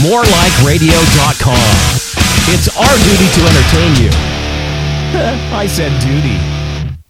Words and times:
morelikeradio.com. 0.00 2.00
It's 2.52 2.68
our 2.76 2.96
duty 3.04 3.28
to 3.36 3.40
entertain 3.46 3.92
you. 4.02 4.10
I 5.54 5.66
said 5.66 5.92
duty. 6.00 6.38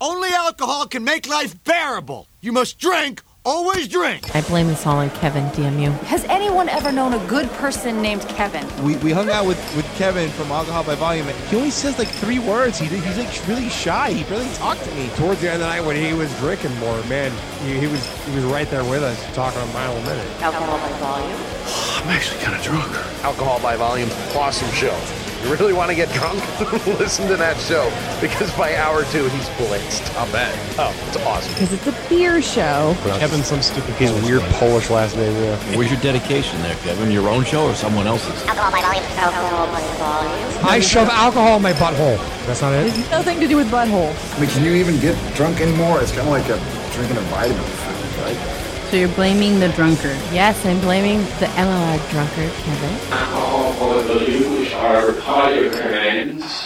Only 0.01 0.31
alcohol 0.31 0.87
can 0.87 1.05
make 1.05 1.29
life 1.29 1.63
bearable. 1.65 2.27
You 2.41 2.53
must 2.53 2.79
drink, 2.79 3.23
always 3.45 3.89
drink. 3.89 4.35
I 4.35 4.43
blame 4.43 4.67
this 4.69 4.87
all 4.87 4.99
on 4.99 5.11
Kevin, 5.11 5.45
damn 5.55 5.79
you. 5.79 5.91
Has 6.09 6.25
anyone 6.25 6.69
ever 6.69 6.93
known 6.93 7.15
a 7.15 7.27
good 7.27 7.49
person 7.53 8.03
named 8.03 8.23
Kevin? 8.29 8.67
We, 8.85 8.97
we 8.99 9.13
hung 9.13 9.31
out 9.31 9.47
with, 9.47 9.59
with 9.77 9.87
Kevin 9.97 10.29
from 10.31 10.51
Alcohol 10.51 10.85
by 10.85 10.95
Volume. 10.95 11.29
and 11.29 11.37
He 11.49 11.57
only 11.57 11.71
says 11.71 11.99
like 11.99 12.09
three 12.09 12.39
words. 12.39 12.79
He, 12.79 12.87
he's 12.87 13.19
like 13.19 13.49
really 13.49 13.69
shy. 13.69 14.13
He 14.13 14.25
barely 14.25 14.49
talked 14.55 14.83
to 14.85 14.95
me. 14.95 15.09
Towards 15.17 15.41
the 15.41 15.49
end 15.51 15.63
of 15.63 15.69
the 15.69 15.75
night 15.75 15.81
when 15.81 15.97
he 15.97 16.13
was 16.13 16.35
drinking 16.39 16.75
more, 16.79 17.03
man, 17.05 17.33
he, 17.65 17.79
he 17.79 17.87
was 17.87 18.05
he 18.27 18.35
was 18.35 18.45
right 18.45 18.69
there 18.69 18.85
with 18.85 19.03
us, 19.03 19.19
talking 19.35 19.61
a 19.61 19.67
mile 19.67 19.97
a 19.97 20.03
minute. 20.03 20.43
Alcohol 20.43 20.79
by 20.79 20.93
volume? 20.99 21.41
I'm 22.03 22.09
actually 22.09 22.41
kind 22.41 22.57
of 22.57 22.63
drunk. 22.63 23.25
Alcohol 23.25 23.61
by 23.61 23.77
Volume, 23.77 24.09
awesome 24.35 24.71
show. 24.71 24.97
You 25.43 25.51
really 25.51 25.73
want 25.73 25.91
to 25.91 25.97
get 25.97 26.11
drunk? 26.11 26.39
Listen 26.99 27.27
to 27.29 27.37
that 27.37 27.59
show 27.59 27.89
because 28.21 28.55
by 28.57 28.77
hour 28.77 29.05
two 29.05 29.27
he's 29.29 29.49
blitzed. 29.51 30.15
I'll 30.17 30.31
bet. 30.33 30.55
Oh, 30.79 30.95
it's 31.09 31.17
awesome. 31.19 31.53
Because 31.55 31.73
it's 31.73 31.87
a 31.87 32.09
beer 32.09 32.43
show. 32.43 32.95
Kevin, 33.19 33.43
some 33.43 33.63
stupid. 33.63 33.95
His 33.95 34.13
weird 34.23 34.43
Polish 34.53 34.91
last 34.91 35.17
name. 35.17 35.35
Yeah. 35.35 35.77
Where's 35.77 35.91
your 35.91 36.01
dedication 36.01 36.61
there, 36.63 36.77
Kevin? 36.77 37.11
Your 37.11 37.29
own 37.29 37.45
show 37.45 37.67
or 37.67 37.75
someone 37.75 38.07
else's? 38.07 38.43
Alcohol 38.47 38.71
by 38.71 38.83
volume. 38.83 39.05
Alcohol 39.17 39.67
by 39.69 39.81
volume. 39.99 40.67
I 40.67 40.81
shove 40.81 41.09
alcohol 41.09 41.57
in 41.57 41.63
my 41.63 41.73
butthole. 41.73 42.19
That's 42.47 42.63
not 42.63 42.75
it. 42.75 42.97
Nothing 43.11 43.41
to 43.41 43.49
do 43.49 43.57
with 43.57 43.71
butthole. 43.71 44.15
I 44.37 44.41
mean, 44.41 44.51
can 44.51 44.65
you 44.65 44.75
even 44.75 45.01
get 45.01 45.17
drunk 45.35 45.61
anymore? 45.61 46.01
It's 46.03 46.13
kind 46.13 46.27
of 46.27 46.33
like 46.33 46.49
a, 46.49 46.59
drinking 46.95 47.17
a 47.17 47.27
vitamin 47.33 47.91
right? 48.21 48.70
So 48.91 48.97
you're 48.97 49.09
blaming 49.11 49.61
the 49.61 49.69
drunkard. 49.69 50.17
Yes, 50.33 50.67
I'm 50.67 50.81
blaming 50.81 51.19
the 51.39 51.47
MLR 51.55 52.11
drunkard, 52.11 52.51
Kevin. 52.65 52.99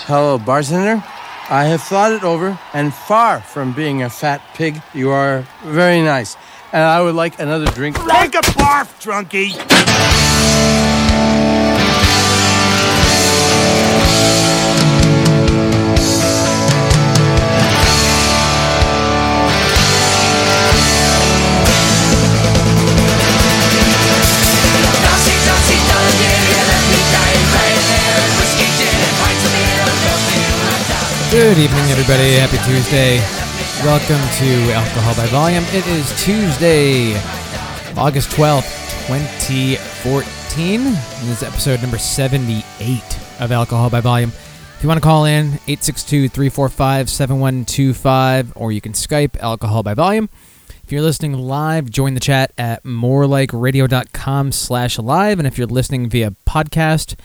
Hello, 0.06 0.38
bartender. 0.38 1.04
I 1.50 1.64
have 1.64 1.82
thought 1.82 2.12
it 2.12 2.24
over, 2.24 2.58
and 2.72 2.94
far 2.94 3.42
from 3.42 3.74
being 3.74 4.02
a 4.02 4.08
fat 4.08 4.40
pig, 4.54 4.80
you 4.94 5.10
are 5.10 5.46
very 5.64 6.00
nice. 6.00 6.38
And 6.72 6.82
I 6.82 7.02
would 7.02 7.14
like 7.14 7.38
another 7.38 7.66
drink. 7.66 7.96
Take 7.96 8.34
a 8.34 8.40
barf, 8.56 8.88
drunkie. 9.04 10.32
Good 31.34 31.58
evening, 31.58 31.90
everybody. 31.90 32.34
Happy 32.34 32.58
Tuesday. 32.58 33.18
Welcome 33.84 34.22
to 34.38 34.72
Alcohol 34.72 35.16
by 35.16 35.26
Volume. 35.32 35.64
It 35.72 35.84
is 35.88 36.24
Tuesday, 36.24 37.16
August 37.98 38.30
12th, 38.30 38.70
2014. 39.08 40.84
This 40.84 41.24
is 41.24 41.42
episode 41.42 41.82
number 41.82 41.98
78 41.98 42.62
of 43.40 43.50
Alcohol 43.50 43.90
by 43.90 44.00
Volume. 44.00 44.28
If 44.28 44.78
you 44.80 44.88
want 44.88 44.98
to 44.98 45.02
call 45.02 45.24
in, 45.24 45.46
862 45.66 46.28
345 46.28 47.10
7125, 47.10 48.52
or 48.54 48.70
you 48.70 48.80
can 48.80 48.92
Skype 48.92 49.36
Alcohol 49.40 49.82
by 49.82 49.94
Volume. 49.94 50.28
If 50.84 50.92
you're 50.92 51.02
listening 51.02 51.32
live, 51.32 51.90
join 51.90 52.14
the 52.14 52.20
chat 52.20 52.52
at 52.56 52.84
morelikeradio.com 52.84 54.52
slash 54.52 55.00
live. 55.00 55.40
And 55.40 55.48
if 55.48 55.58
you're 55.58 55.66
listening 55.66 56.08
via 56.08 56.30
podcast, 56.46 57.16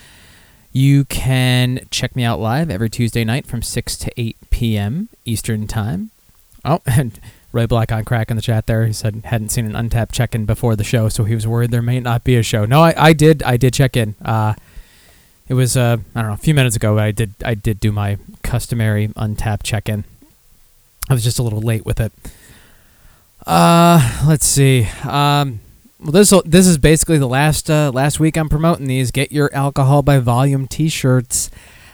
you 0.72 1.06
can 1.06 1.88
check 1.92 2.16
me 2.16 2.23
out 2.23 2.39
live 2.39 2.70
every 2.70 2.89
Tuesday 2.89 3.23
night 3.23 3.48
from 3.48 3.62
6 3.62 3.98
to 3.98 4.12
8 4.17 4.38
p.m. 4.50 5.10
Eastern 5.26 5.67
Time. 5.67 6.11
Oh, 6.64 6.82
and 6.86 7.20
Ray 7.52 7.66
Black 7.66 7.92
on 7.92 8.05
crack 8.05 8.30
in 8.30 8.36
the 8.36 8.42
chat 8.42 8.67
there. 8.67 8.86
He 8.86 8.94
said 8.94 9.21
hadn't 9.26 9.49
seen 9.49 9.66
an 9.66 9.89
Untappd 9.89 10.11
check 10.11 10.36
in 10.36 10.45
before 10.45 10.76
the 10.76 10.83
show, 10.83 11.10
so 11.10 11.23
he 11.23 11.33
was 11.33 11.48
worried 11.48 11.71
there 11.71 11.82
may 11.82 11.99
not 11.99 12.23
be 12.23 12.36
a 12.36 12.44
show. 12.44 12.66
No, 12.66 12.82
I, 12.82 12.94
I 12.95 13.14
did. 13.14 13.42
I 13.44 13.58
did 13.58 13.73
check 13.73 13.98
in. 13.98 14.16
Uh, 14.23 14.54
it 15.48 15.55
was 15.55 15.76
uh, 15.76 15.98
I 16.14 16.21
don't 16.21 16.30
know 16.30 16.33
a 16.33 16.38
few 16.38 16.54
minutes 16.54 16.76
ago. 16.76 16.95
But 16.95 17.04
I 17.04 17.11
did 17.11 17.33
I 17.44 17.55
did 17.55 17.80
do 17.80 17.92
my 17.92 18.17
customary 18.44 19.08
Untappd 19.10 19.64
check 19.64 19.89
in. 19.89 20.04
I 21.10 21.14
was 21.14 21.23
just 21.23 21.39
a 21.39 21.44
little 21.44 21.61
late 21.61 21.86
with 21.86 21.99
it. 21.99 22.11
Uh, 23.48 24.26
let's 24.27 24.45
see. 24.45 24.88
Um, 25.04 25.60
well, 25.99 26.11
this 26.11 26.33
this 26.45 26.65
is 26.65 26.77
basically 26.77 27.17
the 27.17 27.27
last 27.27 27.70
uh, 27.70 27.92
last 27.93 28.20
week 28.20 28.37
I'm 28.37 28.49
promoting 28.49 28.87
these. 28.87 29.11
Get 29.11 29.32
your 29.32 29.54
alcohol 29.54 30.02
by 30.02 30.20
volume 30.20 30.67
T-shirts. 30.67 31.49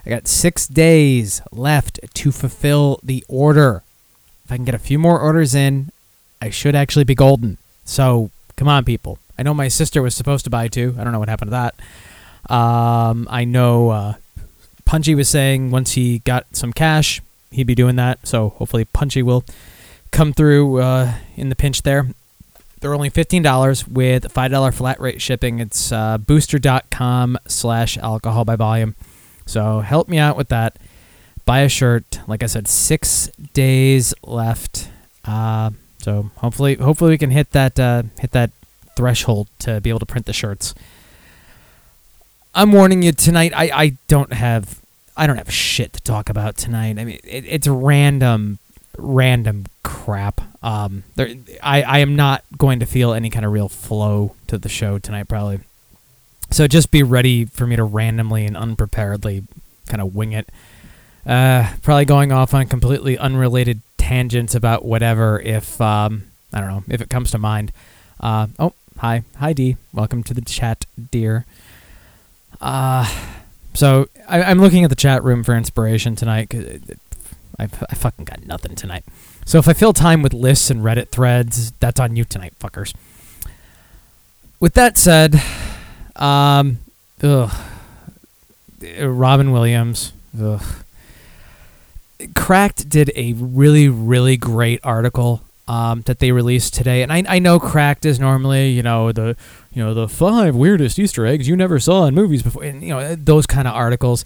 I 0.06 0.10
got 0.10 0.28
six 0.28 0.68
days 0.68 1.42
left 1.52 2.00
to 2.14 2.32
fulfill 2.32 3.00
the 3.02 3.26
order. 3.28 3.82
If 4.46 4.52
I 4.52 4.58
can 4.58 4.66
get 4.66 4.76
a 4.76 4.80
few 4.80 5.00
more 5.00 5.20
orders 5.20 5.56
in, 5.56 5.92
I 6.40 6.52
should 6.52 6.76
actually 6.76 7.06
be 7.06 7.16
golden. 7.16 7.58
So 7.84 8.30
come 8.56 8.68
on, 8.68 8.86
people. 8.86 9.18
I 9.40 9.44
know 9.44 9.56
my 9.56 9.68
sister 9.68 10.04
was 10.04 10.16
supposed 10.16 10.44
to 10.46 10.52
buy 10.52 10.68
two. 10.68 10.96
I 11.00 11.04
don't 11.04 11.12
know 11.12 11.20
what 11.20 11.30
happened 11.30 11.52
to 11.52 11.74
that. 12.48 12.54
Um, 12.54 13.28
I 13.32 13.44
know 13.44 13.90
uh, 13.90 14.14
Punchy 14.86 15.16
was 15.16 15.28
saying 15.28 15.72
once 15.72 15.94
he 15.94 16.20
got 16.20 16.46
some 16.56 16.72
cash, 16.72 17.22
he'd 17.50 17.66
be 17.66 17.74
doing 17.74 17.96
that. 17.96 18.28
So 18.28 18.50
hopefully 18.50 18.86
Punchy 18.86 19.24
will 19.24 19.44
come 20.12 20.32
through 20.32 20.80
uh, 20.80 21.16
in 21.36 21.50
the 21.50 21.56
pinch 21.56 21.82
there. 21.82 22.08
They're 22.86 22.94
only 22.94 23.10
$15 23.10 23.88
with 23.88 24.32
$5 24.32 24.74
flat 24.76 25.02
rate 25.02 25.20
shipping. 25.20 25.58
It's 25.58 25.92
uh, 25.92 26.20
booster.com 26.20 27.36
slash 27.48 27.98
alcohol 27.98 28.46
by 28.46 28.56
volume. 28.56 28.94
So 29.48 29.80
help 29.80 30.08
me 30.08 30.20
out 30.20 30.38
with 30.38 30.50
that. 30.50 30.78
Buy 31.46 31.62
a 31.62 31.68
shirt. 31.68 32.20
Like 32.28 32.44
I 32.44 32.46
said, 32.46 32.68
six 32.68 33.32
days 33.54 34.14
left. 34.22 34.90
Uh, 35.24 35.72
so 35.98 36.30
hopefully, 36.36 36.76
hopefully 36.76 37.10
we 37.10 37.18
can 37.18 37.32
hit 37.32 37.54
that 37.54 37.80
uh, 37.80 38.04
hit 38.20 38.34
that 38.34 38.52
threshold 38.96 39.48
to 39.62 39.82
be 39.82 39.90
able 39.90 40.02
to 40.02 40.06
print 40.06 40.28
the 40.28 40.34
shirts. 40.34 40.76
I'm 42.54 42.72
warning 42.72 43.02
you 43.02 43.14
tonight. 43.14 43.52
I, 43.56 43.72
I 43.74 43.98
don't 44.08 44.32
have 44.32 44.80
I 45.18 45.26
don't 45.26 45.38
have 45.38 45.52
shit 45.52 45.94
to 45.94 46.02
talk 46.04 46.30
about 46.30 46.56
tonight. 46.56 47.00
I 47.00 47.06
mean, 47.06 47.20
it, 47.24 47.46
it's 47.48 47.68
random 47.68 48.60
random 48.96 49.66
crap. 49.82 50.40
Um, 50.66 51.04
there, 51.14 51.30
I, 51.62 51.84
I 51.84 52.00
am 52.00 52.16
not 52.16 52.44
going 52.58 52.80
to 52.80 52.88
feel 52.88 53.14
any 53.14 53.30
kind 53.30 53.46
of 53.46 53.52
real 53.52 53.70
flow 53.70 54.36
to 54.48 54.58
the 54.58 54.68
show 54.68 54.98
tonight, 54.98 55.28
probably. 55.28 55.60
So 56.50 56.68
just 56.68 56.90
be 56.90 57.04
ready 57.04 57.46
for 57.46 57.68
me 57.68 57.76
to 57.76 57.84
randomly 57.84 58.48
and 58.48 58.58
unpreparedly 58.58 59.44
kind 59.88 60.02
of 60.02 60.16
wing 60.16 60.32
it. 60.32 60.50
Uh, 61.24 61.72
probably 61.84 62.06
going 62.06 62.32
off 62.32 62.56
on 62.56 62.66
completely 62.66 63.16
unrelated 63.16 63.82
tangents 64.00 64.56
about 64.56 64.84
whatever 64.84 65.40
if, 65.40 65.80
um, 65.80 66.24
I 66.52 66.62
don't 66.62 66.70
know, 66.70 66.84
if 66.90 67.00
it 67.00 67.12
comes 67.12 67.30
to 67.32 67.38
mind. 67.38 67.72
Uh, 68.20 68.48
oh, 68.58 68.74
hi. 68.98 69.22
Hi, 69.38 69.54
D. 69.54 69.78
Welcome 69.94 70.24
to 70.24 70.34
the 70.34 70.42
chat, 70.42 70.88
dear. 71.12 71.46
Uh, 72.60 73.08
so 73.76 74.08
I, 74.28 74.42
I'm 74.42 74.60
looking 74.60 74.84
at 74.84 74.90
the 74.90 74.96
chat 74.96 75.24
room 75.24 75.44
for 75.44 75.56
inspiration 75.56 76.16
tonight. 76.16 76.52
I, 77.60 77.64
I 77.66 77.68
fucking 77.68 78.26
got 78.26 78.48
nothing 78.48 78.74
tonight. 78.74 79.04
So 79.46 79.60
if 79.60 79.68
I 79.68 79.74
fill 79.74 79.94
time 79.94 80.24
with 80.24 80.34
lists 80.34 80.72
and 80.72 80.82
Reddit 80.82 81.10
threads, 81.10 81.72
that's 81.80 82.00
on 82.00 82.16
you 82.16 82.26
tonight, 82.26 82.54
fuckers. 82.60 82.96
With 84.60 84.74
that 84.74 84.98
said, 84.98 85.40
um, 86.16 86.80
ugh, 87.22 87.54
Robin 89.00 89.52
Williams, 89.52 90.14
ugh. 90.42 90.64
Cracked 92.34 92.90
did 92.90 93.12
a 93.16 93.34
really, 93.34 93.88
really 93.88 94.36
great 94.36 94.80
article 94.84 95.42
um, 95.68 96.02
that 96.02 96.20
they 96.20 96.32
released 96.32 96.74
today, 96.74 97.04
and 97.04 97.12
I, 97.12 97.24
I 97.28 97.40
know 97.40 97.60
Cracked 97.60 98.06
is 98.06 98.20
normally, 98.20 98.70
you 98.70 98.82
know, 98.82 99.12
the 99.12 99.36
you 99.74 99.84
know 99.84 99.94
the 99.94 100.08
five 100.08 100.56
weirdest 100.56 100.98
Easter 100.98 101.26
eggs 101.26 101.48
you 101.48 101.56
never 101.56 101.80
saw 101.80 102.06
in 102.06 102.16
movies 102.16 102.42
before, 102.42 102.64
and 102.64 102.82
you 102.82 102.90
know 102.90 103.16
those 103.16 103.46
kind 103.46 103.68
of 103.68 103.76
articles 103.76 104.24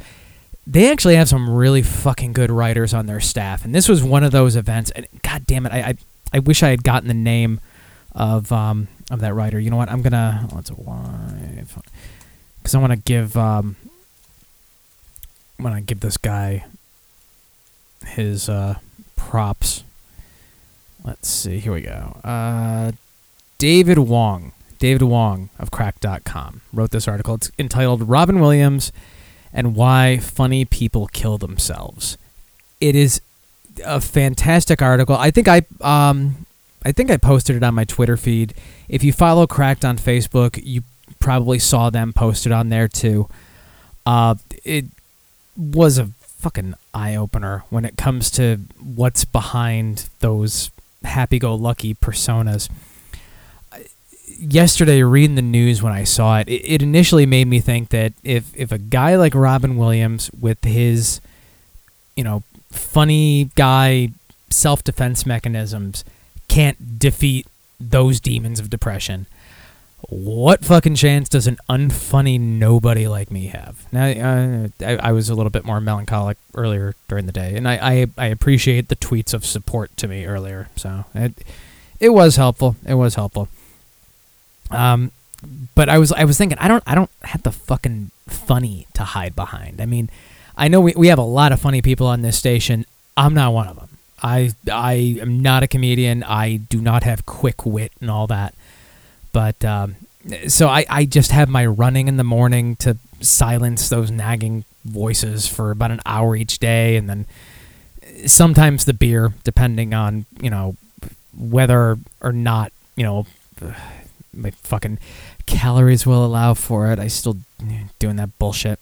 they 0.69 0.91
actually 0.91 1.15
have 1.15 1.27
some 1.27 1.49
really 1.49 1.81
fucking 1.81 2.31
good 2.31 2.51
writers 2.51 2.93
on 2.93 3.07
their 3.07 3.19
staff, 3.19 3.65
and 3.65 3.73
this 3.73 3.89
was 3.89 4.03
one 4.03 4.23
of 4.23 4.31
those 4.31 4.55
events. 4.55 4.91
And 4.91 5.07
god 5.23 5.47
damn 5.47 5.65
it, 5.65 5.71
I 5.71 5.79
I, 5.79 5.95
I 6.33 6.39
wish 6.39 6.61
I 6.61 6.69
had 6.69 6.83
gotten 6.83 7.07
the 7.07 7.15
name 7.15 7.59
of 8.13 8.51
um 8.51 8.87
of 9.09 9.19
that 9.21 9.33
writer. 9.33 9.59
You 9.59 9.71
know 9.71 9.77
what? 9.77 9.89
I'm 9.89 10.03
gonna 10.03 10.47
let's 10.53 10.69
because 10.69 12.75
I 12.75 12.77
want 12.77 12.93
to 12.93 12.99
give 12.99 13.35
um 13.35 13.77
I 15.59 15.63
want 15.63 15.75
to 15.75 15.81
give 15.81 16.01
this 16.01 16.17
guy 16.17 16.65
his 18.05 18.47
uh 18.47 18.75
props. 19.15 19.83
Let's 21.03 21.27
see. 21.27 21.59
Here 21.59 21.73
we 21.73 21.81
go. 21.81 22.19
Uh, 22.23 22.91
David 23.57 23.99
Wong. 23.99 24.51
David 24.79 25.03
Wong 25.03 25.49
of 25.57 25.71
Cracked.com 25.71 26.61
wrote 26.71 26.91
this 26.91 27.07
article. 27.07 27.35
It's 27.35 27.51
entitled 27.57 28.07
"Robin 28.07 28.39
Williams." 28.39 28.91
And 29.53 29.75
why 29.75 30.17
funny 30.17 30.65
people 30.65 31.07
kill 31.07 31.37
themselves. 31.37 32.17
It 32.79 32.95
is 32.95 33.21
a 33.85 34.01
fantastic 34.01 34.81
article. 34.81 35.15
I 35.15 35.31
think 35.31 35.47
I 35.47 35.61
um 35.81 36.45
I 36.85 36.91
think 36.91 37.11
I 37.11 37.17
posted 37.17 37.55
it 37.55 37.63
on 37.63 37.75
my 37.75 37.83
Twitter 37.83 38.17
feed. 38.17 38.53
If 38.87 39.03
you 39.03 39.11
follow 39.11 39.45
Cracked 39.47 39.83
on 39.83 39.97
Facebook, 39.97 40.59
you 40.63 40.83
probably 41.19 41.59
saw 41.59 41.89
them 41.89 42.13
posted 42.13 42.51
on 42.51 42.69
there 42.69 42.87
too. 42.87 43.27
Uh, 44.05 44.35
it 44.63 44.85
was 45.57 45.97
a 45.97 46.05
fucking 46.21 46.73
eye 46.93 47.15
opener 47.15 47.63
when 47.69 47.83
it 47.83 47.97
comes 47.97 48.31
to 48.31 48.61
what's 48.81 49.25
behind 49.25 50.09
those 50.21 50.71
happy-go-lucky 51.03 51.95
personas. 51.95 52.69
Yesterday, 54.39 55.03
reading 55.03 55.35
the 55.35 55.41
news 55.41 55.81
when 55.81 55.93
I 55.93 56.05
saw 56.05 56.39
it, 56.39 56.47
it, 56.47 56.61
it 56.65 56.81
initially 56.81 57.25
made 57.25 57.47
me 57.47 57.59
think 57.59 57.89
that 57.89 58.13
if 58.23 58.55
if 58.55 58.71
a 58.71 58.77
guy 58.77 59.15
like 59.15 59.35
Robin 59.35 59.75
Williams 59.77 60.31
with 60.39 60.63
his, 60.63 61.19
you 62.15 62.23
know, 62.23 62.43
funny 62.71 63.51
guy 63.55 64.09
self-defense 64.49 65.25
mechanisms 65.25 66.03
can't 66.47 66.97
defeat 66.97 67.45
those 67.79 68.19
demons 68.19 68.59
of 68.59 68.69
depression, 68.69 69.25
what 70.07 70.63
fucking 70.63 70.95
chance 70.95 71.27
does 71.27 71.45
an 71.45 71.57
unfunny 71.69 72.39
nobody 72.39 73.07
like 73.07 73.31
me 73.31 73.47
have? 73.47 73.85
Now, 73.91 74.05
uh, 74.05 74.67
I, 74.79 75.09
I 75.09 75.11
was 75.11 75.29
a 75.29 75.35
little 75.35 75.49
bit 75.49 75.65
more 75.65 75.81
melancholic 75.81 76.37
earlier 76.55 76.95
during 77.07 77.25
the 77.25 77.31
day, 77.31 77.55
and 77.55 77.67
I, 77.67 77.75
I, 77.75 78.07
I 78.17 78.25
appreciate 78.27 78.87
the 78.87 78.95
tweets 78.95 79.33
of 79.33 79.45
support 79.45 79.95
to 79.97 80.07
me 80.07 80.25
earlier. 80.25 80.69
So 80.75 81.05
it 81.13 81.33
it 81.99 82.09
was 82.09 82.37
helpful. 82.37 82.77
It 82.87 82.95
was 82.95 83.15
helpful. 83.15 83.49
Um, 84.71 85.11
but 85.75 85.89
I 85.89 85.97
was 85.97 86.11
I 86.11 86.25
was 86.25 86.37
thinking 86.37 86.57
I 86.59 86.67
don't 86.67 86.83
I 86.85 86.95
don't 86.95 87.09
have 87.23 87.43
the 87.43 87.51
fucking 87.51 88.11
funny 88.27 88.87
to 88.93 89.03
hide 89.03 89.35
behind. 89.35 89.81
I 89.81 89.85
mean, 89.85 90.09
I 90.57 90.67
know 90.67 90.81
we, 90.81 90.93
we 90.95 91.07
have 91.07 91.19
a 91.19 91.23
lot 91.23 91.51
of 91.51 91.59
funny 91.59 91.81
people 91.81 92.07
on 92.07 92.21
this 92.21 92.37
station. 92.37 92.85
I'm 93.15 93.33
not 93.33 93.53
one 93.53 93.67
of 93.67 93.75
them. 93.77 93.89
I 94.21 94.51
I 94.71 95.17
am 95.21 95.41
not 95.41 95.63
a 95.63 95.67
comedian. 95.67 96.23
I 96.23 96.57
do 96.57 96.81
not 96.81 97.03
have 97.03 97.25
quick 97.25 97.65
wit 97.65 97.91
and 98.01 98.11
all 98.11 98.27
that. 98.27 98.53
But 99.31 99.63
um, 99.63 99.95
so 100.47 100.67
I, 100.67 100.85
I 100.89 101.05
just 101.05 101.31
have 101.31 101.49
my 101.49 101.65
running 101.65 102.07
in 102.07 102.17
the 102.17 102.23
morning 102.23 102.75
to 102.77 102.97
silence 103.21 103.89
those 103.89 104.11
nagging 104.11 104.65
voices 104.85 105.47
for 105.47 105.71
about 105.71 105.91
an 105.91 106.01
hour 106.05 106.35
each 106.35 106.59
day, 106.59 106.97
and 106.97 107.09
then 107.09 107.25
sometimes 108.25 108.85
the 108.85 108.93
beer, 108.93 109.33
depending 109.43 109.93
on 109.93 110.25
you 110.41 110.49
know 110.49 110.75
whether 111.37 111.97
or 112.21 112.31
not 112.33 112.71
you 112.95 113.03
know 113.03 113.25
my 114.39 114.51
fucking 114.51 114.99
calories 115.45 116.05
will 116.05 116.25
allow 116.25 116.53
for 116.53 116.91
it. 116.91 116.99
I 116.99 117.07
still 117.07 117.37
doing 117.99 118.15
that 118.15 118.37
bullshit. 118.39 118.79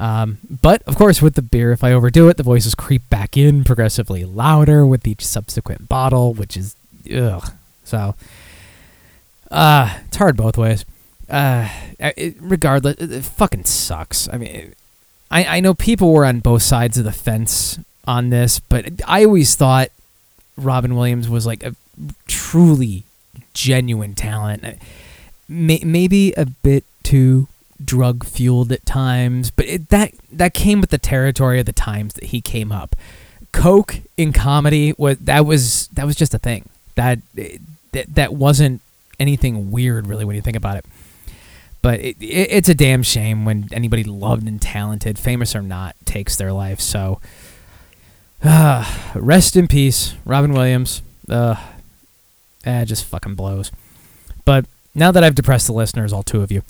Um, 0.00 0.38
but 0.62 0.82
of 0.86 0.96
course, 0.96 1.20
with 1.20 1.34
the 1.34 1.42
beer, 1.42 1.72
if 1.72 1.82
I 1.82 1.92
overdo 1.92 2.28
it, 2.28 2.36
the 2.36 2.42
voices 2.42 2.74
creep 2.74 3.08
back 3.10 3.36
in 3.36 3.64
progressively 3.64 4.24
louder 4.24 4.86
with 4.86 5.06
each 5.06 5.26
subsequent 5.26 5.88
bottle, 5.88 6.34
which 6.34 6.56
is 6.56 6.76
ugh. 7.14 7.52
So 7.84 8.14
uh, 9.50 9.98
it's 10.06 10.16
hard 10.16 10.36
both 10.36 10.56
ways. 10.56 10.84
Uh, 11.28 11.68
it, 11.98 12.36
regardless, 12.40 12.96
it, 12.98 13.10
it 13.10 13.24
fucking 13.24 13.64
sucks. 13.64 14.28
I 14.32 14.38
mean, 14.38 14.74
I 15.30 15.56
I 15.56 15.60
know 15.60 15.74
people 15.74 16.12
were 16.12 16.24
on 16.24 16.40
both 16.40 16.62
sides 16.62 16.96
of 16.96 17.04
the 17.04 17.12
fence 17.12 17.78
on 18.06 18.30
this, 18.30 18.60
but 18.60 18.86
I 19.06 19.24
always 19.24 19.54
thought 19.54 19.90
Robin 20.56 20.94
Williams 20.94 21.28
was 21.28 21.44
like 21.44 21.62
a 21.62 21.74
truly 22.26 23.04
genuine 23.58 24.14
talent. 24.14 24.64
May, 25.48 25.80
maybe 25.84 26.32
a 26.36 26.46
bit 26.46 26.84
too 27.02 27.48
drug 27.84 28.24
fueled 28.24 28.70
at 28.70 28.86
times, 28.86 29.50
but 29.50 29.66
it, 29.66 29.88
that 29.88 30.12
that 30.30 30.54
came 30.54 30.80
with 30.80 30.90
the 30.90 30.98
territory 30.98 31.58
of 31.58 31.66
the 31.66 31.72
times 31.72 32.14
that 32.14 32.24
he 32.24 32.40
came 32.40 32.70
up. 32.70 32.94
Coke 33.50 33.96
in 34.16 34.32
comedy 34.32 34.94
was 34.96 35.18
that 35.18 35.44
was 35.44 35.88
that 35.88 36.06
was 36.06 36.14
just 36.14 36.34
a 36.34 36.38
thing. 36.38 36.68
That 36.94 37.18
that 37.34 38.14
that 38.14 38.32
wasn't 38.32 38.80
anything 39.18 39.72
weird 39.72 40.06
really 40.06 40.24
when 40.24 40.36
you 40.36 40.42
think 40.42 40.56
about 40.56 40.76
it. 40.76 40.84
But 41.82 42.00
it, 42.00 42.16
it, 42.20 42.48
it's 42.50 42.68
a 42.68 42.74
damn 42.74 43.02
shame 43.02 43.44
when 43.44 43.68
anybody 43.72 44.04
loved 44.04 44.46
and 44.46 44.62
talented, 44.62 45.18
famous 45.18 45.56
or 45.56 45.62
not, 45.62 45.96
takes 46.04 46.36
their 46.36 46.52
life. 46.52 46.80
So, 46.80 47.20
uh, 48.44 48.84
rest 49.14 49.56
in 49.56 49.66
peace, 49.66 50.14
Robin 50.24 50.52
Williams. 50.52 51.02
Uh, 51.28 51.56
eh, 52.68 52.84
just 52.84 53.04
fucking 53.04 53.34
blows. 53.34 53.72
But 54.44 54.66
now 54.94 55.10
that 55.12 55.24
I've 55.24 55.34
depressed 55.34 55.66
the 55.66 55.72
listeners, 55.72 56.12
all 56.12 56.22
two 56.22 56.42
of 56.42 56.52
you, 56.52 56.62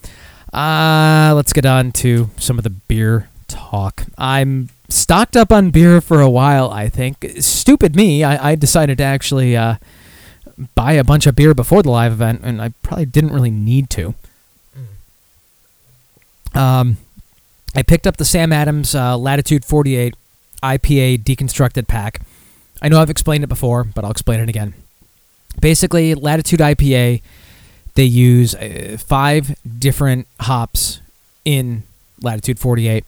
uh, 0.53 1.33
let's 1.35 1.53
get 1.53 1.67
on 1.67 1.93
to 1.93 2.31
some 2.37 2.59
of 2.59 2.65
the 2.65 2.71
beer 2.71 3.29
talk. 3.49 4.05
I'm 4.17 4.71
stocked 4.89 5.37
up 5.37 5.53
on 5.53 5.71
beer 5.71 6.01
for 6.01 6.21
a 6.21 6.31
while, 6.31 6.71
I 6.71 6.89
think. 6.89 7.27
Stupid 7.41 7.95
me, 7.95 8.25
I, 8.25 8.51
I 8.51 8.55
decided 8.55 8.99
to 8.99 9.05
actually 9.05 9.57
uh, 9.57 9.77
buy 10.75 10.93
a 10.93 11.05
bunch 11.05 11.27
of 11.27 11.37
beer 11.37 11.55
before 11.55 11.83
the 11.83 11.91
live 11.91 12.13
event, 12.13 12.41
and 12.43 12.63
I 12.63 12.71
probably 12.83 13.07
didn't 13.07 13.33
really 13.33 13.51
need 13.51 13.91
to. 13.91 14.15
Um, 16.55 16.97
I 17.75 17.83
picked 17.83 18.07
up 18.07 18.17
the 18.17 18.25
Sam 18.25 18.53
Adams 18.53 18.95
uh, 18.95 19.17
Latitude 19.17 19.65
48 19.65 20.17
IPA 20.63 21.23
deconstructed 21.23 21.87
pack. 21.87 22.23
I 22.81 22.89
know 22.89 23.01
I've 23.01 23.11
explained 23.11 23.45
it 23.45 23.49
before, 23.49 23.85
but 23.85 24.05
I'll 24.05 24.11
explain 24.11 24.41
it 24.41 24.49
again. 24.49 24.75
Basically, 25.61 26.15
Latitude 26.15 26.61
IPA, 26.61 27.23
they 27.95 28.05
use 28.05 28.55
uh, 28.55 28.97
five 28.99 29.57
different 29.79 30.27
hops 30.41 31.01
in 31.45 31.83
Latitude 32.21 32.59
48. 32.59 33.05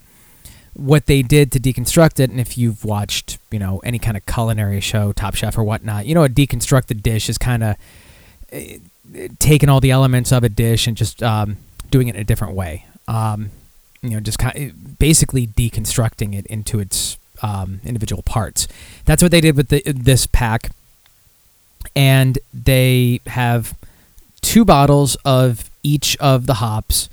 What 0.74 1.06
they 1.06 1.22
did 1.22 1.52
to 1.52 1.60
deconstruct 1.60 2.20
it, 2.20 2.30
and 2.30 2.40
if 2.40 2.56
you've 2.56 2.84
watched, 2.84 3.38
you 3.50 3.58
know, 3.58 3.78
any 3.84 3.98
kind 3.98 4.16
of 4.16 4.24
culinary 4.26 4.80
show, 4.80 5.12
Top 5.12 5.34
Chef 5.34 5.58
or 5.58 5.64
whatnot, 5.64 6.06
you 6.06 6.14
know, 6.14 6.24
a 6.24 6.28
deconstructed 6.28 7.02
dish 7.02 7.28
is 7.28 7.38
kind 7.38 7.62
of 7.62 7.76
uh, 8.52 8.58
taking 9.38 9.68
all 9.68 9.80
the 9.80 9.90
elements 9.90 10.32
of 10.32 10.44
a 10.44 10.48
dish 10.48 10.86
and 10.86 10.96
just 10.96 11.22
um, 11.22 11.56
doing 11.90 12.08
it 12.08 12.14
in 12.14 12.20
a 12.20 12.24
different 12.24 12.54
way. 12.54 12.86
Um, 13.08 13.50
you 14.02 14.10
know, 14.10 14.20
just 14.20 14.38
kind 14.38 14.56
of 14.56 14.98
basically 14.98 15.46
deconstructing 15.46 16.34
it 16.34 16.46
into 16.46 16.80
its 16.80 17.18
um, 17.42 17.80
individual 17.84 18.22
parts. 18.22 18.66
That's 19.04 19.22
what 19.22 19.30
they 19.30 19.40
did 19.40 19.56
with 19.56 19.68
the, 19.68 19.82
this 19.84 20.26
pack, 20.26 20.70
and 21.94 22.38
they 22.52 23.20
have 23.26 23.74
two 24.40 24.64
bottles 24.64 25.16
of 25.24 25.70
each 25.82 26.16
of 26.18 26.46
the 26.46 26.54
hops. 26.54 27.08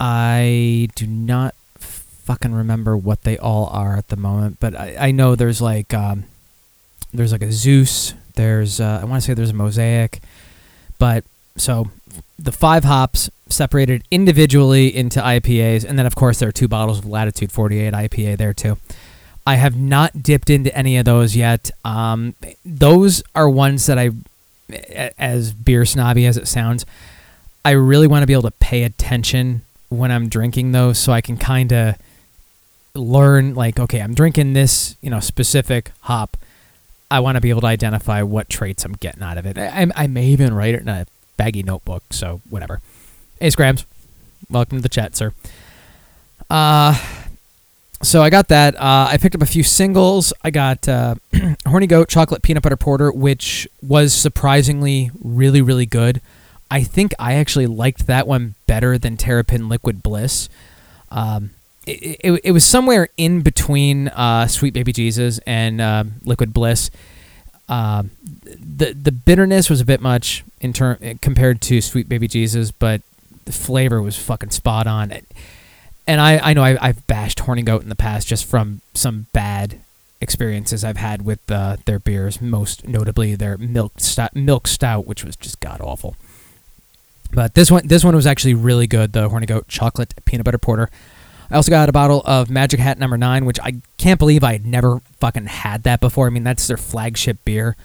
I 0.00 0.88
do 0.94 1.06
not 1.06 1.54
fucking 1.78 2.52
remember 2.52 2.96
what 2.96 3.22
they 3.22 3.38
all 3.38 3.66
are 3.66 3.96
at 3.96 4.08
the 4.08 4.16
moment, 4.16 4.58
but 4.60 4.76
I, 4.76 4.96
I 4.98 5.10
know 5.10 5.34
there's 5.34 5.60
like 5.60 5.94
um, 5.94 6.24
there's 7.12 7.32
like 7.32 7.42
a 7.42 7.52
Zeus. 7.52 8.14
There's 8.34 8.80
uh, 8.80 9.00
I 9.02 9.04
want 9.04 9.22
to 9.22 9.26
say 9.26 9.34
there's 9.34 9.50
a 9.50 9.54
Mosaic, 9.54 10.20
but 10.98 11.24
so 11.56 11.90
the 12.38 12.52
five 12.52 12.84
hops 12.84 13.30
separated 13.48 14.04
individually 14.10 14.94
into 14.94 15.20
IPAs, 15.20 15.84
and 15.84 15.98
then 15.98 16.06
of 16.06 16.14
course 16.14 16.38
there 16.38 16.48
are 16.48 16.52
two 16.52 16.68
bottles 16.68 16.98
of 16.98 17.06
Latitude 17.06 17.50
48 17.50 17.92
IPA 17.92 18.36
there 18.36 18.54
too. 18.54 18.78
I 19.48 19.54
have 19.54 19.78
not 19.78 20.22
dipped 20.22 20.50
into 20.50 20.76
any 20.76 20.98
of 20.98 21.06
those 21.06 21.34
yet. 21.34 21.70
Um, 21.82 22.34
those 22.66 23.22
are 23.34 23.48
ones 23.48 23.86
that 23.86 23.98
I, 23.98 24.10
as 25.18 25.54
beer 25.54 25.86
snobby 25.86 26.26
as 26.26 26.36
it 26.36 26.46
sounds, 26.46 26.84
I 27.64 27.70
really 27.70 28.06
want 28.06 28.24
to 28.24 28.26
be 28.26 28.34
able 28.34 28.42
to 28.42 28.50
pay 28.50 28.82
attention 28.82 29.62
when 29.88 30.12
I'm 30.12 30.28
drinking 30.28 30.72
those, 30.72 30.98
so 30.98 31.14
I 31.14 31.22
can 31.22 31.38
kind 31.38 31.72
of 31.72 31.96
learn 32.94 33.54
like, 33.54 33.80
okay, 33.80 34.02
I'm 34.02 34.12
drinking 34.12 34.52
this, 34.52 34.96
you 35.00 35.08
know, 35.08 35.18
specific 35.18 35.92
hop. 36.02 36.36
I 37.10 37.20
want 37.20 37.36
to 37.36 37.40
be 37.40 37.48
able 37.48 37.62
to 37.62 37.68
identify 37.68 38.20
what 38.20 38.50
traits 38.50 38.84
I'm 38.84 38.92
getting 38.92 39.22
out 39.22 39.38
of 39.38 39.46
it. 39.46 39.56
I, 39.56 39.86
I 39.96 40.08
may 40.08 40.26
even 40.26 40.52
write 40.52 40.74
it 40.74 40.82
in 40.82 40.88
a 40.88 41.06
baggy 41.38 41.62
notebook, 41.62 42.02
so 42.10 42.42
whatever. 42.50 42.82
Hey, 43.40 43.48
Scrams. 43.48 43.86
Welcome 44.50 44.76
to 44.76 44.82
the 44.82 44.90
chat, 44.90 45.16
sir. 45.16 45.32
Uh, 46.50 47.02
so 48.02 48.22
I 48.22 48.30
got 48.30 48.48
that. 48.48 48.76
Uh, 48.76 49.08
I 49.10 49.16
picked 49.16 49.34
up 49.34 49.42
a 49.42 49.46
few 49.46 49.62
singles. 49.62 50.32
I 50.42 50.50
got 50.50 50.88
uh, 50.88 51.16
Horny 51.66 51.86
Goat 51.86 52.08
Chocolate 52.08 52.42
Peanut 52.42 52.62
Butter 52.62 52.76
Porter, 52.76 53.10
which 53.10 53.68
was 53.82 54.12
surprisingly 54.12 55.10
really, 55.20 55.60
really 55.60 55.86
good. 55.86 56.20
I 56.70 56.82
think 56.82 57.14
I 57.18 57.34
actually 57.34 57.66
liked 57.66 58.06
that 58.06 58.26
one 58.26 58.54
better 58.66 58.98
than 58.98 59.16
Terrapin 59.16 59.68
Liquid 59.68 60.02
Bliss. 60.02 60.48
Um, 61.10 61.50
it, 61.86 62.20
it, 62.20 62.40
it 62.44 62.52
was 62.52 62.64
somewhere 62.64 63.08
in 63.16 63.40
between 63.40 64.08
uh, 64.08 64.46
Sweet 64.46 64.74
Baby 64.74 64.92
Jesus 64.92 65.38
and 65.46 65.80
uh, 65.80 66.04
Liquid 66.24 66.52
Bliss. 66.52 66.90
Uh, 67.68 68.04
the 68.44 68.92
the 68.94 69.12
bitterness 69.12 69.68
was 69.68 69.80
a 69.80 69.84
bit 69.84 70.00
much 70.00 70.42
in 70.60 70.72
term 70.72 70.98
compared 71.20 71.60
to 71.62 71.80
Sweet 71.80 72.08
Baby 72.08 72.28
Jesus, 72.28 72.70
but 72.70 73.02
the 73.44 73.52
flavor 73.52 74.00
was 74.00 74.16
fucking 74.16 74.50
spot 74.50 74.86
on. 74.86 75.12
And 76.08 76.22
I, 76.22 76.38
I 76.38 76.54
know 76.54 76.64
I, 76.64 76.78
I've 76.80 77.06
bashed 77.06 77.40
Horny 77.40 77.62
Goat 77.62 77.82
in 77.82 77.90
the 77.90 77.94
past 77.94 78.26
just 78.26 78.46
from 78.46 78.80
some 78.94 79.26
bad 79.34 79.78
experiences 80.22 80.82
I've 80.82 80.96
had 80.96 81.22
with 81.22 81.38
uh, 81.50 81.76
their 81.84 81.98
beers, 81.98 82.40
most 82.40 82.88
notably 82.88 83.34
their 83.34 83.58
milk 83.58 83.92
stout, 83.98 84.34
milk 84.34 84.66
stout, 84.66 85.06
which 85.06 85.22
was 85.22 85.36
just 85.36 85.60
god 85.60 85.82
awful. 85.82 86.16
But 87.30 87.52
this 87.52 87.70
one, 87.70 87.86
this 87.86 88.04
one 88.04 88.16
was 88.16 88.26
actually 88.26 88.54
really 88.54 88.86
good. 88.86 89.12
The 89.12 89.28
Horny 89.28 89.44
Goat 89.44 89.68
chocolate 89.68 90.14
peanut 90.24 90.46
butter 90.46 90.56
porter. 90.56 90.88
I 91.50 91.56
also 91.56 91.70
got 91.70 91.90
a 91.90 91.92
bottle 91.92 92.22
of 92.24 92.48
Magic 92.48 92.80
Hat 92.80 92.98
Number 92.98 93.18
Nine, 93.18 93.44
which 93.44 93.60
I 93.60 93.74
can't 93.98 94.18
believe 94.18 94.42
I 94.42 94.52
had 94.52 94.64
never 94.66 95.00
fucking 95.20 95.44
had 95.44 95.82
that 95.82 96.00
before. 96.00 96.26
I 96.26 96.30
mean, 96.30 96.42
that's 96.42 96.66
their 96.66 96.78
flagship 96.78 97.44
beer, 97.44 97.76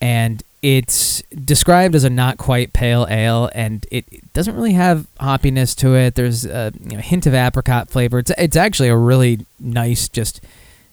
and 0.00 0.42
it's 0.62 1.22
described 1.22 1.94
as 1.94 2.04
a 2.04 2.10
not 2.10 2.38
quite 2.38 2.72
pale 2.72 3.06
ale, 3.08 3.50
and 3.54 3.86
it 3.90 4.32
doesn't 4.32 4.54
really 4.54 4.72
have 4.72 5.06
hoppiness 5.20 5.76
to 5.76 5.94
it. 5.94 6.14
There's 6.14 6.44
a 6.44 6.72
you 6.82 6.96
know, 6.96 7.02
hint 7.02 7.26
of 7.26 7.34
apricot 7.34 7.88
flavor. 7.88 8.18
It's 8.18 8.32
it's 8.36 8.56
actually 8.56 8.88
a 8.88 8.96
really 8.96 9.46
nice 9.60 10.08
just 10.08 10.40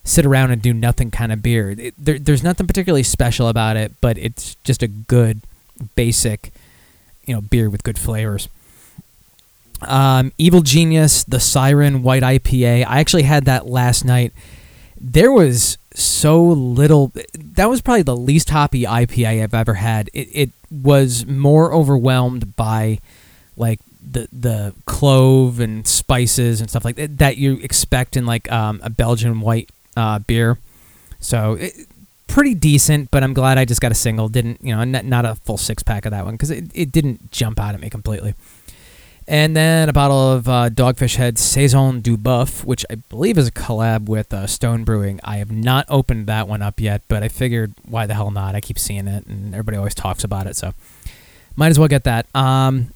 sit 0.04 0.26
around 0.26 0.50
and 0.50 0.60
do 0.60 0.72
nothing 0.72 1.10
kind 1.10 1.32
of 1.32 1.42
beer. 1.42 1.70
It, 1.70 1.94
there, 1.98 2.18
there's 2.18 2.42
nothing 2.42 2.66
particularly 2.66 3.02
special 3.02 3.48
about 3.48 3.76
it, 3.76 3.92
but 4.00 4.18
it's 4.18 4.54
just 4.64 4.82
a 4.82 4.86
good 4.88 5.40
basic 5.96 6.52
you 7.26 7.34
know 7.34 7.40
beer 7.40 7.70
with 7.70 7.82
good 7.82 7.98
flavors. 7.98 8.48
Um, 9.82 10.32
Evil 10.38 10.60
Genius, 10.60 11.24
the 11.24 11.40
Siren 11.40 12.02
White 12.02 12.22
IPA. 12.22 12.86
I 12.86 13.00
actually 13.00 13.24
had 13.24 13.44
that 13.46 13.66
last 13.66 14.04
night. 14.04 14.32
There 15.00 15.32
was 15.32 15.78
so 15.94 16.42
little. 16.42 17.12
That 17.34 17.68
was 17.68 17.80
probably 17.80 18.02
the 18.02 18.16
least 18.16 18.50
hoppy 18.50 18.82
IPA 18.82 19.42
I've 19.42 19.54
ever 19.54 19.74
had. 19.74 20.10
It, 20.12 20.28
it 20.32 20.50
was 20.70 21.26
more 21.26 21.72
overwhelmed 21.72 22.56
by 22.56 22.98
like 23.56 23.80
the 24.02 24.28
the 24.32 24.74
clove 24.86 25.60
and 25.60 25.86
spices 25.86 26.60
and 26.60 26.68
stuff 26.68 26.84
like 26.84 26.96
that 26.96 27.18
that 27.18 27.36
you 27.36 27.58
expect 27.58 28.16
in 28.16 28.26
like 28.26 28.50
um, 28.50 28.80
a 28.82 28.90
Belgian 28.90 29.40
white 29.40 29.70
uh, 29.96 30.18
beer. 30.18 30.58
So 31.20 31.54
it, 31.54 31.72
pretty 32.26 32.54
decent, 32.54 33.10
but 33.10 33.22
I'm 33.22 33.32
glad 33.32 33.58
I 33.58 33.64
just 33.64 33.80
got 33.80 33.92
a 33.92 33.94
single. 33.94 34.28
Didn't 34.28 34.62
you 34.62 34.74
know? 34.74 34.84
Not, 34.84 35.04
not 35.04 35.24
a 35.24 35.36
full 35.36 35.56
six 35.56 35.82
pack 35.82 36.04
of 36.04 36.10
that 36.10 36.24
one 36.24 36.34
because 36.34 36.50
it, 36.50 36.64
it 36.74 36.92
didn't 36.92 37.30
jump 37.30 37.60
out 37.60 37.74
at 37.74 37.80
me 37.80 37.88
completely. 37.88 38.34
And 39.26 39.56
then 39.56 39.88
a 39.88 39.92
bottle 39.92 40.32
of 40.32 40.48
uh, 40.48 40.68
Dogfish 40.68 41.16
Head 41.16 41.38
Saison 41.38 42.00
du 42.00 42.18
BUFF, 42.18 42.64
which 42.64 42.84
I 42.90 42.96
believe 42.96 43.38
is 43.38 43.48
a 43.48 43.52
collab 43.52 44.06
with 44.06 44.34
uh, 44.34 44.46
Stone 44.46 44.84
Brewing. 44.84 45.18
I 45.24 45.38
have 45.38 45.50
not 45.50 45.86
opened 45.88 46.26
that 46.26 46.46
one 46.46 46.60
up 46.60 46.78
yet, 46.78 47.00
but 47.08 47.22
I 47.22 47.28
figured 47.28 47.72
why 47.88 48.06
the 48.06 48.14
hell 48.14 48.30
not? 48.30 48.54
I 48.54 48.60
keep 48.60 48.78
seeing 48.78 49.08
it, 49.08 49.24
and 49.26 49.54
everybody 49.54 49.78
always 49.78 49.94
talks 49.94 50.24
about 50.24 50.46
it, 50.46 50.56
so 50.56 50.74
might 51.56 51.68
as 51.68 51.78
well 51.78 51.88
get 51.88 52.04
that. 52.04 52.26
Um, 52.34 52.88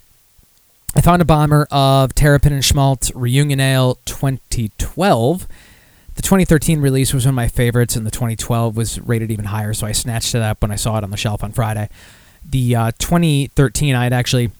I 0.94 1.00
found 1.00 1.22
a 1.22 1.24
bomber 1.24 1.66
of 1.70 2.14
Terrapin 2.14 2.52
and 2.52 2.64
Schmaltz 2.64 3.10
Reunion 3.14 3.60
Ale 3.60 3.98
2012. 4.04 5.48
The 6.14 6.22
2013 6.22 6.80
release 6.80 7.14
was 7.14 7.24
one 7.24 7.30
of 7.30 7.36
my 7.36 7.48
favorites, 7.48 7.96
and 7.96 8.04
the 8.04 8.10
2012 8.10 8.76
was 8.76 9.00
rated 9.00 9.30
even 9.30 9.46
higher, 9.46 9.72
so 9.72 9.86
I 9.86 9.92
snatched 9.92 10.34
it 10.34 10.42
up 10.42 10.60
when 10.60 10.70
I 10.70 10.76
saw 10.76 10.98
it 10.98 11.04
on 11.04 11.10
the 11.10 11.16
shelf 11.16 11.42
on 11.42 11.52
Friday. 11.52 11.88
The 12.44 12.76
uh, 12.76 12.92
2013, 12.98 13.94
I 13.94 14.04
had 14.04 14.12
actually 14.12 14.50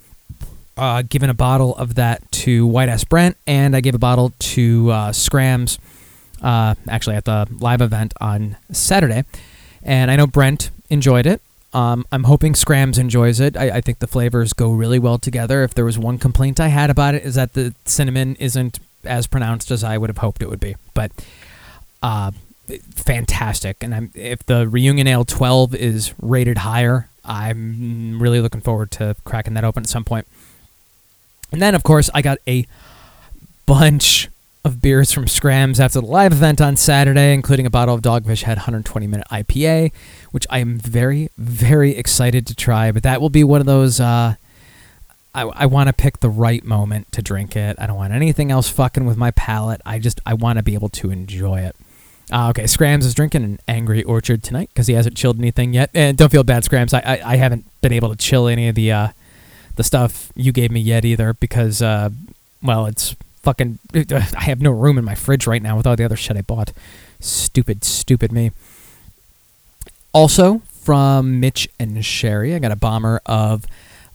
uh, 0.79 1.03
given 1.03 1.29
a 1.29 1.35
bottle 1.35 1.77
of 1.77 1.97
that 1.97 2.31
to 2.33 2.67
White 2.67 2.89
Ass 2.89 3.05
Brent, 3.05 3.37
and 3.47 3.75
I 3.75 3.81
gave 3.81 3.95
a 3.95 3.99
bottle 3.99 4.33
to 4.39 4.91
uh, 4.91 5.13
Scrams, 5.13 5.79
uh, 6.43 6.75
actually 6.89 7.17
at 7.17 7.25
the 7.25 7.49
live 7.59 7.81
event 7.81 8.15
on 8.21 8.57
Saturday. 8.73 9.25
And 9.83 10.11
I 10.11 10.17
know 10.17 10.27
Brent 10.27 10.71
enjoyed 10.89 11.27
it. 11.27 11.43
Um, 11.75 12.07
I'm 12.11 12.25
hoping 12.25 12.55
Scrams 12.55 12.97
enjoys 12.97 13.41
it. 13.41 13.57
I, 13.57 13.71
I, 13.77 13.81
think 13.83 13.99
the 13.99 14.07
flavors 14.07 14.55
go 14.55 14.73
really 14.73 14.99
well 14.99 15.19
together. 15.19 15.65
If 15.65 15.75
there 15.75 15.85
was 15.85 15.99
one 15.99 16.17
complaint 16.17 16.59
I 16.61 16.69
had 16.69 16.89
about 16.89 17.15
it, 17.15 17.25
is 17.25 17.35
that 17.35 17.53
the 17.53 17.75
cinnamon 17.85 18.37
isn't 18.37 18.79
as 19.05 19.27
pronounced 19.27 19.71
as 19.71 19.85
I 19.85 19.99
would 19.99 20.09
have 20.09 20.19
hoped 20.19 20.41
it 20.41 20.49
would 20.49 20.61
be. 20.61 20.77
But 20.95 21.13
uh, 22.03 22.31
fantastic. 22.95 23.83
And 23.83 23.95
I'm, 23.95 24.11
if 24.15 24.45
the 24.47 24.67
Reunion 24.67 25.07
Ale 25.07 25.27
12 25.27 25.75
is 25.75 26.15
rated 26.23 26.59
higher, 26.59 27.11
I'm 27.23 28.21
really 28.21 28.41
looking 28.41 28.63
forward 28.63 28.91
to 28.93 29.15
cracking 29.25 29.55
that 29.55 29.65
open 29.65 29.83
at 29.83 29.89
some 29.91 30.05
point. 30.05 30.27
And 31.53 31.63
then, 31.63 31.75
of 31.75 31.83
course, 31.83 32.11
I 32.15 32.23
got 32.23 32.39
a 32.47 32.67
bunch 33.67 34.29
of 34.65 34.83
beers 34.83 35.13
from 35.13 35.27
Scrams 35.27 35.81
after 35.81 36.01
the 36.01 36.07
live 36.07 36.33
event 36.33 36.61
on 36.61 36.77
Saturday, 36.77 37.33
including 37.33 37.67
a 37.67 37.71
bottle 37.71 37.95
of 37.95 38.03
Dogfish 38.03 38.43
Head 38.43 38.59
120 38.59 39.07
minute 39.07 39.27
IPA, 39.31 39.93
which 40.31 40.47
I 40.51 40.59
am 40.59 40.79
very, 40.79 41.31
very 41.39 41.97
excited 41.97 42.47
to 42.47 42.55
try. 42.55 42.93
But 42.93 43.03
that 43.03 43.21
will 43.21 43.31
be 43.31 43.45
one 43.45 43.61
of 43.61 43.67
those. 43.67 44.01
Uh, 44.01 44.35
I, 45.35 45.43
I 45.43 45.67
want 45.67 45.89
to 45.89 45.93
pick 45.93 46.21
the 46.21 46.29
right 46.29 46.65
moment 46.65 47.13
to 47.13 47.23
drink 47.23 47.57
it. 47.57 47.77
I 47.79 47.87
don't 47.87 47.97
want 47.97 48.13
anything 48.13 48.51
else 48.51 48.69
fucking 48.69 49.05
with 49.05 49.17
my 49.17 49.31
palate. 49.33 49.81
I 49.87 49.99
just 49.99 50.21
I 50.27 50.35
want 50.35 50.59
to 50.59 50.63
be 50.63 50.75
able 50.75 50.89
to 50.91 51.11
enjoy 51.11 51.61
it. 51.61 51.77
Uh, 52.31 52.51
okay, 52.51 52.67
Scrams 52.67 53.07
is 53.07 53.15
drinking 53.15 53.45
an 53.45 53.59
Angry 53.67 54.03
Orchard 54.03 54.43
tonight 54.43 54.69
because 54.69 54.87
he 54.87 54.95
hasn't 54.95 55.17
chilled 55.17 55.39
anything 55.39 55.73
yet. 55.73 55.91
And 55.95 56.17
don't 56.19 56.31
feel 56.31 56.45
bad, 56.45 56.65
Scrams. 56.65 56.93
I, 56.93 57.01
I, 57.01 57.33
I 57.33 57.37
haven't 57.37 57.65
been 57.81 57.93
able 57.93 58.11
to 58.11 58.17
chill 58.17 58.49
any 58.49 58.69
of 58.69 58.75
the 58.75 58.93
uh, 58.93 59.09
the 59.79 59.85
stuff 59.85 60.33
you 60.35 60.51
gave 60.51 60.73
me 60.73 60.81
yet 60.81 61.05
either 61.05 61.35
because, 61.35 61.81
uh, 61.81 62.11
well, 62.61 62.87
it's 62.87 63.15
fucking. 63.43 63.79
I 63.95 64.43
have 64.43 64.61
no 64.61 64.73
room 64.73 64.99
in 64.99 65.05
my 65.05 65.15
fridge 65.15 65.47
right 65.47 65.63
now 65.63 65.77
with 65.77 65.87
all 65.87 65.95
the 65.95 66.05
other 66.05 66.17
shit 66.17 66.37
I 66.37 66.43
bought. 66.43 66.73
Stupid, 67.21 67.85
stupid 67.85 68.33
me. 68.33 68.51
Also, 70.13 70.63
from 70.83 71.39
Mitch 71.39 71.69
and 71.79 72.05
Sherry, 72.05 72.57
I 72.57 72.59
got 72.59 72.73
a 72.73 72.77
bomber 72.77 73.21
of 73.25 73.67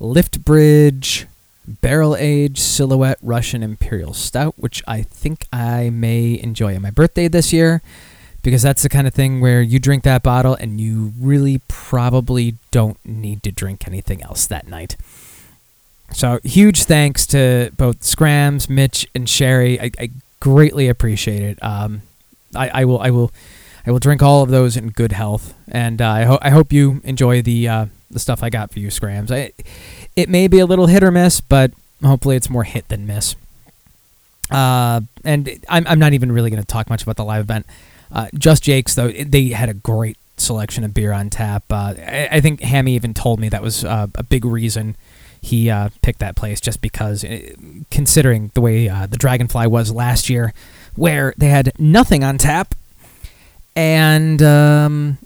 Lift 0.01 0.43
Bridge 0.43 1.27
Barrel 1.65 2.17
Age 2.17 2.60
Silhouette 2.60 3.20
Russian 3.22 3.63
Imperial 3.63 4.13
Stout, 4.13 4.55
which 4.58 4.84
I 4.86 5.03
think 5.03 5.46
I 5.53 5.89
may 5.91 6.38
enjoy 6.43 6.75
on 6.75 6.82
my 6.82 6.91
birthday 6.91 7.29
this 7.29 7.53
year 7.53 7.82
because 8.41 8.63
that's 8.63 8.84
the 8.84 8.89
kind 8.89 9.08
of 9.08 9.13
thing 9.13 9.39
where 9.39 9.62
you 9.62 9.79
drink 9.79 10.03
that 10.03 10.24
bottle 10.24 10.55
and 10.55 10.82
you 10.82 11.13
really 11.17 11.62
probably 11.70 12.55
don't 12.72 12.98
need 13.05 13.43
to 13.43 13.51
drink 13.53 13.88
anything 13.88 14.22
else 14.22 14.46
that 14.48 14.67
night. 14.67 14.98
So 16.13 16.39
huge 16.43 16.84
thanks 16.84 17.25
to 17.27 17.72
both 17.75 18.03
Scrams, 18.03 18.70
Mitch, 18.70 19.08
and 19.15 19.27
Sherry. 19.27 19.79
I, 19.79 19.91
I 20.00 20.10
greatly 20.39 20.88
appreciate 20.88 21.41
it. 21.41 21.63
Um, 21.63 22.03
I, 22.55 22.70
I, 22.70 22.86
will 22.86 23.00
I 23.00 23.10
will 23.10 23.32
I 23.86 23.91
will 23.91 24.00
drink 24.00 24.22
all 24.22 24.43
of 24.43 24.50
those 24.50 24.77
in 24.77 24.89
good 24.89 25.12
health, 25.12 25.53
and 25.67 26.01
uh, 26.01 26.10
I, 26.10 26.24
ho- 26.24 26.39
I 26.41 26.51
hope 26.51 26.72
you 26.72 27.01
enjoy 27.03 27.41
the 27.41 27.67
uh, 27.67 27.86
the 28.12 28.20
stuff 28.20 28.43
I 28.43 28.50
got 28.50 28.72
for 28.72 28.79
you, 28.79 28.89
Scrams. 28.89 29.32
I, 29.32 29.51
it 30.15 30.29
may 30.29 30.48
be 30.48 30.60
a 30.60 30.65
little 30.65 30.88
hit 30.88 31.03
or 31.03 31.12
miss, 31.12 31.41
but 31.41 31.72
hopefully 32.03 32.36
it's 32.36 32.50
more 32.50 32.63
hit 32.63 32.88
than 32.89 33.08
miss. 33.08 33.36
Uh, 34.51 35.01
and 35.25 35.60
I'm 35.67 35.86
I'm 35.88 36.00
not 36.00 36.13
even 36.13 36.32
really 36.32 36.50
going 36.50 36.62
to 36.62 36.67
talk 36.67 36.89
much 36.89 37.03
about 37.03 37.17
the 37.17 37.25
live 37.25 37.41
event. 37.41 37.65
Uh, 38.12 38.27
Just 38.36 38.63
Jake's 38.63 38.93
though 38.93 39.10
they 39.10 39.50
had 39.50 39.70
a 39.70 39.74
great 39.74 40.17
selection 40.38 40.84
of 40.84 40.93
beer 40.93 41.12
on 41.12 41.29
tap. 41.29 41.63
Uh, 41.72 41.96
I, 41.98 42.29
I, 42.34 42.41
think 42.41 42.62
Hammy 42.62 42.96
even 42.96 43.13
told 43.13 43.39
me 43.39 43.50
that 43.50 43.62
was 43.62 43.84
uh, 43.84 44.08
a 44.15 44.24
big 44.24 44.46
reason 44.46 44.96
he 45.43 45.69
uh, 45.69 45.89
picked 46.01 46.19
that 46.19 46.38
place 46.38 46.62
just 46.62 46.81
because, 46.81 47.25
uh, 47.25 47.50
considering 47.91 48.50
the 48.53 48.62
way 48.62 48.88
uh, 48.88 49.05
the 49.07 49.17
Dragonfly 49.17 49.67
was 49.67 49.91
last 49.91 50.29
year, 50.29 50.53
where 50.95 51.33
they 51.38 51.50
had 51.50 51.73
nothing 51.77 52.23
on 52.23 52.38
tap, 52.38 52.73
and 53.75 54.41
um, 54.41 55.17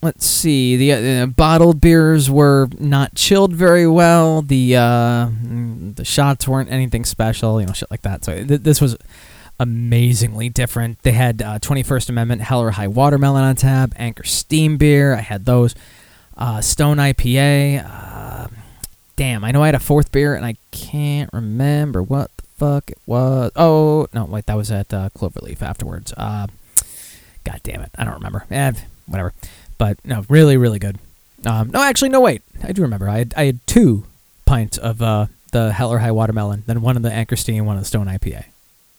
let's 0.00 0.24
see, 0.24 0.76
the 0.76 0.92
uh, 0.92 1.26
bottled 1.26 1.80
beers 1.80 2.30
were 2.30 2.68
not 2.78 3.16
chilled 3.16 3.52
very 3.52 3.86
well. 3.88 4.42
The 4.42 4.76
uh, 4.76 5.30
the 5.42 6.04
shots 6.04 6.46
weren't 6.46 6.70
anything 6.70 7.04
special, 7.04 7.60
you 7.60 7.66
know, 7.66 7.72
shit 7.72 7.90
like 7.90 8.02
that. 8.02 8.24
So 8.24 8.44
th- 8.44 8.60
this 8.60 8.80
was 8.80 8.96
amazingly 9.58 10.50
different. 10.50 11.02
They 11.02 11.12
had 11.12 11.42
uh, 11.42 11.58
21st 11.58 12.10
Amendment 12.10 12.42
Hell 12.42 12.62
or 12.62 12.70
High 12.70 12.86
Watermelon 12.86 13.42
on 13.42 13.56
tap, 13.56 13.92
Anchor 13.96 14.22
Steam 14.22 14.76
Beer. 14.76 15.14
I 15.14 15.20
had 15.20 15.46
those. 15.46 15.74
Stone 16.60 16.98
IPA 16.98 17.84
damn, 19.18 19.42
I 19.42 19.50
know 19.50 19.64
I 19.64 19.66
had 19.66 19.74
a 19.74 19.80
fourth 19.80 20.12
beer 20.12 20.36
and 20.36 20.46
I 20.46 20.54
can't 20.70 21.28
remember 21.32 22.02
what 22.04 22.30
the 22.36 22.44
fuck 22.56 22.88
it 22.88 22.98
was. 23.04 23.50
Oh, 23.56 24.06
no, 24.14 24.24
wait, 24.24 24.46
that 24.46 24.56
was 24.56 24.70
at 24.70 24.94
uh, 24.94 25.10
Cloverleaf 25.10 25.60
afterwards. 25.60 26.14
Uh, 26.16 26.46
God 27.42 27.60
damn 27.64 27.82
it, 27.82 27.90
I 27.98 28.04
don't 28.04 28.14
remember. 28.14 28.46
Eh, 28.48 28.72
whatever. 29.06 29.34
But 29.76 29.98
no, 30.04 30.24
really, 30.28 30.56
really 30.56 30.78
good. 30.78 30.98
Um, 31.44 31.70
no, 31.70 31.82
actually, 31.82 32.10
no, 32.10 32.20
wait, 32.20 32.42
I 32.62 32.70
do 32.70 32.80
remember. 32.82 33.08
I 33.08 33.18
had, 33.18 33.34
I 33.36 33.44
had 33.46 33.66
two 33.66 34.04
pints 34.46 34.78
of 34.78 35.02
uh, 35.02 35.26
the 35.50 35.72
Hell 35.72 35.92
or 35.92 35.98
High 35.98 36.12
Watermelon, 36.12 36.62
then 36.66 36.80
one 36.80 36.96
of 36.96 37.02
the 37.02 37.12
Anchor 37.12 37.36
Steam, 37.36 37.66
one 37.66 37.76
of 37.76 37.82
the 37.82 37.88
Stone 37.88 38.06
IPA. 38.06 38.44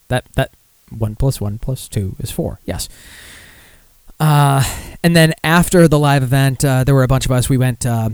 That 0.10 0.26
that 0.36 0.52
one 0.90 1.16
plus 1.16 1.40
one 1.40 1.60
plus 1.60 1.88
two 1.88 2.16
is 2.20 2.32
four. 2.32 2.60
Yes. 2.66 2.90
Uh, 4.20 4.64
and 5.04 5.16
then 5.16 5.34
after 5.44 5.88
the 5.88 6.00
live 6.00 6.24
event, 6.24 6.66
uh, 6.66 6.84
there 6.84 6.96
were 6.96 7.04
a 7.04 7.08
bunch 7.08 7.26
of 7.26 7.32
us. 7.32 7.48
We 7.48 7.58
went. 7.58 7.86
Uh, 7.86 8.10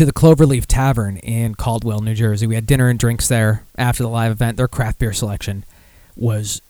to 0.00 0.06
the 0.06 0.12
Cloverleaf 0.14 0.64
Tavern 0.66 1.18
in 1.18 1.54
Caldwell, 1.56 2.00
New 2.00 2.14
Jersey. 2.14 2.46
We 2.46 2.54
had 2.54 2.64
dinner 2.64 2.88
and 2.88 2.98
drinks 2.98 3.28
there 3.28 3.66
after 3.76 4.02
the 4.02 4.08
live 4.08 4.32
event. 4.32 4.56
Their 4.56 4.66
craft 4.66 4.98
beer 4.98 5.12
selection 5.12 5.62
was 6.16 6.62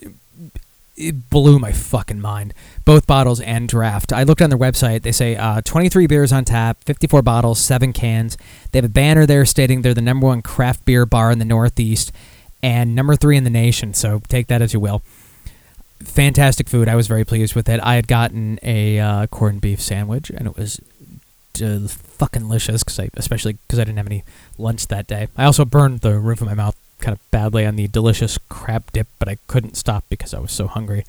it 0.97 1.31
blew 1.31 1.61
my 1.61 1.71
fucking 1.71 2.21
mind. 2.21 2.55
Both 2.85 3.07
bottles 3.07 3.41
and 3.41 3.69
draft. 3.69 4.13
I 4.13 4.25
looked 4.25 4.43
on 4.43 4.51
their 4.51 4.59
website. 4.59 5.03
They 5.03 5.13
say 5.13 5.37
uh, 5.37 5.61
23 5.65 6.09
beers 6.09 6.33
on 6.33 6.45
tap, 6.45 6.79
54 6.83 7.23
bottles, 7.23 7.61
seven 7.61 7.93
cans. 7.93 8.37
They 8.73 8.79
have 8.79 8.85
a 8.85 8.93
banner 8.93 9.27
there 9.27 9.47
stating 9.47 9.83
they're 9.83 9.95
the 9.95 10.01
number 10.01 10.27
one 10.27 10.43
craft 10.43 10.85
beer 10.85 11.07
bar 11.07 11.31
in 11.31 11.39
the 11.39 11.45
Northeast 11.45 12.11
and 12.65 12.97
number 12.97 13.15
three 13.15 13.37
in 13.37 13.45
the 13.45 13.51
nation. 13.51 13.95
So 13.95 14.23
take 14.27 14.49
that 14.49 14.61
as 14.61 14.75
you 14.75 14.81
will. 14.81 15.03
Fantastic 16.01 16.69
food. 16.69 16.89
I 16.89 16.97
was 16.97 17.07
very 17.07 17.25
pleased 17.25 17.55
with 17.55 17.69
it. 17.69 17.79
I 17.81 17.95
had 17.95 18.09
gotten 18.09 18.59
a 18.65 18.99
uh, 18.99 19.27
corned 19.29 19.61
beef 19.61 19.81
sandwich, 19.81 20.31
and 20.31 20.49
it 20.49 20.57
was 20.57 20.81
fucking 22.21 22.43
delicious, 22.43 22.85
cause 22.85 23.01
I, 23.01 23.09
especially 23.15 23.55
because 23.55 23.79
I 23.79 23.85
didn't 23.85 23.97
have 23.97 24.07
any 24.07 24.25
lunch 24.59 24.89
that 24.89 25.07
day. 25.07 25.29
I 25.39 25.47
also 25.47 25.65
burned 25.65 26.01
the 26.01 26.19
roof 26.19 26.43
of 26.43 26.47
my 26.47 26.55
mouth 26.55 26.77
kind 26.99 27.17
of 27.17 27.31
badly 27.31 27.65
on 27.65 27.77
the 27.77 27.89
delicious 27.89 28.37
crab 28.51 28.93
dip, 28.93 29.09
but 29.19 29.27
I 29.27 29.39
couldn't 29.47 29.75
stop 29.75 30.05
because 30.11 30.35
I 30.35 30.39
was 30.39 30.53
so 30.53 30.67
hungry. 30.67 31.07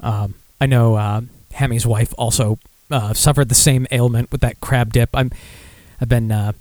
Um, 0.00 0.36
I 0.58 0.64
know 0.64 0.94
uh, 0.94 1.20
Hammy's 1.52 1.86
wife 1.86 2.14
also 2.16 2.58
uh, 2.90 3.12
suffered 3.12 3.50
the 3.50 3.54
same 3.54 3.86
ailment 3.90 4.32
with 4.32 4.40
that 4.40 4.58
crab 4.62 4.94
dip. 4.94 5.10
I'm 5.12 5.30
I've 6.00 6.08
been 6.08 6.32
uh, 6.32 6.52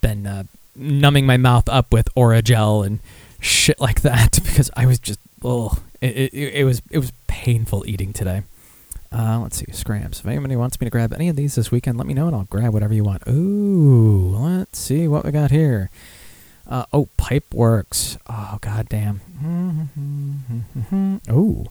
been 0.00 0.28
uh, 0.28 0.44
numbing 0.76 1.26
my 1.26 1.36
mouth 1.36 1.68
up 1.68 1.92
with 1.92 2.08
Orajel 2.14 2.86
and 2.86 3.00
shit 3.40 3.80
like 3.80 4.00
that 4.02 4.38
because 4.44 4.70
I 4.76 4.86
was 4.86 5.00
just 5.00 5.18
oh 5.42 5.76
it, 6.00 6.32
it, 6.32 6.54
it 6.54 6.64
was 6.64 6.82
it 6.88 6.98
was 6.98 7.12
painful 7.26 7.84
eating 7.88 8.12
today. 8.12 8.42
Uh, 9.12 9.40
let's 9.40 9.56
see, 9.56 9.66
scrams. 9.72 10.20
If 10.20 10.26
anybody 10.26 10.54
wants 10.54 10.80
me 10.80 10.84
to 10.84 10.90
grab 10.90 11.12
any 11.12 11.28
of 11.28 11.36
these 11.36 11.56
this 11.56 11.70
weekend, 11.70 11.98
let 11.98 12.06
me 12.06 12.14
know 12.14 12.28
and 12.28 12.36
I'll 12.36 12.44
grab 12.44 12.72
whatever 12.72 12.94
you 12.94 13.02
want. 13.02 13.22
Ooh, 13.28 14.36
let's 14.36 14.78
see 14.78 15.08
what 15.08 15.24
we 15.24 15.32
got 15.32 15.50
here. 15.50 15.90
Uh, 16.66 16.84
oh, 16.92 17.08
pipe 17.16 17.52
works. 17.52 18.16
Oh, 18.28 18.58
goddamn. 18.60 19.20
Oh. 21.28 21.66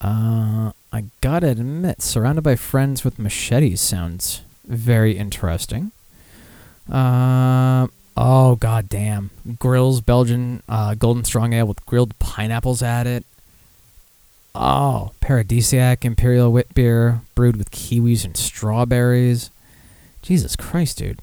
Uh, 0.00 0.72
I 0.92 1.04
gotta 1.22 1.48
admit, 1.48 2.02
surrounded 2.02 2.42
by 2.42 2.56
friends 2.56 3.04
with 3.04 3.18
machetes 3.18 3.80
sounds 3.80 4.42
very 4.66 5.16
interesting. 5.16 5.92
Uh, 6.90 7.86
oh, 8.16 8.56
goddamn. 8.56 9.30
Grills 9.58 10.00
Belgian 10.02 10.62
uh, 10.68 10.94
Golden 10.94 11.24
Strong 11.24 11.54
Ale 11.54 11.66
with 11.66 11.84
grilled 11.86 12.18
pineapples 12.18 12.82
at 12.82 13.06
it. 13.06 13.24
Oh, 14.54 15.12
Paradisiac 15.20 16.04
Imperial 16.04 16.52
Wit 16.52 16.74
Beer 16.74 17.22
brewed 17.34 17.56
with 17.56 17.70
kiwis 17.72 18.24
and 18.24 18.36
strawberries. 18.36 19.50
Jesus 20.22 20.54
Christ, 20.54 20.98
dude. 20.98 21.20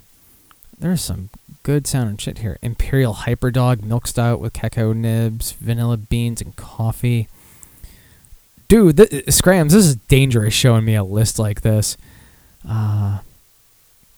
There's 0.77 1.01
some 1.01 1.29
good 1.63 1.87
sounding 1.87 2.17
shit 2.17 2.39
here. 2.39 2.57
Imperial 2.61 3.13
Hyperdog 3.13 3.83
Milk 3.83 4.07
Stout 4.07 4.39
with 4.39 4.53
cacao 4.53 4.93
nibs, 4.93 5.53
vanilla 5.53 5.97
beans, 5.97 6.41
and 6.41 6.55
coffee. 6.55 7.27
Dude, 8.67 8.97
th- 8.97 9.31
Scrams, 9.31 9.73
this 9.73 9.85
is 9.85 9.95
dangerous 9.95 10.53
showing 10.53 10.85
me 10.85 10.95
a 10.95 11.03
list 11.03 11.39
like 11.39 11.61
this. 11.61 11.97
Uh, 12.67 13.19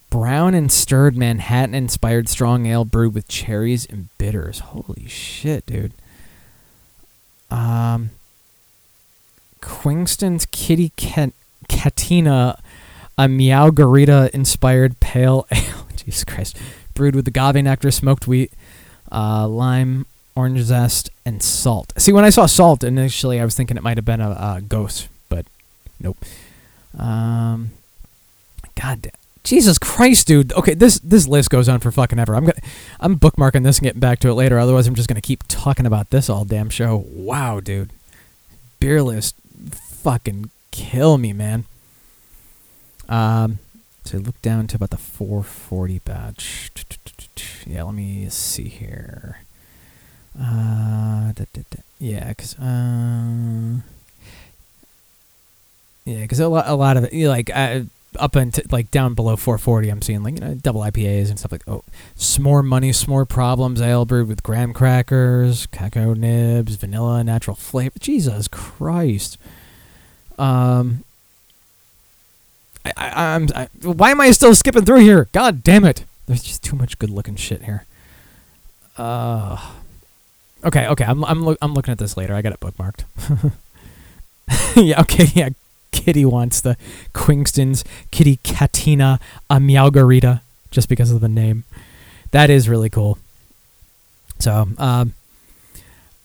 brown 0.10 0.54
and 0.54 0.72
stirred 0.72 1.18
Manhattan 1.18 1.76
inspired 1.76 2.30
strong 2.30 2.66
ale 2.66 2.86
brewed 2.86 3.14
with 3.14 3.28
cherries 3.28 3.86
and 3.86 4.10
bitters. 4.18 4.60
Holy 4.60 5.08
shit, 5.08 5.66
dude. 5.66 5.94
Um, 7.50 8.12
Quingston's 9.64 10.46
Kitty 10.48 10.92
Cat- 10.98 11.34
Katina, 11.70 12.60
a 13.18 13.28
Meow 13.28 13.70
Garita 13.70 14.30
inspired 14.32 15.00
pale 15.00 15.48
ale. 15.52 15.88
Jesus 15.96 16.24
Christ. 16.24 16.58
Brewed 16.94 17.16
with 17.16 17.28
agave 17.28 17.64
nectar, 17.64 17.90
smoked 17.92 18.28
wheat, 18.28 18.52
uh, 19.12 19.48
lime, 19.48 20.06
orange 20.36 20.60
zest, 20.62 21.10
and 21.26 21.42
salt. 21.42 21.94
See, 21.98 22.12
when 22.12 22.26
I 22.26 22.30
saw 22.30 22.46
salt 22.46 22.84
initially, 22.84 23.40
I 23.40 23.46
was 23.46 23.56
thinking 23.56 23.78
it 23.78 23.84
might 23.84 23.98
have 23.98 24.06
been 24.06 24.22
a, 24.22 24.30
a 24.30 24.62
ghost, 24.68 25.08
but 25.30 25.46
nope. 26.00 26.18
Um, 26.98 27.72
God. 28.80 29.12
Jesus 29.44 29.78
Christ, 29.78 30.28
dude. 30.28 30.54
Okay, 30.54 30.74
this 30.74 31.00
this 31.00 31.28
list 31.28 31.50
goes 31.50 31.68
on 31.68 31.82
for 31.82 31.92
fucking 31.92 32.18
ever. 32.18 32.34
I'm 32.34 32.46
gonna 32.46 32.62
I'm 33.02 33.20
bookmarking 33.20 33.64
this 33.64 33.80
and 33.80 33.84
getting 33.84 34.00
back 34.00 34.20
to 34.20 34.30
it 34.30 34.36
later. 34.36 34.58
Otherwise, 34.58 34.88
I'm 34.88 34.96
just 34.96 35.10
gonna 35.10 35.20
keep 35.20 35.44
talking 35.50 35.86
about 35.86 36.12
this 36.12 36.30
all 36.30 36.46
damn 36.46 36.70
show. 36.70 37.04
Wow, 37.10 37.60
dude. 37.60 37.92
Beer 38.80 39.02
list, 39.02 39.36
fucking 40.04 40.52
kill 40.72 41.18
me, 41.18 41.32
man. 41.32 41.64
Um, 43.08 43.60
so 44.04 44.18
look 44.18 44.40
down 44.42 44.68
to 44.68 44.76
about 44.76 44.90
the 44.90 44.98
440 44.98 46.00
batch. 46.00 46.72
Yeah, 47.66 47.84
let 47.84 47.96
me 47.96 48.28
see 48.30 48.68
here. 48.68 49.40
Uh, 50.38 51.32
da, 51.32 51.46
da, 51.54 51.62
da. 51.70 51.82
yeah, 52.00 52.34
cause 52.34 52.60
uh, 52.60 53.82
yeah, 56.06 56.28
cause 56.28 56.40
a 56.40 56.48
lot, 56.50 56.68
a 56.68 56.76
lot 56.76 56.98
of 56.98 57.06
it, 57.06 57.14
you 57.14 57.26
know, 57.26 57.30
like 57.30 57.50
up 58.20 58.36
into 58.36 58.64
like 58.72 58.92
down 58.92 59.14
below 59.14 59.36
440, 59.36 59.90
I'm 59.90 60.02
seeing 60.02 60.24
like 60.24 60.36
you 60.36 60.42
know 60.42 60.56
double 60.56 60.82
IPAs 60.82 61.30
and 61.30 61.40
stuff 61.40 61.52
like 61.52 61.64
oh, 61.68 61.84
s'more 62.18 62.66
money, 62.66 62.92
s'more 62.92 63.30
problems, 63.30 63.82
ale 63.82 64.06
brewed 64.06 64.28
with 64.28 64.44
graham 64.44 64.74
crackers, 64.74 65.68
cacao 65.68 66.14
nibs, 66.14 66.76
vanilla, 66.76 67.24
natural 67.24 67.56
flavor. 67.56 67.98
Jesus 68.00 68.50
Christ. 68.50 69.38
Um, 70.38 71.04
I, 72.86 72.94
I, 72.98 73.36
I'm. 73.36 73.48
I, 73.56 73.68
why 73.84 74.12
am 74.12 74.22
I 74.22 74.32
still 74.32 74.56
skipping 74.56 74.86
through 74.86 75.02
here? 75.02 75.28
God 75.32 75.64
damn 75.64 75.86
it! 75.86 76.06
There's 76.28 76.44
just 76.44 76.64
too 76.64 76.76
much 76.76 77.00
good-looking 77.00 77.36
shit 77.36 77.64
here. 77.64 77.86
Uh. 78.98 79.72
Okay, 80.64 80.88
okay. 80.88 81.04
I'm 81.04 81.24
I'm 81.26 81.44
lo- 81.44 81.58
I'm 81.62 81.74
looking 81.74 81.92
at 81.92 81.98
this 81.98 82.16
later. 82.16 82.34
I 82.34 82.42
got 82.42 82.54
it 82.54 82.60
bookmarked. 82.60 83.04
yeah. 84.76 85.02
Okay. 85.02 85.28
Yeah. 85.34 85.50
Kitty 85.92 86.26
wants 86.26 86.60
the 86.60 86.76
Quingston's 87.14 87.84
Kitty 88.12 88.40
Katina 88.44 89.20
a 89.50 90.42
just 90.72 90.90
because 90.90 91.12
of 91.12 91.22
the 91.22 91.30
name. 91.30 91.64
That 92.32 92.50
is 92.50 92.68
really 92.68 92.90
cool. 92.90 93.20
So, 94.40 94.68
um, 94.78 95.14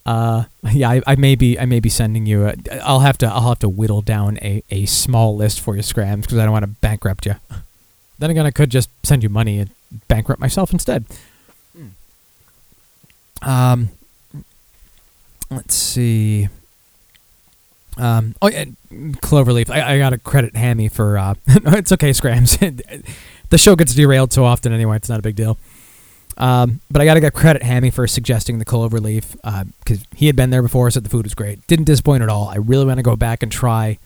uh, 0.08 0.44
yeah, 0.72 0.88
I, 0.88 1.02
I 1.06 1.16
may 1.16 1.34
be 1.34 1.58
I 1.58 1.66
may 1.66 1.80
be 1.80 1.90
sending 1.90 2.24
you. 2.24 2.50
I'll 2.82 3.00
have 3.00 3.18
to 3.18 3.26
I'll 3.26 3.50
have 3.50 3.58
to 3.58 3.68
whittle 3.68 4.00
down 4.00 4.38
a, 4.38 4.62
a 4.70 4.86
small 4.86 5.36
list 5.36 5.60
for 5.60 5.76
you, 5.76 5.82
Scrams, 5.82 6.24
because 6.24 6.38
I 6.38 6.44
don't 6.44 6.52
want 6.52 6.62
to 6.62 6.70
bankrupt 6.80 7.26
you. 7.26 7.34
Then 8.18 8.30
again, 8.30 8.46
I 8.46 8.50
could 8.50 8.70
just 8.70 8.88
send 9.02 9.22
you 9.22 9.28
money 9.28 9.58
and 9.58 9.70
bankrupt 10.08 10.40
myself 10.40 10.72
instead. 10.72 11.04
Um, 13.42 13.90
let's 15.50 15.74
see. 15.74 16.48
Um, 17.98 18.34
oh 18.40 18.48
yeah, 18.48 18.64
Cloverleaf. 18.90 19.68
I, 19.68 19.94
I 19.94 19.98
got 19.98 20.10
to 20.10 20.18
credit 20.18 20.56
Hammy 20.56 20.88
for. 20.88 21.18
Uh, 21.18 21.34
it's 21.46 21.92
okay, 21.92 22.14
Scrams. 22.14 22.56
the 23.50 23.58
show 23.58 23.76
gets 23.76 23.94
derailed 23.94 24.32
so 24.32 24.46
often 24.46 24.72
anyway. 24.72 24.96
It's 24.96 25.10
not 25.10 25.18
a 25.18 25.22
big 25.22 25.36
deal. 25.36 25.58
Um, 26.38 26.80
but 26.88 27.02
I 27.02 27.04
got 27.04 27.14
to 27.14 27.20
get 27.20 27.34
credit 27.34 27.64
Hammy 27.64 27.90
for 27.90 28.06
suggesting 28.06 28.58
the 28.58 28.64
Cloverleaf 28.64 29.32
because 29.80 30.04
he 30.14 30.26
had 30.26 30.36
been 30.36 30.50
there 30.50 30.62
before, 30.62 30.88
said 30.90 31.04
the 31.04 31.10
food 31.10 31.26
was 31.26 31.34
great. 31.34 31.66
Didn't 31.66 31.86
disappoint 31.86 32.22
at 32.22 32.28
all. 32.28 32.48
I 32.48 32.56
really 32.56 32.86
want 32.86 32.98
to 32.98 33.02
go 33.02 33.16
back 33.16 33.42
and 33.42 33.50
try 33.50 33.98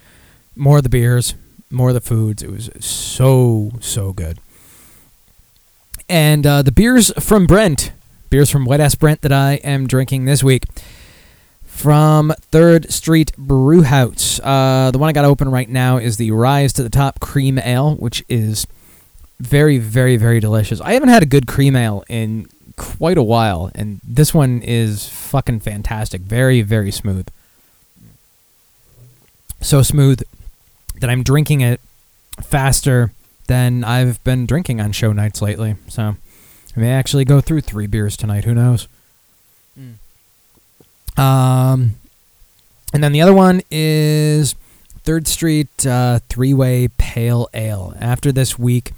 more 0.57 0.79
of 0.79 0.83
the 0.83 0.88
beers, 0.88 1.35
more 1.71 1.88
of 1.88 1.95
the 1.95 2.01
foods. 2.01 2.42
It 2.42 2.51
was 2.51 2.71
so 2.81 3.73
so 3.81 4.12
good. 4.12 4.38
And 6.09 6.47
uh, 6.47 6.62
the 6.62 6.73
beers 6.73 7.12
from 7.21 7.47
Brent, 7.47 7.92
beers 8.31 8.51
from 8.51 8.64
Wet 8.64 8.81
Ass 8.81 8.95
Brent 8.95 9.21
that 9.23 9.33
I 9.33 9.55
am 9.57 9.87
drinking 9.87 10.25
this 10.25 10.42
week 10.42 10.64
from 11.62 12.33
Third 12.40 12.90
Street 12.90 13.37
Brew 13.37 13.83
House. 13.83 14.40
Uh, 14.42 14.90
the 14.90 14.99
one 14.99 15.09
I 15.09 15.12
got 15.12 15.25
open 15.25 15.51
right 15.51 15.68
now 15.68 15.99
is 15.99 16.16
the 16.16 16.31
Rise 16.31 16.73
to 16.75 16.83
the 16.83 16.90
Top 16.90 17.21
Cream 17.21 17.59
Ale, 17.59 17.95
which 17.97 18.25
is 18.29 18.66
very, 19.42 19.78
very, 19.78 20.16
very 20.16 20.40
delicious. 20.40 20.81
I 20.81 20.92
haven't 20.92 21.09
had 21.09 21.22
a 21.22 21.26
good 21.26 21.46
cream 21.46 21.74
ale 21.74 22.05
in 22.09 22.46
quite 22.76 23.18
a 23.18 23.22
while, 23.22 23.70
and 23.74 24.00
this 24.02 24.33
one 24.33 24.62
is 24.62 25.09
fucking 25.09 25.61
fantastic. 25.61 26.22
Very, 26.22 26.62
very 26.62 26.92
smooth. 26.92 27.28
So 29.61 29.83
smooth 29.83 30.22
that 31.00 31.11
I'm 31.11 31.22
drinking 31.22 31.61
it 31.61 31.81
faster 32.40 33.12
than 33.48 33.85
I've 33.85 34.22
been 34.22 34.46
drinking 34.46 34.81
on 34.81 34.92
show 34.92 35.12
nights 35.12 35.42
lately. 35.42 35.74
So 35.88 36.16
I 36.76 36.81
may 36.81 36.92
actually 36.92 37.24
go 37.24 37.40
through 37.40 37.62
three 37.62 37.87
beers 37.87 38.16
tonight. 38.16 38.44
Who 38.44 38.55
knows? 38.55 38.87
Um, 41.16 41.96
and 42.94 43.02
then 43.02 43.12
the 43.12 43.20
other 43.20 43.35
one 43.35 43.61
is 43.70 44.55
Third 45.02 45.26
Street 45.26 45.85
uh, 45.85 46.20
Three 46.28 46.55
Way 46.55 46.88
Pale 46.96 47.48
Ale. 47.52 47.94
After 48.00 48.31
this 48.33 48.59
week, 48.59 48.92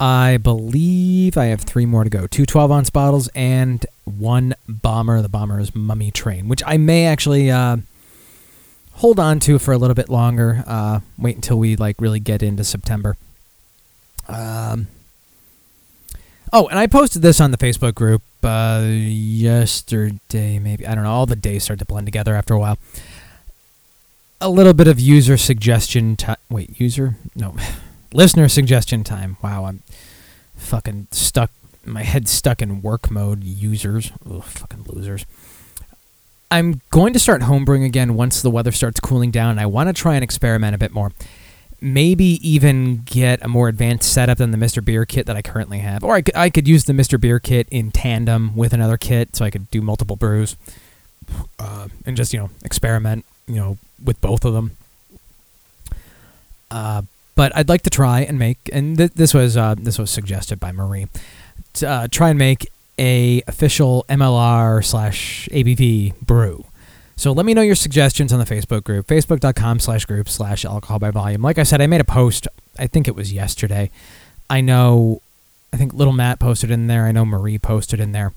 I 0.00 0.38
believe 0.38 1.36
I 1.36 1.46
have 1.46 1.60
three 1.60 1.84
more 1.84 2.04
to 2.04 2.10
go 2.10 2.26
two 2.26 2.46
12 2.46 2.72
ounce 2.72 2.88
bottles 2.88 3.28
and 3.34 3.84
one 4.04 4.54
bomber. 4.66 5.20
The 5.20 5.28
bomber 5.28 5.60
is 5.60 5.74
Mummy 5.74 6.10
Train, 6.10 6.48
which 6.48 6.62
I 6.66 6.78
may 6.78 7.04
actually 7.04 7.50
uh, 7.50 7.76
hold 8.92 9.20
on 9.20 9.40
to 9.40 9.58
for 9.58 9.72
a 9.72 9.78
little 9.78 9.94
bit 9.94 10.08
longer. 10.08 10.64
Uh, 10.66 11.00
wait 11.18 11.36
until 11.36 11.58
we 11.58 11.76
like 11.76 12.00
really 12.00 12.18
get 12.18 12.42
into 12.42 12.64
September. 12.64 13.18
Um, 14.26 14.86
oh, 16.50 16.66
and 16.68 16.78
I 16.78 16.86
posted 16.86 17.20
this 17.20 17.38
on 17.38 17.50
the 17.50 17.58
Facebook 17.58 17.94
group 17.94 18.22
uh, 18.42 18.82
yesterday, 18.86 20.58
maybe. 20.58 20.86
I 20.86 20.94
don't 20.94 21.04
know. 21.04 21.10
All 21.10 21.26
the 21.26 21.36
days 21.36 21.64
start 21.64 21.78
to 21.80 21.84
blend 21.84 22.06
together 22.06 22.34
after 22.34 22.54
a 22.54 22.58
while. 22.58 22.78
A 24.40 24.48
little 24.48 24.72
bit 24.72 24.88
of 24.88 24.98
user 24.98 25.36
suggestion. 25.36 26.16
Wait, 26.48 26.80
user? 26.80 27.16
No. 27.36 27.54
Listener 28.12 28.48
suggestion 28.48 29.04
time. 29.04 29.36
Wow, 29.42 29.66
I'm 29.66 29.82
fucking 30.56 31.08
stuck. 31.12 31.50
My 31.84 32.02
head's 32.02 32.30
stuck 32.30 32.60
in 32.60 32.82
work 32.82 33.10
mode. 33.10 33.44
Users. 33.44 34.10
Ugh, 34.28 34.42
fucking 34.42 34.84
losers. 34.86 35.24
I'm 36.50 36.80
going 36.90 37.12
to 37.12 37.20
start 37.20 37.42
homebrewing 37.42 37.86
again 37.86 38.14
once 38.14 38.42
the 38.42 38.50
weather 38.50 38.72
starts 38.72 38.98
cooling 38.98 39.30
down. 39.30 39.60
I 39.60 39.66
want 39.66 39.88
to 39.88 39.92
try 39.92 40.16
and 40.16 40.24
experiment 40.24 40.74
a 40.74 40.78
bit 40.78 40.92
more. 40.92 41.12
Maybe 41.80 42.40
even 42.46 43.02
get 43.04 43.42
a 43.42 43.48
more 43.48 43.68
advanced 43.68 44.12
setup 44.12 44.38
than 44.38 44.50
the 44.50 44.58
Mr. 44.58 44.84
Beer 44.84 45.06
kit 45.06 45.26
that 45.26 45.36
I 45.36 45.42
currently 45.42 45.78
have. 45.78 46.02
Or 46.02 46.14
I 46.16 46.22
could, 46.22 46.36
I 46.36 46.50
could 46.50 46.66
use 46.66 46.84
the 46.84 46.92
Mr. 46.92 47.18
Beer 47.20 47.38
kit 47.38 47.68
in 47.70 47.92
tandem 47.92 48.56
with 48.56 48.72
another 48.72 48.96
kit 48.96 49.36
so 49.36 49.44
I 49.44 49.50
could 49.50 49.70
do 49.70 49.80
multiple 49.80 50.16
brews 50.16 50.56
uh, 51.60 51.86
and 52.04 52.16
just, 52.16 52.32
you 52.32 52.40
know, 52.40 52.50
experiment, 52.64 53.24
you 53.46 53.54
know, 53.54 53.78
with 54.04 54.20
both 54.20 54.44
of 54.44 54.52
them. 54.52 54.72
Uh, 56.72 57.02
but 57.34 57.54
I'd 57.56 57.68
like 57.68 57.82
to 57.82 57.90
try 57.90 58.20
and 58.20 58.38
make, 58.38 58.58
and 58.72 58.96
th- 58.96 59.12
this 59.12 59.34
was 59.34 59.56
uh, 59.56 59.74
this 59.78 59.98
was 59.98 60.10
suggested 60.10 60.60
by 60.60 60.72
Marie, 60.72 61.06
to 61.74 61.88
uh, 61.88 62.08
try 62.10 62.30
and 62.30 62.38
make 62.38 62.68
a 62.98 63.42
official 63.46 64.04
MLR 64.08 64.84
slash 64.84 65.48
ABV 65.50 66.20
brew. 66.20 66.66
So 67.16 67.32
let 67.32 67.44
me 67.44 67.52
know 67.52 67.60
your 67.62 67.74
suggestions 67.74 68.32
on 68.32 68.38
the 68.38 68.46
Facebook 68.46 68.82
group, 68.84 69.06
facebook.com 69.06 69.78
slash 69.80 70.06
group 70.06 70.28
slash 70.28 70.64
alcohol 70.64 70.98
by 70.98 71.10
volume. 71.10 71.42
Like 71.42 71.58
I 71.58 71.64
said, 71.64 71.80
I 71.82 71.86
made 71.86 72.00
a 72.00 72.04
post, 72.04 72.48
I 72.78 72.86
think 72.86 73.08
it 73.08 73.14
was 73.14 73.30
yesterday. 73.30 73.90
I 74.48 74.62
know, 74.62 75.20
I 75.70 75.76
think 75.76 75.92
little 75.92 76.14
Matt 76.14 76.40
posted 76.40 76.70
in 76.70 76.86
there. 76.86 77.04
I 77.04 77.12
know 77.12 77.26
Marie 77.26 77.58
posted 77.58 78.00
in 78.00 78.12
there. 78.12 78.32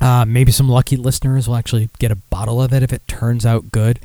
Uh, 0.00 0.24
maybe 0.24 0.50
some 0.50 0.68
lucky 0.68 0.96
listeners 0.96 1.46
will 1.46 1.56
actually 1.56 1.90
get 1.98 2.10
a 2.10 2.16
bottle 2.16 2.62
of 2.62 2.72
it 2.72 2.82
if 2.82 2.90
it 2.90 3.06
turns 3.06 3.44
out 3.44 3.70
good. 3.70 4.00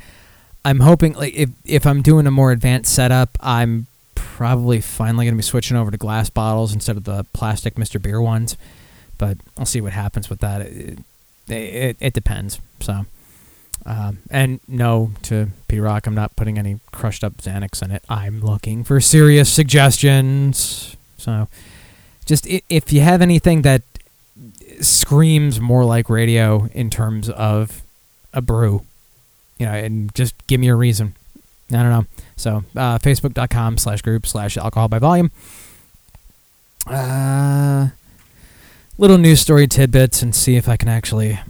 I'm 0.66 0.80
hoping, 0.80 1.12
like, 1.12 1.32
if, 1.34 1.50
if 1.64 1.86
I'm 1.86 2.02
doing 2.02 2.26
a 2.26 2.32
more 2.32 2.50
advanced 2.50 2.92
setup, 2.92 3.38
I'm 3.38 3.86
probably 4.16 4.80
finally 4.80 5.24
going 5.24 5.34
to 5.34 5.38
be 5.38 5.44
switching 5.44 5.76
over 5.76 5.92
to 5.92 5.96
glass 5.96 6.28
bottles 6.28 6.74
instead 6.74 6.96
of 6.96 7.04
the 7.04 7.24
plastic 7.32 7.76
Mr. 7.76 8.02
Beer 8.02 8.20
ones. 8.20 8.56
But 9.16 9.38
I'll 9.56 9.64
see 9.64 9.80
what 9.80 9.92
happens 9.92 10.28
with 10.28 10.40
that. 10.40 10.62
It, 10.62 10.98
it, 11.46 11.96
it 12.00 12.12
depends. 12.14 12.60
So, 12.80 13.06
um, 13.86 14.18
and 14.28 14.58
no, 14.66 15.12
to 15.22 15.50
P 15.68 15.78
Rock, 15.78 16.08
I'm 16.08 16.16
not 16.16 16.34
putting 16.34 16.58
any 16.58 16.80
crushed 16.90 17.22
up 17.22 17.36
Xanax 17.36 17.80
in 17.80 17.92
it. 17.92 18.02
I'm 18.08 18.40
looking 18.40 18.82
for 18.82 19.00
serious 19.00 19.48
suggestions. 19.48 20.96
So, 21.16 21.46
just 22.24 22.44
if 22.68 22.92
you 22.92 23.02
have 23.02 23.22
anything 23.22 23.62
that 23.62 23.82
screams 24.80 25.60
more 25.60 25.84
like 25.84 26.10
radio 26.10 26.68
in 26.72 26.90
terms 26.90 27.30
of 27.30 27.82
a 28.34 28.42
brew, 28.42 28.82
you 29.58 29.66
know, 29.66 29.72
and 29.72 30.14
just 30.14 30.34
give 30.46 30.60
me 30.60 30.68
a 30.68 30.74
reason. 30.74 31.14
I 31.70 31.82
don't 31.82 31.90
know. 31.90 32.06
So, 32.36 32.64
uh, 32.76 32.98
facebook.com 32.98 33.78
slash 33.78 34.02
group 34.02 34.26
slash 34.26 34.56
alcohol 34.56 34.88
by 34.88 34.98
volume. 34.98 35.30
Uh, 36.86 37.88
little 38.98 39.18
news 39.18 39.40
story 39.40 39.66
tidbits 39.66 40.22
and 40.22 40.34
see 40.34 40.56
if 40.56 40.68
I 40.68 40.76
can 40.76 40.88
actually 40.88 41.40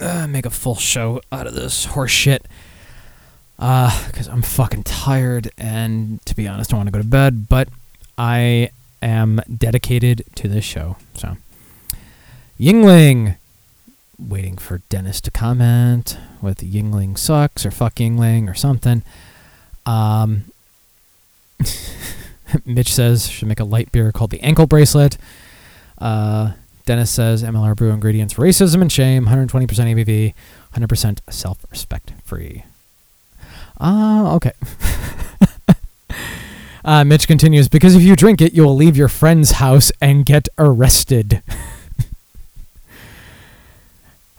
uh, 0.00 0.26
make 0.26 0.46
a 0.46 0.50
full 0.50 0.74
show 0.74 1.20
out 1.30 1.46
of 1.46 1.54
this 1.54 1.84
horse 1.84 2.10
shit. 2.10 2.46
Because 3.56 4.26
I'm 4.26 4.42
fucking 4.42 4.82
tired, 4.82 5.52
and 5.56 6.24
to 6.26 6.34
be 6.34 6.48
honest, 6.48 6.72
I 6.72 6.76
want 6.76 6.88
to 6.88 6.92
go 6.92 6.98
to 6.98 7.06
bed, 7.06 7.48
but 7.48 7.68
I 8.18 8.70
am 9.00 9.40
dedicated 9.56 10.24
to 10.34 10.48
this 10.48 10.64
show. 10.64 10.96
So, 11.14 11.36
Yuengling. 12.58 13.36
Waiting 14.28 14.56
for 14.56 14.78
Dennis 14.88 15.20
to 15.22 15.30
comment 15.30 16.16
with 16.40 16.58
Yuengling 16.58 17.18
sucks 17.18 17.66
or 17.66 17.70
fuck 17.70 17.96
Yuengling 17.96 18.48
or 18.48 18.54
something. 18.54 19.02
Um, 19.84 20.44
Mitch 22.64 22.92
says 22.92 23.28
should 23.28 23.48
make 23.48 23.60
a 23.60 23.64
light 23.64 23.90
beer 23.92 24.12
called 24.12 24.30
the 24.30 24.40
ankle 24.40 24.66
bracelet. 24.66 25.18
Uh, 25.98 26.52
Dennis 26.84 27.10
says 27.10 27.42
MLR 27.42 27.76
brew 27.76 27.90
ingredients 27.90 28.34
racism 28.34 28.80
and 28.80 28.90
shame, 28.90 29.26
120% 29.26 29.66
ABV, 29.68 30.34
100% 30.74 31.18
self 31.30 31.64
respect 31.70 32.12
free. 32.24 32.64
Ah, 33.80 34.34
okay. 34.34 34.52
uh, 36.84 37.04
Mitch 37.04 37.26
continues 37.26 37.68
because 37.68 37.94
if 37.94 38.02
you 38.02 38.16
drink 38.16 38.40
it, 38.40 38.52
you 38.52 38.62
will 38.64 38.76
leave 38.76 38.96
your 38.96 39.08
friend's 39.08 39.52
house 39.52 39.90
and 40.00 40.24
get 40.24 40.48
arrested. 40.58 41.42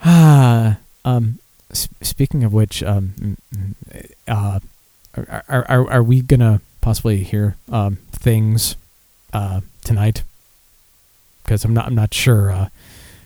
Ah, 0.04 0.78
um, 1.06 1.40
speaking 1.72 2.44
of 2.44 2.54
which, 2.54 2.84
um, 2.84 3.14
mm, 3.20 3.36
mm, 3.56 4.12
uh, 4.28 4.60
are, 5.16 5.66
are, 5.68 5.92
are, 5.92 6.04
we 6.04 6.22
gonna 6.22 6.62
possibly 6.82 7.24
hear 7.24 7.56
um, 7.72 7.98
things 8.12 8.76
uh, 9.32 9.62
tonight? 9.84 10.24
Because 11.44 11.66
I'm 11.66 11.74
not 11.74 11.88
I'm 11.88 11.96
not 11.96 12.14
sure 12.14 12.52
uh, 12.52 12.70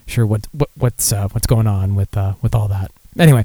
sure 0.06 0.26
what, 0.26 0.46
what 0.52 0.70
what's 0.76 1.12
uh, 1.12 1.28
what's 1.28 1.46
going 1.46 1.66
on 1.66 1.94
with 1.94 2.16
uh, 2.16 2.34
with 2.42 2.54
all 2.54 2.68
that. 2.68 2.90
Anyway, 3.18 3.44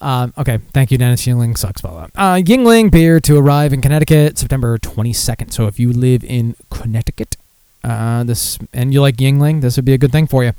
um, 0.00 0.32
okay. 0.38 0.58
Thank 0.72 0.90
you, 0.90 0.98
Dennis 0.98 1.26
Yuengling. 1.26 1.56
Sucks 1.56 1.80
that. 1.80 2.10
Uh, 2.14 2.34
Yuengling 2.36 2.90
beer 2.90 3.20
to 3.20 3.38
arrive 3.38 3.72
in 3.72 3.80
Connecticut 3.80 4.38
September 4.38 4.78
22nd. 4.78 5.52
So 5.52 5.66
if 5.66 5.78
you 5.78 5.92
live 5.92 6.24
in 6.24 6.54
Connecticut, 6.70 7.36
uh, 7.82 8.24
this 8.24 8.58
and 8.72 8.92
you 8.92 9.00
like 9.00 9.16
Yuengling, 9.16 9.60
this 9.60 9.76
would 9.76 9.84
be 9.84 9.94
a 9.94 9.98
good 9.98 10.12
thing 10.12 10.26
for 10.26 10.44
you. 10.44 10.52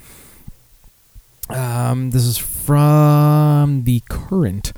Um, 1.49 2.11
this 2.11 2.23
is 2.23 2.37
from 2.37 3.83
the 3.83 4.01
Courant. 4.09 4.73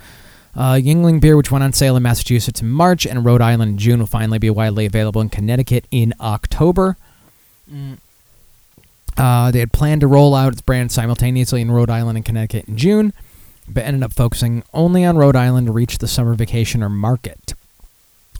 Uh, 0.55 0.73
Yuengling 0.73 1.21
beer, 1.21 1.37
which 1.37 1.51
went 1.51 1.63
on 1.63 1.73
sale 1.73 1.95
in 1.95 2.03
Massachusetts 2.03 2.61
in 2.61 2.69
March 2.69 3.05
and 3.05 3.23
Rhode 3.23 3.41
Island 3.41 3.71
in 3.71 3.77
June, 3.77 3.99
will 3.99 4.07
finally 4.07 4.39
be 4.39 4.49
widely 4.49 4.85
available 4.85 5.21
in 5.21 5.29
Connecticut 5.29 5.85
in 5.91 6.13
October. 6.19 6.97
Uh, 9.17 9.51
they 9.51 9.59
had 9.59 9.71
planned 9.71 10.01
to 10.01 10.07
roll 10.07 10.35
out 10.35 10.53
its 10.53 10.61
brand 10.61 10.91
simultaneously 10.91 11.61
in 11.61 11.71
Rhode 11.71 11.89
Island 11.89 12.17
and 12.17 12.25
Connecticut 12.25 12.67
in 12.67 12.77
June, 12.77 13.13
but 13.67 13.83
ended 13.83 14.03
up 14.03 14.13
focusing 14.13 14.63
only 14.73 15.05
on 15.05 15.17
Rhode 15.17 15.35
Island 15.35 15.67
to 15.67 15.73
reach 15.73 15.97
the 15.97 16.07
summer 16.07 16.35
vacationer 16.35 16.89
market. 16.89 17.53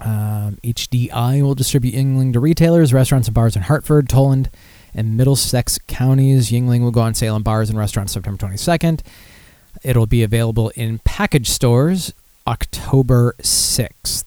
Um, 0.01 0.57
HDI 0.63 1.41
will 1.41 1.55
distribute 1.55 1.93
Yuengling 1.93 2.33
to 2.33 2.39
retailers, 2.39 2.93
restaurants, 2.93 3.27
and 3.27 3.35
bars 3.35 3.55
in 3.55 3.63
Hartford, 3.63 4.07
Tolland, 4.07 4.47
and 4.93 5.17
Middlesex 5.17 5.79
counties. 5.87 6.51
Yuengling 6.51 6.81
will 6.81 6.91
go 6.91 7.01
on 7.01 7.13
sale 7.13 7.35
in 7.35 7.43
bars 7.43 7.69
and 7.69 7.77
restaurants 7.77 8.13
September 8.13 8.47
22nd. 8.47 9.01
It'll 9.83 10.07
be 10.07 10.23
available 10.23 10.69
in 10.75 10.99
package 10.99 11.49
stores 11.49 12.13
October 12.47 13.35
6th. 13.41 14.25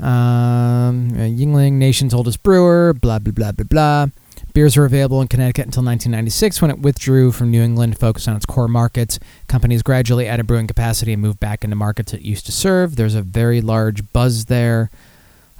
Um, 0.00 1.10
uh, 1.10 1.26
Yuengling, 1.26 1.72
nation's 1.72 2.14
oldest 2.14 2.42
brewer, 2.42 2.94
blah, 2.94 3.18
blah, 3.18 3.32
blah, 3.32 3.52
blah, 3.52 3.64
blah. 3.64 4.06
Beers 4.54 4.76
were 4.76 4.84
available 4.84 5.20
in 5.20 5.28
Connecticut 5.28 5.66
until 5.66 5.82
1996 5.84 6.62
when 6.62 6.70
it 6.70 6.78
withdrew 6.80 7.32
from 7.32 7.50
New 7.50 7.62
England 7.62 7.94
to 7.94 7.98
focus 7.98 8.26
on 8.28 8.36
its 8.36 8.46
core 8.46 8.68
markets. 8.68 9.18
Companies 9.46 9.82
gradually 9.82 10.26
added 10.26 10.46
brewing 10.46 10.66
capacity 10.66 11.12
and 11.12 11.22
moved 11.22 11.40
back 11.40 11.64
into 11.64 11.76
markets 11.76 12.14
it 12.14 12.22
used 12.22 12.46
to 12.46 12.52
serve. 12.52 12.96
There's 12.96 13.14
a 13.14 13.22
very 13.22 13.60
large 13.60 14.12
buzz 14.12 14.46
there. 14.46 14.90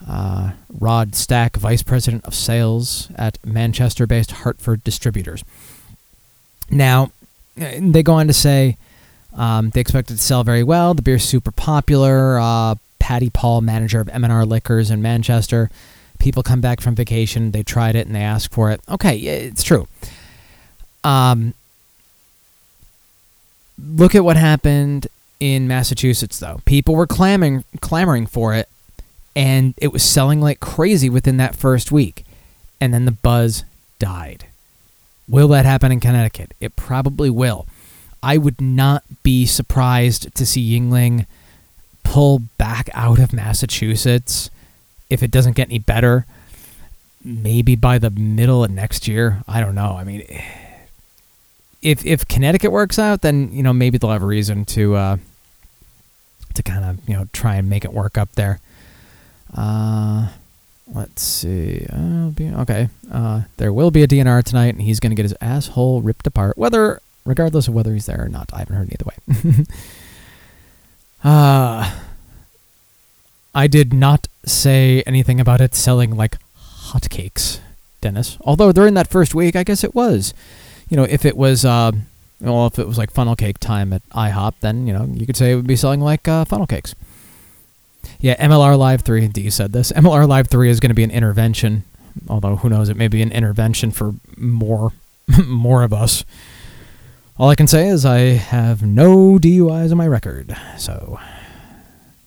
Uh, 0.07 0.53
Rod 0.79 1.15
Stack, 1.15 1.57
Vice 1.57 1.83
President 1.83 2.25
of 2.25 2.35
Sales 2.35 3.11
at 3.17 3.39
Manchester 3.45 4.07
based 4.07 4.31
Hartford 4.31 4.85
Distributors. 4.85 5.45
Now, 6.71 7.13
uh, 7.61 7.73
they 7.81 8.03
go 8.03 8.15
on 8.15 8.27
to 8.27 8.33
say 8.33 8.77
um, 9.35 9.71
they 9.71 9.81
expect 9.81 10.11
it 10.11 10.15
to 10.15 10.21
sell 10.21 10.45
very 10.45 10.63
well. 10.63 10.95
The 10.95 11.03
beer's 11.03 11.25
super 11.25 11.51
popular. 11.51 12.39
Uh, 12.39 12.77
Patty 12.99 13.31
Paul, 13.31 13.61
manager 13.61 14.01
of 14.01 14.09
M&R 14.11 14.45
Liquors 14.45 14.91
in 14.91 15.01
Manchester. 15.01 15.71
People 16.19 16.43
come 16.43 16.61
back 16.61 16.81
from 16.81 16.95
vacation, 16.95 17.53
they 17.53 17.63
tried 17.63 17.95
it, 17.97 18.07
and 18.07 18.15
they 18.15 18.21
ask 18.21 18.51
for 18.51 18.71
it. 18.71 18.81
Okay, 18.89 19.17
it's 19.17 19.63
true. 19.63 19.87
Um, 21.05 21.55
look 23.83 24.15
at 24.15 24.25
what 24.25 24.37
happened 24.37 25.07
in 25.41 25.69
Massachusetts, 25.69 26.39
though. 26.39 26.61
People 26.65 26.97
were 26.97 27.07
clamoring, 27.07 27.65
clamoring 27.81 28.27
for 28.27 28.53
it, 28.55 28.69
and 29.35 29.75
it 29.77 29.93
was 29.93 30.03
selling 30.03 30.41
like 30.41 30.61
crazy 30.61 31.09
within 31.09 31.37
that 31.37 31.55
first 31.55 31.93
week. 31.93 32.25
And 32.81 32.95
then 32.95 33.05
the 33.05 33.13
buzz 33.13 33.65
died. 33.99 34.47
Will 35.29 35.49
that 35.49 35.65
happen 35.65 35.93
in 35.93 36.01
Connecticut? 36.01 36.53
It 36.61 36.77
probably 36.77 37.31
will. 37.31 37.67
I 38.23 38.39
would 38.39 38.61
not 38.61 39.05
be 39.23 39.47
surprised 39.47 40.35
to 40.35 40.47
see 40.47 40.79
Yuengling 40.79 41.27
pull 42.03 42.41
back 42.57 42.89
out 42.95 43.19
of 43.19 43.33
Massachusetts 43.33 44.51
if 45.11 45.23
it 45.23 45.31
doesn't 45.31 45.57
get 45.57 45.69
any 45.69 45.79
better. 45.79 46.27
Maybe 47.25 47.77
by 47.77 47.99
the 47.99 48.11
middle 48.11 48.65
of 48.65 48.71
next 48.71 49.07
year. 49.07 49.43
I 49.47 49.61
don't 49.61 49.75
know. 49.75 49.97
I 49.99 50.05
mean, 50.05 50.25
if 51.83 52.05
if 52.07 52.27
Connecticut 52.27 52.73
works 52.73 52.99
out, 52.99 53.23
then 53.23 53.53
you 53.53 53.63
know 53.63 53.73
maybe 53.73 53.99
they'll 53.99 54.11
have 54.11 54.23
a 54.23 54.27
reason 54.27 54.65
to 54.67 54.95
uh, 54.95 55.17
to 56.55 56.63
kind 56.63 56.85
of 56.85 57.09
you 57.09 57.15
know 57.15 57.29
try 57.33 57.57
and 57.57 57.69
make 57.69 57.85
it 57.85 57.93
work 57.93 58.17
up 58.17 58.33
there. 58.33 58.61
Uh, 59.57 60.29
let's 60.93 61.23
see. 61.23 61.87
Be, 62.35 62.51
okay, 62.51 62.89
uh, 63.11 63.43
there 63.57 63.73
will 63.73 63.91
be 63.91 64.03
a 64.03 64.09
DNR 64.09 64.43
tonight, 64.45 64.75
and 64.75 64.83
he's 64.83 65.01
going 65.01 65.11
to 65.11 65.17
get 65.17 65.25
his 65.25 65.35
asshole 65.41 66.03
ripped 66.03 66.27
apart, 66.27 66.57
whether 66.59 67.01
regardless 67.25 67.69
of 67.69 67.75
whether 67.75 67.93
he's 67.93 68.07
there 68.07 68.25
or 68.25 68.29
not. 68.29 68.51
I 68.53 68.61
haven't 68.61 68.77
heard 68.77 68.93
either 68.93 69.05
way. 69.05 69.65
uh, 71.25 71.99
I 73.55 73.67
did 73.67 73.93
not 73.93 74.29
say 74.45 75.03
anything 75.07 75.41
about 75.41 75.61
it 75.61 75.75
selling 75.75 76.17
like 76.17 76.37
hotcakes, 76.57 77.61
Dennis. 78.01 78.39
Although 78.41 78.73
during 78.73 78.95
that 78.95 79.09
first 79.09 79.35
week, 79.35 79.57
I 79.57 79.65
guess 79.65 79.85
it 79.85 79.95
was. 79.95 80.33
You 80.89 80.97
know, 80.97 81.05
if 81.05 81.27
it 81.27 81.37
was, 81.37 81.65
uh, 81.65 81.93
well, 82.41 82.67
if 82.67 82.79
it 82.79 82.87
was 82.87 82.97
like 82.97 83.11
funnel 83.11 83.37
cake 83.37 83.59
time 83.59 83.93
at 83.93 84.09
IHOP, 84.11 84.55
then 84.61 84.87
you 84.87 84.93
know 84.93 85.05
you 85.13 85.27
could 85.27 85.37
say 85.37 85.53
it 85.53 85.57
would 85.57 85.67
be 85.67 85.77
selling 85.77 86.01
like 86.01 86.27
uh, 86.27 86.45
funnel 86.45 86.67
cakes. 86.67 86.95
Yeah, 88.21 88.37
MLR 88.45 88.77
Live 88.77 89.03
3, 89.03 89.29
D 89.29 89.49
said 89.51 89.73
this. 89.73 89.93
MLR 89.93 90.27
Live 90.27 90.49
3 90.49 90.71
is 90.71 90.81
going 90.81 90.91
to 90.91 90.95
be 90.95 91.05
an 91.05 91.11
intervention, 91.11 91.85
although 92.29 92.57
who 92.57 92.69
knows, 92.69 92.89
it 92.89 92.97
may 92.97 93.09
be 93.09 93.23
an 93.23 93.31
intervention 93.33 93.91
for 93.91 94.15
more 94.37 94.93
more 95.47 95.83
of 95.83 95.93
us. 95.93 96.25
All 97.39 97.49
I 97.51 97.55
can 97.55 97.69
say 97.69 97.87
is 97.89 98.05
I 98.05 98.19
have 98.19 98.83
no 98.83 99.39
DUIs 99.39 99.93
on 99.93 99.99
my 99.99 100.09
record, 100.09 100.57
so 100.77 101.21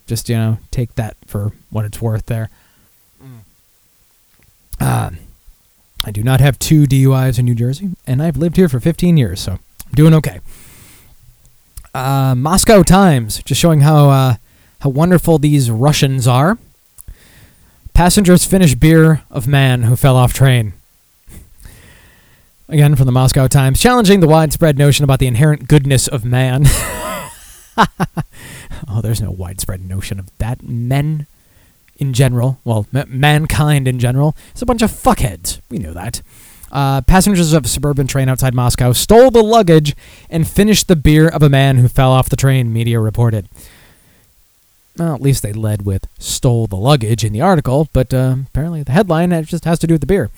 Just 0.07 0.29
you 0.29 0.35
know, 0.37 0.59
take 0.71 0.95
that 0.95 1.17
for 1.27 1.51
what 1.69 1.83
it's 1.83 2.01
worth. 2.01 2.27
There. 2.27 2.49
Uh, 4.79 5.11
I 6.03 6.11
do 6.11 6.23
not 6.23 6.39
have 6.39 6.57
two 6.57 6.83
DUIs 6.85 7.37
in 7.37 7.45
New 7.45 7.53
Jersey, 7.55 7.89
and 8.07 8.21
I've 8.23 8.37
lived 8.37 8.55
here 8.55 8.67
for 8.69 8.79
15 8.79 9.17
years, 9.17 9.39
so 9.39 9.53
I'm 9.53 9.93
doing 9.93 10.13
okay. 10.15 10.39
Uh, 11.93 12.33
Moscow 12.35 12.81
Times, 12.81 13.43
just 13.43 13.59
showing 13.61 13.81
how 13.81 14.09
uh, 14.09 14.35
how 14.81 14.89
wonderful 14.89 15.37
these 15.37 15.69
Russians 15.69 16.27
are. 16.27 16.57
Passengers 17.93 18.45
finish 18.45 18.73
beer 18.73 19.21
of 19.29 19.47
man 19.47 19.83
who 19.83 19.95
fell 19.95 20.15
off 20.15 20.33
train. 20.33 20.73
Again, 22.67 22.95
from 22.95 23.05
the 23.05 23.11
Moscow 23.11 23.47
Times, 23.47 23.79
challenging 23.79 24.21
the 24.21 24.27
widespread 24.27 24.77
notion 24.77 25.03
about 25.03 25.19
the 25.19 25.27
inherent 25.27 25.67
goodness 25.67 26.07
of 26.07 26.25
man. 26.25 26.63
oh, 27.77 29.01
there's 29.03 29.21
no 29.21 29.29
widespread 29.29 29.87
notion 29.87 30.19
of 30.19 30.35
that. 30.39 30.63
Men 30.63 31.27
in 31.97 32.13
general, 32.13 32.59
well, 32.63 32.87
m- 32.91 33.19
mankind 33.19 33.87
in 33.87 33.99
general, 33.99 34.35
is 34.55 34.63
a 34.63 34.65
bunch 34.65 34.81
of 34.81 34.89
fuckheads. 34.89 35.59
We 35.69 35.77
know 35.77 35.93
that. 35.93 36.23
Uh, 36.71 37.01
passengers 37.01 37.53
of 37.53 37.65
a 37.65 37.67
suburban 37.67 38.07
train 38.07 38.29
outside 38.29 38.55
Moscow 38.55 38.93
stole 38.93 39.29
the 39.29 39.43
luggage 39.43 39.95
and 40.29 40.47
finished 40.47 40.87
the 40.87 40.95
beer 40.95 41.27
of 41.27 41.43
a 41.43 41.49
man 41.49 41.77
who 41.77 41.87
fell 41.87 42.11
off 42.11 42.29
the 42.29 42.35
train, 42.35 42.73
media 42.73 42.99
reported. 42.99 43.47
Well, 44.97 45.15
at 45.15 45.21
least 45.21 45.41
they 45.41 45.53
led 45.53 45.85
with 45.85 46.07
stole 46.19 46.67
the 46.67 46.75
luggage 46.75 47.23
in 47.23 47.33
the 47.33 47.41
article, 47.41 47.87
but 47.93 48.13
uh, 48.13 48.35
apparently 48.47 48.83
the 48.83 48.91
headline 48.91 49.31
it 49.31 49.47
just 49.47 49.65
has 49.65 49.79
to 49.79 49.87
do 49.87 49.93
with 49.93 50.01
the 50.01 50.07
beer. 50.07 50.29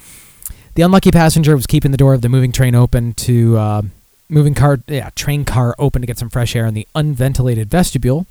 The 0.75 0.83
unlucky 0.83 1.11
passenger 1.11 1.55
was 1.55 1.67
keeping 1.67 1.91
the 1.91 1.97
door 1.97 2.13
of 2.13 2.21
the 2.21 2.29
moving 2.29 2.51
train 2.51 2.75
open 2.75 3.13
to 3.13 3.57
uh, 3.57 3.81
moving 4.29 4.53
car, 4.53 4.79
yeah, 4.87 5.09
train 5.15 5.45
car 5.45 5.75
open 5.77 6.01
to 6.01 6.07
get 6.07 6.17
some 6.17 6.29
fresh 6.29 6.55
air 6.55 6.65
in 6.65 6.73
the 6.73 6.87
unventilated 6.95 7.69
vestibule. 7.69 8.25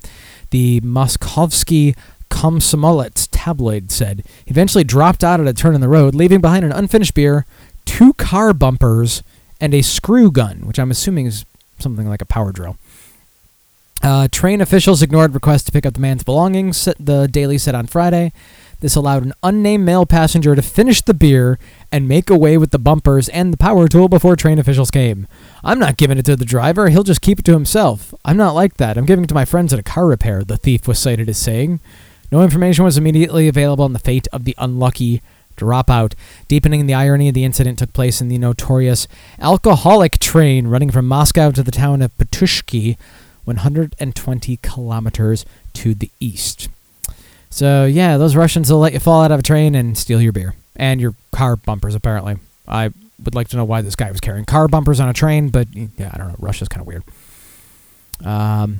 The 0.49 0.81
Moskovsky 0.81 1.95
Komsomolets 2.29 3.27
tabloid 3.31 3.91
said 3.91 4.23
he 4.45 4.51
eventually 4.51 4.83
dropped 4.83 5.23
out 5.23 5.39
at 5.39 5.47
a 5.47 5.53
turn 5.53 5.75
in 5.75 5.81
the 5.81 5.87
road, 5.87 6.15
leaving 6.15 6.41
behind 6.41 6.65
an 6.65 6.71
unfinished 6.71 7.13
beer, 7.13 7.45
two 7.85 8.13
car 8.13 8.53
bumpers, 8.53 9.23
and 9.61 9.73
a 9.73 9.81
screw 9.81 10.31
gun, 10.31 10.65
which 10.65 10.79
I'm 10.79 10.91
assuming 10.91 11.27
is 11.27 11.45
something 11.79 12.07
like 12.07 12.21
a 12.21 12.25
power 12.25 12.51
drill. 12.51 12.77
Uh, 14.03 14.27
train 14.29 14.59
officials 14.59 15.01
ignored 15.01 15.33
requests 15.33 15.63
to 15.63 15.71
pick 15.71 15.85
up 15.85 15.93
the 15.93 15.99
man's 16.01 16.25
belongings, 16.25 16.89
the 16.99 17.25
Daily 17.25 17.57
said 17.57 17.73
on 17.73 17.87
Friday. 17.87 18.33
This 18.81 18.97
allowed 18.97 19.23
an 19.23 19.31
unnamed 19.41 19.85
male 19.85 20.05
passenger 20.05 20.55
to 20.55 20.61
finish 20.61 21.01
the 21.01 21.13
beer 21.13 21.57
and 21.89 22.05
make 22.05 22.29
away 22.29 22.57
with 22.57 22.71
the 22.71 22.79
bumpers 22.79 23.29
and 23.29 23.53
the 23.53 23.57
power 23.57 23.87
tool 23.87 24.09
before 24.09 24.35
train 24.35 24.59
officials 24.59 24.91
came. 24.91 25.25
I'm 25.63 25.79
not 25.79 25.95
giving 25.95 26.17
it 26.17 26.25
to 26.25 26.35
the 26.35 26.43
driver, 26.43 26.89
he'll 26.89 27.03
just 27.03 27.21
keep 27.21 27.39
it 27.39 27.45
to 27.45 27.53
himself. 27.53 28.13
I'm 28.25 28.35
not 28.35 28.55
like 28.55 28.75
that. 28.75 28.97
I'm 28.97 29.05
giving 29.05 29.23
it 29.23 29.27
to 29.27 29.33
my 29.35 29.45
friends 29.45 29.71
at 29.71 29.79
a 29.79 29.83
car 29.83 30.05
repair, 30.05 30.43
the 30.43 30.57
thief 30.57 30.85
was 30.85 30.99
cited 30.99 31.29
as 31.29 31.37
saying. 31.37 31.79
No 32.29 32.43
information 32.43 32.83
was 32.83 32.97
immediately 32.97 33.47
available 33.47 33.85
on 33.85 33.93
the 33.93 33.99
fate 33.99 34.27
of 34.33 34.43
the 34.43 34.55
unlucky 34.57 35.21
dropout. 35.55 36.13
Deepening 36.49 36.87
the 36.87 36.93
irony 36.93 37.31
the 37.31 37.45
incident 37.45 37.79
took 37.79 37.93
place 37.93 38.19
in 38.19 38.27
the 38.27 38.37
notorious 38.37 39.07
alcoholic 39.39 40.19
train 40.19 40.67
running 40.67 40.91
from 40.91 41.07
Moscow 41.07 41.51
to 41.51 41.63
the 41.63 41.71
town 41.71 42.01
of 42.01 42.17
Petushki, 42.17 42.97
120 43.45 44.59
kilometers 44.61 45.45
to 45.73 45.93
the 45.93 46.09
east. 46.19 46.69
So 47.49 47.85
yeah, 47.85 48.17
those 48.17 48.35
Russians 48.35 48.71
will 48.71 48.79
let 48.79 48.93
you 48.93 48.99
fall 48.99 49.21
out 49.23 49.31
of 49.31 49.39
a 49.39 49.43
train 49.43 49.75
and 49.75 49.97
steal 49.97 50.21
your 50.21 50.31
beer 50.31 50.55
and 50.75 50.99
your 50.99 51.13
car 51.31 51.55
bumpers. 51.55 51.95
Apparently, 51.95 52.37
I 52.67 52.91
would 53.23 53.35
like 53.35 53.47
to 53.49 53.57
know 53.57 53.65
why 53.65 53.81
this 53.81 53.95
guy 53.95 54.09
was 54.11 54.19
carrying 54.19 54.45
car 54.45 54.67
bumpers 54.67 54.99
on 54.99 55.09
a 55.09 55.13
train, 55.13 55.49
but 55.49 55.67
yeah, 55.73 56.11
I 56.13 56.17
don't 56.17 56.29
know. 56.29 56.35
Russia's 56.39 56.67
kind 56.67 56.81
of 56.81 56.87
weird. 56.87 57.03
Um, 58.23 58.79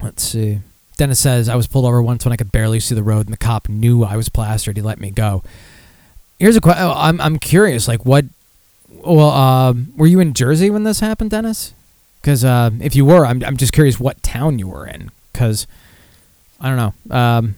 let's 0.00 0.22
see. 0.22 0.60
Dennis 0.96 1.18
says 1.18 1.48
I 1.48 1.56
was 1.56 1.66
pulled 1.66 1.86
over 1.86 2.02
once 2.02 2.24
when 2.24 2.32
I 2.32 2.36
could 2.36 2.52
barely 2.52 2.80
see 2.80 2.94
the 2.94 3.02
road, 3.02 3.26
and 3.26 3.32
the 3.32 3.38
cop 3.38 3.68
knew 3.68 4.04
I 4.04 4.16
was 4.16 4.28
plastered. 4.28 4.76
He 4.76 4.82
let 4.82 5.00
me 5.00 5.10
go. 5.10 5.42
Here's 6.38 6.56
a 6.56 6.60
question. 6.60 6.84
Oh, 6.84 6.94
I'm 6.96 7.20
I'm 7.20 7.38
curious. 7.38 7.88
Like, 7.88 8.04
what? 8.04 8.24
Well, 8.88 9.30
um, 9.30 9.92
were 9.96 10.06
you 10.06 10.20
in 10.20 10.34
Jersey 10.34 10.68
when 10.68 10.84
this 10.84 11.00
happened, 11.00 11.30
Dennis? 11.30 11.72
Because 12.20 12.44
uh, 12.44 12.70
if 12.80 12.94
you 12.94 13.04
were, 13.04 13.24
I'm 13.24 13.42
I'm 13.44 13.56
just 13.56 13.72
curious 13.72 13.98
what 13.98 14.22
town 14.22 14.58
you 14.58 14.68
were 14.68 14.86
in. 14.86 15.10
Because 15.32 15.66
I 16.60 16.68
don't 16.68 16.76
know. 16.76 17.16
Um, 17.16 17.56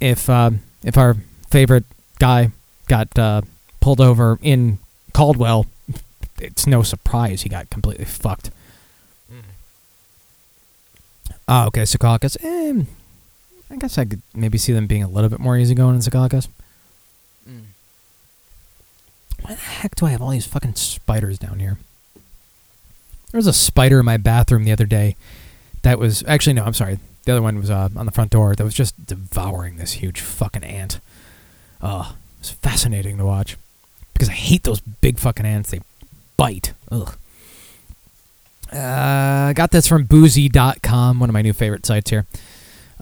if 0.00 0.28
uh, 0.28 0.50
if 0.82 0.98
our 0.98 1.16
favorite 1.48 1.84
guy 2.18 2.50
got 2.88 3.16
uh, 3.18 3.42
pulled 3.80 4.00
over 4.00 4.38
in 4.42 4.78
Caldwell, 5.12 5.66
it's 6.40 6.66
no 6.66 6.82
surprise 6.82 7.42
he 7.42 7.48
got 7.48 7.70
completely 7.70 8.04
fucked. 8.04 8.50
Oh, 11.48 11.66
okay, 11.66 11.82
Secaucus. 11.82 12.36
Eh, 12.42 12.84
I 13.70 13.76
guess 13.76 13.98
I 13.98 14.04
could 14.04 14.22
maybe 14.32 14.58
see 14.58 14.72
them 14.72 14.86
being 14.86 15.02
a 15.02 15.08
little 15.08 15.28
bit 15.28 15.40
more 15.40 15.56
easygoing 15.58 15.96
in 15.96 16.00
Secaucus. 16.00 16.48
Why 19.42 19.54
the 19.54 19.60
heck 19.60 19.96
do 19.96 20.06
I 20.06 20.10
have 20.10 20.22
all 20.22 20.30
these 20.30 20.46
fucking 20.46 20.76
spiders 20.76 21.38
down 21.38 21.58
here? 21.58 21.78
There 23.32 23.38
was 23.38 23.46
a 23.46 23.52
spider 23.52 23.98
in 24.00 24.04
my 24.04 24.18
bathroom 24.18 24.64
the 24.64 24.72
other 24.72 24.86
day 24.86 25.16
that 25.82 25.98
was 25.98 26.22
actually 26.26 26.52
no, 26.52 26.64
I'm 26.64 26.74
sorry. 26.74 26.98
The 27.24 27.32
other 27.32 27.42
one 27.42 27.56
was 27.56 27.70
uh, 27.70 27.88
on 27.96 28.06
the 28.06 28.12
front 28.12 28.30
door 28.30 28.54
that 28.54 28.64
was 28.64 28.74
just 28.74 29.06
devouring 29.06 29.76
this 29.76 29.92
huge 29.92 30.20
fucking 30.20 30.64
ant. 30.64 31.00
Oh, 31.80 32.16
it 32.36 32.40
was 32.40 32.50
fascinating 32.50 33.16
to 33.18 33.24
watch 33.24 33.56
because 34.12 34.28
I 34.28 34.32
hate 34.32 34.64
those 34.64 34.80
big 34.80 35.18
fucking 35.18 35.46
ants. 35.46 35.70
They 35.70 35.80
bite. 36.36 36.72
Ugh. 36.90 37.16
Uh, 38.72 39.48
I 39.48 39.52
got 39.54 39.70
this 39.70 39.86
from 39.86 40.04
boozy.com, 40.04 41.20
one 41.20 41.28
of 41.28 41.34
my 41.34 41.42
new 41.42 41.52
favorite 41.52 41.86
sites 41.86 42.10
here. 42.10 42.26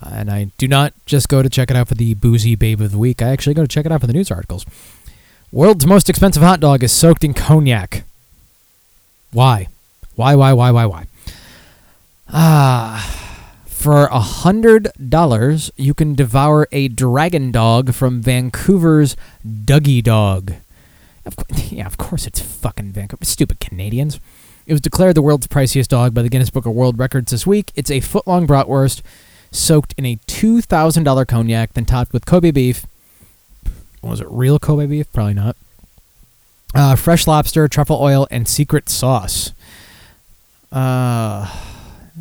Uh, 0.02 0.10
and 0.12 0.30
I 0.30 0.50
do 0.58 0.66
not 0.66 0.94
just 1.06 1.28
go 1.28 1.42
to 1.42 1.48
check 1.48 1.70
it 1.70 1.76
out 1.76 1.88
for 1.88 1.94
the 1.94 2.14
boozy 2.14 2.54
babe 2.54 2.80
of 2.80 2.92
the 2.92 2.98
week. 2.98 3.20
I 3.20 3.28
actually 3.28 3.54
go 3.54 3.62
to 3.62 3.68
check 3.68 3.86
it 3.86 3.92
out 3.92 4.00
for 4.00 4.06
the 4.06 4.12
news 4.12 4.30
articles. 4.30 4.64
World's 5.52 5.86
most 5.86 6.08
expensive 6.08 6.42
hot 6.42 6.60
dog 6.60 6.82
is 6.82 6.92
soaked 6.92 7.24
in 7.24 7.34
cognac. 7.34 8.04
Why? 9.32 9.68
Why, 10.20 10.34
why, 10.34 10.52
why, 10.52 10.70
why, 10.70 10.84
why? 10.84 11.06
Ah, 12.28 13.64
for 13.64 14.04
a 14.04 14.20
hundred 14.20 14.92
dollars, 15.08 15.70
you 15.76 15.94
can 15.94 16.14
devour 16.14 16.68
a 16.72 16.88
dragon 16.88 17.50
dog 17.50 17.94
from 17.94 18.20
Vancouver's 18.20 19.16
Dougie 19.48 20.04
Dog. 20.04 20.52
Of 21.24 21.36
yeah, 21.72 21.86
of 21.86 21.96
course 21.96 22.26
it's 22.26 22.38
fucking 22.38 22.92
Vancouver. 22.92 23.24
Stupid 23.24 23.60
Canadians. 23.60 24.20
It 24.66 24.74
was 24.74 24.82
declared 24.82 25.14
the 25.14 25.22
world's 25.22 25.46
priciest 25.46 25.88
dog 25.88 26.12
by 26.12 26.20
the 26.20 26.28
Guinness 26.28 26.50
Book 26.50 26.66
of 26.66 26.74
World 26.74 26.98
Records 26.98 27.30
this 27.30 27.46
week. 27.46 27.72
It's 27.74 27.90
a 27.90 28.00
foot 28.00 28.26
long 28.26 28.46
bratwurst 28.46 29.00
soaked 29.50 29.94
in 29.96 30.04
a 30.04 30.16
$2,000 30.26 31.26
cognac, 31.26 31.72
then 31.72 31.86
topped 31.86 32.12
with 32.12 32.26
Kobe 32.26 32.50
beef. 32.50 32.84
Was 34.02 34.20
it 34.20 34.26
real 34.30 34.58
Kobe 34.58 34.84
beef? 34.84 35.10
Probably 35.14 35.32
not. 35.32 35.56
Uh, 36.74 36.94
fresh 36.94 37.26
lobster, 37.26 37.66
truffle 37.68 37.96
oil, 38.02 38.28
and 38.30 38.46
secret 38.46 38.90
sauce. 38.90 39.52
Uh, 40.72 41.52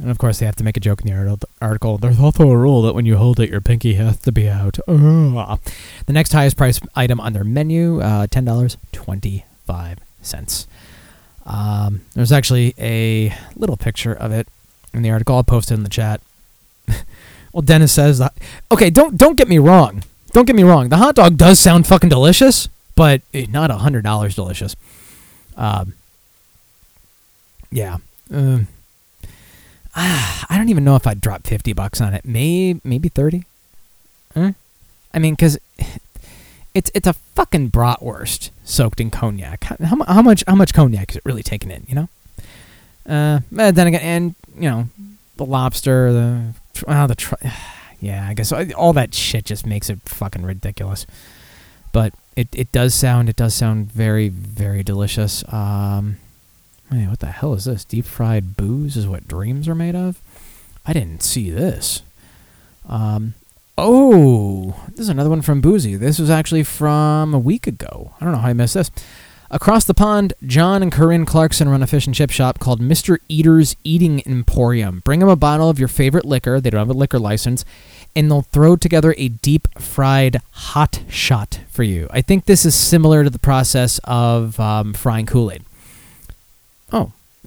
and 0.02 0.10
of 0.10 0.18
course, 0.18 0.40
they 0.40 0.46
have 0.46 0.56
to 0.56 0.64
make 0.64 0.78
a 0.78 0.80
joke 0.80 1.02
in 1.02 1.08
the 1.08 1.38
article. 1.62 1.98
There's 1.98 2.20
also 2.20 2.50
a 2.50 2.58
rule 2.58 2.82
that 2.84 2.96
when 2.96 3.06
you 3.06 3.18
hold 3.18 3.40
it, 3.40 3.50
your 3.50 3.62
pinky 3.62 3.96
has 3.96 4.18
to 4.22 4.32
be 4.32 4.50
out. 4.50 4.80
Uh. 4.88 5.58
The 6.06 6.14
next 6.14 6.32
highest 6.32 6.58
price 6.58 6.80
item 6.96 7.20
on 7.20 7.34
their 7.34 7.44
menu, 7.44 8.02
uh, 8.02 8.28
$10.25. 8.28 10.68
Um, 11.46 12.02
there's 12.14 12.32
actually 12.32 12.74
a 12.78 13.36
little 13.56 13.78
picture 13.78 14.14
of 14.14 14.32
it 14.32 14.48
in 14.94 15.02
the 15.02 15.10
article. 15.10 15.36
I'll 15.36 15.44
post 15.44 15.72
it 15.72 15.76
in 15.76 15.84
the 15.84 15.90
chat. 15.90 16.22
well, 17.54 17.62
Dennis 17.62 17.92
says 17.92 18.20
that. 18.20 18.34
Okay, 18.72 18.90
don't 18.90 19.18
don't 19.18 19.36
get 19.36 19.48
me 19.48 19.58
wrong. 19.58 20.04
Don't 20.32 20.46
get 20.46 20.56
me 20.56 20.64
wrong. 20.64 20.90
The 20.90 20.98
hot 20.98 21.16
dog 21.16 21.38
does 21.38 21.60
sound 21.60 21.88
fucking 21.88 22.10
delicious, 22.10 22.70
but 22.96 23.22
not 23.34 23.72
a 23.72 23.78
hundred 23.78 24.04
dollars 24.04 24.36
delicious. 24.36 24.76
Um, 25.58 25.94
yeah. 27.72 27.98
Ah, 28.32 30.46
I 30.50 30.58
don't 30.58 30.70
even 30.70 30.84
know 30.84 30.96
if 30.96 31.08
I'd 31.08 31.22
drop 31.22 31.46
fifty 31.46 31.74
bucks 31.74 32.00
on 32.00 32.14
it. 32.14 32.26
Maybe 32.26 32.80
maybe 32.84 33.10
thirty. 33.10 33.46
Huh? 34.34 34.54
I 35.14 35.20
mean, 35.20 35.34
because 35.34 35.58
it's 36.74 36.92
it's 36.94 37.08
a 37.08 37.14
fucking 37.14 37.72
bratwurst 37.72 38.52
soaked 38.64 39.00
in 39.00 39.10
cognac. 39.10 39.64
How, 39.64 40.04
how, 40.08 40.22
much 40.22 40.44
how 40.48 40.56
much 40.56 40.74
cognac 40.74 41.12
is 41.12 41.18
it 41.18 41.24
really 41.26 41.44
taking 41.44 41.72
in? 41.72 41.86
You 41.88 41.96
know. 41.96 42.10
Uh, 43.08 43.40
then 43.52 43.88
again, 43.88 44.02
and 44.02 44.36
you 44.56 44.70
know, 44.70 44.90
the 45.38 45.46
lobster, 45.46 46.14
the 46.14 46.54
oh, 46.88 47.08
the 47.08 47.16
tr- 47.16 47.36
yeah, 48.00 48.28
I 48.30 48.34
guess 48.34 48.52
all 48.52 48.94
that 48.94 49.14
shit 49.14 49.46
just 49.46 49.66
makes 49.66 49.90
it 49.90 50.00
fucking 50.06 50.44
ridiculous. 50.44 51.08
But 51.92 52.14
it, 52.36 52.48
it 52.54 52.72
does 52.72 52.94
sound 52.94 53.30
it 53.30 53.36
does 53.36 53.56
sound 53.56 53.92
very 53.92 54.30
very 54.30 54.84
delicious. 54.84 55.44
Um, 55.52 56.18
man, 56.92 57.10
what 57.10 57.20
the 57.20 57.28
hell 57.28 57.54
is 57.54 57.66
this? 57.66 57.86
Deep 57.86 58.06
fried 58.06 58.56
booze 58.58 58.98
is 58.98 59.08
what 59.08 59.28
dreams 59.28 59.68
are 59.68 59.76
made 59.76 59.96
of. 59.96 60.22
I 60.86 60.94
didn't 60.94 61.24
see 61.24 61.50
this. 61.52 62.02
Um, 62.88 63.34
Oh, 63.82 64.76
this 64.90 65.00
is 65.00 65.10
another 65.10 65.30
one 65.30 65.42
from 65.42 65.62
Boozy. 65.62 65.96
This 65.96 66.20
was 66.20 66.30
actually 66.30 66.64
from 66.64 67.34
a 67.34 67.40
week 67.40 67.66
ago. 67.66 68.12
I 68.20 68.26
don't 68.26 68.34
know 68.34 68.40
how 68.40 68.50
I 68.50 68.54
missed 68.54 68.74
this. 68.74 68.92
Across 69.50 69.86
the 69.86 69.94
pond, 69.94 70.34
John 70.46 70.84
and 70.84 70.92
Corinne 70.92 71.26
Clarkson 71.26 71.70
run 71.70 71.82
a 71.82 71.88
fish 71.88 72.06
and 72.06 72.14
chip 72.14 72.30
shop 72.30 72.60
called 72.60 72.82
Mr. 72.82 73.20
Eater's 73.30 73.78
Eating 73.86 74.22
Emporium. 74.26 75.02
Bring 75.06 75.22
them 75.22 75.30
a 75.30 75.38
bottle 75.38 75.70
of 75.70 75.80
your 75.80 75.88
favorite 75.88 76.26
liquor. 76.26 76.60
They 76.60 76.70
don't 76.70 76.80
have 76.80 76.90
a 76.90 76.94
liquor 76.94 77.20
license. 77.20 77.64
And 78.18 78.30
they'll 78.30 78.42
throw 78.42 78.76
together 78.76 79.16
a 79.18 79.30
deep 79.30 79.70
fried 79.80 80.42
hot 80.52 81.02
shot 81.08 81.62
for 81.70 81.84
you. 81.84 82.10
I 82.12 82.22
think 82.22 82.46
this 82.46 82.66
is 82.66 82.76
similar 82.76 83.24
to 83.24 83.30
the 83.30 83.40
process 83.40 84.02
of 84.04 84.60
um, 84.60 84.94
frying 84.94 85.26
Kool 85.26 85.54
Aid. 85.54 85.64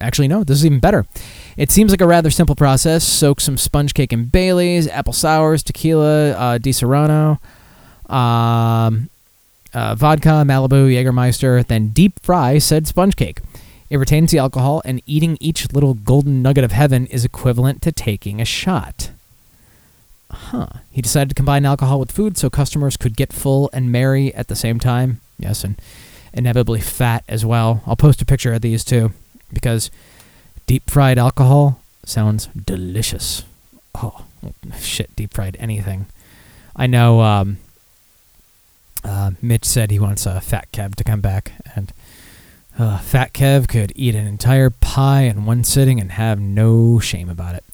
Actually, 0.02 0.28
no, 0.28 0.44
this 0.44 0.58
is 0.58 0.66
even 0.66 0.80
better. 0.80 1.06
It 1.56 1.70
seems 1.70 1.90
like 1.90 2.00
a 2.00 2.06
rather 2.06 2.30
simple 2.30 2.54
process. 2.54 3.04
Soak 3.04 3.40
some 3.40 3.56
sponge 3.56 3.94
cake 3.94 4.12
in 4.12 4.26
Bailey's, 4.26 4.88
apple 4.88 5.12
sours, 5.12 5.62
tequila, 5.62 6.32
uh, 6.32 6.58
Disaronno, 6.58 7.38
um, 8.12 9.08
uh, 9.72 9.94
vodka, 9.94 10.44
Malibu, 10.44 10.92
Jägermeister, 10.92 11.66
then 11.66 11.88
deep 11.88 12.20
fry 12.20 12.58
said 12.58 12.86
sponge 12.86 13.16
cake. 13.16 13.40
It 13.88 13.98
retains 13.98 14.30
the 14.30 14.38
alcohol, 14.38 14.82
and 14.84 15.02
eating 15.06 15.36
each 15.40 15.72
little 15.72 15.94
golden 15.94 16.42
nugget 16.42 16.64
of 16.64 16.72
heaven 16.72 17.06
is 17.06 17.24
equivalent 17.24 17.82
to 17.82 17.92
taking 17.92 18.40
a 18.40 18.44
shot. 18.44 19.10
Huh. 20.30 20.68
He 20.90 21.02
decided 21.02 21.28
to 21.28 21.34
combine 21.34 21.66
alcohol 21.66 22.00
with 22.00 22.10
food 22.10 22.38
so 22.38 22.48
customers 22.48 22.96
could 22.96 23.16
get 23.16 23.34
full 23.34 23.68
and 23.74 23.92
merry 23.92 24.34
at 24.34 24.48
the 24.48 24.56
same 24.56 24.80
time. 24.80 25.20
Yes, 25.38 25.62
and 25.62 25.76
inevitably 26.32 26.80
fat 26.80 27.22
as 27.28 27.44
well. 27.44 27.82
I'll 27.86 27.96
post 27.96 28.22
a 28.22 28.24
picture 28.24 28.54
of 28.54 28.62
these 28.62 28.82
too, 28.82 29.12
because 29.52 29.90
deep 30.66 30.90
fried 30.90 31.18
alcohol 31.18 31.80
sounds 32.04 32.46
delicious. 32.48 33.44
Oh, 33.94 34.24
shit, 34.78 35.14
deep 35.16 35.34
fried 35.34 35.56
anything. 35.58 36.06
I 36.74 36.86
know 36.86 37.20
um, 37.20 37.58
uh, 39.04 39.32
Mitch 39.40 39.64
said 39.64 39.90
he 39.90 39.98
wants 39.98 40.26
uh, 40.26 40.40
Fat 40.40 40.70
Kev 40.72 40.94
to 40.96 41.04
come 41.04 41.20
back, 41.20 41.52
and 41.76 41.92
uh, 42.78 42.98
Fat 42.98 43.32
Kev 43.32 43.68
could 43.68 43.92
eat 43.94 44.14
an 44.14 44.26
entire 44.26 44.70
pie 44.70 45.22
in 45.22 45.44
one 45.44 45.64
sitting 45.64 46.00
and 46.00 46.12
have 46.12 46.40
no 46.40 46.98
shame 46.98 47.28
about 47.28 47.54
it. 47.54 47.64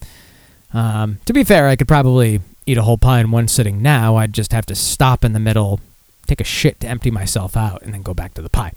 Um, 0.74 1.18
to 1.26 1.32
be 1.32 1.44
fair, 1.44 1.68
I 1.68 1.76
could 1.76 1.88
probably 1.88 2.40
eat 2.66 2.76
a 2.76 2.82
whole 2.82 2.98
pie 2.98 3.20
in 3.20 3.30
one 3.30 3.48
sitting 3.48 3.80
now. 3.80 4.16
I'd 4.16 4.34
just 4.34 4.52
have 4.52 4.66
to 4.66 4.74
stop 4.74 5.24
in 5.24 5.32
the 5.32 5.40
middle, 5.40 5.80
take 6.26 6.40
a 6.40 6.44
shit 6.44 6.80
to 6.80 6.88
empty 6.88 7.10
myself 7.10 7.56
out, 7.56 7.82
and 7.82 7.94
then 7.94 8.02
go 8.02 8.12
back 8.12 8.34
to 8.34 8.42
the 8.42 8.50
pie. 8.50 8.72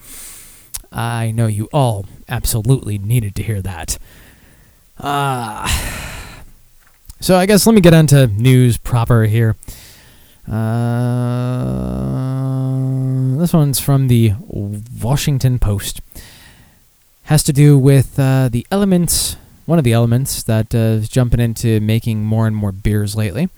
I 0.91 1.32
know 1.32 1.47
you 1.47 1.69
all 1.71 2.06
absolutely 2.27 2.97
needed 2.97 3.36
to 3.36 3.43
hear 3.43 3.62
that. 3.62 3.97
Uh, 4.99 5.67
so 7.19 7.38
I 7.38 7.45
guess 7.45 7.65
let 7.65 7.73
me 7.73 7.82
get 7.82 7.93
into 7.93 8.27
news 8.27 8.77
proper 8.77 9.23
here. 9.23 9.56
Uh, 10.47 11.62
this 13.38 13.54
one's 13.54 13.80
from 13.80 14.08
the 14.08 14.34
Washington 15.01 15.60
Post. 15.60 16.01
Has 17.23 17.43
to 17.43 17.54
do 17.54 17.77
with 17.77 18.19
uh, 18.19 18.49
the 18.49 18.67
elements, 18.69 19.38
one 19.65 19.77
of 19.77 19.86
the 19.86 19.93
elements 19.93 20.43
that 20.43 20.75
uh, 20.75 20.99
is 20.99 21.08
jumping 21.08 21.39
into 21.39 21.80
making 21.80 22.25
more 22.25 22.47
and 22.47 22.56
more 22.56 22.71
beers 22.73 23.15
lately. 23.15 23.49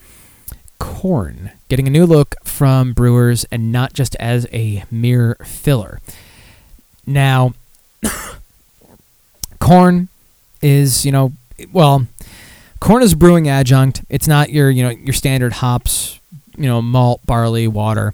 Corn. 0.78 1.52
Getting 1.70 1.88
a 1.88 1.92
new 1.92 2.06
look 2.06 2.36
from 2.44 2.94
brewers 2.94 3.46
and 3.46 3.72
not 3.72 3.94
just 3.94 4.16
as 4.18 4.46
a 4.54 4.84
mere 4.92 5.36
filler. 5.44 6.00
Now, 7.06 7.54
corn 9.60 10.10
is, 10.62 11.06
you 11.06 11.12
know, 11.12 11.34
well, 11.72 12.08
corn 12.80 13.04
is 13.04 13.14
a 13.14 13.18
brewing 13.18 13.48
adjunct. 13.48 14.04
It's 14.10 14.28
not 14.28 14.50
your, 14.50 14.70
you 14.70 14.84
know, 14.84 14.90
your 14.90 15.14
standard 15.14 15.54
hops, 15.54 16.20
you 16.58 16.68
know, 16.68 16.82
malt, 16.82 17.22
barley, 17.26 17.68
water. 17.68 18.14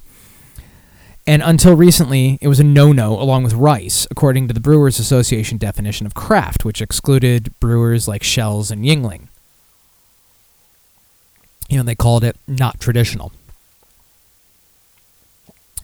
And 1.28 1.44
until 1.44 1.76
recently, 1.76 2.40
it 2.42 2.48
was 2.48 2.60
a 2.60 2.64
no-no 2.64 3.14
along 3.14 3.44
with 3.44 3.54
rice, 3.54 4.08
according 4.10 4.48
to 4.48 4.54
the 4.54 4.60
Brewers 4.60 4.98
Association 4.98 5.60
definition 5.60 6.08
of 6.08 6.16
craft, 6.16 6.66
which 6.66 6.82
excluded 6.82 7.54
brewers 7.60 8.08
like 8.08 8.24
Schell's 8.24 8.72
and 8.72 8.84
Yuengling. 8.84 9.28
You 11.70 11.78
know, 11.78 11.84
they 11.84 11.94
called 11.94 12.24
it 12.24 12.36
not 12.48 12.80
traditional. 12.80 13.32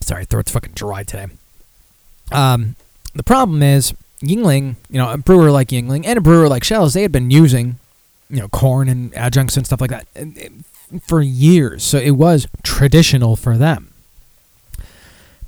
Sorry, 0.00 0.24
throat's 0.24 0.50
fucking 0.50 0.72
dry 0.72 1.04
today. 1.04 1.28
Um, 2.32 2.74
the 3.16 3.22
problem 3.22 3.62
is 3.62 3.94
Yuengling, 4.20 4.76
you 4.88 4.98
know, 4.98 5.10
a 5.10 5.18
brewer 5.18 5.50
like 5.50 5.68
Yuengling 5.68 6.06
and 6.06 6.18
a 6.18 6.22
brewer 6.22 6.48
like 6.48 6.64
Schell's, 6.64 6.94
they 6.94 7.02
had 7.02 7.12
been 7.12 7.30
using, 7.30 7.78
you 8.30 8.40
know, 8.40 8.48
corn 8.48 8.88
and 8.88 9.14
adjuncts 9.14 9.56
and 9.56 9.66
stuff 9.66 9.80
like 9.80 9.90
that 9.90 10.06
for 11.02 11.20
years. 11.20 11.84
So 11.84 11.98
it 11.98 12.12
was 12.12 12.46
traditional 12.62 13.36
for 13.36 13.56
them. 13.56 13.92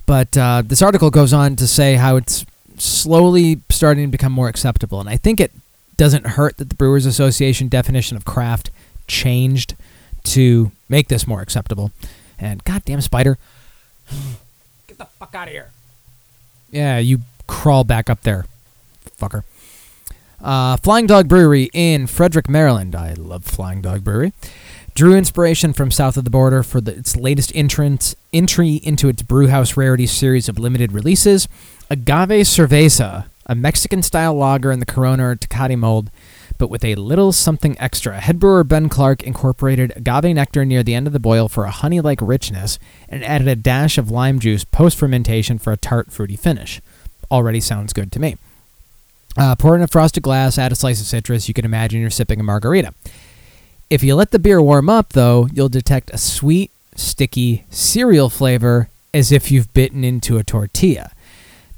But 0.07 0.37
uh, 0.37 0.62
this 0.64 0.83
article 0.83 1.11
goes 1.11 1.33
on 1.33 1.57
to 1.57 1.66
say 1.66 1.94
how 1.94 2.16
it's 2.16 2.46
slowly 2.78 3.61
starting 3.68 4.04
to 4.04 4.11
become 4.11 4.33
more 4.33 4.48
acceptable. 4.48 5.00
And 5.00 5.09
I 5.09 5.16
think 5.16 5.40
it 5.40 5.52
doesn't 5.96 6.26
hurt 6.26 6.57
that 6.59 6.68
the 6.70 6.74
Brewers 6.74 7.04
Association 7.04 7.68
definition 7.68 8.16
of 8.16 8.24
craft 8.24 8.70
changed 9.07 9.74
to 10.24 10.72
make 10.88 11.09
this 11.09 11.26
more 11.26 11.40
acceptable. 11.40 11.90
And 12.38 12.62
goddamn 12.64 13.00
spider. 13.00 13.37
Get 14.87 14.98
the 14.98 15.04
fuck 15.04 15.35
out 15.35 15.48
of 15.48 15.52
here. 15.52 15.70
Yeah, 16.70 16.98
you 16.98 17.20
crawl 17.48 17.82
back 17.82 18.08
up 18.08 18.20
there, 18.20 18.46
fucker. 19.20 19.42
Uh, 20.40 20.76
Flying 20.76 21.08
Dog 21.08 21.26
Brewery 21.26 21.68
in 21.72 22.06
Frederick, 22.06 22.48
Maryland. 22.48 22.94
I 22.94 23.14
love 23.14 23.44
Flying 23.44 23.82
Dog 23.82 24.04
Brewery. 24.04 24.32
Drew 24.94 25.16
inspiration 25.16 25.72
from 25.72 25.90
south 25.90 26.16
of 26.16 26.24
the 26.24 26.30
border 26.30 26.62
for 26.62 26.80
the, 26.80 26.92
its 26.96 27.16
latest 27.16 27.52
entrance, 27.54 28.14
entry 28.32 28.74
into 28.76 29.08
its 29.08 29.22
Brewhouse 29.22 29.76
Rarities 29.76 30.12
series 30.12 30.48
of 30.48 30.58
limited 30.58 30.92
releases. 30.92 31.48
Agave 31.90 32.44
Cerveza, 32.44 33.26
a 33.46 33.54
Mexican 33.54 34.02
style 34.02 34.34
lager 34.34 34.70
in 34.70 34.80
the 34.80 34.87
Corona 34.87 35.28
or 35.28 35.37
Tecate 35.37 35.78
mold, 35.78 36.11
but 36.58 36.68
with 36.68 36.84
a 36.84 36.96
little 36.96 37.32
something 37.32 37.76
extra. 37.78 38.20
Head 38.20 38.38
brewer 38.38 38.64
Ben 38.64 38.88
Clark 38.88 39.22
incorporated 39.22 39.92
agave 39.96 40.34
nectar 40.34 40.64
near 40.64 40.82
the 40.82 40.94
end 40.94 41.06
of 41.06 41.12
the 41.12 41.20
boil 41.20 41.48
for 41.48 41.64
a 41.64 41.70
honey 41.70 42.00
like 42.00 42.20
richness 42.20 42.78
and 43.08 43.24
added 43.24 43.48
a 43.48 43.56
dash 43.56 43.98
of 43.98 44.11
lime 44.11 44.38
juice 44.38 44.64
post 44.64 44.98
fermentation 44.98 45.58
for 45.58 45.72
a 45.72 45.76
tart, 45.76 46.12
fruity 46.12 46.37
finish. 46.37 46.80
Already 47.30 47.60
sounds 47.60 47.92
good 47.92 48.10
to 48.12 48.20
me. 48.20 48.36
Uh, 49.36 49.54
pour 49.54 49.76
in 49.76 49.82
a 49.82 49.86
frosted 49.86 50.22
glass, 50.22 50.58
add 50.58 50.72
a 50.72 50.74
slice 50.74 51.00
of 51.00 51.06
citrus. 51.06 51.48
You 51.48 51.54
can 51.54 51.64
imagine 51.64 52.00
you're 52.00 52.10
sipping 52.10 52.40
a 52.40 52.42
margarita. 52.42 52.92
If 53.90 54.02
you 54.02 54.14
let 54.14 54.32
the 54.32 54.38
beer 54.38 54.60
warm 54.60 54.90
up, 54.90 55.12
though, 55.12 55.48
you'll 55.52 55.68
detect 55.68 56.10
a 56.10 56.18
sweet, 56.18 56.70
sticky 56.96 57.64
cereal 57.70 58.28
flavor 58.28 58.88
as 59.14 59.32
if 59.32 59.50
you've 59.50 59.72
bitten 59.72 60.04
into 60.04 60.38
a 60.38 60.44
tortilla. 60.44 61.12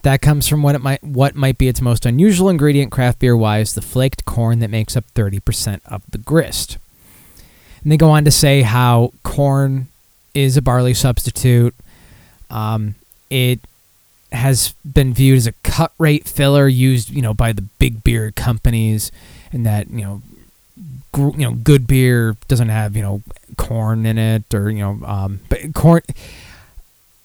That 0.02 0.22
comes 0.22 0.48
from 0.48 0.62
what 0.62 0.74
it 0.74 0.80
might 0.80 1.04
what 1.04 1.34
might 1.34 1.58
be 1.58 1.68
its 1.68 1.82
most 1.82 2.06
unusual 2.06 2.48
ingredient 2.48 2.90
craft 2.90 3.18
beer 3.18 3.36
wise, 3.36 3.74
the 3.74 3.82
flaked 3.82 4.24
corn 4.24 4.60
that 4.60 4.70
makes 4.70 4.96
up 4.96 5.04
30% 5.14 5.80
of 5.84 6.02
the 6.10 6.18
grist. 6.18 6.78
And 7.82 7.92
they 7.92 7.96
go 7.96 8.10
on 8.10 8.24
to 8.24 8.30
say 8.30 8.62
how 8.62 9.12
corn 9.22 9.88
is 10.34 10.56
a 10.56 10.62
barley 10.62 10.94
substitute. 10.94 11.74
Um, 12.50 12.94
it 13.28 13.60
has 14.32 14.74
been 14.84 15.12
viewed 15.12 15.38
as 15.38 15.46
a 15.46 15.52
cut 15.62 15.92
rate 15.98 16.28
filler 16.28 16.68
used, 16.68 17.10
you 17.10 17.22
know, 17.22 17.34
by 17.34 17.52
the 17.52 17.62
big 17.62 18.04
beer 18.04 18.30
companies, 18.30 19.10
and 19.52 19.66
that 19.66 19.90
you 19.90 20.02
know 20.02 20.22
gr- 21.12 21.36
you 21.36 21.44
know 21.46 21.52
good 21.52 21.86
beer 21.86 22.36
doesn't 22.48 22.68
have 22.68 22.96
you 22.96 23.02
know 23.02 23.22
corn 23.56 24.06
in 24.06 24.18
it 24.18 24.54
or 24.54 24.70
you 24.70 24.78
know 24.78 25.00
um, 25.04 25.40
but 25.48 25.74
corn 25.74 26.02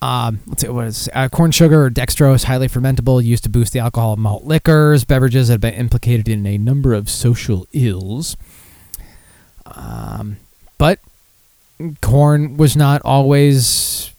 um, 0.02 0.40
let's 0.46 0.62
see 0.62 0.68
what 0.68 0.88
is 0.88 1.10
uh, 1.14 1.30
corn 1.30 1.52
sugar 1.52 1.86
or 1.86 1.90
dextrose 1.90 2.44
highly 2.44 2.68
fermentable 2.68 3.24
used 3.24 3.44
to 3.44 3.50
boost 3.50 3.74
the 3.74 3.80
alcohol 3.80 4.14
of 4.14 4.20
malt 4.20 4.44
liquors. 4.44 5.04
Beverages 5.04 5.48
that 5.48 5.56
have 5.56 5.62
been 5.62 5.74
implicated 5.74 6.28
in 6.28 6.46
a 6.46 6.58
number 6.60 6.94
of 6.94 7.10
social 7.10 7.66
ills. 7.74 8.38
Um, 9.66 10.38
but 10.78 11.00
corn 12.02 12.58
was 12.58 12.76
not 12.76 13.02
always 13.04 14.12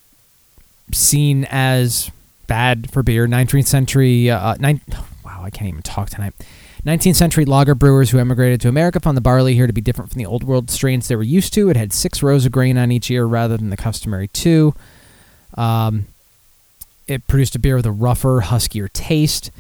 seen 0.92 1.46
as 1.51 2.11
bad 2.46 2.90
for 2.90 3.02
beer 3.02 3.26
19th 3.26 3.66
century 3.66 4.30
uh, 4.30 4.54
nine, 4.59 4.80
wow 5.24 5.42
i 5.42 5.50
can't 5.50 5.68
even 5.68 5.82
talk 5.82 6.11
tonight 6.11 6.32
19th 6.87 7.16
century 7.16 7.44
lager 7.44 7.74
brewers 7.74 8.11
who 8.11 8.18
emigrated 8.18 8.61
to 8.61 8.68
America 8.68 9.00
found 9.00 9.16
the 9.16 9.20
barley 9.22 9.54
here 9.54 9.66
to 9.66 9.72
be 9.72 9.80
different 9.80 10.09
from 10.12 10.20
the 10.20 10.26
old 10.26 10.44
world 10.44 10.70
strains 10.70 11.09
they 11.09 11.16
were 11.16 11.22
used 11.24 11.52
to. 11.54 11.68
It 11.68 11.76
had 11.76 11.92
six 11.92 12.22
rows 12.22 12.46
of 12.46 12.52
grain 12.52 12.78
on 12.78 12.92
each 12.92 13.11
ear 13.11 13.26
rather 13.26 13.57
than 13.57 13.70
the 13.70 13.76
customary 13.76 14.28
two. 14.28 14.72
Um, 15.55 16.07
it 17.09 17.26
produced 17.26 17.57
a 17.57 17.59
beer 17.59 17.74
with 17.74 17.86
a 17.86 17.92
rougher, 17.92 18.40
huskier 18.40 18.86
taste. 18.88 19.51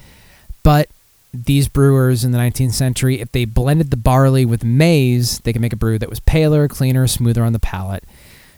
But 0.62 0.88
these 1.34 1.68
brewers 1.68 2.24
in 2.24 2.30
the 2.30 2.38
19th 2.38 2.74
century, 2.74 3.20
if 3.20 3.32
they 3.32 3.44
blended 3.44 3.90
the 3.90 3.96
barley 3.96 4.44
with 4.44 4.64
maize, 4.64 5.40
they 5.40 5.52
could 5.52 5.62
make 5.62 5.72
a 5.72 5.76
brew 5.76 5.98
that 5.98 6.08
was 6.08 6.20
paler, 6.20 6.68
cleaner, 6.68 7.08
smoother 7.08 7.42
on 7.42 7.52
the 7.52 7.58
palate. 7.58 8.04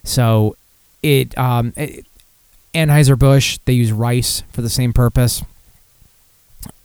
So 0.04 0.56
it, 1.02 1.36
um, 1.38 1.72
it 1.74 2.04
Anheuser-Busch, 2.74 3.58
they 3.64 3.72
use 3.72 3.92
rice 3.92 4.42
for 4.52 4.62
the 4.62 4.70
same 4.70 4.92
purpose 4.92 5.42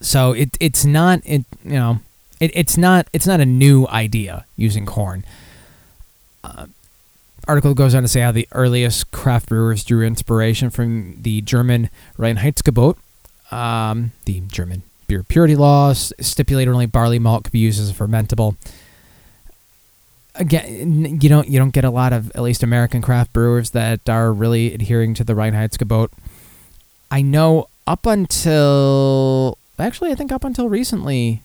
so 0.03 0.33
it 0.33 0.57
it's 0.59 0.85
not 0.85 1.21
it 1.25 1.45
you 1.63 1.71
know 1.71 1.99
it, 2.39 2.51
it's 2.53 2.77
not 2.77 3.07
it's 3.13 3.25
not 3.25 3.39
a 3.39 3.45
new 3.45 3.87
idea 3.87 4.45
using 4.57 4.85
corn. 4.85 5.25
Uh, 6.43 6.65
article 7.47 7.73
goes 7.73 7.95
on 7.95 8.01
to 8.01 8.07
say 8.07 8.19
how 8.19 8.31
the 8.31 8.47
earliest 8.51 9.11
craft 9.11 9.49
brewers 9.49 9.83
drew 9.83 10.05
inspiration 10.05 10.69
from 10.69 11.21
the 11.21 11.41
German 11.41 11.89
Reinheitsgebot, 12.17 12.97
Um, 13.51 14.11
the 14.25 14.41
German 14.41 14.83
beer 15.07 15.23
purity 15.23 15.55
laws 15.55 16.11
stipulated 16.19 16.73
only 16.73 16.85
barley 16.85 17.19
malt 17.19 17.45
could 17.45 17.53
be 17.53 17.59
used 17.59 17.79
as 17.79 17.89
a 17.89 17.93
fermentable. 17.93 18.55
Again, 20.35 21.19
you 21.21 21.29
don't 21.29 21.47
you 21.47 21.59
don't 21.59 21.73
get 21.73 21.83
a 21.85 21.91
lot 21.91 22.11
of 22.11 22.31
at 22.35 22.41
least 22.41 22.63
American 22.63 23.01
craft 23.01 23.33
brewers 23.33 23.69
that 23.71 24.09
are 24.09 24.33
really 24.33 24.73
adhering 24.73 25.13
to 25.15 25.23
the 25.23 25.33
Reinheitsgebot. 25.33 26.09
I 27.11 27.21
know 27.21 27.67
up 27.85 28.05
until 28.07 29.57
actually 29.77 30.11
I 30.11 30.15
think 30.15 30.31
up 30.31 30.43
until 30.43 30.69
recently, 30.69 31.43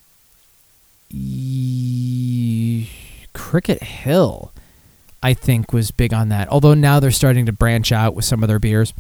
ye- 1.10 2.88
Cricket 3.34 3.82
Hill, 3.82 4.52
I 5.22 5.34
think 5.34 5.72
was 5.72 5.90
big 5.90 6.14
on 6.14 6.30
that. 6.30 6.48
Although 6.48 6.74
now 6.74 6.98
they're 6.98 7.10
starting 7.10 7.44
to 7.46 7.52
branch 7.52 7.92
out 7.92 8.14
with 8.14 8.24
some 8.24 8.42
of 8.42 8.48
their 8.48 8.58
beers 8.58 8.94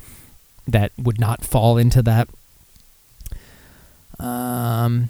that 0.66 0.92
would 0.98 1.18
not 1.18 1.44
fall 1.44 1.78
into 1.78 2.02
that. 2.02 2.28
Um, 4.18 5.08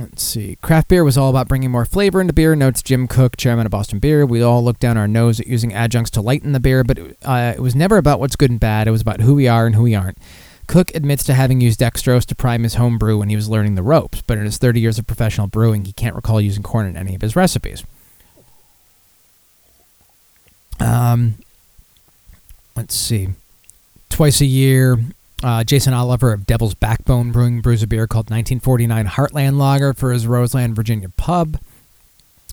let's 0.00 0.22
see. 0.22 0.56
Craft 0.62 0.88
beer 0.88 1.04
was 1.04 1.18
all 1.18 1.30
about 1.30 1.48
bringing 1.48 1.70
more 1.70 1.84
flavor 1.84 2.20
into 2.20 2.32
beer, 2.32 2.54
notes 2.54 2.82
Jim 2.82 3.06
Koch, 3.08 3.36
chairman 3.36 3.66
of 3.66 3.70
Boston 3.70 3.98
Beer. 3.98 4.24
We 4.26 4.42
all 4.42 4.62
look 4.62 4.78
down 4.78 4.96
our 4.96 5.08
nose 5.08 5.40
at 5.40 5.46
using 5.46 5.72
adjuncts 5.72 6.10
to 6.12 6.20
lighten 6.20 6.52
the 6.52 6.60
beer, 6.60 6.84
but 6.84 6.98
uh, 7.24 7.54
it 7.56 7.60
was 7.60 7.74
never 7.74 7.96
about 7.96 8.20
what's 8.20 8.36
good 8.36 8.50
and 8.50 8.60
bad. 8.60 8.88
It 8.88 8.92
was 8.92 9.02
about 9.02 9.20
who 9.20 9.34
we 9.34 9.48
are 9.48 9.66
and 9.66 9.74
who 9.74 9.82
we 9.82 9.94
aren't. 9.94 10.18
Cook 10.66 10.94
admits 10.94 11.24
to 11.24 11.34
having 11.34 11.60
used 11.60 11.80
dextrose 11.80 12.26
to 12.26 12.34
prime 12.34 12.62
his 12.62 12.74
home 12.74 12.98
brew 12.98 13.18
when 13.18 13.30
he 13.30 13.36
was 13.36 13.48
learning 13.48 13.74
the 13.74 13.82
ropes, 13.82 14.22
but 14.22 14.36
in 14.36 14.44
his 14.44 14.58
30 14.58 14.80
years 14.80 14.98
of 14.98 15.06
professional 15.06 15.46
brewing, 15.46 15.86
he 15.86 15.92
can't 15.92 16.14
recall 16.14 16.40
using 16.40 16.62
corn 16.62 16.86
in 16.86 16.96
any 16.96 17.14
of 17.14 17.22
his 17.22 17.34
recipes. 17.34 17.84
Um, 20.78 21.36
let's 22.76 22.94
see. 22.94 23.28
Twice 24.10 24.40
a 24.40 24.46
year, 24.46 24.98
uh, 25.42 25.64
Jason 25.64 25.92
Oliver 25.94 26.32
of 26.32 26.46
Devil's 26.46 26.74
Backbone 26.74 27.32
Brewing 27.32 27.60
brews 27.60 27.82
a 27.82 27.86
beer 27.86 28.06
called 28.06 28.30
1949 28.30 29.06
Heartland 29.06 29.58
Lager 29.58 29.94
for 29.94 30.12
his 30.12 30.26
Roseland, 30.26 30.74
Virginia 30.74 31.08
pub. 31.10 31.58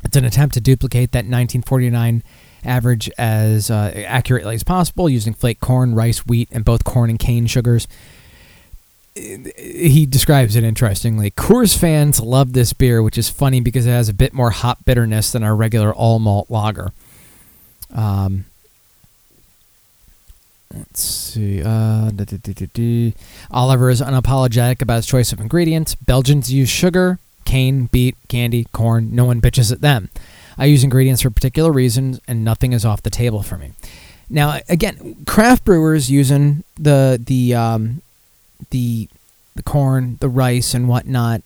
It's 0.03 0.15
an 0.15 0.25
attempt 0.25 0.53
to 0.53 0.61
duplicate 0.61 1.11
that 1.11 1.25
1949 1.25 2.23
average 2.63 3.09
as 3.17 3.69
uh, 3.71 3.91
accurately 4.05 4.55
as 4.55 4.63
possible 4.63 5.09
using 5.09 5.33
flake 5.33 5.59
corn, 5.59 5.95
rice, 5.95 6.25
wheat, 6.25 6.49
and 6.51 6.63
both 6.65 6.83
corn 6.83 7.09
and 7.09 7.19
cane 7.19 7.47
sugars. 7.47 7.87
He 9.15 10.05
describes 10.05 10.55
it 10.55 10.63
interestingly. 10.63 11.31
Coors 11.31 11.77
fans 11.77 12.19
love 12.19 12.53
this 12.53 12.73
beer, 12.73 13.01
which 13.01 13.17
is 13.17 13.29
funny 13.29 13.61
because 13.61 13.85
it 13.85 13.91
has 13.91 14.09
a 14.09 14.13
bit 14.13 14.33
more 14.33 14.49
hop 14.49 14.83
bitterness 14.83 15.31
than 15.31 15.41
our 15.41 15.55
regular 15.55 15.93
all 15.93 16.19
malt 16.19 16.51
lager. 16.51 16.91
Um, 17.93 18.45
let's 20.73 21.01
see. 21.01 21.61
Uh. 21.63 22.11
Oliver 23.51 23.89
is 23.89 24.01
unapologetic 24.01 24.81
about 24.81 24.95
his 24.97 25.05
choice 25.05 25.31
of 25.31 25.39
ingredients. 25.39 25.95
Belgians 25.95 26.51
use 26.51 26.69
sugar, 26.69 27.19
cane, 27.45 27.85
beet, 27.87 28.15
candy, 28.27 28.65
corn. 28.71 29.15
No 29.15 29.25
one 29.25 29.41
bitches 29.41 29.71
at 29.71 29.81
them. 29.81 30.09
I 30.57 30.65
use 30.65 30.83
ingredients 30.83 31.21
for 31.21 31.29
particular 31.29 31.71
reasons, 31.71 32.19
and 32.27 32.43
nothing 32.43 32.73
is 32.73 32.85
off 32.85 33.03
the 33.03 33.09
table 33.09 33.43
for 33.43 33.57
me. 33.57 33.73
Now, 34.29 34.59
again, 34.69 35.17
craft 35.25 35.65
brewers 35.65 36.09
using 36.09 36.63
the 36.79 37.21
the 37.23 37.53
um, 37.53 38.01
the 38.71 39.09
the 39.55 39.63
corn, 39.63 40.17
the 40.19 40.29
rice, 40.29 40.73
and 40.73 40.87
whatnot. 40.87 41.41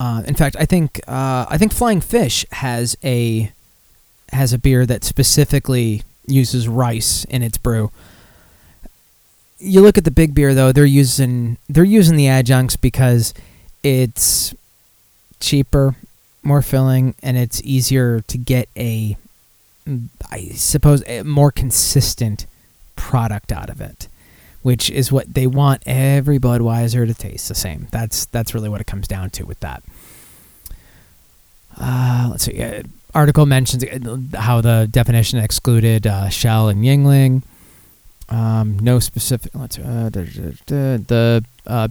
Uh, 0.00 0.22
in 0.26 0.34
fact, 0.34 0.56
I 0.58 0.64
think 0.64 1.00
uh, 1.06 1.46
I 1.48 1.56
think 1.58 1.72
Flying 1.72 2.00
Fish 2.00 2.44
has 2.52 2.96
a 3.04 3.52
has 4.32 4.52
a 4.52 4.58
beer 4.58 4.84
that 4.86 5.04
specifically 5.04 6.02
uses 6.26 6.66
rice 6.68 7.24
in 7.26 7.42
its 7.42 7.58
brew. 7.58 7.90
You 9.64 9.80
look 9.80 9.96
at 9.96 10.04
the 10.04 10.10
big 10.10 10.34
beer 10.34 10.54
though; 10.54 10.72
they're 10.72 10.84
using 10.84 11.56
they're 11.68 11.84
using 11.84 12.16
the 12.16 12.28
adjuncts 12.28 12.76
because 12.76 13.32
it's 13.82 14.54
cheaper, 15.40 15.96
more 16.42 16.62
filling, 16.62 17.14
and 17.22 17.36
it's 17.36 17.62
easier 17.62 18.20
to 18.20 18.38
get 18.38 18.68
a, 18.76 19.16
I 20.30 20.48
suppose, 20.54 21.02
a 21.06 21.22
more 21.22 21.50
consistent 21.50 22.46
product 22.96 23.52
out 23.52 23.70
of 23.70 23.80
it, 23.80 24.08
which 24.62 24.90
is 24.90 25.10
what 25.10 25.32
they 25.32 25.46
want 25.46 25.82
every 25.86 26.38
Budweiser 26.38 27.06
to 27.06 27.14
taste 27.14 27.48
the 27.48 27.54
same. 27.54 27.88
That's 27.90 28.26
that's 28.26 28.54
really 28.54 28.68
what 28.68 28.80
it 28.80 28.86
comes 28.86 29.08
down 29.08 29.30
to 29.30 29.44
with 29.44 29.60
that. 29.60 29.82
Uh, 31.78 32.28
let's 32.30 32.44
see. 32.44 32.62
Uh, 32.62 32.82
article 33.14 33.46
mentions 33.46 33.84
how 34.34 34.60
the 34.60 34.88
definition 34.90 35.38
excluded 35.38 36.06
uh, 36.06 36.28
Schell 36.28 36.68
and 36.68 36.84
Yuengling. 36.84 37.42
Um, 38.28 38.78
no 38.78 38.98
specific. 38.98 39.54
Let's 39.54 39.78
uh, 39.78 40.08
da, 40.10 40.24
da, 40.24 40.50
da, 40.66 40.96
the 40.96 41.44
uh, 41.66 41.88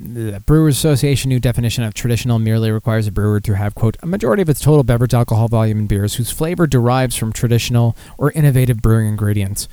the 0.00 0.40
Brewers 0.40 0.76
Association 0.76 1.28
new 1.28 1.38
definition 1.38 1.84
of 1.84 1.94
traditional 1.94 2.38
merely 2.38 2.70
requires 2.70 3.06
a 3.06 3.12
brewer 3.12 3.40
to 3.40 3.54
have 3.54 3.74
quote 3.74 3.96
a 4.02 4.06
majority 4.06 4.42
of 4.42 4.48
its 4.48 4.60
total 4.60 4.82
beverage 4.82 5.14
alcohol 5.14 5.48
volume 5.48 5.78
in 5.78 5.86
beers 5.86 6.16
whose 6.16 6.30
flavor 6.30 6.66
derives 6.66 7.14
from 7.14 7.32
traditional 7.32 7.96
or 8.18 8.32
innovative 8.32 8.82
brewing 8.82 9.06
ingredients. 9.06 9.68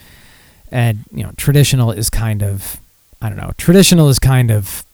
And 0.72 1.00
you 1.12 1.24
know, 1.24 1.32
traditional 1.38 1.92
is 1.92 2.10
kind 2.10 2.44
of 2.44 2.80
I 3.22 3.30
don't 3.30 3.38
know. 3.38 3.54
Traditional 3.58 4.10
is 4.10 4.20
kind 4.20 4.52
of 4.52 4.86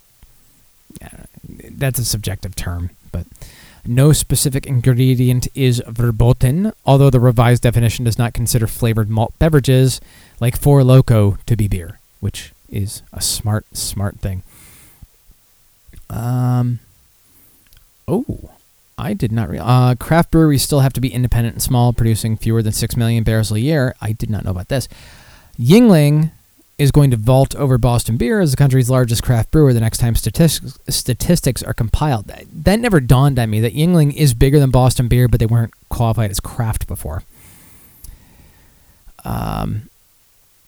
that's 1.77 1.99
a 1.99 2.05
subjective 2.05 2.55
term, 2.55 2.91
but 3.11 3.25
no 3.87 4.11
specific 4.13 4.65
ingredient 4.65 5.47
is 5.55 5.81
verboten, 5.87 6.71
although 6.85 7.09
the 7.09 7.19
revised 7.19 7.63
definition 7.63 8.05
does 8.05 8.17
not 8.17 8.33
consider 8.33 8.67
flavored 8.67 9.09
malt 9.09 9.33
beverages 9.39 10.01
like 10.39 10.57
Four 10.57 10.83
Loco 10.83 11.37
to 11.45 11.55
be 11.55 11.67
beer, 11.67 11.99
which 12.19 12.53
is 12.69 13.01
a 13.13 13.21
smart, 13.21 13.65
smart 13.75 14.19
thing. 14.19 14.43
Um. 16.09 16.79
Oh, 18.07 18.51
I 18.97 19.13
did 19.13 19.31
not 19.31 19.49
realize. 19.49 19.93
Uh, 19.93 19.95
craft 19.95 20.31
breweries 20.31 20.63
still 20.63 20.81
have 20.81 20.93
to 20.93 21.01
be 21.01 21.13
independent 21.13 21.55
and 21.55 21.61
small, 21.61 21.91
producing 21.91 22.37
fewer 22.37 22.61
than 22.61 22.71
six 22.71 22.95
million 22.95 23.23
barrels 23.23 23.51
a 23.51 23.59
year. 23.59 23.95
I 24.01 24.11
did 24.11 24.29
not 24.29 24.45
know 24.45 24.51
about 24.51 24.69
this. 24.69 24.87
Yuengling 25.59 26.31
is 26.77 26.91
going 26.91 27.09
to 27.11 27.17
vault 27.17 27.55
over 27.55 27.77
Boston 27.77 28.17
Beer 28.17 28.41
as 28.41 28.51
the 28.51 28.57
country's 28.57 28.89
largest 28.89 29.23
craft 29.23 29.51
brewer 29.51 29.71
the 29.71 29.79
next 29.79 29.99
time 29.99 30.15
statistics 30.15 30.77
statistics 30.89 31.63
are 31.63 31.73
compiled. 31.73 32.27
That, 32.27 32.45
that 32.51 32.79
never 32.79 32.99
dawned 32.99 33.39
on 33.39 33.49
me 33.49 33.61
that 33.61 33.73
Yuengling 33.73 34.13
is 34.13 34.33
bigger 34.33 34.59
than 34.59 34.71
Boston 34.71 35.07
Beer, 35.07 35.27
but 35.27 35.39
they 35.39 35.45
weren't 35.45 35.73
qualified 35.89 36.31
as 36.31 36.39
craft 36.39 36.87
before. 36.87 37.23
Um, 39.23 39.89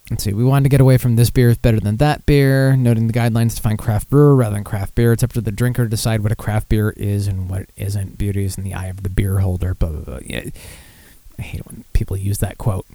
let's 0.10 0.24
see. 0.24 0.34
We 0.34 0.44
wanted 0.44 0.64
to 0.64 0.70
get 0.70 0.82
away 0.82 0.98
from 0.98 1.16
this 1.16 1.30
beer 1.30 1.50
is 1.50 1.58
better 1.58 1.80
than 1.80 1.98
that 1.98 2.26
beer, 2.26 2.76
noting 2.76 3.08
the 3.08 3.14
guidelines 3.14 3.56
to 3.56 3.62
find 3.62 3.78
craft 3.78 4.10
brewer 4.10 4.36
rather 4.36 4.56
than 4.56 4.64
craft 4.64 4.96
beer. 4.96 5.12
It's 5.12 5.24
up 5.24 5.34
to 5.34 5.42
the 5.42 5.52
drinker 5.52 5.84
to 5.84 5.90
decide 5.90 6.22
what 6.24 6.32
a 6.32 6.36
craft 6.36 6.70
beer 6.70 6.92
is 6.98 7.28
and 7.28 7.50
what 7.50 7.68
isn't. 7.76 8.18
Beauty 8.18 8.46
is 8.46 8.58
in 8.58 8.64
the 8.64 8.74
eye 8.74 8.88
of 8.88 9.04
the 9.04 9.10
beer 9.10 9.40
holder. 9.40 9.74
Blah, 9.74 9.90
blah, 9.90 10.02
blah. 10.02 10.20
Yeah, 10.26 10.50
I 11.38 11.42
hate 11.42 11.66
when 11.66 11.84
people 11.94 12.18
use 12.18 12.40
that 12.40 12.58
quote. 12.58 12.86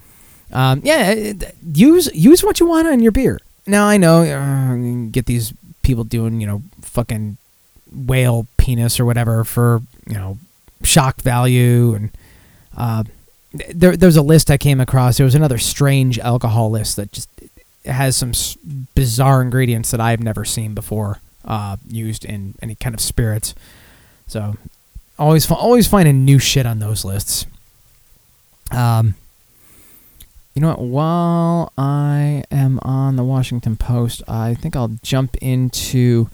Um, 0.53 0.81
yeah, 0.85 1.33
use 1.73 2.11
use 2.15 2.45
what 2.45 2.61
you 2.61 2.67
want 2.67 2.87
on 2.89 3.01
your 3.01 3.13
beer. 3.13 3.41
Now 3.67 3.87
I 3.87 3.97
know 3.97 4.23
uh, 4.23 5.09
get 5.11 5.27
these 5.27 5.53
people 5.83 6.05
doing 6.05 6.41
you 6.41 6.47
know 6.47 6.63
fucking 6.83 7.37
whale 7.91 8.47
penis 8.57 8.99
or 9.01 9.05
whatever 9.05 9.45
for 9.45 9.83
you 10.07 10.15
know 10.15 10.39
shock 10.83 11.21
value 11.23 11.95
and 11.95 12.11
uh, 12.77 13.05
there 13.75 13.97
there's 13.97 14.17
a 14.17 14.23
list 14.23 14.51
I 14.51 14.59
came 14.59 14.81
across. 14.81 15.17
There 15.17 15.25
was 15.25 15.35
another 15.35 15.59
strange 15.59 16.19
alcohol 16.19 16.71
list 16.71 16.97
that 16.97 17.13
just 17.13 17.29
has 17.85 18.17
some 18.17 18.31
s- 18.31 18.57
bizarre 18.95 19.43
ingredients 19.43 19.91
that 19.91 20.01
I've 20.01 20.21
never 20.21 20.45
seen 20.45 20.73
before 20.75 21.21
uh, 21.45 21.77
used 21.89 22.25
in 22.25 22.55
any 22.63 22.75
kind 22.75 22.95
of 22.95 23.01
spirits. 23.01 23.55
So 24.27 24.57
always 25.19 25.51
always 25.51 25.87
finding 25.89 26.25
new 26.25 26.39
shit 26.39 26.67
on 26.67 26.79
those 26.79 27.05
lists. 27.05 27.47
Um, 28.71 29.15
you 30.55 30.61
know 30.61 30.69
what? 30.69 30.81
While 30.81 31.73
I 31.79 32.45
am 32.51 32.79
on 32.83 33.17
the 33.17 33.25
Washington 33.25 33.77
Post, 33.77 34.23
I 34.29 34.55
think 34.55 34.77
I'll 34.77 34.97
jump 35.03 35.37
into 35.41 36.29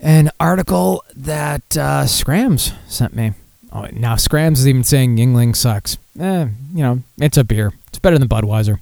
an 0.00 0.30
article 0.40 1.04
that 1.14 1.76
uh, 1.76 2.06
Scrams 2.06 2.72
sent 2.86 3.14
me. 3.14 3.32
Oh, 3.72 3.86
now 3.92 4.16
Scrams 4.16 4.60
is 4.60 4.68
even 4.68 4.84
saying 4.84 5.16
Yuengling 5.16 5.54
sucks. 5.54 5.98
Eh, 6.18 6.46
you 6.74 6.82
know, 6.82 7.02
it's 7.18 7.36
a 7.36 7.44
beer. 7.44 7.72
It's 7.88 7.98
better 7.98 8.18
than 8.18 8.28
Budweiser. 8.28 8.80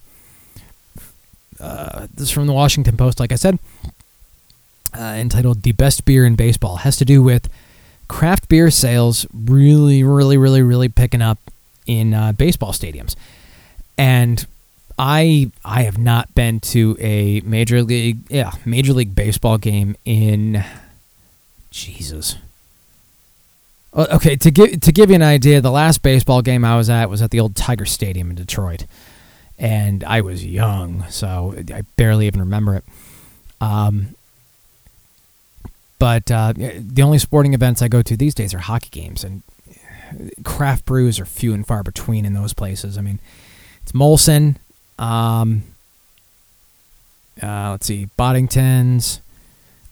Uh, 1.58 2.06
this 2.14 2.28
is 2.28 2.30
from 2.30 2.46
the 2.46 2.52
Washington 2.52 2.96
Post, 2.96 3.18
like 3.18 3.32
I 3.32 3.36
said, 3.36 3.58
uh, 4.96 5.14
entitled 5.16 5.62
"The 5.62 5.72
Best 5.72 6.04
Beer 6.04 6.24
in 6.24 6.36
Baseball." 6.36 6.76
Has 6.76 6.96
to 6.98 7.04
do 7.04 7.22
with 7.22 7.48
craft 8.06 8.48
beer 8.48 8.70
sales 8.70 9.26
really, 9.32 10.04
really, 10.04 10.36
really, 10.36 10.62
really 10.62 10.88
picking 10.88 11.22
up 11.22 11.38
in 11.86 12.14
uh, 12.14 12.32
baseball 12.32 12.72
stadiums 12.72 13.16
and 13.96 14.46
I 14.98 15.50
I 15.64 15.82
have 15.82 15.98
not 15.98 16.34
been 16.34 16.60
to 16.60 16.96
a 17.00 17.40
major 17.40 17.82
league 17.82 18.18
yeah 18.28 18.52
major 18.64 18.92
league 18.92 19.14
baseball 19.14 19.58
game 19.58 19.96
in 20.04 20.64
Jesus. 21.70 22.36
Okay, 23.96 24.34
to 24.36 24.50
give 24.50 24.80
to 24.80 24.92
give 24.92 25.10
you 25.10 25.16
an 25.16 25.22
idea, 25.22 25.60
the 25.60 25.70
last 25.70 26.02
baseball 26.02 26.42
game 26.42 26.64
I 26.64 26.76
was 26.76 26.90
at 26.90 27.08
was 27.08 27.22
at 27.22 27.30
the 27.30 27.38
old 27.38 27.54
Tiger 27.54 27.84
Stadium 27.84 28.30
in 28.30 28.36
Detroit, 28.36 28.86
and 29.56 30.02
I 30.02 30.20
was 30.20 30.44
young, 30.44 31.04
so 31.10 31.54
I 31.72 31.82
barely 31.96 32.26
even 32.26 32.40
remember 32.40 32.74
it. 32.74 32.84
Um, 33.60 34.16
but 36.00 36.28
uh, 36.30 36.54
the 36.56 37.02
only 37.02 37.18
sporting 37.18 37.54
events 37.54 37.82
I 37.82 37.88
go 37.88 38.02
to 38.02 38.16
these 38.16 38.34
days 38.34 38.52
are 38.52 38.58
hockey 38.58 38.90
games, 38.90 39.22
and 39.22 39.42
craft 40.42 40.84
brews 40.84 41.20
are 41.20 41.24
few 41.24 41.54
and 41.54 41.64
far 41.64 41.84
between 41.84 42.24
in 42.24 42.34
those 42.34 42.52
places. 42.52 42.98
I 42.98 43.00
mean, 43.00 43.20
it's 43.84 43.92
Molson, 43.92 44.56
um, 44.98 45.62
uh, 47.42 47.72
let's 47.72 47.86
see, 47.86 48.08
Boddington's, 48.18 49.20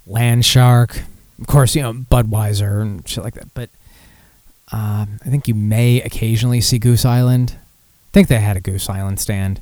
Landshark, 0.08 1.02
of 1.40 1.46
course, 1.46 1.76
you 1.76 1.82
know 1.82 1.92
Budweiser 1.92 2.80
and 2.80 3.06
shit 3.06 3.22
like 3.22 3.34
that. 3.34 3.52
But 3.52 3.68
um, 4.72 5.20
I 5.24 5.28
think 5.28 5.46
you 5.46 5.54
may 5.54 6.00
occasionally 6.00 6.60
see 6.60 6.78
Goose 6.78 7.04
Island. 7.04 7.56
I 7.58 8.10
think 8.12 8.28
they 8.28 8.38
had 8.38 8.56
a 8.56 8.60
Goose 8.60 8.88
Island 8.88 9.20
stand, 9.20 9.60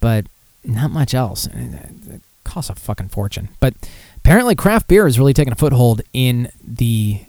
but 0.00 0.26
not 0.64 0.90
much 0.90 1.14
else. 1.14 1.46
It 1.46 2.22
costs 2.42 2.70
a 2.70 2.74
fucking 2.74 3.08
fortune. 3.08 3.48
But 3.60 3.74
apparently, 4.16 4.54
craft 4.54 4.88
beer 4.88 5.06
is 5.06 5.18
really 5.18 5.34
taking 5.34 5.52
a 5.52 5.56
foothold 5.56 6.02
in 6.12 6.50
the 6.66 7.20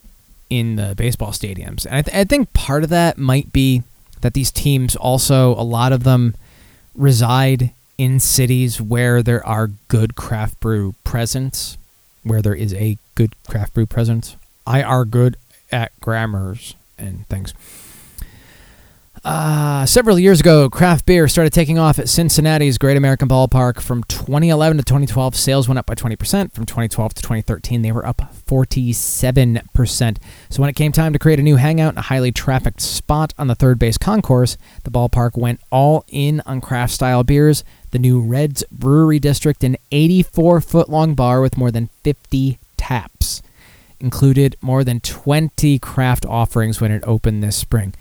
in 0.49 0.78
the 0.78 0.95
baseball 0.95 1.32
stadiums, 1.32 1.86
and 1.86 1.95
I, 1.95 2.01
th- 2.01 2.17
I 2.17 2.23
think 2.23 2.53
part 2.53 2.84
of 2.84 2.89
that 2.89 3.17
might 3.17 3.51
be 3.51 3.84
that 4.22 4.34
these 4.34 4.51
teams 4.51 4.95
also 4.95 5.53
a 5.53 5.63
lot 5.63 5.93
of 5.93 6.03
them 6.03 6.36
reside 6.93 7.72
in 7.97 8.20
cities 8.20 8.82
where 8.82 9.24
there 9.24 9.45
are 9.45 9.72
good 9.88 10.16
craft 10.16 10.59
brew 10.59 10.95
presence, 11.03 11.78
where 12.24 12.41
there 12.41 12.55
is 12.55 12.74
a 12.74 12.97
good 13.16 13.34
craft 13.47 13.74
brew 13.74 13.86
presence. 13.86 14.36
I 14.68 14.84
are 14.84 15.05
good 15.05 15.38
at 15.72 15.97
grammars 15.99 16.76
and 16.97 17.28
things. 17.28 17.53
Uh, 19.26 19.88
several 19.88 20.19
years 20.19 20.39
ago, 20.39 20.69
craft 20.69 21.03
beer 21.07 21.28
started 21.28 21.51
taking 21.51 21.80
off 21.80 21.97
at 21.97 22.07
Cincinnati's 22.07 22.78
Great 22.78 22.95
American 22.95 23.28
Ballpark. 23.28 23.82
From 23.82 24.03
2011 24.03 24.78
to 24.78 24.84
2012, 24.84 25.36
sales 25.36 25.67
went 25.67 25.80
up 25.80 25.88
by 25.88 25.95
20%. 25.95 26.53
From 26.53 26.67
2012 26.67 27.15
to 27.15 27.21
2013, 27.23 27.82
they 27.82 27.91
were 27.91 28.05
up 28.05 28.21
47%. 28.47 30.17
So 30.51 30.61
when 30.61 30.69
it 30.69 30.76
came 30.76 30.91
time 30.91 31.11
to 31.11 31.17
create 31.17 31.39
a 31.39 31.43
new 31.43 31.55
hangout 31.55 31.89
and 31.89 31.97
a 31.97 32.03
highly 32.03 32.32
trafficked 32.32 32.82
spot 32.82 33.34
on 33.39 33.47
the 33.47 33.55
third 33.55 33.80
base 33.80 33.97
concourse, 33.97 34.57
the 34.84 34.91
ballpark 34.91 35.36
went 35.36 35.59
all 35.71 36.05
in 36.07 36.41
on 36.41 36.61
craft 36.61 36.93
style 36.93 37.23
beers. 37.23 37.63
The 37.89 37.97
new 37.97 38.21
Reds 38.21 38.63
Brewery 38.71 39.17
District, 39.17 39.63
an 39.63 39.78
84 39.91 40.61
foot 40.61 40.88
long 40.88 41.15
bar 41.15 41.41
with 41.41 41.57
more 41.57 41.71
than 41.71 41.89
50 42.03 42.59
taps, 42.78 43.41
included 43.99 44.55
more 44.61 44.84
than 44.84 44.99
20 44.99 45.80
craft 45.80 46.28
offerings 46.28 46.80
when 46.80 46.91
it 46.91 47.03
opened 47.07 47.41
this 47.41 47.55
spring. 47.55 47.95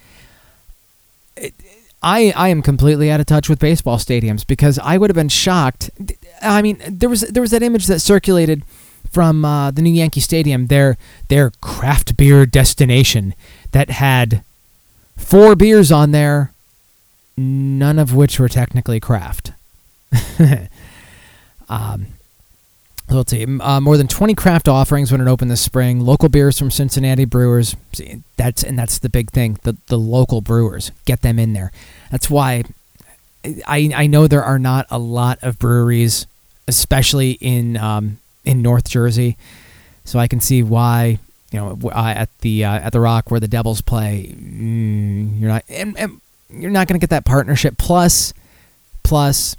I 2.02 2.32
I 2.36 2.48
am 2.48 2.62
completely 2.62 3.10
out 3.10 3.20
of 3.20 3.26
touch 3.26 3.48
with 3.48 3.58
baseball 3.58 3.98
stadiums 3.98 4.46
because 4.46 4.78
I 4.78 4.98
would 4.98 5.10
have 5.10 5.16
been 5.16 5.28
shocked. 5.28 5.90
I 6.42 6.60
mean, 6.62 6.80
there 6.86 7.08
was 7.08 7.22
there 7.22 7.40
was 7.40 7.50
that 7.50 7.62
image 7.62 7.86
that 7.86 8.00
circulated 8.00 8.62
from 9.10 9.44
uh, 9.44 9.70
the 9.70 9.80
new 9.80 9.92
Yankee 9.92 10.20
Stadium, 10.20 10.66
their 10.66 10.96
their 11.28 11.50
craft 11.60 12.16
beer 12.16 12.44
destination 12.44 13.34
that 13.72 13.88
had 13.90 14.42
four 15.16 15.54
beers 15.56 15.90
on 15.90 16.10
there, 16.10 16.52
none 17.36 17.98
of 17.98 18.14
which 18.14 18.38
were 18.38 18.48
technically 18.48 19.00
craft. 19.00 19.52
um, 21.68 22.06
let's 23.16 23.32
uh, 23.32 23.80
more 23.80 23.96
than 23.96 24.08
20 24.08 24.34
craft 24.34 24.68
offerings 24.68 25.10
when 25.10 25.20
it 25.20 25.28
opened 25.28 25.50
this 25.50 25.60
spring. 25.60 26.00
Local 26.00 26.28
beers 26.28 26.58
from 26.58 26.70
Cincinnati 26.70 27.24
brewers. 27.24 27.76
See, 27.92 28.22
that's 28.36 28.62
and 28.62 28.78
that's 28.78 28.98
the 28.98 29.08
big 29.08 29.30
thing. 29.30 29.58
The 29.62 29.76
the 29.86 29.98
local 29.98 30.40
brewers 30.40 30.90
get 31.04 31.22
them 31.22 31.38
in 31.38 31.52
there. 31.52 31.72
That's 32.10 32.28
why 32.28 32.64
I 33.66 33.90
I 33.94 34.06
know 34.06 34.26
there 34.26 34.44
are 34.44 34.58
not 34.58 34.86
a 34.90 34.98
lot 34.98 35.38
of 35.42 35.58
breweries, 35.58 36.26
especially 36.68 37.32
in 37.40 37.76
um, 37.76 38.18
in 38.44 38.62
North 38.62 38.88
Jersey. 38.88 39.36
So 40.04 40.18
I 40.18 40.28
can 40.28 40.40
see 40.40 40.62
why 40.62 41.18
you 41.50 41.60
know 41.60 41.78
uh, 41.84 42.14
at 42.16 42.28
the 42.40 42.64
uh, 42.64 42.74
at 42.80 42.92
the 42.92 43.00
Rock 43.00 43.30
where 43.30 43.40
the 43.40 43.48
Devils 43.48 43.80
play, 43.80 44.34
mm, 44.36 45.40
you're 45.40 45.50
not 45.50 45.64
and, 45.68 45.98
and 45.98 46.20
you're 46.50 46.70
not 46.70 46.88
going 46.88 46.98
to 46.98 47.02
get 47.02 47.10
that 47.10 47.24
partnership. 47.24 47.76
Plus, 47.78 48.32
plus, 49.02 49.56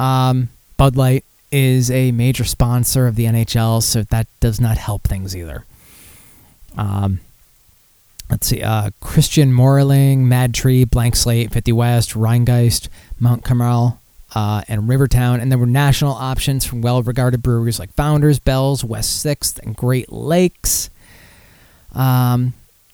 um, 0.00 0.48
Bud 0.76 0.96
Light 0.96 1.24
is 1.50 1.90
a 1.90 2.12
major 2.12 2.44
sponsor 2.44 3.06
of 3.06 3.16
the 3.16 3.24
NHL, 3.24 3.82
so 3.82 4.02
that 4.02 4.26
does 4.40 4.60
not 4.60 4.78
help 4.78 5.02
things 5.02 5.36
either. 5.36 5.64
Um, 6.76 7.20
let's 8.30 8.46
see, 8.46 8.62
uh, 8.62 8.90
Christian 9.00 9.52
Moerlein, 9.52 10.18
Mad 10.18 10.54
Tree, 10.54 10.84
Blank 10.84 11.16
Slate, 11.16 11.52
50 11.52 11.72
West, 11.72 12.10
Rhinegeist, 12.10 12.88
Mount 13.18 13.44
Carmel, 13.44 14.00
uh, 14.34 14.62
and 14.68 14.88
Rivertown. 14.88 15.40
And 15.40 15.50
there 15.50 15.58
were 15.58 15.66
national 15.66 16.12
options 16.12 16.64
from 16.64 16.82
well 16.82 17.02
regarded 17.02 17.42
breweries 17.42 17.78
like 17.78 17.92
Founders, 17.94 18.38
Bells, 18.38 18.84
West 18.84 19.24
6th, 19.24 19.58
and 19.60 19.76
Great 19.76 20.12
Lakes. 20.12 20.90
Um, 21.94 22.52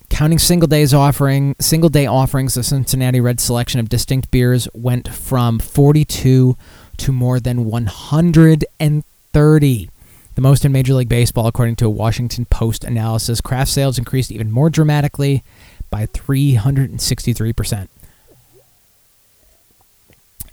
counting 0.09 0.38
single 0.38 0.68
days 0.68 0.94
offering 0.94 1.57
single 1.61 1.90
day 1.90 2.07
offerings, 2.07 2.55
the 2.55 2.62
Cincinnati 2.62 3.20
Red 3.20 3.40
selection 3.40 3.80
of 3.80 3.88
distinct 3.88 4.30
beers 4.30 4.68
went 4.72 5.09
from 5.09 5.59
42 5.59 6.57
to 6.99 7.12
more 7.12 7.40
than 7.40 7.64
130. 7.64 9.90
The 10.34 10.40
most 10.40 10.64
in 10.64 10.72
Major 10.72 10.95
League 10.95 11.09
Baseball, 11.09 11.47
according 11.47 11.76
to 11.76 11.86
a 11.86 11.90
Washington 11.90 12.45
Post 12.47 12.84
analysis. 12.84 13.40
Craft 13.40 13.70
sales 13.70 13.99
increased 13.99 14.32
even 14.32 14.51
more 14.51 14.68
dramatically 14.68 15.45
by 15.90 16.07
363%. 16.07 17.88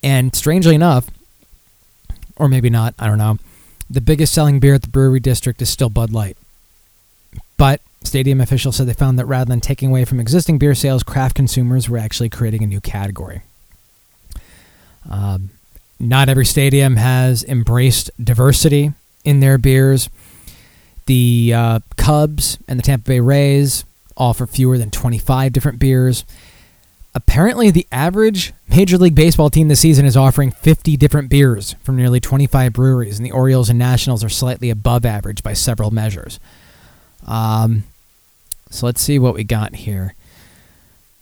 And 0.04 0.36
strangely 0.36 0.76
enough, 0.76 1.10
or 2.36 2.48
maybe 2.48 2.70
not, 2.70 2.94
I 3.00 3.08
don't 3.08 3.18
know, 3.18 3.38
the 3.90 4.02
biggest 4.02 4.34
selling 4.34 4.60
beer 4.60 4.76
at 4.76 4.84
the 4.84 4.88
brewery 4.88 5.20
district 5.20 5.62
is 5.62 5.70
still 5.70 5.90
Bud 5.90 6.12
Light. 6.12 6.38
But 7.58 7.82
stadium 8.04 8.42
officials 8.42 8.76
said 8.76 8.88
they 8.88 8.94
found 8.94 9.20
that 9.20 9.26
rather 9.26 9.50
than 9.50 9.62
taking 9.62 9.90
away 9.90 10.06
from 10.06 10.20
existing 10.20 10.58
beer 10.58 10.74
sales, 10.74 11.04
craft 11.04 11.36
consumers 11.36 11.90
were 11.90 11.98
actually 11.98 12.30
creating 12.30 12.64
a 12.64 12.68
new 12.68 12.82
category. 12.82 13.42
Um, 15.10 15.52
not 16.02 16.30
every 16.30 16.46
stadium 16.46 16.96
has 16.96 17.44
embraced 17.44 18.10
diversity 18.22 18.92
in 19.24 19.40
their 19.40 19.58
beers. 19.58 20.10
The 21.06 21.54
uh, 21.56 21.80
Cubs 21.96 22.58
and 22.68 22.80
the 22.80 22.84
Tampa 22.84 23.06
Bay 23.06 23.20
Rays 23.20 23.86
offer 24.18 24.48
fewer 24.48 24.78
than 24.78 24.90
25 24.90 25.54
different 25.54 25.80
beers. 25.80 26.26
Apparently, 27.14 27.70
the 27.70 27.88
average 27.92 28.54
Major 28.68 28.98
League 28.98 29.16
Baseball 29.16 29.50
team 29.50 29.68
this 29.68 29.82
season 29.82 30.06
is 30.06 30.18
offering 30.18 30.52
50 30.52 30.98
different 30.98 31.30
beers 31.30 31.76
from 31.84 31.98
nearly 31.98 32.20
25 32.20 32.74
breweries, 32.74 33.20
and 33.20 33.26
the 33.26 33.32
Orioles 33.32 33.70
and 33.70 33.78
Nationals 33.78 34.24
are 34.24 34.30
slightly 34.30 34.70
above 34.70 35.06
average 35.06 35.44
by 35.44 35.54
several 35.54 35.92
measures. 35.92 36.40
Um, 37.28 37.84
so 38.70 38.86
let's 38.86 39.02
see 39.02 39.20
what 39.20 39.34
we 39.34 39.44
got 39.44 39.76
here. 39.76 40.16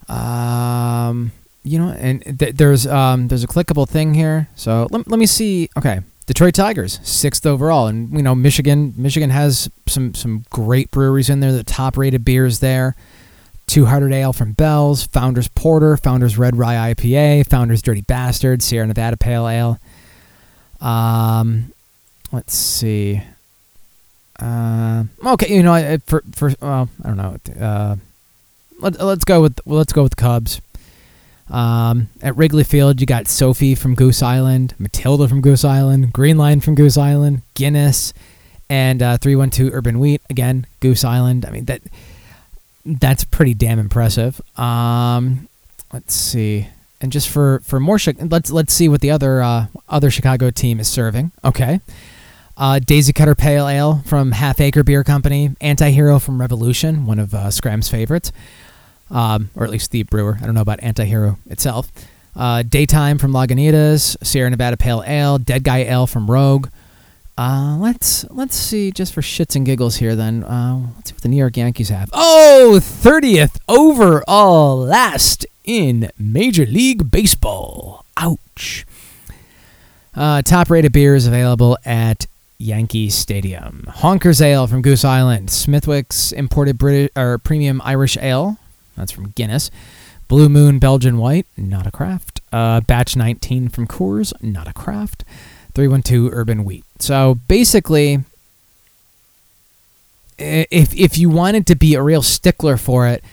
Um, 0.07 1.31
you 1.63 1.77
know, 1.79 1.89
and 1.89 2.39
th- 2.39 2.55
there's 2.55 2.87
um, 2.87 3.27
there's 3.27 3.43
a 3.43 3.47
clickable 3.47 3.87
thing 3.87 4.13
here. 4.13 4.47
So 4.55 4.87
let, 4.91 5.07
let 5.07 5.19
me 5.19 5.25
see. 5.25 5.69
Okay, 5.77 5.99
Detroit 6.25 6.53
Tigers, 6.55 6.99
sixth 7.03 7.45
overall, 7.45 7.87
and 7.87 8.11
you 8.13 8.21
know 8.23 8.35
Michigan. 8.35 8.93
Michigan 8.97 9.29
has 9.29 9.69
some 9.87 10.13
some 10.15 10.45
great 10.49 10.89
breweries 10.91 11.29
in 11.29 11.39
there. 11.39 11.51
The 11.51 11.63
top 11.63 11.97
rated 11.97 12.23
beers 12.25 12.59
there. 12.59 12.95
Two 13.67 13.85
Hearted 13.85 14.11
Ale 14.11 14.33
from 14.33 14.53
Bell's, 14.53 15.05
Founders 15.07 15.47
Porter, 15.47 15.95
Founders 15.97 16.39
Red 16.39 16.55
Rye 16.55 16.93
IPA, 16.95 17.45
Founders 17.49 17.83
Dirty 17.83 18.01
Bastard, 18.01 18.63
Sierra 18.63 18.87
Nevada 18.87 19.15
Pale 19.15 19.47
Ale. 19.47 19.79
Um, 20.81 21.71
let's 22.31 22.55
see. 22.55 23.21
Uh, 24.39 25.03
okay, 25.25 25.53
you 25.53 25.61
know, 25.61 25.73
I- 25.73 25.97
for 26.05 26.23
for 26.33 26.51
well, 26.61 26.89
I 27.03 27.07
don't 27.07 27.17
know. 27.17 27.37
Uh, 27.63 27.95
let, 28.79 28.99
let's 29.01 29.25
go 29.25 29.41
with 29.41 29.59
let's 29.65 29.93
go 29.93 30.01
with 30.03 30.15
Cubs. 30.15 30.61
Um, 31.49 32.09
at 32.21 32.35
Wrigley 32.37 32.63
Field, 32.63 33.01
you 33.01 33.07
got 33.07 33.27
Sophie 33.27 33.75
from 33.75 33.95
Goose 33.95 34.21
Island, 34.21 34.75
Matilda 34.77 35.27
from 35.27 35.41
Goose 35.41 35.65
Island, 35.65 36.13
Green 36.13 36.37
Line 36.37 36.59
from 36.59 36.75
Goose 36.75 36.97
Island, 36.97 37.41
Guinness, 37.55 38.13
and 38.69 39.01
uh, 39.01 39.17
312 39.17 39.73
Urban 39.73 39.99
Wheat 39.99 40.21
again, 40.29 40.67
Goose 40.79 41.03
Island. 41.03 41.45
I 41.45 41.49
mean 41.49 41.65
that 41.65 41.81
that's 42.85 43.23
pretty 43.23 43.53
damn 43.53 43.79
impressive. 43.79 44.39
Um, 44.57 45.47
let's 45.91 46.13
see, 46.13 46.67
and 47.01 47.11
just 47.11 47.29
for 47.29 47.61
for 47.63 47.79
more, 47.79 47.97
let's 48.19 48.51
let's 48.51 48.73
see 48.73 48.87
what 48.87 49.01
the 49.01 49.11
other 49.11 49.41
uh, 49.41 49.67
other 49.87 50.11
Chicago 50.11 50.51
team 50.51 50.79
is 50.79 50.87
serving. 50.87 51.31
Okay. 51.43 51.81
Uh, 52.55 52.77
Daisy 52.77 53.13
Cutter 53.13 53.35
Pale 53.35 53.69
Ale 53.69 54.03
from 54.05 54.33
Half 54.33 54.59
Acre 54.59 54.83
Beer 54.83 55.05
Company, 55.05 55.55
Antihero 55.61 56.21
from 56.21 56.41
Revolution, 56.41 57.05
one 57.05 57.17
of 57.17 57.33
uh, 57.33 57.49
Scram's 57.51 57.87
favorites 57.87 58.33
um, 59.11 59.49
or 59.55 59.63
at 59.63 59.69
least 59.69 59.91
the 59.91 60.03
brewer. 60.03 60.37
I 60.41 60.45
don't 60.45 60.55
know 60.55 60.61
about 60.61 60.79
Antihero 60.79 61.37
itself. 61.49 61.91
Uh, 62.35 62.63
Daytime 62.63 63.17
from 63.17 63.33
Lagunitas, 63.33 64.15
Sierra 64.23 64.49
Nevada 64.49 64.77
Pale 64.77 65.03
Ale, 65.05 65.37
Dead 65.39 65.63
Guy 65.63 65.79
Ale 65.79 66.07
from 66.07 66.29
Rogue. 66.29 66.69
Uh, 67.37 67.77
let's 67.79 68.29
let's 68.31 68.55
see 68.55 68.91
just 68.91 69.13
for 69.13 69.21
shits 69.21 69.55
and 69.55 69.65
giggles 69.65 69.95
here. 69.95 70.15
Then 70.15 70.43
uh, 70.43 70.91
let's 70.97 71.09
see 71.09 71.13
what 71.13 71.21
the 71.23 71.29
New 71.29 71.37
York 71.37 71.55
Yankees 71.55 71.87
have. 71.89 72.09
Oh, 72.11 72.79
30th 72.81 73.57
overall, 73.67 74.77
last 74.77 75.45
in 75.63 76.11
Major 76.19 76.65
League 76.65 77.09
Baseball. 77.09 78.03
Ouch. 78.17 78.85
Uh, 80.13 80.41
top 80.41 80.69
rated 80.69 80.91
beers 80.91 81.27
available 81.27 81.77
at 81.85 82.27
Yankee 82.57 83.09
Stadium. 83.09 83.85
Honkers 83.87 84.41
Ale 84.41 84.67
from 84.67 84.81
Goose 84.81 85.05
Island. 85.05 85.49
Smithwick's 85.49 86.33
imported 86.33 86.77
British 86.77 87.09
or 87.15 87.37
premium 87.37 87.81
Irish 87.85 88.17
ale. 88.17 88.57
That's 88.99 89.11
from 89.11 89.29
Guinness. 89.31 89.71
Blue 90.27 90.47
Moon 90.47 90.77
Belgian 90.77 91.17
White, 91.17 91.47
not 91.57 91.87
a 91.87 91.91
craft. 91.91 92.41
Uh, 92.51 92.81
batch 92.81 93.15
19 93.15 93.69
from 93.69 93.87
Coors, 93.87 94.31
not 94.43 94.67
a 94.67 94.73
craft. 94.73 95.23
312 95.73 96.31
Urban 96.31 96.63
Wheat. 96.63 96.83
So 96.99 97.39
basically, 97.47 98.19
if 100.37 100.93
if 100.93 101.17
you 101.17 101.29
wanted 101.29 101.65
to 101.67 101.75
be 101.75 101.95
a 101.95 102.01
real 102.01 102.21
stickler 102.21 102.77
for 102.77 103.07
it, 103.07 103.23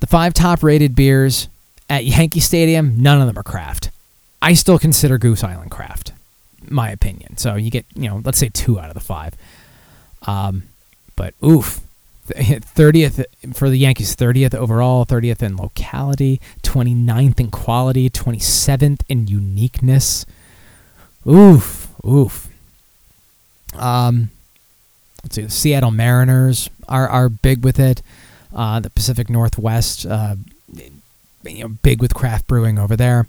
the 0.00 0.06
five 0.06 0.34
top 0.34 0.62
rated 0.62 0.94
beers 0.94 1.48
at 1.88 2.04
Yankee 2.04 2.40
Stadium, 2.40 3.00
none 3.00 3.20
of 3.20 3.26
them 3.26 3.38
are 3.38 3.42
craft. 3.42 3.90
I 4.42 4.54
still 4.54 4.78
consider 4.78 5.16
Goose 5.16 5.42
Island 5.42 5.70
craft, 5.70 6.12
my 6.68 6.90
opinion. 6.90 7.38
So 7.38 7.54
you 7.54 7.70
get, 7.70 7.86
you 7.94 8.08
know, 8.08 8.20
let's 8.24 8.38
say 8.38 8.50
two 8.50 8.78
out 8.78 8.88
of 8.88 8.94
the 8.94 9.00
five. 9.00 9.34
Um, 10.26 10.64
but 11.16 11.34
oof, 11.42 11.80
thirtieth 12.64 13.24
for 13.52 13.68
the 13.68 13.76
Yankees, 13.76 14.14
thirtieth 14.14 14.54
overall, 14.54 15.04
thirtieth 15.04 15.42
in 15.42 15.56
locality, 15.56 16.40
29th 16.62 17.38
in 17.40 17.50
quality, 17.50 18.08
twenty 18.08 18.38
seventh 18.38 19.04
in 19.08 19.26
uniqueness. 19.26 20.24
Oof, 21.26 21.88
oof. 22.06 22.48
Um, 23.76 24.30
let's 25.22 25.34
see, 25.36 25.42
the 25.42 25.50
Seattle 25.50 25.90
Mariners 25.90 26.70
are 26.88 27.08
are 27.08 27.28
big 27.28 27.64
with 27.64 27.78
it. 27.78 28.02
Uh, 28.54 28.80
the 28.80 28.90
Pacific 28.90 29.28
Northwest, 29.28 30.06
uh, 30.06 30.36
you 31.42 31.62
know, 31.62 31.68
big 31.82 32.00
with 32.00 32.14
craft 32.14 32.46
brewing 32.46 32.78
over 32.78 32.96
there. 32.96 33.26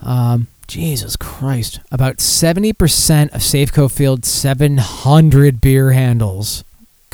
Um, 0.00 0.48
Jesus 0.66 1.16
Christ, 1.16 1.80
about 1.90 2.20
seventy 2.20 2.72
percent 2.72 3.32
of 3.32 3.40
Safeco 3.40 3.90
Field's 3.90 4.28
seven 4.28 4.78
hundred 4.78 5.60
beer 5.60 5.92
handles, 5.92 6.64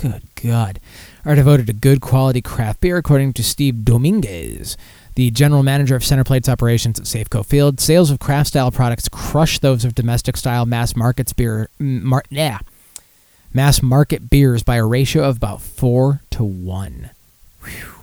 good 0.01 0.23
God, 0.37 0.79
are 1.25 1.35
devoted 1.35 1.67
to 1.67 1.73
good 1.73 2.01
quality 2.01 2.41
craft 2.41 2.81
beer, 2.81 2.97
according 2.97 3.33
to 3.35 3.43
Steve 3.43 3.85
Dominguez. 3.85 4.77
The 5.17 5.31
general 5.33 5.65
manager 5.65 5.97
of 5.97 6.03
Centerplate's 6.03 6.49
operations 6.49 7.01
at 7.01 7.07
Safeco 7.07 7.45
Field, 7.45 7.81
sales 7.81 8.11
of 8.11 8.21
craft 8.21 8.51
style 8.51 8.71
products 8.71 9.09
crush 9.09 9.59
those 9.59 9.85
of 9.85 9.97
domestic 9.97 10.37
style 10.37 10.65
mass 10.65 10.95
markets 10.95 11.33
beer. 11.33 11.69
Mar- 11.81 12.23
yeah, 12.31 12.61
mass 13.53 13.83
market 13.83 14.31
beers 14.31 14.63
by 14.63 14.77
a 14.77 14.87
ratio 14.87 15.25
of 15.25 15.39
about 15.39 15.61
four 15.61 16.21
to 16.31 16.45
one. 16.45 17.11
Whew. 17.65 17.95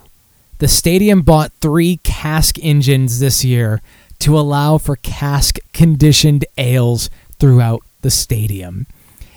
The 0.58 0.68
stadium 0.68 1.22
bought 1.22 1.52
three 1.60 1.98
cask 2.02 2.58
engines 2.62 3.20
this 3.20 3.44
year 3.44 3.80
to 4.18 4.38
allow 4.38 4.76
for 4.76 4.96
cask 4.96 5.58
conditioned 5.72 6.44
ales 6.58 7.08
throughout 7.38 7.82
the 8.02 8.10
stadium. 8.10 8.86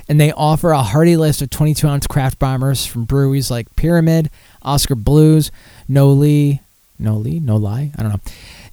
And 0.09 0.19
they 0.19 0.31
offer 0.31 0.71
a 0.71 0.81
hearty 0.81 1.15
list 1.15 1.41
of 1.41 1.51
22 1.51 1.87
ounce 1.87 2.07
craft 2.07 2.39
bombers 2.39 2.85
from 2.85 3.05
breweries 3.05 3.51
like 3.51 3.73
Pyramid, 3.75 4.31
Oskar 4.63 4.95
Blues, 4.95 5.51
No 5.87 6.09
Lee, 6.09 6.61
No 6.97 7.15
Lee, 7.15 7.39
No 7.39 7.55
Lie, 7.57 7.91
I 7.95 8.01
don't 8.01 8.11
know, 8.13 8.19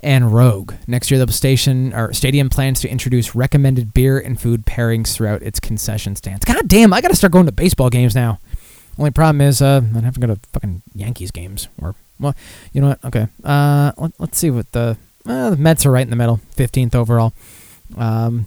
and 0.00 0.32
Rogue. 0.32 0.72
Next 0.86 1.10
year, 1.10 1.24
the 1.24 1.30
station 1.32 1.92
or 1.92 2.12
stadium 2.14 2.48
plans 2.48 2.80
to 2.80 2.88
introduce 2.88 3.34
recommended 3.34 3.92
beer 3.92 4.18
and 4.18 4.40
food 4.40 4.64
pairings 4.64 5.14
throughout 5.14 5.42
its 5.42 5.60
concession 5.60 6.16
stands. 6.16 6.44
God 6.44 6.68
damn, 6.68 6.92
I 6.92 7.00
got 7.00 7.08
to 7.08 7.16
start 7.16 7.32
going 7.32 7.46
to 7.46 7.52
baseball 7.52 7.90
games 7.90 8.14
now. 8.14 8.38
Only 8.98 9.10
problem 9.10 9.42
is 9.42 9.60
uh, 9.60 9.82
I 9.94 10.00
have 10.00 10.14
to 10.14 10.20
go 10.20 10.28
to 10.28 10.40
fucking 10.52 10.82
Yankees 10.94 11.30
games. 11.30 11.68
Or 11.82 11.94
well, 12.18 12.34
you 12.72 12.80
know 12.80 12.88
what? 12.88 13.04
Okay, 13.04 13.26
uh, 13.44 13.92
let, 13.98 14.12
let's 14.18 14.38
see 14.38 14.50
what 14.50 14.72
the 14.72 14.96
uh, 15.26 15.50
the 15.50 15.56
Mets 15.56 15.84
are 15.84 15.90
right 15.90 16.02
in 16.02 16.10
the 16.10 16.16
middle, 16.16 16.40
15th 16.56 16.94
overall. 16.94 17.34
Um, 17.96 18.46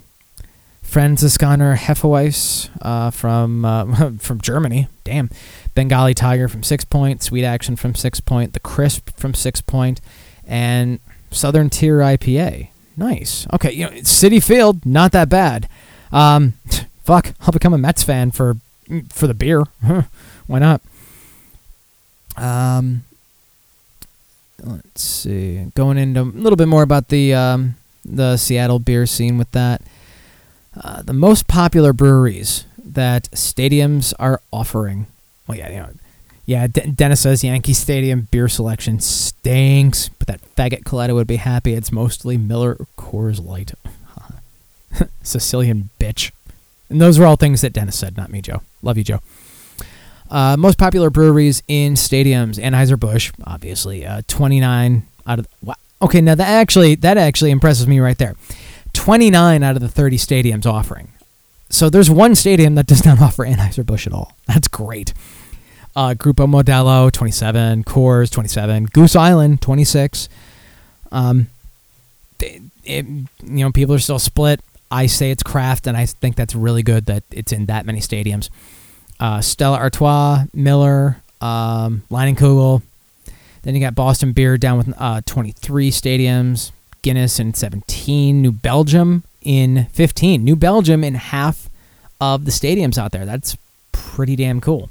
Franziskaner 0.90 1.78
Hefeweiss 1.78 2.70
uh, 2.82 3.12
from 3.12 3.64
uh, 3.64 4.12
from 4.20 4.42
Germany. 4.42 4.88
Damn. 5.04 5.30
Bengali 5.76 6.14
Tiger 6.14 6.48
from 6.48 6.62
Sixpoint. 6.62 7.22
Sweet 7.22 7.46
Action 7.46 7.76
from 7.76 7.94
Sixpoint. 7.94 8.54
The 8.54 8.60
Crisp 8.60 9.12
from 9.16 9.34
Sixpoint, 9.34 10.00
and 10.48 11.00
Southern 11.32 11.70
Tier 11.70 12.00
IPA. 12.00 12.70
Nice. 12.98 13.48
Okay, 13.54 13.72
you 13.72 13.86
know, 13.86 13.92
Citi 14.02 14.44
Field, 14.44 14.86
not 14.86 15.12
that 15.14 15.30
bad. 15.30 15.70
Um, 16.12 16.54
fuck, 17.04 17.34
I'll 17.42 17.54
become 17.54 17.74
a 17.74 17.78
Mets 17.78 18.04
fan 18.04 18.32
for 18.32 18.58
for 19.10 19.28
the 19.28 19.34
beer. 19.34 19.64
Why 20.48 20.60
not? 20.60 20.82
Um, 22.36 23.06
let's 24.64 25.04
see. 25.04 25.66
Going 25.76 25.98
into 25.98 26.22
a 26.22 26.24
little 26.24 26.58
bit 26.58 26.68
more 26.68 26.84
about 26.84 27.10
the 27.10 27.34
um, 27.36 27.76
the 28.04 28.38
Seattle 28.38 28.80
beer 28.80 29.06
scene 29.06 29.38
with 29.38 29.52
that. 29.52 29.82
Uh, 30.82 31.02
the 31.02 31.14
most 31.14 31.48
popular 31.48 31.94
breweries 31.94 32.66
that 32.78 33.30
stadiums 33.32 34.14
are 34.20 34.42
offering. 34.52 35.08
Well, 35.48 35.58
yeah, 35.58 35.70
you 35.70 35.78
know, 35.78 35.90
yeah. 36.46 36.68
De- 36.68 36.88
Dennis 36.88 37.22
says 37.22 37.44
Yankee 37.44 37.74
Stadium 37.74 38.28
beer 38.32 38.48
selection 38.48 39.00
stinks, 39.00 40.10
but 40.10 40.28
that 40.28 40.56
faggot 40.56 40.84
Coletta 40.84 41.14
would 41.14 41.28
be 41.28 41.36
happy. 41.36 41.74
It's 41.74 41.92
mostly 41.92 42.38
Miller 42.38 42.78
or 42.80 42.88
Coors 42.98 43.44
Light. 43.44 43.74
Sicilian 45.24 45.90
bitch. 46.00 46.32
And 46.90 47.00
those 47.00 47.20
are 47.20 47.26
all 47.26 47.36
things 47.36 47.62
that 47.62 47.74
Dennis 47.74 47.98
said, 47.98 48.18
not 48.18 48.32
me, 48.32 48.42
Joe. 48.42 48.62
Love 48.82 48.98
you, 48.98 49.04
Joe. 49.04 49.20
Uh, 50.30 50.56
most 50.58 50.78
popular 50.78 51.10
breweries 51.10 51.64
in 51.68 51.94
stadiums: 51.96 52.60
Anheuser-Busch, 52.60 53.32
obviously. 53.46 54.06
Uh, 54.06 54.22
Twenty-nine 54.28 55.08
out 55.26 55.40
of 55.40 55.48
wow. 55.64 55.76
Okay, 56.02 56.22
now 56.22 56.36
that 56.36 56.48
actually 56.48 56.96
that 56.96 57.18
actually 57.18 57.52
impresses 57.52 57.88
me 57.88 58.00
right 58.00 58.18
there. 58.18 58.36
Twenty-nine 59.00 59.64
out 59.64 59.78
of 59.78 59.82
the 59.82 59.88
thirty 59.88 60.18
stadiums 60.18 60.66
offering. 60.66 61.08
So 61.70 61.90
there's 61.90 62.10
one 62.10 62.36
stadium 62.36 62.76
that 62.76 62.86
does 62.86 63.06
not 63.06 63.22
offer 63.22 63.46
Anheuser-Busch 63.46 64.06
at 64.08 64.12
all. 64.12 64.36
That's 64.46 64.68
great. 64.68 65.14
Uh, 65.96 66.16
Grupo 66.16 66.48
Modelo, 66.48 67.10
27. 67.10 67.86
Coors, 67.86 68.30
27. 68.30 68.86
Goose 68.86 69.16
Island, 69.16 69.62
26. 69.62 70.28
Um, 71.14 71.48
it, 72.42 72.62
it, 72.84 73.06
you 73.06 73.30
know, 73.42 73.72
people 73.72 73.96
are 73.96 74.00
still 74.00 74.20
split. 74.20 74.60
I 74.92 75.06
say 75.06 75.32
it's 75.32 75.44
craft, 75.44 75.88
and 75.88 75.96
I 75.96 76.06
think 76.06 76.36
that's 76.36 76.54
really 76.54 76.84
good 76.84 77.06
that 77.06 77.24
it's 77.32 77.54
in 77.54 77.68
that 77.68 77.86
many 77.86 78.00
stadiums. 78.00 78.50
Uh, 79.18 79.40
Stella 79.40 79.78
Artois, 79.78 80.44
Miller, 80.54 81.22
um, 81.40 82.04
Leinenkugel. 82.12 82.82
Then 83.62 83.76
you 83.76 83.82
got 83.82 83.96
Boston 83.96 84.34
Beer 84.34 84.58
down 84.58 84.78
with 84.78 84.94
uh, 84.98 85.22
23 85.26 85.90
stadiums. 85.92 86.72
Guinness 87.02 87.40
in 87.40 87.54
17. 87.54 88.42
New 88.42 88.52
Belgium 88.52 89.24
in 89.42 89.86
15. 89.94 90.44
New 90.44 90.56
Belgium 90.56 91.04
in 91.04 91.16
half 91.16 91.70
of 92.20 92.46
the 92.46 92.52
stadiums 92.52 92.98
out 92.98 93.12
there. 93.12 93.26
That's 93.26 93.58
pretty 93.92 94.36
damn 94.36 94.62
cool. 94.62 94.90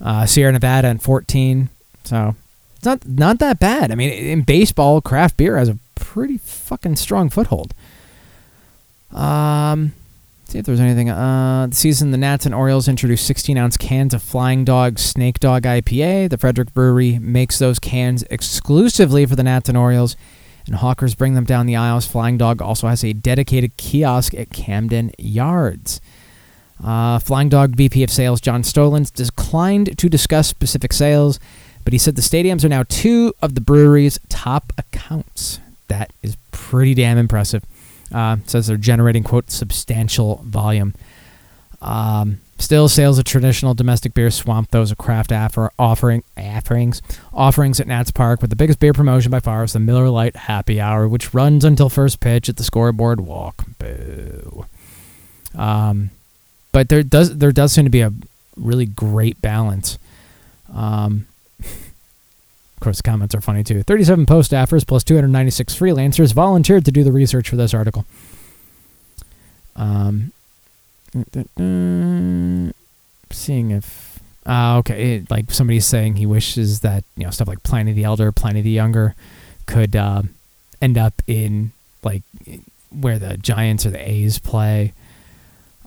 Uh, 0.00 0.26
Sierra 0.26 0.52
Nevada 0.52 0.88
in 0.88 0.98
14. 0.98 1.68
So 2.04 2.34
it's 2.76 2.84
not 2.84 3.06
not 3.06 3.38
that 3.38 3.58
bad. 3.58 3.90
I 3.90 3.94
mean, 3.94 4.10
in 4.10 4.42
baseball, 4.42 5.00
craft 5.00 5.36
beer 5.36 5.56
has 5.56 5.68
a 5.68 5.78
pretty 5.94 6.38
fucking 6.38 6.96
strong 6.96 7.28
foothold. 7.30 7.74
Um, 9.12 9.92
see 10.46 10.58
if 10.58 10.66
there's 10.66 10.80
anything. 10.80 11.08
Uh, 11.08 11.68
the 11.70 11.76
season 11.76 12.10
the 12.10 12.18
Nats 12.18 12.44
and 12.46 12.54
Orioles 12.54 12.88
introduced 12.88 13.26
16 13.26 13.56
ounce 13.56 13.76
cans 13.76 14.12
of 14.14 14.22
Flying 14.22 14.64
Dog 14.64 14.98
Snake 14.98 15.38
Dog 15.40 15.62
IPA. 15.62 16.30
The 16.30 16.38
Frederick 16.38 16.74
Brewery 16.74 17.18
makes 17.18 17.58
those 17.58 17.78
cans 17.78 18.24
exclusively 18.24 19.26
for 19.26 19.36
the 19.36 19.42
Nats 19.42 19.68
and 19.68 19.78
Orioles, 19.78 20.16
and 20.66 20.76
hawkers 20.76 21.14
bring 21.14 21.34
them 21.34 21.44
down 21.44 21.66
the 21.66 21.76
aisles. 21.76 22.06
Flying 22.06 22.38
Dog 22.38 22.62
also 22.62 22.88
has 22.88 23.04
a 23.04 23.12
dedicated 23.12 23.76
kiosk 23.76 24.34
at 24.34 24.50
Camden 24.50 25.12
Yards. 25.18 26.00
Uh, 26.82 27.18
Flying 27.18 27.48
Dog 27.48 27.76
VP 27.76 28.02
of 28.02 28.10
Sales 28.10 28.40
John 28.40 28.62
Stolins 28.62 29.12
declined 29.12 29.96
to 29.98 30.08
discuss 30.08 30.48
specific 30.48 30.92
sales, 30.92 31.38
but 31.84 31.92
he 31.92 31.98
said 31.98 32.16
the 32.16 32.22
stadiums 32.22 32.64
are 32.64 32.68
now 32.68 32.84
two 32.88 33.32
of 33.40 33.54
the 33.54 33.60
brewery's 33.60 34.18
top 34.28 34.72
accounts. 34.76 35.60
That 35.88 36.12
is 36.22 36.36
pretty 36.50 36.94
damn 36.94 37.18
impressive. 37.18 37.64
Uh, 38.12 38.36
says 38.46 38.66
they're 38.66 38.76
generating 38.76 39.22
quote 39.22 39.50
substantial 39.50 40.42
volume. 40.44 40.94
Um, 41.80 42.40
still, 42.62 42.88
sales 42.88 43.18
of 43.18 43.24
traditional 43.24 43.74
domestic 43.74 44.14
beer 44.14 44.30
swamp 44.30 44.70
those 44.70 44.90
of 44.90 44.98
craft 44.98 45.30
affer- 45.30 45.70
offering 45.78 46.22
offerings 46.36 47.02
offerings 47.32 47.80
at 47.80 47.86
Nats 47.86 48.10
Park. 48.10 48.40
But 48.40 48.50
the 48.50 48.56
biggest 48.56 48.80
beer 48.80 48.92
promotion 48.92 49.30
by 49.30 49.40
far 49.40 49.64
is 49.64 49.72
the 49.72 49.80
Miller 49.80 50.08
Lite 50.08 50.36
Happy 50.36 50.80
Hour, 50.80 51.08
which 51.08 51.34
runs 51.34 51.64
until 51.64 51.88
first 51.88 52.20
pitch 52.20 52.48
at 52.48 52.56
the 52.56 52.64
scoreboard 52.64 53.20
walk. 53.20 53.64
Boo. 53.78 54.66
Um, 55.54 56.10
but 56.72 56.88
there 56.88 57.02
does 57.02 57.36
there 57.36 57.52
does 57.52 57.72
seem 57.72 57.84
to 57.84 57.90
be 57.90 58.00
a 58.00 58.12
really 58.56 58.86
great 58.86 59.40
balance. 59.42 59.98
Um, 60.72 61.26
of 61.60 62.80
course, 62.80 62.98
the 62.98 63.02
comments 63.02 63.34
are 63.34 63.40
funny 63.40 63.62
too. 63.62 63.82
37 63.82 64.26
post 64.26 64.50
staffers 64.50 64.86
plus 64.86 65.04
296 65.04 65.74
freelancers 65.74 66.32
volunteered 66.32 66.84
to 66.84 66.92
do 66.92 67.04
the 67.04 67.12
research 67.12 67.48
for 67.48 67.56
this 67.56 67.74
article. 67.74 68.06
Um, 69.76 70.32
seeing 73.30 73.70
if, 73.70 74.20
uh, 74.46 74.78
okay, 74.78 75.16
it, 75.16 75.30
like 75.30 75.50
somebody's 75.50 75.86
saying 75.86 76.16
he 76.16 76.26
wishes 76.26 76.80
that 76.80 77.04
you 77.16 77.24
know 77.24 77.30
stuff 77.30 77.48
like 77.48 77.62
Pliny 77.62 77.92
the 77.92 78.04
Elder, 78.04 78.32
Pliny 78.32 78.60
the 78.60 78.70
Younger, 78.70 79.14
could 79.66 79.94
uh, 79.94 80.22
end 80.80 80.98
up 80.98 81.14
in 81.26 81.72
like 82.02 82.22
where 82.90 83.18
the 83.18 83.36
Giants 83.36 83.86
or 83.86 83.90
the 83.90 84.10
A's 84.10 84.38
play. 84.38 84.92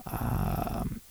Um, 0.10 1.02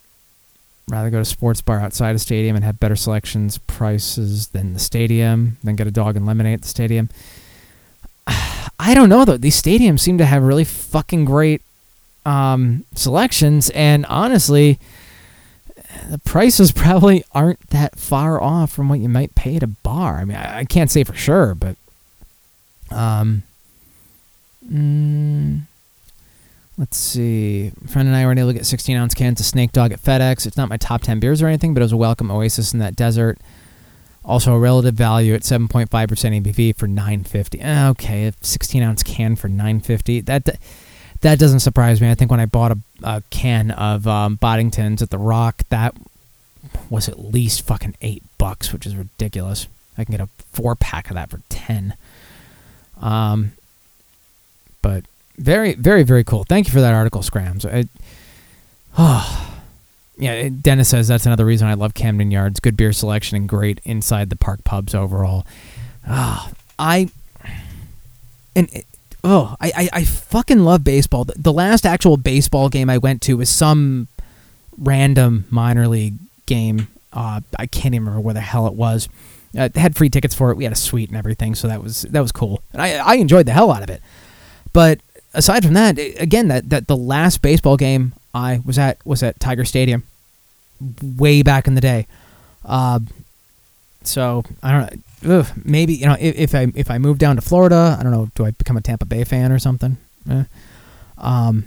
rather 0.88 1.10
go 1.10 1.18
to 1.18 1.24
sports 1.24 1.60
bar 1.60 1.80
outside 1.80 2.14
a 2.14 2.18
stadium 2.18 2.56
and 2.56 2.64
have 2.64 2.78
better 2.80 2.96
selections, 2.96 3.58
prices 3.58 4.48
than 4.48 4.74
the 4.74 4.78
stadium, 4.78 5.56
than 5.64 5.76
get 5.76 5.86
a 5.86 5.90
dog 5.90 6.16
and 6.16 6.26
lemonade 6.26 6.54
at 6.54 6.62
the 6.62 6.68
stadium. 6.68 7.08
I 8.26 8.94
don't 8.94 9.08
know 9.08 9.24
though. 9.24 9.36
These 9.36 9.60
stadiums 9.60 10.00
seem 10.00 10.18
to 10.18 10.26
have 10.26 10.42
really 10.42 10.64
fucking 10.64 11.24
great 11.24 11.62
um, 12.24 12.84
selections, 12.94 13.70
and 13.70 14.06
honestly, 14.06 14.78
the 16.10 16.18
prices 16.18 16.72
probably 16.84 17.24
aren't 17.32 17.70
that 17.70 17.98
far 17.98 18.40
off 18.40 18.72
from 18.72 18.88
what 18.88 19.00
you 19.00 19.08
might 19.08 19.34
pay 19.34 19.56
at 19.56 19.62
a 19.62 19.66
bar. 19.68 20.18
I 20.18 20.24
mean, 20.24 20.36
I, 20.36 20.58
I 20.60 20.64
can't 20.64 20.90
say 20.90 21.04
for 21.04 21.14
sure, 21.14 21.54
but 21.54 21.76
um, 22.90 23.42
mm, 24.70 25.60
let's 26.78 26.96
see. 26.96 27.72
A 27.84 27.88
friend 27.88 28.08
and 28.08 28.16
I 28.16 28.24
were 28.26 28.32
able 28.32 28.48
to 28.48 28.54
get 28.54 28.66
16 28.66 28.96
ounce 28.96 29.14
cans 29.14 29.40
of 29.40 29.46
Snake 29.46 29.72
Dog 29.72 29.92
at 29.92 30.00
FedEx. 30.00 30.46
It's 30.46 30.56
not 30.56 30.68
my 30.68 30.76
top 30.76 31.02
10 31.02 31.20
beers 31.20 31.42
or 31.42 31.46
anything, 31.48 31.74
but 31.74 31.80
it 31.80 31.84
was 31.84 31.92
a 31.92 31.96
welcome 31.96 32.30
oasis 32.30 32.72
in 32.72 32.78
that 32.80 32.96
desert. 32.96 33.38
Also, 34.24 34.54
a 34.54 34.58
relative 34.58 34.94
value 34.94 35.34
at 35.34 35.42
7.5% 35.42 35.88
ABV 35.90 36.74
for 36.76 36.86
950. 36.88 37.60
Eh, 37.60 37.88
Okay, 37.90 38.26
a 38.28 38.32
16 38.40 38.82
ounce 38.82 39.02
can 39.02 39.36
for 39.36 39.48
950. 39.48 40.22
That 40.22 40.46
that 40.46 40.58
doesn't 41.38 41.60
surprise 41.60 42.00
me. 42.00 42.10
I 42.10 42.14
think 42.14 42.30
when 42.30 42.40
I 42.40 42.46
bought 42.46 42.72
a, 42.72 42.78
a 43.02 43.22
can 43.30 43.70
of 43.70 44.06
um, 44.06 44.36
Boddingtons 44.38 45.02
at 45.02 45.10
the 45.10 45.18
Rock, 45.18 45.62
that 45.70 45.94
was 46.90 47.08
at 47.08 47.18
least 47.18 47.66
fucking 47.66 47.96
eight 48.00 48.22
bucks, 48.38 48.72
which 48.72 48.86
is 48.86 48.94
ridiculous. 48.94 49.66
I 49.96 50.04
can 50.04 50.12
get 50.12 50.20
a 50.20 50.28
four 50.52 50.74
pack 50.74 51.10
of 51.10 51.14
that 51.14 51.30
for 51.30 51.40
ten. 51.48 51.94
Um, 53.00 53.52
but 54.82 55.04
very, 55.38 55.74
very, 55.74 56.02
very 56.02 56.24
cool. 56.24 56.44
Thank 56.44 56.66
you 56.66 56.72
for 56.72 56.80
that 56.80 56.94
article, 56.94 57.22
Scrams. 57.22 57.64
It, 57.64 57.88
oh, 58.98 59.56
yeah. 60.18 60.48
Dennis 60.48 60.88
says 60.88 61.08
that's 61.08 61.26
another 61.26 61.44
reason 61.44 61.68
I 61.68 61.74
love 61.74 61.94
Camden 61.94 62.30
Yards. 62.30 62.60
Good 62.60 62.76
beer 62.76 62.92
selection 62.92 63.36
and 63.36 63.48
great 63.48 63.80
inside 63.84 64.30
the 64.30 64.36
park 64.36 64.62
pubs 64.64 64.94
overall. 64.94 65.46
Ah, 66.06 66.50
I 66.78 67.08
and 68.54 68.68
oh, 69.24 69.56
I, 69.60 69.72
I 69.74 69.88
I 69.92 70.04
fucking 70.04 70.60
love 70.60 70.84
baseball. 70.84 71.24
The, 71.24 71.34
the 71.36 71.52
last 71.52 71.84
actual 71.86 72.16
baseball 72.16 72.68
game 72.68 72.88
I 72.90 72.98
went 72.98 73.22
to 73.22 73.36
was 73.36 73.48
some 73.48 74.08
random 74.78 75.46
minor 75.50 75.88
league 75.88 76.14
game. 76.46 76.88
Uh, 77.12 77.40
I 77.58 77.66
can't 77.66 77.94
even 77.94 78.06
remember 78.06 78.20
where 78.20 78.34
the 78.34 78.40
hell 78.40 78.66
it 78.66 78.74
was. 78.74 79.08
Uh, 79.56 79.68
had 79.74 79.96
free 79.96 80.10
tickets 80.10 80.34
for 80.34 80.50
it. 80.50 80.56
We 80.56 80.64
had 80.64 80.72
a 80.72 80.76
suite 80.76 81.08
and 81.08 81.16
everything, 81.16 81.54
so 81.54 81.68
that 81.68 81.82
was 81.82 82.02
that 82.02 82.20
was 82.20 82.32
cool, 82.32 82.62
and 82.72 82.82
I 82.82 82.96
I 82.96 83.14
enjoyed 83.14 83.46
the 83.46 83.52
hell 83.52 83.72
out 83.72 83.82
of 83.82 83.90
it. 83.90 84.02
But 84.72 85.00
aside 85.32 85.64
from 85.64 85.74
that, 85.74 85.98
again, 85.98 86.48
that 86.48 86.70
that 86.70 86.86
the 86.86 86.96
last 86.96 87.40
baseball 87.40 87.76
game 87.76 88.12
I 88.34 88.60
was 88.64 88.78
at 88.78 88.98
was 89.06 89.22
at 89.22 89.40
Tiger 89.40 89.64
Stadium, 89.64 90.02
way 91.02 91.42
back 91.42 91.66
in 91.66 91.74
the 91.74 91.80
day. 91.80 92.06
Uh, 92.64 93.00
so 94.06 94.44
I 94.62 94.72
don't 94.72 95.24
know. 95.24 95.38
Ugh, 95.40 95.46
maybe 95.64 95.94
you 95.94 96.06
know 96.06 96.16
if, 96.20 96.36
if 96.36 96.54
I 96.54 96.66
if 96.74 96.90
I 96.90 96.98
move 96.98 97.18
down 97.18 97.36
to 97.36 97.42
Florida, 97.42 97.96
I 97.98 98.02
don't 98.02 98.12
know. 98.12 98.28
Do 98.34 98.44
I 98.44 98.50
become 98.50 98.76
a 98.76 98.80
Tampa 98.80 99.04
Bay 99.06 99.24
fan 99.24 99.52
or 99.52 99.58
something? 99.58 99.96
Eh. 100.30 100.44
Um, 101.18 101.64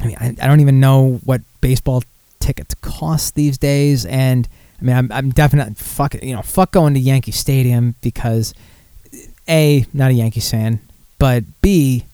I 0.00 0.06
mean, 0.06 0.16
I, 0.18 0.26
I 0.42 0.46
don't 0.46 0.60
even 0.60 0.80
know 0.80 1.20
what 1.24 1.42
baseball 1.60 2.02
tickets 2.40 2.74
cost 2.76 3.34
these 3.34 3.58
days, 3.58 4.04
and 4.06 4.48
I 4.80 4.84
mean, 4.84 4.96
I'm 4.96 5.12
I'm 5.12 5.30
definitely 5.30 5.74
fuck 5.74 6.14
you 6.22 6.34
know 6.34 6.42
fuck 6.42 6.72
going 6.72 6.94
to 6.94 7.00
Yankee 7.00 7.32
Stadium 7.32 7.94
because 8.00 8.54
a 9.48 9.86
not 9.92 10.10
a 10.10 10.14
Yankees 10.14 10.50
fan, 10.50 10.80
but 11.18 11.44
b 11.60 12.04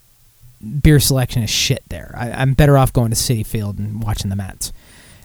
beer 0.83 1.01
selection 1.01 1.43
is 1.43 1.51
shit 1.51 1.83
there. 1.89 2.15
I, 2.17 2.31
I'm 2.31 2.55
better 2.55 2.77
off 2.77 2.93
going 2.93 3.11
to 3.11 3.17
Citi 3.17 3.47
Field 3.47 3.79
and 3.79 4.03
watching 4.03 4.31
the 4.31 4.37
Mets, 4.37 4.73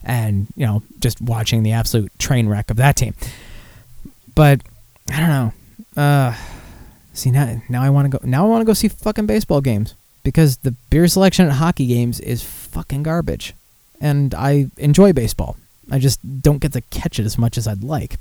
and 0.03 0.47
you 0.55 0.65
know 0.65 0.83
just 0.99 1.21
watching 1.21 1.63
the 1.63 1.71
absolute 1.71 2.17
train 2.19 2.47
wreck 2.47 2.69
of 2.69 2.77
that 2.77 2.95
team. 2.95 3.13
But 4.35 4.61
I 5.11 5.19
don't 5.19 5.29
know. 5.29 5.53
Uh, 6.01 6.35
see 7.13 7.31
now, 7.31 7.61
now 7.69 7.81
I 7.81 7.89
want 7.89 8.11
to 8.11 8.17
go. 8.17 8.27
Now 8.27 8.45
I 8.45 8.49
want 8.49 8.61
to 8.61 8.65
go 8.65 8.73
see 8.73 8.89
fucking 8.89 9.25
baseball 9.25 9.61
games 9.61 9.95
because 10.23 10.57
the 10.57 10.71
beer 10.89 11.07
selection 11.07 11.47
at 11.47 11.53
hockey 11.53 11.87
games 11.87 12.19
is 12.19 12.43
fucking 12.43 13.03
garbage, 13.03 13.53
and 14.01 14.35
I 14.35 14.67
enjoy 14.77 15.13
baseball. 15.13 15.55
I 15.89 15.99
just 15.99 16.19
don't 16.41 16.59
get 16.59 16.73
to 16.73 16.81
catch 16.81 17.19
it 17.19 17.25
as 17.25 17.37
much 17.37 17.57
as 17.57 17.67
I'd 17.67 17.83
like. 17.83 18.17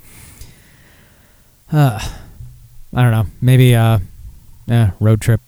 Uh, 1.73 1.99
I 2.95 3.03
don't 3.03 3.11
know. 3.11 3.27
Maybe 3.41 3.75
uh, 3.75 3.99
eh, 4.69 4.91
road 5.01 5.21
trip, 5.21 5.41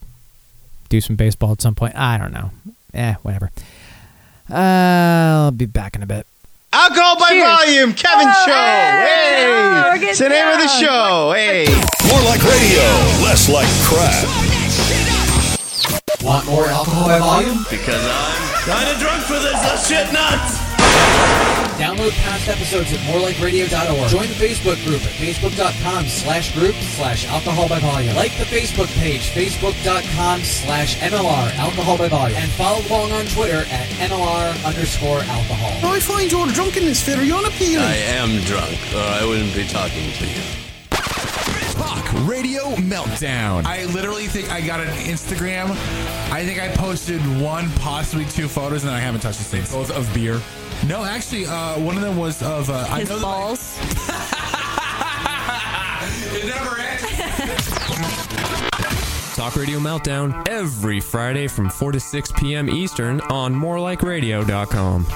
do 0.89 1.01
some 1.01 1.14
baseball 1.14 1.53
at 1.53 1.62
some 1.62 1.75
point. 1.75 1.95
I 1.95 2.19
don't 2.19 2.33
know. 2.33 2.51
Eh, 2.95 3.14
whatever. 3.23 3.53
Uh, 4.51 4.55
I'll 4.55 5.51
be 5.51 5.67
back 5.67 5.95
in 5.95 6.03
a 6.03 6.07
bit. 6.07 6.27
Alcohol 6.77 7.16
by 7.18 7.33
volume, 7.41 7.95
Kevin 7.95 8.29
Show. 8.45 8.53
Hey, 8.53 9.97
it's 10.11 10.18
the 10.18 10.29
name 10.29 10.47
of 10.47 10.59
the 10.61 10.68
show. 10.68 11.33
Hey, 11.33 11.64
More 12.12 12.20
like 12.29 12.43
radio, 12.45 12.85
less 13.24 13.49
like 13.49 13.66
crap. 13.89 14.29
Want 16.22 16.45
more 16.45 16.66
alcohol 16.66 17.09
by 17.09 17.18
volume? 17.18 17.64
Because 17.70 18.05
I'm 18.05 18.68
kind 18.68 18.91
of 18.91 18.99
drunk 19.01 19.22
for 19.24 19.41
this. 19.41 19.59
This 19.59 19.89
shit 19.89 20.12
nuts. 20.12 20.66
Download 21.76 22.11
past 22.24 22.49
episodes 22.49 22.92
at 22.92 23.01
morelikeradio.org. 23.01 24.09
Join 24.09 24.28
the 24.28 24.34
Facebook 24.34 24.82
group 24.84 25.03
at 25.03 25.12
facebook.com 25.12 26.07
slash 26.07 26.55
group 26.55 26.74
slash 26.74 27.26
alcohol 27.26 27.68
by 27.68 27.78
volume. 27.80 28.16
Like 28.16 28.32
the 28.38 28.44
Facebook 28.44 28.88
page, 28.99 29.30
facebook.com 29.30 30.40
slash 30.42 30.97
MLR 30.99 31.55
alcohol 31.57 31.99
by 31.99 32.09
volume. 32.09 32.38
And 32.38 32.51
follow 32.53 32.80
along 32.88 33.12
on 33.12 33.26
Twitter 33.26 33.66
at 33.70 33.88
MLR 34.01 34.64
underscore 34.64 35.20
alcohol. 35.20 35.90
I 35.92 36.01
find 36.01 36.32
your 36.32 36.47
drunkenness 36.47 37.03
very 37.03 37.30
unappealing. 37.30 37.84
I 37.84 37.97
am 37.97 38.42
drunk, 38.44 38.78
or 38.94 39.01
I 39.01 39.24
wouldn't 39.26 39.55
be 39.55 39.66
talking 39.66 40.12
to 40.12 40.26
you. 40.26 40.66
Talk 41.87 42.12
Radio 42.28 42.62
Meltdown. 42.74 43.64
I 43.64 43.84
literally 43.87 44.26
think 44.26 44.51
I 44.51 44.61
got 44.61 44.80
an 44.80 44.89
Instagram. 45.07 45.70
I 46.32 46.45
think 46.45 46.61
I 46.61 46.74
posted 46.74 47.20
one, 47.41 47.70
possibly 47.74 48.24
two 48.24 48.49
photos, 48.49 48.82
and 48.82 48.93
I 48.93 48.99
haven't 48.99 49.20
touched 49.20 49.39
the 49.39 49.45
things. 49.45 49.70
Both 49.72 49.93
of 49.93 50.12
beer. 50.12 50.41
No, 50.89 51.05
actually, 51.05 51.47
uh, 51.47 51.78
one 51.78 51.95
of 51.97 52.03
them 52.03 52.16
was 52.16 52.43
of 52.43 52.68
uh, 52.70 52.87
I 52.91 53.01
His 53.01 53.09
know 53.09 53.16
that- 53.16 53.22
balls. 53.22 53.78
it 56.34 56.47
never 56.47 56.76
ends. 56.76 57.03
Talk 59.37 59.55
Radio 59.55 59.78
Meltdown 59.78 60.49
every 60.49 60.99
Friday 60.99 61.47
from 61.47 61.70
4 61.70 61.93
to 61.93 62.01
6 62.01 62.32
p.m. 62.37 62.68
Eastern 62.68 63.20
on 63.22 63.55
morelikeradio.com. 63.55 65.07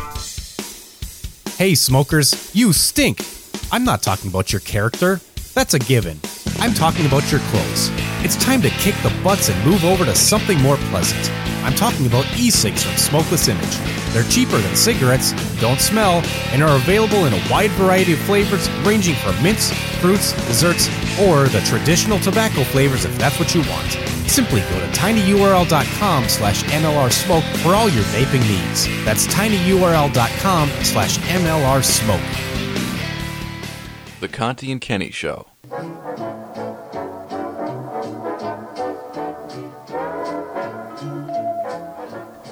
Hey, 1.57 1.75
smokers, 1.75 2.51
you 2.55 2.73
stink. 2.73 3.25
I'm 3.73 3.83
not 3.85 4.03
talking 4.03 4.31
about 4.31 4.53
your 4.53 4.61
character. 4.61 5.21
That's 5.55 5.75
a 5.75 5.79
given. 5.81 6.21
I'm 6.61 6.75
talking 6.75 7.07
about 7.07 7.31
your 7.33 7.41
clothes. 7.49 7.91
It's 8.23 8.37
time 8.37 8.61
to 8.63 8.69
kick 8.69 8.95
the 9.03 9.13
butts 9.25 9.49
and 9.49 9.65
move 9.65 9.83
over 9.85 10.05
to 10.05 10.15
something 10.15 10.61
more 10.61 10.77
pleasant. 10.91 11.31
I'm 11.65 11.75
talking 11.75 12.07
about 12.07 12.27
e-cigs 12.39 12.83
from 12.85 12.97
Smokeless 12.97 13.49
Image. 13.49 13.79
They're 14.13 14.25
cheaper 14.25 14.59
than 14.59 14.77
cigarettes, 14.77 15.33
don't 15.61 15.81
smell, 15.81 16.23
and 16.53 16.63
are 16.63 16.77
available 16.77 17.25
in 17.25 17.33
a 17.33 17.43
wide 17.51 17.71
variety 17.73 18.13
of 18.13 18.19
flavors 18.21 18.69
ranging 18.85 19.15
from 19.15 19.43
mints, 19.43 19.73
fruits, 20.01 20.33
desserts, 20.47 20.89
or 21.19 21.49
the 21.49 21.61
traditional 21.61 22.19
tobacco 22.19 22.63
flavors 22.65 23.07
if 23.07 23.17
that's 23.19 23.39
what 23.39 23.55
you 23.55 23.63
want. 23.63 23.91
Simply 24.29 24.61
go 24.61 24.81
to 24.81 24.87
tinyurl.com 24.89 26.29
slash 26.29 26.63
mlrsmoke 26.65 27.57
for 27.63 27.75
all 27.75 27.89
your 27.89 28.05
vaping 28.05 28.47
needs. 28.49 28.87
That's 29.05 29.27
tinyurl.com 29.29 30.69
slash 30.85 31.19
mlrsmoke. 31.19 32.51
The 34.21 34.29
Conti 34.29 34.71
and 34.71 34.81
Kenny 34.81 35.11
Show. 35.11 35.47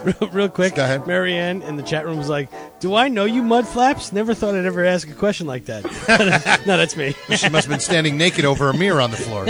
Real, 0.09 0.31
real 0.31 0.49
quick, 0.49 0.77
Marianne 1.07 1.61
in 1.61 1.77
the 1.77 1.83
chat 1.83 2.07
room 2.07 2.17
was 2.17 2.31
like, 2.31 2.49
"Do 2.81 2.95
I 2.95 3.09
know 3.09 3.27
you, 3.27 3.43
Mudflaps? 3.43 4.11
Never 4.11 4.33
thought 4.33 4.55
I'd 4.55 4.65
ever 4.65 4.83
ask 4.85 5.07
a 5.11 5.13
question 5.13 5.47
like 5.47 5.67
that." 5.67 5.85
no, 6.67 6.79
that's 6.79 6.97
me. 6.97 7.15
She 7.37 7.49
must 7.51 7.67
have 7.67 7.69
been 7.69 7.81
standing 7.81 8.17
naked 8.17 8.47
over 8.47 8.71
a 8.71 8.75
mirror 8.75 9.03
on 9.03 9.11
the 9.11 9.19
floor. 9.19 9.45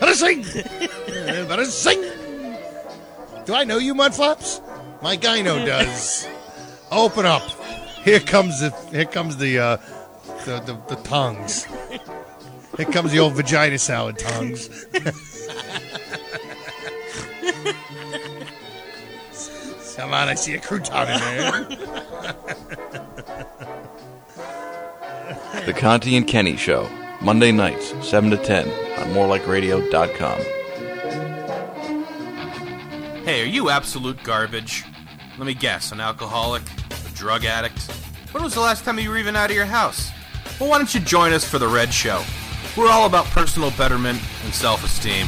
Better 0.00 0.14
sing! 0.14 0.42
Better 1.46 1.64
sing! 1.66 2.00
Do 3.44 3.54
I 3.54 3.64
know 3.64 3.76
you, 3.76 3.94
Mudflaps? 3.94 4.62
My 5.02 5.16
gyno 5.16 5.66
does. 5.66 6.26
Open 6.90 7.26
up. 7.26 7.42
Here 8.02 8.20
comes 8.20 8.60
the 8.60 8.70
here 8.90 9.04
comes 9.04 9.36
the 9.36 9.58
uh, 9.58 9.76
the, 10.46 10.60
the 10.60 10.94
the 10.94 11.02
tongues. 11.02 11.66
Here 12.78 12.86
comes 12.86 13.12
the 13.12 13.18
old 13.18 13.34
vagina 13.34 13.76
salad 13.76 14.18
tongues. 14.18 14.86
Come 19.96 20.14
on, 20.14 20.28
I 20.28 20.34
see 20.34 20.54
a 20.54 20.58
crouton 20.58 21.12
in 21.12 21.18
there. 21.20 21.64
The 25.66 25.72
Conti 25.72 26.16
and 26.16 26.24
Kenny 26.26 26.56
Show. 26.56 26.88
Monday 27.20 27.50
nights, 27.50 27.92
7 28.08 28.30
to 28.30 28.36
10 28.36 28.68
on 28.68 29.08
morelikeradio.com. 29.12 30.40
Hey, 33.24 33.42
are 33.42 33.46
you 33.46 33.70
absolute 33.70 34.22
garbage? 34.22 34.84
Let 35.36 35.46
me 35.46 35.54
guess, 35.54 35.90
an 35.90 36.00
alcoholic, 36.00 36.62
a 36.90 37.10
drug 37.16 37.44
addict? 37.44 37.90
When 38.30 38.44
was 38.44 38.54
the 38.54 38.60
last 38.60 38.84
time 38.84 39.00
you 39.00 39.10
were 39.10 39.18
even 39.18 39.34
out 39.34 39.50
of 39.50 39.56
your 39.56 39.66
house? 39.66 40.12
Well, 40.60 40.70
why 40.70 40.78
don't 40.78 40.94
you 40.94 41.00
join 41.00 41.32
us 41.32 41.44
for 41.44 41.58
the 41.58 41.66
Red 41.66 41.92
Show? 41.92 42.22
We're 42.78 42.92
all 42.92 43.06
about 43.06 43.24
personal 43.26 43.72
betterment 43.72 44.20
and 44.44 44.54
self 44.54 44.84
esteem. 44.84 45.26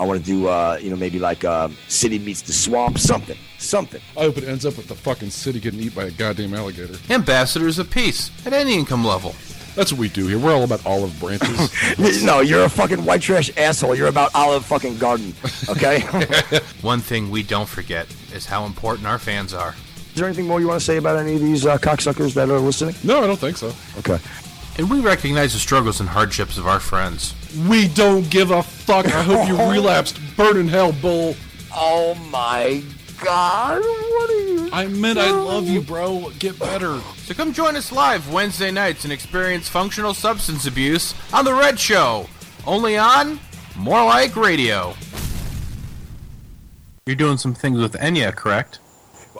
I 0.00 0.04
want 0.04 0.18
to 0.18 0.26
do, 0.26 0.48
uh, 0.48 0.80
you 0.82 0.90
know, 0.90 0.96
maybe 0.96 1.20
like 1.20 1.44
uh, 1.44 1.68
City 1.86 2.18
meets 2.18 2.42
the 2.42 2.52
swamp, 2.52 2.98
something, 2.98 3.38
something. 3.58 4.00
I 4.16 4.22
hope 4.22 4.36
it 4.36 4.42
ends 4.42 4.66
up 4.66 4.76
with 4.76 4.88
the 4.88 4.96
fucking 4.96 5.30
city 5.30 5.60
getting 5.60 5.78
eaten 5.78 5.94
by 5.94 6.06
a 6.06 6.10
goddamn 6.10 6.54
alligator. 6.54 6.96
Ambassadors 7.08 7.78
of 7.78 7.88
peace 7.88 8.32
at 8.44 8.52
any 8.52 8.74
income 8.74 9.04
level. 9.04 9.36
That's 9.76 9.92
what 9.92 10.00
we 10.00 10.08
do 10.08 10.26
here. 10.26 10.40
We're 10.40 10.52
all 10.52 10.64
about 10.64 10.84
olive 10.84 11.16
branches. 11.20 12.24
no, 12.24 12.40
you're 12.40 12.64
a 12.64 12.68
fucking 12.68 13.04
white 13.04 13.22
trash 13.22 13.48
asshole. 13.56 13.94
You're 13.94 14.08
about 14.08 14.34
Olive 14.34 14.64
fucking 14.64 14.98
Garden, 14.98 15.34
okay? 15.68 16.00
One 16.80 16.98
thing 16.98 17.30
we 17.30 17.44
don't 17.44 17.68
forget 17.68 18.08
is 18.34 18.44
how 18.44 18.66
important 18.66 19.06
our 19.06 19.20
fans 19.20 19.54
are. 19.54 19.76
Is 20.08 20.14
there 20.14 20.26
anything 20.26 20.48
more 20.48 20.58
you 20.58 20.66
want 20.66 20.80
to 20.80 20.84
say 20.84 20.96
about 20.96 21.16
any 21.16 21.36
of 21.36 21.40
these 21.40 21.64
uh, 21.64 21.78
cocksuckers 21.78 22.34
that 22.34 22.50
are 22.50 22.58
listening? 22.58 22.96
No, 23.04 23.22
I 23.22 23.28
don't 23.28 23.38
think 23.38 23.56
so. 23.56 23.72
Okay. 23.98 24.18
And 24.78 24.88
we 24.88 25.00
recognize 25.00 25.52
the 25.52 25.58
struggles 25.58 25.98
and 26.00 26.08
hardships 26.08 26.56
of 26.56 26.66
our 26.68 26.78
friends. 26.78 27.34
We 27.68 27.88
don't 27.88 28.30
give 28.30 28.52
a 28.52 28.62
fuck. 28.62 29.06
I 29.06 29.22
hope 29.22 29.48
you 29.48 29.56
relapsed. 29.70 30.20
Burn 30.36 30.56
in 30.56 30.68
hell, 30.68 30.92
bull. 30.92 31.34
Oh 31.74 32.14
my 32.30 32.82
god. 33.20 33.80
What 33.82 34.30
are 34.30 34.34
you? 34.34 34.70
I 34.72 34.86
meant 34.86 35.18
I 35.18 35.32
love 35.32 35.66
you, 35.68 35.80
bro. 35.80 36.30
Get 36.38 36.58
better. 36.58 37.00
So 37.16 37.34
come 37.34 37.52
join 37.52 37.74
us 37.74 37.90
live 37.90 38.32
Wednesday 38.32 38.70
nights 38.70 39.02
and 39.04 39.12
experience 39.12 39.68
functional 39.68 40.14
substance 40.14 40.66
abuse 40.66 41.14
on 41.32 41.44
The 41.44 41.54
Red 41.54 41.80
Show. 41.80 42.28
Only 42.66 42.96
on 42.96 43.40
More 43.76 44.04
Like 44.04 44.36
Radio. 44.36 44.94
You're 47.06 47.16
doing 47.16 47.38
some 47.38 47.54
things 47.54 47.80
with 47.80 47.94
Enya, 47.94 48.34
correct? 48.34 48.78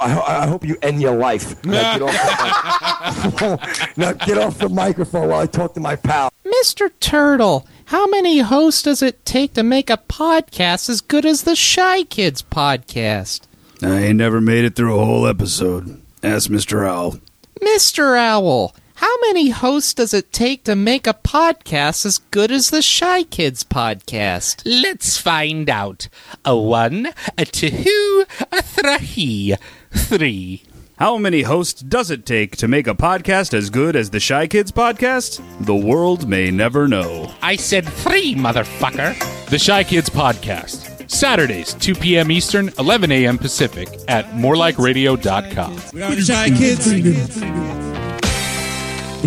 I, 0.01 0.42
I 0.42 0.46
hope 0.46 0.64
you 0.64 0.76
end 0.82 1.01
your 1.01 1.16
life. 1.16 1.64
Now 1.64 1.99
get, 1.99 2.03
off 2.03 3.38
the, 3.38 3.92
now 3.96 4.12
get 4.12 4.38
off 4.38 4.59
the 4.59 4.68
microphone 4.68 5.28
while 5.28 5.40
I 5.40 5.46
talk 5.46 5.74
to 5.74 5.80
my 5.80 5.96
pal. 5.96 6.32
Mr. 6.44 6.90
Turtle, 7.01 7.66
how 7.86 8.07
many 8.07 8.38
hosts 8.40 8.82
does 8.82 9.03
it 9.03 9.24
take 9.24 9.55
to 9.55 9.62
make 9.62 9.90
a 9.90 9.96
podcast 9.96 10.88
as 10.88 11.01
good 11.01 11.24
as 11.24 11.42
the 11.42 11.57
Shy 11.57 12.05
Kids 12.05 12.42
podcast? 12.42 13.42
I 13.82 14.01
ain't 14.05 14.18
never 14.18 14.40
made 14.40 14.64
it 14.64 14.74
through 14.74 14.99
a 14.99 15.05
whole 15.05 15.26
episode. 15.26 16.01
Ask 16.22 16.51
Mr. 16.51 16.86
Owl. 16.86 17.18
Mr. 17.61 18.16
Owl, 18.18 18.74
how 18.96 19.14
many 19.20 19.51
hosts 19.51 19.94
does 19.94 20.12
it 20.12 20.32
take 20.32 20.64
to 20.64 20.74
make 20.74 21.07
a 21.07 21.14
podcast 21.14 22.05
as 22.05 22.18
good 22.18 22.51
as 22.51 22.70
the 22.70 22.82
Shy 22.82 23.22
Kids 23.22 23.62
podcast? 23.62 24.62
Let's 24.64 25.16
find 25.18 25.70
out. 25.70 26.09
A 26.44 26.57
one, 26.57 27.11
a 27.36 27.44
two, 27.44 28.24
a 28.51 28.61
three. 28.61 29.55
Three. 29.93 30.62
How 30.99 31.16
many 31.16 31.43
hosts 31.43 31.80
does 31.80 32.11
it 32.11 32.26
take 32.26 32.57
to 32.57 32.66
make 32.66 32.86
a 32.89 32.95
podcast 32.95 33.55
as 33.55 33.70
good 33.70 33.95
as 33.95 34.11
the 34.11 34.18
Shy 34.18 34.47
Kids 34.49 34.72
podcast? 34.72 35.41
The 35.64 35.74
world 35.74 36.28
may 36.28 36.51
never 36.51 36.89
know. 36.89 37.32
I 37.41 37.55
said 37.57 37.86
three, 37.89 38.34
motherfucker. 38.34 39.14
The 39.49 39.59
Shy 39.59 39.84
Kids 39.84 40.11
Podcast. 40.11 41.09
Saturdays, 41.09 41.72
2 41.74 41.95
p.m. 41.95 42.30
Eastern, 42.30 42.70
11 42.78 43.12
a.m. 43.12 43.39
Pacific 43.39 43.89
at 44.09 44.26
morelikeradio.com. 44.32 45.80
We 45.95 46.03
are 46.03 46.14
the 46.14 46.20
Shy 46.22 46.49
Kids. 46.51 46.84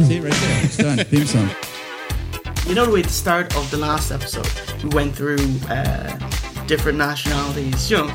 See 0.07 0.19
right 0.19 0.33
there. 0.33 0.63
It's 0.65 0.77
done. 0.77 0.97
Theme 1.05 1.25
song. 1.25 1.49
You 2.67 2.75
know 2.75 2.85
the 2.85 2.91
way 2.91 2.99
at 2.99 3.07
the 3.07 3.11
start 3.13 3.55
of 3.55 3.69
the 3.71 3.77
last 3.77 4.11
episode, 4.11 4.47
we 4.83 4.89
went 4.89 5.15
through 5.15 5.37
uh, 5.69 6.17
different 6.67 6.97
nationalities, 6.97 7.89
you 7.89 7.97
know, 7.97 8.07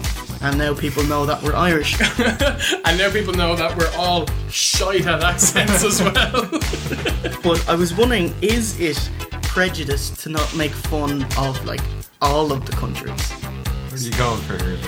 and 0.43 0.59
now 0.59 0.75
people 0.75 1.03
know 1.05 1.27
that 1.27 1.43
we're 1.43 1.55
Irish. 1.55 2.01
and 2.85 2.99
now 2.99 3.11
people 3.11 3.35
know 3.35 3.57
that 3.57 3.77
we're 3.77 3.91
all 3.97 4.27
shite 4.51 5.07
at 5.07 5.23
accents 5.23 5.85
as 5.85 6.03
well. 6.03 6.49
but 7.43 7.69
I 7.69 7.75
was 7.75 7.95
wondering, 7.95 8.35
is 8.43 8.79
it 8.81 9.11
prejudice 9.43 10.11
to 10.23 10.29
not 10.29 10.55
make 10.55 10.73
fun 10.73 11.25
of 11.39 11.65
like 11.65 11.81
all 12.21 12.53
of 12.53 12.67
the 12.67 12.73
countries? 12.73 13.31
Where 13.33 13.95
are 13.95 13.99
you 13.99 14.13
going 14.13 14.41
for 14.43 14.63
here? 14.63 14.79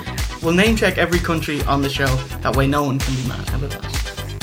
We'll 0.43 0.55
name 0.55 0.77
check 0.77 0.99
every 0.99 1.19
country 1.19 1.63
on 1.63 1.83
the 1.83 1.89
show. 1.89 2.07
That 2.43 2.55
way, 2.55 2.67
no 2.67 2.85
one 2.85 2.99
can 2.99 3.15
be 3.15 3.27
mad. 3.29 3.49
How 3.49 3.59
about 3.59 3.71
that? 3.71 4.39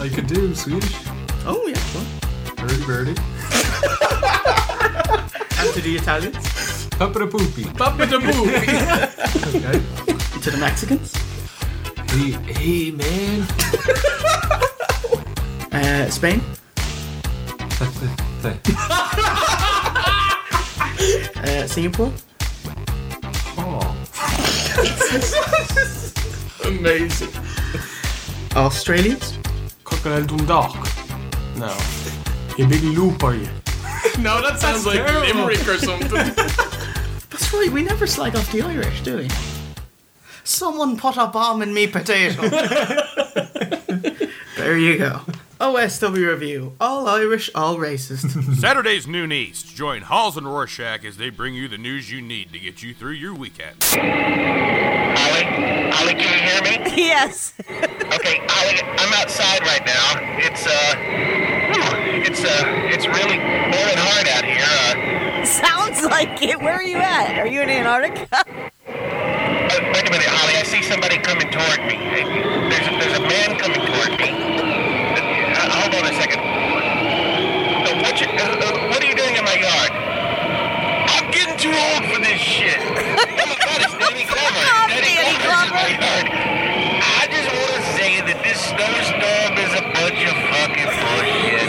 Oh, 0.00 0.04
I 0.04 0.08
could 0.08 0.26
do 0.26 0.54
Swedish. 0.54 0.96
Oh 1.44 1.66
yeah, 1.66 1.78
well. 1.94 2.06
Birdie 2.56 2.84
birdie. 2.84 3.10
and 5.58 5.74
to 5.74 5.80
the 5.80 5.96
Italians. 5.96 6.88
Papa 6.98 7.18
da 7.20 7.26
poopy. 7.26 7.64
Papa 7.74 8.06
da 8.06 8.18
poopy. 8.18 8.66
okay. 9.56 10.17
To 10.48 10.52
the 10.52 10.60
Mexicans. 10.60 11.12
Hey, 12.10 12.30
hey 12.54 12.90
man. 12.90 13.46
uh, 15.72 16.08
Spain. 16.08 16.40
uh, 21.36 21.66
Singapore. 21.66 22.10
Oh. 23.58 23.94
Amazing. 26.64 27.28
Australians. 28.56 29.38
Crocodile 29.84 30.24
Dundalk. 30.24 30.88
No. 31.58 31.76
You 32.56 32.66
big 32.68 32.84
loop 32.84 33.22
are 33.22 33.34
you? 33.34 33.50
no, 34.18 34.40
that 34.40 34.58
sounds 34.58 34.86
like 34.86 34.96
terrible. 34.96 35.26
Limerick 35.26 35.68
or 35.68 35.76
something. 35.76 36.08
That's 36.08 37.52
right. 37.52 37.70
We 37.70 37.82
never 37.82 38.06
slag 38.06 38.34
off 38.34 38.50
the 38.50 38.62
Irish, 38.62 39.02
do 39.02 39.18
we? 39.18 39.28
Someone 40.48 40.96
put 40.96 41.18
a 41.18 41.26
bomb 41.26 41.60
in 41.60 41.74
me 41.74 41.86
potato. 41.86 42.48
there 44.56 44.78
you 44.78 44.96
go. 44.96 45.20
OSW 45.60 46.26
review. 46.26 46.74
All 46.80 47.06
Irish, 47.06 47.50
all 47.54 47.76
racist. 47.76 48.54
Saturdays 48.58 49.06
noon 49.06 49.30
east. 49.30 49.76
Join 49.76 50.00
Hollis 50.00 50.36
and 50.38 50.46
Rorschach 50.46 51.04
as 51.04 51.18
they 51.18 51.28
bring 51.28 51.54
you 51.54 51.68
the 51.68 51.76
news 51.76 52.10
you 52.10 52.22
need 52.22 52.50
to 52.54 52.58
get 52.58 52.82
you 52.82 52.94
through 52.94 53.12
your 53.12 53.34
weekend. 53.34 53.84
Ollie, 53.92 54.06
Ollie, 55.92 56.14
can 56.14 56.32
you 56.32 56.40
hear 56.40 56.62
me? 56.62 56.78
Yes. 57.08 57.52
okay, 57.60 58.40
Ollie, 58.40 58.80
I'm 58.82 59.12
outside 59.20 59.60
right 59.60 59.84
now. 59.84 60.38
It's 60.38 60.66
uh, 60.66 60.94
it's 62.24 62.42
uh, 62.42 62.64
it's 62.88 63.06
really 63.06 63.36
boiling 63.36 63.98
hard 63.98 64.28
out 64.28 64.44
here. 64.46 64.64
Uh, 64.64 65.44
Sounds 65.44 66.02
like 66.04 66.42
it. 66.42 66.58
Where 66.60 66.74
are 66.74 66.82
you 66.82 66.96
at? 66.96 67.38
Are 67.38 67.46
you 67.46 67.60
in 67.60 67.68
Antarctica? 67.68 68.44
Uh, 69.78 69.92
wait 69.94 70.06
a 70.06 70.10
minute, 70.10 70.28
Ollie. 70.42 70.58
I 70.58 70.64
see 70.66 70.82
somebody 70.82 71.18
coming 71.18 71.50
toward 71.50 71.80
me. 71.86 71.96
There's 71.98 72.86
a, 72.86 72.92
there's 72.98 73.16
a 73.18 73.24
man 73.24 73.58
coming 73.58 73.82
toward 73.86 74.12
me. 74.18 74.30
Uh, 74.34 75.70
hold 75.78 75.94
on 75.94 76.04
a 76.06 76.14
second. 76.18 76.40
What, 78.02 78.20
you, 78.20 78.26
uh, 78.26 78.42
uh, 78.42 78.88
what 78.90 79.02
are 79.02 79.08
you 79.08 79.14
doing 79.14 79.36
in 79.36 79.44
my 79.44 79.58
yard? 79.58 79.92
I'm 81.14 81.30
getting 81.30 81.56
too 81.58 81.70
old 81.70 82.04
for 82.10 82.18
this 82.22 82.38
shit. 82.40 82.78
oh 82.82 83.46
my 83.46 83.58
God, 83.58 83.78
it's 83.82 83.94
Danny 83.98 84.24
Glover. 84.30 84.64
Danny 84.90 85.14
Glover's 85.18 85.62
in 85.66 85.74
my 85.74 85.90
yard. 85.98 86.26
I 86.98 87.22
just 87.30 87.48
want 87.50 87.70
to 87.78 87.82
say 87.98 88.22
that 88.22 88.38
this 88.42 88.58
snowstorm 88.58 89.52
is 89.62 89.72
a 89.78 89.84
bunch 89.94 90.20
of 90.26 90.36
fucking 90.50 90.90
bullshit. 90.90 91.68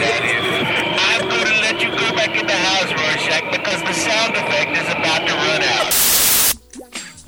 I'm 0.98 1.22
going 1.30 1.46
to 1.46 1.58
let 1.62 1.76
you 1.82 1.90
go 1.94 2.08
back 2.14 2.34
in 2.34 2.46
the 2.46 2.58
house, 2.58 2.90
Rorschach, 2.90 3.50
because 3.50 3.80
the 3.82 3.94
sound 3.94 4.34
effect 4.34 4.74
is 4.78 4.88
about 4.90 5.26
to 5.26 5.34
run 5.34 5.62
out. 5.62 6.09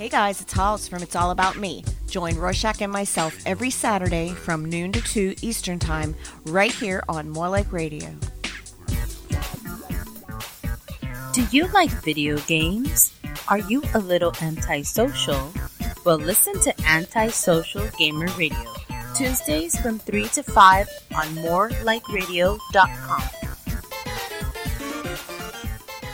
Hey 0.03 0.09
guys, 0.09 0.41
it's 0.41 0.53
Hollis 0.53 0.89
from 0.89 1.05
It's 1.05 1.15
All 1.15 1.31
About 1.31 1.57
Me. 1.57 1.85
Join 2.09 2.37
Rorschach 2.37 2.83
and 2.83 2.93
myself 2.93 3.39
every 3.47 3.71
Saturday 3.71 4.31
from 4.31 4.65
noon 4.65 4.91
to 4.91 5.01
2 5.01 5.37
Eastern 5.43 5.79
Time 5.79 6.17
right 6.47 6.73
here 6.73 7.05
on 7.09 7.31
More 7.31 7.49
Like 7.49 7.73
Radio. 7.73 8.11
Do 11.33 11.47
you 11.53 11.69
like 11.69 11.91
video 12.03 12.37
games? 12.39 13.15
Are 13.47 13.61
you 13.61 13.81
a 13.95 14.01
little 14.01 14.33
antisocial? 14.43 15.53
Well, 16.05 16.19
listen 16.19 16.59
to 16.63 16.75
Antisocial 16.85 17.87
Gamer 17.97 18.27
Radio. 18.37 18.75
Tuesdays 19.15 19.81
from 19.81 20.01
3 20.01 20.27
to 20.31 20.43
5 20.43 20.89
on 21.15 21.27
morelikeradio.com. 21.27 23.52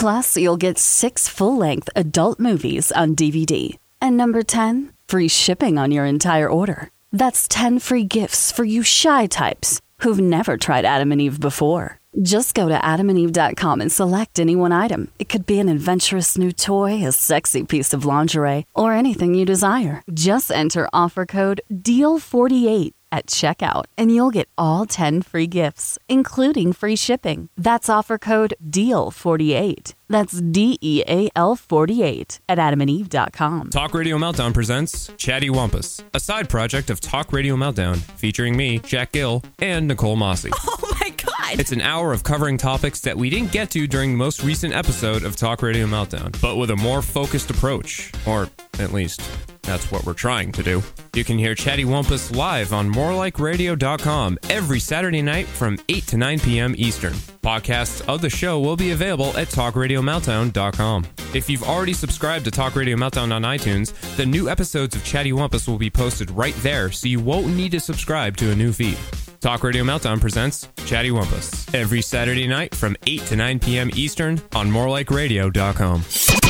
Plus, 0.00 0.34
you'll 0.34 0.56
get 0.56 0.78
six 0.78 1.28
full 1.28 1.58
length 1.58 1.90
adult 1.94 2.40
movies 2.40 2.90
on 2.90 3.14
DVD. 3.14 3.76
And 4.00 4.16
number 4.16 4.42
10, 4.42 4.94
free 5.06 5.28
shipping 5.28 5.76
on 5.76 5.90
your 5.90 6.06
entire 6.06 6.48
order. 6.48 6.88
That's 7.12 7.46
10 7.46 7.80
free 7.80 8.04
gifts 8.04 8.50
for 8.50 8.64
you 8.64 8.82
shy 8.82 9.26
types 9.26 9.78
who've 9.98 10.18
never 10.18 10.56
tried 10.56 10.86
Adam 10.86 11.12
and 11.12 11.20
Eve 11.20 11.38
before. 11.38 11.98
Just 12.22 12.54
go 12.54 12.66
to 12.70 12.78
adamandeve.com 12.78 13.82
and 13.82 13.92
select 13.92 14.40
any 14.40 14.56
one 14.56 14.72
item. 14.72 15.08
It 15.18 15.28
could 15.28 15.44
be 15.44 15.60
an 15.60 15.68
adventurous 15.68 16.38
new 16.38 16.50
toy, 16.50 17.06
a 17.06 17.12
sexy 17.12 17.64
piece 17.64 17.92
of 17.92 18.06
lingerie, 18.06 18.64
or 18.74 18.94
anything 18.94 19.34
you 19.34 19.44
desire. 19.44 20.02
Just 20.10 20.50
enter 20.50 20.88
offer 20.94 21.26
code 21.26 21.60
DEAL48 21.70 22.92
at 23.10 23.26
checkout 23.26 23.84
and 23.96 24.14
you'll 24.14 24.30
get 24.30 24.48
all 24.56 24.86
10 24.86 25.22
free 25.22 25.46
gifts, 25.46 25.98
including 26.08 26.72
free 26.72 26.96
shipping. 26.96 27.48
That's 27.56 27.88
offer 27.88 28.18
code 28.18 28.54
DEAL48. 28.68 29.94
That's 30.08 30.40
D 30.40 30.76
E 30.80 31.04
A 31.06 31.28
L 31.36 31.54
48 31.54 32.40
at 32.48 32.58
adamandeve.com. 32.58 33.70
Talk 33.70 33.94
Radio 33.94 34.18
Meltdown 34.18 34.52
presents 34.52 35.08
Chatty 35.16 35.50
Wampus, 35.50 36.02
a 36.12 36.18
side 36.18 36.48
project 36.48 36.90
of 36.90 37.00
Talk 37.00 37.32
Radio 37.32 37.54
Meltdown, 37.54 37.96
featuring 37.96 38.56
me, 38.56 38.80
Jack 38.80 39.12
Gill, 39.12 39.44
and 39.60 39.86
Nicole 39.86 40.16
Mossy. 40.16 40.50
Oh 40.82 40.96
my 41.00 41.10
god! 41.10 41.58
It's 41.60 41.72
an 41.72 41.80
hour 41.80 42.12
of 42.12 42.24
covering 42.24 42.58
topics 42.58 43.00
that 43.02 43.16
we 43.16 43.30
didn't 43.30 43.52
get 43.52 43.70
to 43.70 43.86
during 43.86 44.12
the 44.12 44.18
most 44.18 44.42
recent 44.42 44.74
episode 44.74 45.24
of 45.24 45.34
Talk 45.34 45.62
Radio 45.62 45.86
Meltdown, 45.86 46.38
but 46.42 46.56
with 46.56 46.70
a 46.70 46.76
more 46.76 47.00
focused 47.00 47.50
approach. 47.50 48.12
Or, 48.26 48.48
at 48.78 48.92
least, 48.92 49.22
that's 49.62 49.90
what 49.90 50.04
we're 50.04 50.14
trying 50.14 50.52
to 50.52 50.62
do. 50.62 50.82
You 51.14 51.24
can 51.24 51.38
hear 51.38 51.54
Chatty 51.54 51.84
Wampus 51.84 52.30
live 52.30 52.72
on 52.72 52.92
morelikeradio.com 52.92 54.38
every 54.48 54.80
Saturday 54.80 55.22
night 55.22 55.46
from 55.46 55.78
8 55.88 56.06
to 56.08 56.16
9 56.16 56.40
p.m. 56.40 56.74
Eastern. 56.76 57.12
Podcasts 57.42 58.06
of 58.08 58.20
the 58.20 58.30
show 58.30 58.60
will 58.60 58.76
be 58.76 58.90
available 58.90 59.36
at 59.36 59.48
talkradiomeltdown.com. 59.48 61.06
If 61.34 61.48
you've 61.48 61.62
already 61.62 61.92
subscribed 61.92 62.44
to 62.46 62.50
Talk 62.50 62.74
Radio 62.76 62.96
Meltdown 62.96 63.32
on 63.32 63.42
iTunes, 63.42 63.92
the 64.16 64.26
new 64.26 64.48
episodes 64.48 64.96
of 64.96 65.04
Chatty 65.04 65.32
Wampus 65.32 65.68
will 65.68 65.78
be 65.78 65.90
posted 65.90 66.30
right 66.30 66.54
there, 66.56 66.90
so 66.90 67.08
you 67.08 67.20
won't 67.20 67.48
need 67.48 67.72
to 67.72 67.80
subscribe 67.80 68.36
to 68.38 68.50
a 68.50 68.54
new 68.54 68.72
feed. 68.72 68.98
Talk 69.40 69.64
Radio 69.64 69.84
Meltdown 69.84 70.20
presents 70.20 70.68
Chatty 70.84 71.10
Wampus 71.10 71.72
every 71.72 72.02
Saturday 72.02 72.46
night 72.46 72.74
from 72.74 72.96
8 73.06 73.20
to 73.22 73.36
9 73.36 73.60
p.m. 73.60 73.90
Eastern 73.94 74.40
on 74.54 74.70
morelikeradio.com. 74.70 76.49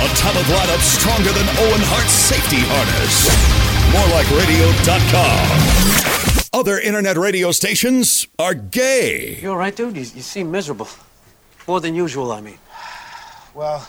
A 0.00 0.06
talent 0.14 0.46
lineup 0.46 0.78
stronger 0.78 1.32
than 1.32 1.42
Owen 1.58 1.80
Hart's 1.82 2.12
safety 2.12 2.58
harness. 2.60 3.28
MoreLikeRadio.com. 3.90 6.48
Other 6.52 6.78
internet 6.78 7.16
radio 7.16 7.50
stations 7.50 8.28
are 8.38 8.54
gay. 8.54 9.40
You 9.42 9.50
all 9.50 9.56
right, 9.56 9.74
dude? 9.74 9.96
You, 9.96 10.02
you 10.02 10.22
seem 10.22 10.52
miserable. 10.52 10.86
More 11.66 11.80
than 11.80 11.96
usual, 11.96 12.30
I 12.30 12.40
mean. 12.40 12.58
Well, 13.54 13.88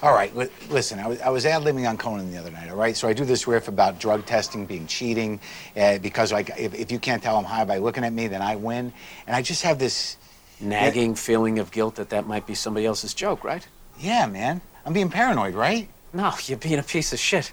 all 0.00 0.14
right. 0.14 0.32
Li- 0.36 0.46
listen, 0.68 1.00
I 1.00 1.08
was, 1.08 1.20
I 1.20 1.30
was 1.30 1.44
ad 1.44 1.62
libbing 1.62 1.88
on 1.88 1.98
Conan 1.98 2.30
the 2.30 2.38
other 2.38 2.52
night. 2.52 2.70
All 2.70 2.76
right, 2.76 2.96
so 2.96 3.08
I 3.08 3.12
do 3.12 3.24
this 3.24 3.48
riff 3.48 3.66
about 3.66 3.98
drug 3.98 4.26
testing 4.26 4.64
being 4.64 4.86
cheating 4.86 5.40
uh, 5.76 5.98
because 5.98 6.30
like 6.32 6.50
if, 6.56 6.72
if 6.72 6.92
you 6.92 7.00
can't 7.00 7.20
tell 7.20 7.36
I'm 7.36 7.42
high 7.44 7.64
by 7.64 7.78
looking 7.78 8.04
at 8.04 8.12
me, 8.12 8.28
then 8.28 8.42
I 8.42 8.54
win. 8.54 8.92
And 9.26 9.34
I 9.34 9.42
just 9.42 9.62
have 9.62 9.80
this 9.80 10.18
Nagging 10.60 11.16
feeling 11.16 11.58
of 11.58 11.72
guilt 11.72 11.96
that 11.96 12.10
that 12.10 12.28
might 12.28 12.46
be 12.46 12.54
somebody 12.54 12.86
else's 12.86 13.12
joke, 13.12 13.42
right? 13.42 13.66
Yeah, 13.98 14.26
man. 14.26 14.60
I'm 14.84 14.92
being 14.92 15.10
paranoid, 15.10 15.54
right? 15.54 15.88
No, 16.12 16.32
you're 16.44 16.58
being 16.58 16.78
a 16.78 16.82
piece 16.82 17.12
of 17.12 17.18
shit. 17.18 17.52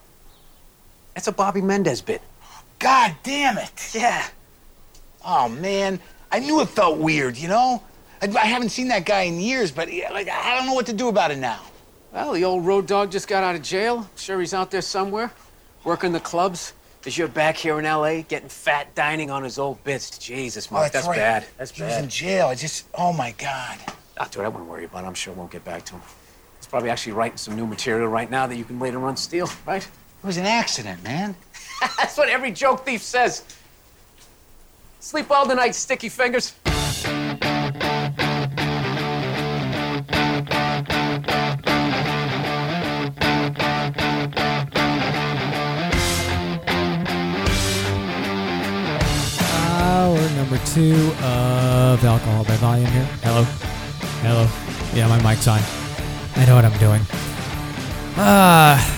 That's 1.14 1.28
a 1.28 1.32
Bobby 1.32 1.62
Mendez 1.62 2.02
bit. 2.02 2.22
God 2.80 3.16
damn 3.24 3.58
it! 3.58 3.92
Yeah. 3.94 4.26
Oh 5.26 5.50
man, 5.50 6.00
I 6.32 6.40
knew 6.40 6.62
it 6.62 6.70
felt 6.70 6.98
weird. 7.00 7.38
You 7.38 7.48
know, 7.50 7.84
I, 8.22 8.28
I 8.28 8.46
haven't 8.46 8.70
seen 8.70 8.88
that 8.90 9.06
guy 9.06 9.22
in 9.24 9.40
years, 9.40 9.72
but 9.72 9.90
like 10.12 10.30
I 10.30 10.56
don't 10.56 10.68
know 10.68 10.74
what 10.74 10.86
to 10.88 10.94
do 10.94 11.08
about 11.08 11.32
it 11.32 11.38
now. 11.40 11.60
Well, 12.14 12.34
the 12.34 12.46
old 12.46 12.66
road 12.66 12.88
dog 12.88 13.12
just 13.12 13.28
got 13.28 13.44
out 13.44 13.56
of 13.56 13.62
jail. 13.64 14.08
Sure, 14.16 14.40
he's 14.40 14.54
out 14.54 14.72
there 14.72 14.82
somewhere, 14.82 15.32
working 15.84 16.12
the 16.14 16.20
clubs. 16.20 16.74
As 17.06 17.18
you're 17.18 17.28
back 17.30 17.56
here 17.56 17.80
in 17.80 17.86
L.A., 17.86 18.24
getting 18.24 18.50
fat 18.50 18.94
dining 18.94 19.32
on 19.32 19.42
his 19.44 19.58
old 19.58 19.82
bits. 19.86 20.18
Jesus, 20.18 20.68
Oh, 20.70 20.74
Mark, 20.76 20.92
that's, 20.92 21.08
right. 21.08 21.16
bad. 21.16 21.46
That's 21.58 21.72
he 21.72 21.84
was 21.84 21.94
bad. 21.94 22.04
in 22.04 22.10
jail. 22.10 22.48
I 22.48 22.56
just, 22.56 22.86
oh 22.96 23.14
my 23.14 23.32
god. 23.38 23.78
Ah, 24.20 24.28
dude, 24.30 24.44
I 24.44 24.50
wouldn't 24.50 24.70
worry 24.70 24.84
about 24.84 25.06
it. 25.06 25.08
I'm 25.08 25.14
sure 25.14 25.34
won't 25.34 25.52
get 25.52 25.64
back 25.64 25.86
to 25.86 25.94
him. 25.94 26.02
He's 26.68 26.72
probably 26.72 26.90
actually 26.90 27.14
writing 27.14 27.38
some 27.38 27.56
new 27.56 27.66
material 27.66 28.10
right 28.10 28.30
now 28.30 28.46
that 28.46 28.58
you 28.58 28.66
can 28.66 28.78
later 28.78 29.06
on 29.06 29.16
steal, 29.16 29.50
right? 29.66 29.82
It 29.82 30.28
was 30.28 30.36
an 30.36 30.46
accident, 30.46 31.02
man. 31.02 31.34
That's 31.98 32.18
what 32.18 32.28
every 32.28 32.52
joke 32.52 32.86
thief 32.86 33.02
says. 33.02 33.46
Sleep 35.00 35.30
well 35.30 35.48
tonight, 35.48 35.76
sticky 35.76 36.10
fingers. 36.10 36.56
Hour 49.80 50.20
number 50.36 50.58
two 50.66 51.14
of 51.24 52.04
Alcohol 52.04 52.44
by 52.44 52.58
Volume 52.58 52.88
here. 52.88 53.06
Hello. 53.24 53.44
Hello. 54.20 54.50
Yeah, 54.94 55.08
my 55.08 55.24
mic's 55.24 55.48
on. 55.48 55.87
I 56.38 56.46
know 56.46 56.56
what 56.56 56.66
I'm 56.66 56.78
doing. 56.78 57.02
Ah. 58.20 58.94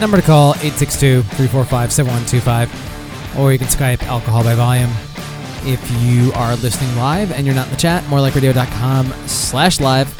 number 0.00 0.16
to 0.16 0.22
call 0.22 0.54
862-345-7125 0.54 3.38
or 3.38 3.52
you 3.52 3.58
can 3.58 3.68
Skype 3.68 4.02
Alcohol 4.04 4.42
by 4.44 4.54
Volume. 4.54 4.90
If 5.66 5.80
you 6.02 6.30
are 6.34 6.56
listening 6.56 6.94
live 6.96 7.32
and 7.32 7.46
you're 7.46 7.54
not 7.54 7.68
in 7.68 7.72
the 7.72 7.78
chat, 7.78 8.04
morelikeradio.com 8.04 9.12
slash 9.26 9.80
live. 9.80 10.14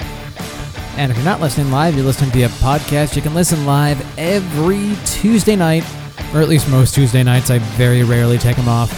And 0.96 1.10
if 1.10 1.18
you're 1.18 1.26
not 1.26 1.40
listening 1.40 1.70
live, 1.70 1.94
you're 1.96 2.04
listening 2.04 2.30
via 2.30 2.48
podcast, 2.48 3.16
you 3.16 3.22
can 3.22 3.34
listen 3.34 3.66
live 3.66 4.02
every 4.18 4.96
Tuesday 5.04 5.56
night, 5.56 5.84
or 6.32 6.40
at 6.40 6.48
least 6.48 6.70
most 6.70 6.94
Tuesday 6.94 7.22
nights. 7.22 7.50
I 7.50 7.58
very 7.58 8.02
rarely 8.04 8.38
take 8.38 8.56
them 8.56 8.68
off. 8.68 8.90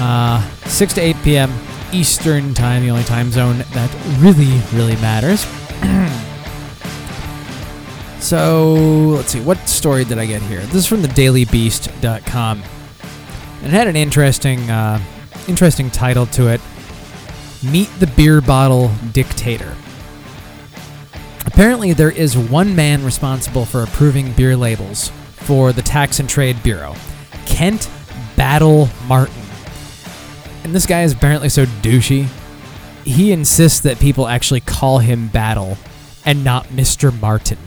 Uh, 0.00 0.42
6 0.66 0.92
to 0.94 1.00
8 1.00 1.16
p.m. 1.22 1.50
Eastern 1.94 2.54
Time, 2.54 2.82
the 2.82 2.90
only 2.90 3.04
time 3.04 3.30
zone 3.30 3.58
that 3.72 3.94
really, 4.18 4.60
really 4.72 4.96
matters. 4.96 5.46
so, 8.20 8.74
let's 9.16 9.30
see, 9.30 9.40
what 9.40 9.58
story 9.68 10.04
did 10.04 10.18
I 10.18 10.26
get 10.26 10.42
here? 10.42 10.60
This 10.60 10.74
is 10.74 10.86
from 10.86 11.02
the 11.02 11.08
dailybeast.com. 11.08 12.62
And 13.62 13.66
it 13.66 13.70
had 13.70 13.86
an 13.86 13.94
interesting, 13.94 14.68
uh, 14.68 15.00
interesting 15.46 15.88
title 15.88 16.26
to 16.26 16.48
it 16.48 16.60
Meet 17.62 17.88
the 18.00 18.08
Beer 18.08 18.40
Bottle 18.40 18.90
Dictator. 19.12 19.76
Apparently, 21.46 21.92
there 21.92 22.10
is 22.10 22.36
one 22.36 22.74
man 22.74 23.04
responsible 23.04 23.64
for 23.64 23.84
approving 23.84 24.32
beer 24.32 24.56
labels 24.56 25.10
for 25.36 25.72
the 25.72 25.82
Tax 25.82 26.18
and 26.18 26.28
Trade 26.28 26.60
Bureau 26.64 26.96
Kent 27.46 27.88
Battle 28.36 28.88
Martin. 29.06 29.43
And 30.64 30.74
this 30.74 30.86
guy 30.86 31.02
is 31.02 31.12
apparently 31.12 31.50
so 31.50 31.66
douchey. 31.66 32.26
He 33.04 33.32
insists 33.32 33.80
that 33.80 34.00
people 34.00 34.26
actually 34.26 34.60
call 34.60 34.98
him 34.98 35.28
Battle 35.28 35.76
and 36.24 36.42
not 36.42 36.68
Mr. 36.68 37.18
Martin. 37.20 37.58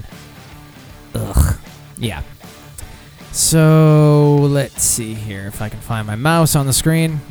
Ugh. 1.13 1.59
Yeah. 1.97 2.23
So 3.31 4.37
let's 4.41 4.81
see 4.81 5.13
here 5.13 5.45
if 5.45 5.61
I 5.61 5.69
can 5.69 5.79
find 5.79 6.07
my 6.07 6.15
mouse 6.15 6.55
on 6.55 6.65
the 6.65 6.73
screen. 6.73 7.21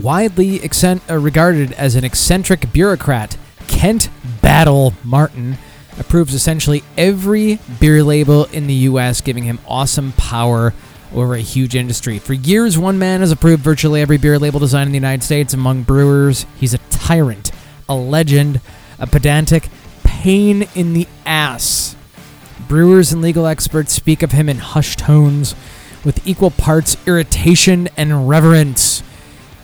Widely 0.00 0.62
accent- 0.62 1.02
uh, 1.10 1.18
regarded 1.18 1.72
as 1.72 1.94
an 1.94 2.04
eccentric 2.04 2.72
bureaucrat, 2.72 3.36
Kent 3.66 4.08
Battle 4.40 4.94
Martin 5.04 5.58
approves 5.98 6.32
essentially 6.32 6.82
every 6.96 7.58
beer 7.80 8.02
label 8.02 8.46
in 8.46 8.66
the 8.66 8.74
U.S., 8.74 9.20
giving 9.20 9.44
him 9.44 9.58
awesome 9.66 10.12
power 10.12 10.72
over 11.14 11.34
a 11.34 11.40
huge 11.40 11.74
industry. 11.74 12.18
For 12.18 12.34
years, 12.34 12.78
one 12.78 12.98
man 12.98 13.20
has 13.20 13.32
approved 13.32 13.62
virtually 13.62 14.00
every 14.00 14.18
beer 14.18 14.38
label 14.38 14.60
design 14.60 14.86
in 14.86 14.92
the 14.92 14.98
United 14.98 15.24
States. 15.24 15.54
Among 15.54 15.82
brewers, 15.82 16.46
he's 16.58 16.74
a 16.74 16.78
tyrant, 16.90 17.50
a 17.88 17.94
legend, 17.94 18.60
a 18.98 19.06
pedantic 19.06 19.68
pain 20.04 20.68
in 20.74 20.92
the 20.92 21.06
ass. 21.24 21.96
Brewers 22.66 23.12
and 23.12 23.22
legal 23.22 23.46
experts 23.46 23.92
speak 23.92 24.22
of 24.22 24.32
him 24.32 24.48
in 24.48 24.58
hushed 24.58 24.98
tones 24.98 25.54
with 26.04 26.26
equal 26.26 26.50
parts 26.50 26.96
irritation 27.06 27.88
and 27.96 28.28
reverence. 28.28 29.02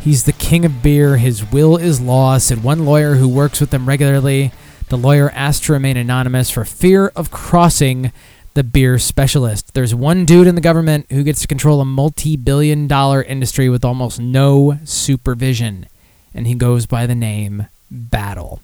He's 0.01 0.24
the 0.24 0.32
king 0.32 0.64
of 0.64 0.82
beer. 0.82 1.16
His 1.16 1.51
will 1.51 1.76
is 1.76 2.01
law, 2.01 2.38
said 2.38 2.62
one 2.62 2.84
lawyer 2.84 3.14
who 3.14 3.28
works 3.28 3.61
with 3.61 3.72
him 3.72 3.88
regularly. 3.88 4.53
The 4.88 4.99
lawyer 4.99 5.30
asked 5.30 5.64
to 5.64 5.72
remain 5.72 5.97
anonymous 5.97 6.51
for 6.51 6.64
fear 6.64 7.09
of 7.16 7.30
crossing 7.30 8.12
the 8.55 8.64
beer 8.64 8.98
specialist. 8.98 9.74
There's 9.74 9.94
one 9.94 10.24
dude 10.24 10.46
in 10.46 10.55
the 10.55 10.61
government 10.61 11.07
who 11.11 11.22
gets 11.22 11.40
to 11.42 11.46
control 11.46 11.80
a 11.80 11.84
multi 11.84 12.36
billion 12.36 12.86
dollar 12.86 13.22
industry 13.22 13.68
with 13.68 13.84
almost 13.84 14.20
no 14.20 14.78
supervision, 14.84 15.86
and 16.32 16.46
he 16.46 16.55
goes 16.55 16.86
by 16.86 17.07
the 17.07 17.14
name 17.14 17.66
Battle. 17.90 18.61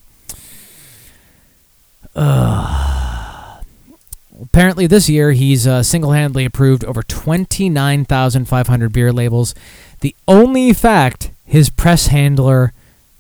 Apparently, 4.42 4.86
this 4.86 5.08
year 5.08 5.32
he's 5.32 5.66
uh, 5.66 5.82
single 5.82 6.12
handedly 6.12 6.44
approved 6.44 6.84
over 6.84 7.02
29,500 7.02 8.92
beer 8.92 9.12
labels, 9.12 9.54
the 10.00 10.16
only 10.26 10.72
fact 10.72 11.30
his 11.44 11.68
press 11.68 12.06
handler 12.06 12.72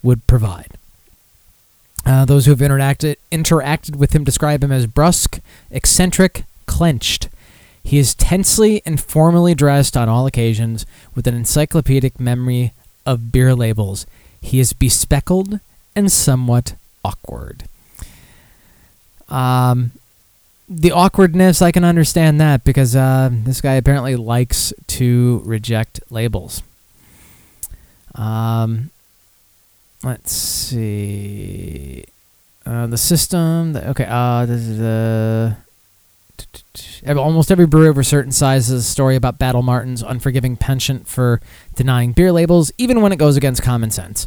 would 0.02 0.26
provide. 0.26 0.76
Uh, 2.06 2.24
those 2.24 2.46
who 2.46 2.52
have 2.52 2.60
interacted 2.60 3.16
interacted 3.30 3.96
with 3.96 4.14
him 4.14 4.24
describe 4.24 4.64
him 4.64 4.72
as 4.72 4.86
brusque, 4.86 5.40
eccentric, 5.70 6.44
clenched. 6.70 7.28
He 7.82 7.98
is 7.98 8.14
tensely 8.14 8.80
and 8.86 9.00
formally 9.00 9.54
dressed 9.54 9.96
on 9.96 10.08
all 10.08 10.24
occasions 10.26 10.86
with 11.16 11.26
an 11.26 11.34
encyclopedic 11.34 12.20
memory 12.20 12.72
of 13.04 13.32
beer 13.32 13.56
labels. 13.56 14.06
He 14.40 14.60
is 14.60 14.72
bespeckled 14.72 15.58
and 15.96 16.12
somewhat 16.12 16.74
awkward. 17.04 17.64
Um, 19.28 19.90
the 20.68 20.92
awkwardness, 20.92 21.60
I 21.60 21.72
can 21.72 21.82
understand 21.82 22.40
that 22.40 22.62
because 22.62 22.94
uh, 22.94 23.30
this 23.32 23.60
guy 23.60 23.74
apparently 23.74 24.14
likes 24.14 24.72
to 24.98 25.42
reject 25.44 25.98
labels. 26.08 26.62
Um, 28.14 28.90
let's 30.04 30.32
see. 30.32 32.04
Uh, 32.64 32.86
the 32.86 32.98
system. 32.98 33.72
The, 33.72 33.90
okay. 33.90 34.06
Uh, 34.08 34.46
this 34.46 34.60
is 34.60 34.78
the. 34.78 35.56
Every- 35.56 35.69
Almost 37.06 37.50
every 37.50 37.66
brewery 37.66 37.88
of 37.88 37.98
a 37.98 38.04
certain 38.04 38.32
size 38.32 38.68
has 38.68 38.80
a 38.80 38.82
story 38.82 39.16
about 39.16 39.38
Battle 39.38 39.62
Martin's 39.62 40.02
unforgiving 40.02 40.56
penchant 40.56 41.08
for 41.08 41.40
denying 41.74 42.12
beer 42.12 42.32
labels, 42.32 42.70
even 42.78 43.00
when 43.00 43.12
it 43.12 43.18
goes 43.18 43.36
against 43.36 43.62
common 43.62 43.90
sense. 43.90 44.26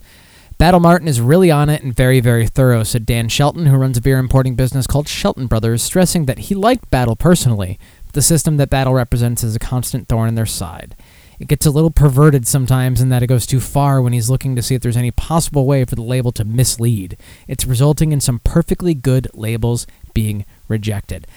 Battle 0.58 0.80
Martin 0.80 1.08
is 1.08 1.20
really 1.20 1.52
on 1.52 1.70
it 1.70 1.84
and 1.84 1.96
very, 1.96 2.20
very 2.20 2.48
thorough, 2.48 2.84
said 2.84 3.06
Dan 3.06 3.28
Shelton, 3.28 3.66
who 3.66 3.76
runs 3.76 3.98
a 3.98 4.02
beer 4.02 4.18
importing 4.18 4.56
business 4.56 4.88
called 4.88 5.08
Shelton 5.08 5.48
Brothers, 5.48 5.82
stressing 5.82 6.26
that 6.26 6.40
he 6.40 6.56
liked 6.56 6.90
Battle 6.90 7.16
personally, 7.16 7.80
but 8.06 8.14
the 8.14 8.22
system 8.22 8.58
that 8.58 8.70
Battle 8.70 8.94
represents 8.94 9.44
is 9.44 9.56
a 9.56 9.60
constant 9.60 10.08
thorn 10.08 10.30
in 10.30 10.36
their 10.36 10.46
side. 10.46 10.96
It 11.40 11.48
gets 11.48 11.66
a 11.66 11.72
little 11.72 11.92
perverted 11.92 12.48
sometimes 12.48 13.02
in 13.02 13.10
that 13.10 13.24
it 13.24 13.28
goes 13.28 13.46
too 13.46 13.60
far 13.60 14.02
when 14.02 14.14
he's 14.14 14.30
looking 14.30 14.56
to 14.56 14.62
see 14.62 14.76
if 14.76 14.82
there's 14.82 14.96
any 14.96 15.12
possible 15.12 15.66
way 15.66 15.84
for 15.84 15.96
the 15.96 16.02
label 16.04 16.32
to 16.34 16.46
mislead. 16.46 17.18
It's 17.48 17.66
resulting 17.66 18.12
in 18.12 18.22
some 18.22 18.40
perfectly 18.40 18.94
good 18.94 19.28
labels 19.34 19.86
being 20.14 20.46
rejected. 20.68 21.28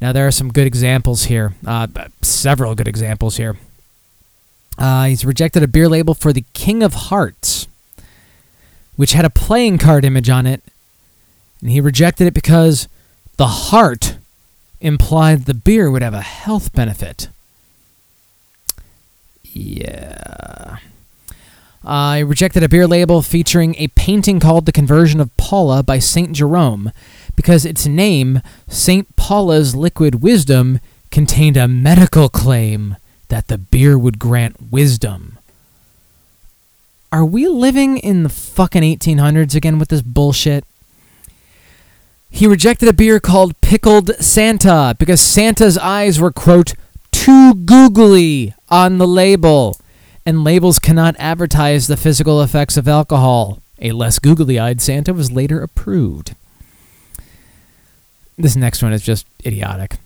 Now, 0.00 0.12
there 0.12 0.26
are 0.26 0.32
some 0.32 0.52
good 0.52 0.66
examples 0.66 1.24
here, 1.24 1.54
uh, 1.66 1.86
several 2.20 2.74
good 2.74 2.88
examples 2.88 3.36
here. 3.36 3.56
Uh, 4.76 5.04
he's 5.06 5.24
rejected 5.24 5.62
a 5.62 5.68
beer 5.68 5.88
label 5.88 6.14
for 6.14 6.32
the 6.32 6.44
King 6.52 6.82
of 6.82 6.94
Hearts, 6.94 7.68
which 8.96 9.12
had 9.12 9.24
a 9.24 9.30
playing 9.30 9.78
card 9.78 10.04
image 10.04 10.28
on 10.28 10.46
it, 10.46 10.62
and 11.60 11.70
he 11.70 11.80
rejected 11.80 12.26
it 12.26 12.34
because 12.34 12.88
the 13.36 13.46
heart 13.46 14.18
implied 14.80 15.44
the 15.44 15.54
beer 15.54 15.90
would 15.90 16.02
have 16.02 16.14
a 16.14 16.20
health 16.20 16.72
benefit. 16.72 17.28
Yeah. 19.44 20.78
I 21.84 22.18
rejected 22.20 22.62
a 22.62 22.68
beer 22.68 22.86
label 22.86 23.22
featuring 23.22 23.74
a 23.76 23.88
painting 23.88 24.40
called 24.40 24.66
The 24.66 24.72
Conversion 24.72 25.20
of 25.20 25.36
Paula 25.36 25.82
by 25.82 25.98
St. 25.98 26.32
Jerome 26.32 26.90
because 27.36 27.64
its 27.64 27.86
name, 27.86 28.40
St. 28.68 29.14
Paula's 29.16 29.74
Liquid 29.74 30.22
Wisdom, 30.22 30.80
contained 31.10 31.56
a 31.56 31.68
medical 31.68 32.28
claim 32.28 32.96
that 33.28 33.48
the 33.48 33.58
beer 33.58 33.98
would 33.98 34.18
grant 34.18 34.70
wisdom. 34.70 35.38
Are 37.12 37.24
we 37.24 37.46
living 37.46 37.98
in 37.98 38.24
the 38.24 38.28
fucking 38.28 38.82
1800s 38.82 39.54
again 39.54 39.78
with 39.78 39.88
this 39.88 40.02
bullshit? 40.02 40.64
He 42.28 42.48
rejected 42.48 42.88
a 42.88 42.92
beer 42.92 43.20
called 43.20 43.60
Pickled 43.60 44.16
Santa 44.16 44.96
because 44.98 45.20
Santa's 45.20 45.78
eyes 45.78 46.18
were, 46.18 46.32
quote, 46.32 46.74
too 47.12 47.54
googly 47.54 48.52
on 48.68 48.98
the 48.98 49.06
label, 49.06 49.78
and 50.26 50.42
labels 50.42 50.80
cannot 50.80 51.14
advertise 51.20 51.86
the 51.86 51.96
physical 51.96 52.42
effects 52.42 52.76
of 52.76 52.88
alcohol. 52.88 53.62
A 53.80 53.92
less 53.92 54.18
googly 54.18 54.58
eyed 54.58 54.80
Santa 54.80 55.14
was 55.14 55.30
later 55.30 55.62
approved. 55.62 56.34
This 58.36 58.56
next 58.56 58.82
one 58.82 58.92
is 58.92 59.02
just 59.02 59.26
idiotic. 59.44 59.96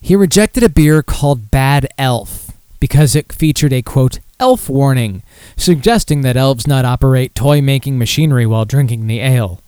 He 0.00 0.16
rejected 0.16 0.62
a 0.62 0.68
beer 0.68 1.02
called 1.02 1.50
Bad 1.50 1.88
Elf 1.96 2.52
because 2.80 3.14
it 3.14 3.32
featured 3.32 3.72
a 3.72 3.82
quote 3.82 4.18
elf 4.40 4.68
warning, 4.68 5.22
suggesting 5.56 6.22
that 6.22 6.36
elves 6.36 6.66
not 6.66 6.84
operate 6.84 7.34
toy 7.34 7.62
making 7.62 7.96
machinery 7.96 8.44
while 8.44 8.64
drinking 8.64 9.06
the 9.06 9.20
ale. 9.20 9.60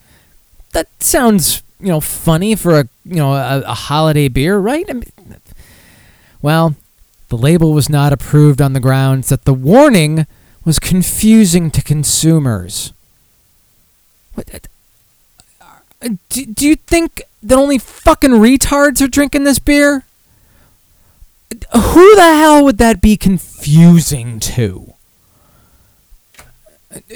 That 0.73 0.89
sounds, 0.99 1.63
you 1.79 1.87
know, 1.87 2.01
funny 2.01 2.57
for 2.57 2.81
a 2.81 2.89
you 3.05 3.17
know 3.17 3.33
a, 3.33 3.61
a 3.61 3.75
holiday 3.75 4.27
beer, 4.27 4.59
right? 4.59 4.85
I 4.91 4.95
mean, 4.95 5.13
well, 6.43 6.75
the 7.29 7.37
label 7.37 7.73
was 7.73 7.89
not 7.89 8.13
approved 8.13 8.61
on 8.61 8.73
the 8.73 8.81
grounds 8.81 9.29
that 9.29 9.45
the 9.45 9.55
warning 9.55 10.27
was 10.65 10.81
confusing 10.81 11.71
to 11.71 11.83
consumers. 11.83 12.93
What? 14.35 14.67
Uh, 16.05 16.09
Do, 16.29 16.47
do 16.47 16.67
you 16.67 16.77
think 16.77 17.23
that 17.43 17.59
only 17.59 17.79
fucking 17.79 18.31
retards 18.31 19.01
are 19.01 19.09
drinking 19.09 19.45
this 19.45 19.59
beer? 19.59 20.05
Who 21.73 22.17
the 22.17 22.23
hell 22.23 22.65
would 22.65 22.79
that 22.79 23.01
be 23.01 23.17
confusing 23.17 24.41
to? 24.41 24.95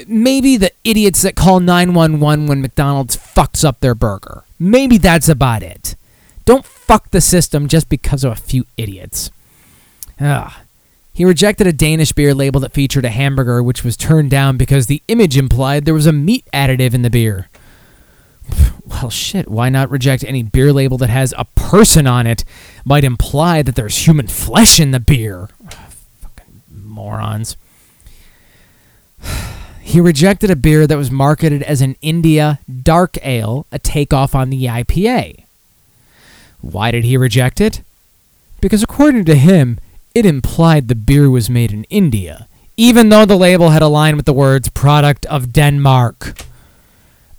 Maybe 0.07 0.57
the 0.57 0.71
idiots 0.83 1.21
that 1.21 1.35
call 1.35 1.59
911 1.59 2.47
when 2.47 2.61
McDonald's 2.61 3.15
fucks 3.15 3.63
up 3.63 3.79
their 3.79 3.95
burger. 3.95 4.43
Maybe 4.57 4.97
that's 4.97 5.29
about 5.29 5.63
it. 5.63 5.95
Don't 6.45 6.65
fuck 6.65 7.11
the 7.11 7.21
system 7.21 7.67
just 7.67 7.89
because 7.89 8.23
of 8.23 8.33
a 8.33 8.35
few 8.35 8.65
idiots. 8.75 9.31
Ah. 10.19 10.63
He 11.13 11.25
rejected 11.25 11.67
a 11.67 11.73
Danish 11.73 12.13
beer 12.13 12.33
label 12.33 12.61
that 12.61 12.71
featured 12.71 13.03
a 13.03 13.09
hamburger, 13.09 13.61
which 13.61 13.83
was 13.83 13.97
turned 13.97 14.31
down 14.31 14.57
because 14.57 14.87
the 14.87 15.03
image 15.09 15.37
implied 15.37 15.83
there 15.83 15.93
was 15.93 16.07
a 16.07 16.13
meat 16.13 16.47
additive 16.53 16.93
in 16.93 17.01
the 17.01 17.09
beer. 17.09 17.48
Well, 18.85 19.09
shit, 19.09 19.47
why 19.47 19.69
not 19.69 19.91
reject 19.91 20.23
any 20.23 20.43
beer 20.43 20.73
label 20.73 20.97
that 20.97 21.09
has 21.09 21.33
a 21.37 21.45
person 21.55 22.07
on 22.07 22.27
it? 22.27 22.43
Might 22.83 23.03
imply 23.03 23.61
that 23.61 23.75
there's 23.75 24.07
human 24.07 24.27
flesh 24.27 24.79
in 24.79 24.91
the 24.91 24.99
beer. 24.99 25.49
Fucking 26.21 26.61
morons. 26.71 27.55
He 29.81 29.99
rejected 29.99 30.51
a 30.51 30.55
beer 30.55 30.85
that 30.85 30.99
was 30.99 31.09
marketed 31.09 31.63
as 31.63 31.81
an 31.81 31.95
India 31.99 32.59
dark 32.83 33.17
ale, 33.23 33.65
a 33.71 33.79
takeoff 33.79 34.35
on 34.35 34.51
the 34.51 34.65
IPA. 34.65 35.45
Why 36.61 36.91
did 36.91 37.05
he 37.05 37.17
reject 37.17 37.59
it? 37.59 37.81
Because 38.61 38.83
according 38.83 39.25
to 39.25 39.35
him, 39.35 39.79
it 40.13 40.27
implied 40.27 40.89
the 40.89 40.95
beer 40.95 41.27
was 41.27 41.49
made 41.49 41.71
in 41.71 41.85
India, 41.85 42.47
even 42.77 43.09
though 43.09 43.25
the 43.25 43.35
label 43.35 43.69
had 43.69 43.81
a 43.81 43.87
line 43.87 44.15
with 44.15 44.25
the 44.25 44.33
words 44.33 44.69
product 44.69 45.25
of 45.25 45.53
Denmark. 45.53 46.43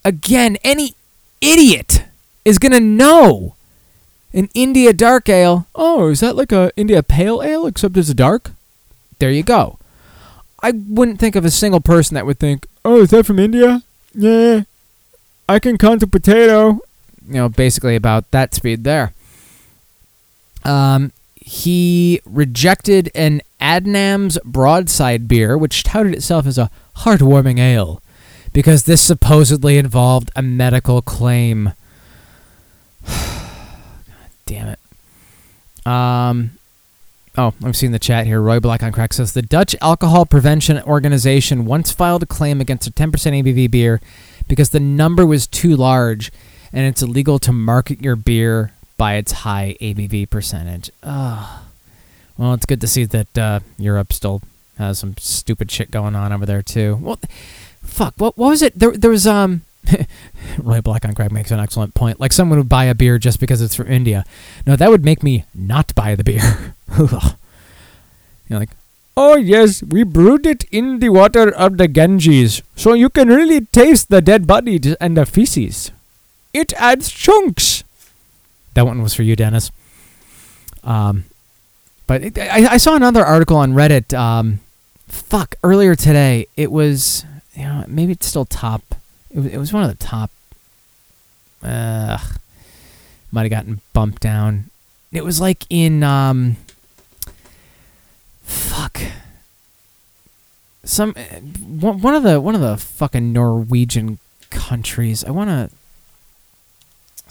Again, 0.05 0.57
any 0.65 0.95
idiot 1.41 2.05
is 2.45 2.59
going 2.59 2.73
to 2.73 2.81
know 2.81 3.55
an 4.33 4.49
India 4.55 4.93
dark 4.93 5.29
ale. 5.29 5.67
Oh, 5.75 6.09
is 6.09 6.21
that 6.21 6.37
like 6.37 6.53
a 6.53 6.71
India 6.77 7.03
pale 7.03 7.43
ale 7.43 7.67
except 7.67 7.97
it's 7.97 8.09
a 8.09 8.15
dark? 8.15 8.53
There 9.19 9.31
you 9.31 9.43
go. 9.43 9.79
I 10.63 10.73
wouldn't 10.73 11.19
think 11.19 11.37
of 11.37 11.45
a 11.45 11.51
single 11.51 11.81
person 11.81 12.15
that 12.15 12.27
would 12.27 12.39
think, 12.39 12.67
"Oh, 12.85 13.03
is 13.03 13.11
that 13.11 13.27
from 13.27 13.39
India?" 13.39 13.83
Yeah. 14.15 14.63
I 15.49 15.59
can 15.59 15.79
count 15.79 16.03
a 16.03 16.07
potato. 16.07 16.81
You 17.27 17.35
know, 17.35 17.49
basically 17.49 17.97
about 17.97 18.31
that 18.31 18.55
speed 18.55 18.85
there. 18.85 19.13
Um, 20.65 21.13
he 21.35 22.21
rejected 22.25 23.11
an 23.15 23.41
Adnams 23.61 24.39
Broadside 24.45 25.29
beer, 25.29 25.57
which 25.57 25.83
touted 25.83 26.15
itself 26.15 26.47
as 26.47 26.59
a 26.59 26.71
heartwarming 26.99 27.59
ale, 27.59 28.03
because 28.53 28.85
this 28.85 29.01
supposedly 29.01 29.79
involved 29.79 30.31
a 30.35 30.43
medical 30.43 31.03
claim. 31.03 31.73
God 33.07 34.31
damn 34.47 34.69
it. 34.69 34.79
Um, 35.87 36.53
oh, 37.37 37.55
I'm 37.63 37.75
seeing 37.75 37.93
the 37.93 37.99
chat 37.99 38.27
here. 38.27 38.41
Roy 38.41 38.61
Black 38.61 38.83
on 38.83 38.93
Crack 38.93 39.13
says 39.13 39.33
the 39.33 39.43
Dutch 39.43 39.75
Alcohol 39.81 40.27
Prevention 40.27 40.81
Organization 40.83 41.65
once 41.65 41.93
filed 41.93 42.23
a 42.23 42.27
claim 42.27 42.61
against 42.61 42.87
a 42.87 42.91
10% 42.91 43.11
ABV 43.13 43.71
beer 43.71 44.01
because 44.49 44.71
the 44.71 44.81
number 44.81 45.25
was 45.25 45.47
too 45.47 45.77
large, 45.77 46.33
and 46.73 46.87
it's 46.87 47.03
illegal 47.03 47.39
to 47.39 47.53
market 47.53 48.03
your 48.03 48.17
beer 48.17 48.73
by 48.97 49.15
its 49.15 49.33
high 49.33 49.77
ABV 49.81 50.29
percentage. 50.29 50.91
Ugh. 51.03 51.63
Well, 52.37 52.55
it's 52.55 52.67
good 52.67 52.81
to 52.81 52.89
see 52.89 53.05
that 53.05 53.39
uh, 53.39 53.61
Europe 53.79 54.13
still 54.13 54.43
has 54.79 54.99
some 54.99 55.15
stupid 55.19 55.71
shit 55.71 55.91
going 55.91 56.17
on 56.17 56.33
over 56.33 56.47
there 56.47 56.63
too. 56.63 56.99
Well, 57.01 57.19
fuck. 57.91 58.15
What 58.17 58.39
what 58.39 58.51
was 58.51 58.63
it? 58.63 58.79
There 58.79 58.93
there 58.93 59.11
was 59.11 59.27
um. 59.27 59.63
Roy 60.59 60.81
Black 60.81 61.05
on 61.05 61.15
Crack 61.15 61.33
makes 61.33 61.51
an 61.51 61.59
excellent 61.59 61.95
point. 61.95 62.21
Like 62.21 62.33
someone 62.33 62.59
would 62.59 62.69
buy 62.69 62.85
a 62.85 62.95
beer 62.95 63.19
just 63.19 63.41
because 63.41 63.63
it's 63.63 63.75
from 63.75 63.89
India. 63.89 64.25
No, 64.67 64.77
that 64.77 64.91
would 64.91 65.05
make 65.05 65.23
me 65.23 65.45
not 65.55 65.95
buy 65.95 66.15
the 66.15 66.23
beer. 66.23 66.75
You're 66.99 68.59
like, 68.59 68.71
oh 69.17 69.37
yes, 69.37 69.83
we 69.83 70.03
brewed 70.03 70.47
it 70.47 70.65
in 70.71 70.99
the 70.99 71.09
water 71.09 71.55
of 71.55 71.79
the 71.79 71.89
Ganges, 71.89 72.63
so 72.77 72.93
you 72.93 73.09
can 73.09 73.29
really 73.29 73.63
taste 73.67 74.11
the 74.11 74.21
dead 74.21 74.47
bodies 74.47 74.95
and 75.01 75.17
the 75.17 75.25
feces. 75.25 75.91
It 76.53 76.73
adds 76.75 77.11
chunks. 77.11 77.85
That 78.75 78.87
one 78.87 79.03
was 79.03 79.15
for 79.15 79.23
you, 79.23 79.37
Dennis. 79.37 79.71
Um, 80.85 81.25
but 82.07 82.23
it, 82.23 82.39
I, 82.39 82.75
I 82.75 82.77
saw 82.77 82.97
another 82.97 83.25
article 83.25 83.57
on 83.57 83.73
Reddit. 83.73 84.17
Um, 84.19 84.61
fuck, 85.07 85.55
earlier 85.63 85.95
today. 85.95 86.47
It 86.57 86.73
was, 86.73 87.25
you 87.61 87.67
know, 87.67 87.85
maybe 87.87 88.13
it's 88.13 88.27
still 88.27 88.47
top. 88.47 88.83
It 89.31 89.37
was, 89.37 89.47
it 89.47 89.59
was 89.59 89.71
one 89.71 89.83
of 89.83 89.91
the 89.91 90.03
top. 90.03 90.31
Uh, 91.63 92.17
might 93.31 93.43
have 93.43 93.51
gotten 93.51 93.83
bumped 93.93 94.23
down. 94.23 94.71
It 95.13 95.25
was 95.25 95.43
like 95.43 95.67
in 95.69 96.03
um, 96.03 96.57
fuck, 98.43 98.99
some 100.85 101.13
uh, 101.15 101.41
one 101.41 102.01
one 102.01 102.15
of 102.15 102.23
the 102.23 102.41
one 102.41 102.55
of 102.55 102.63
the 102.63 102.79
fucking 102.79 103.31
Norwegian 103.31 104.19
countries. 104.49 105.23
I 105.23 105.31
want 105.31 105.51
to 105.51 105.71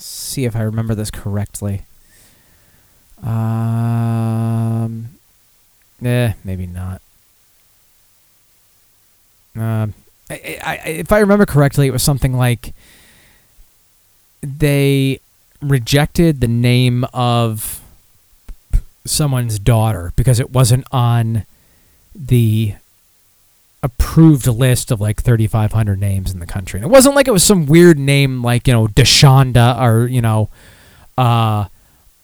see 0.00 0.44
if 0.44 0.54
I 0.54 0.62
remember 0.62 0.94
this 0.94 1.10
correctly. 1.10 1.82
Um, 3.20 5.08
eh, 6.04 6.34
maybe 6.44 6.68
not. 6.68 7.02
Um, 9.56 9.94
I, 10.30 10.58
I, 10.84 10.88
if 10.88 11.12
I 11.12 11.18
remember 11.18 11.46
correctly, 11.46 11.86
it 11.86 11.92
was 11.92 12.02
something 12.02 12.34
like 12.34 12.72
they 14.42 15.20
rejected 15.60 16.40
the 16.40 16.48
name 16.48 17.04
of 17.12 17.80
someone's 19.04 19.58
daughter 19.58 20.12
because 20.16 20.40
it 20.40 20.50
wasn't 20.50 20.86
on 20.92 21.44
the 22.14 22.74
approved 23.82 24.46
list 24.46 24.90
of 24.90 25.00
like 25.00 25.22
3,500 25.22 25.98
names 25.98 26.32
in 26.32 26.38
the 26.38 26.46
country. 26.46 26.78
And 26.78 26.84
it 26.84 26.92
wasn't 26.92 27.14
like 27.14 27.28
it 27.28 27.32
was 27.32 27.42
some 27.42 27.66
weird 27.66 27.98
name 27.98 28.42
like, 28.42 28.66
you 28.66 28.72
know, 28.72 28.86
Deshonda 28.86 29.80
or, 29.80 30.06
you 30.06 30.20
know, 30.20 30.50
uh, 31.16 31.66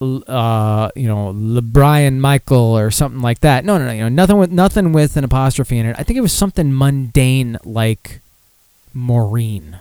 uh, 0.00 0.90
you 0.94 1.08
know, 1.08 1.32
LeBrian 1.32 2.18
Michael 2.18 2.76
or 2.76 2.90
something 2.90 3.20
like 3.20 3.40
that. 3.40 3.64
No, 3.64 3.78
no, 3.78 3.86
no, 3.86 3.92
you 3.92 4.02
know, 4.02 4.08
nothing 4.08 4.36
with 4.38 4.50
nothing 4.50 4.92
with 4.92 5.16
an 5.16 5.24
apostrophe 5.24 5.78
in 5.78 5.86
it. 5.86 5.96
I 5.98 6.02
think 6.02 6.16
it 6.16 6.22
was 6.22 6.32
something 6.32 6.76
mundane 6.76 7.58
like 7.64 8.20
Maureen. 8.92 9.78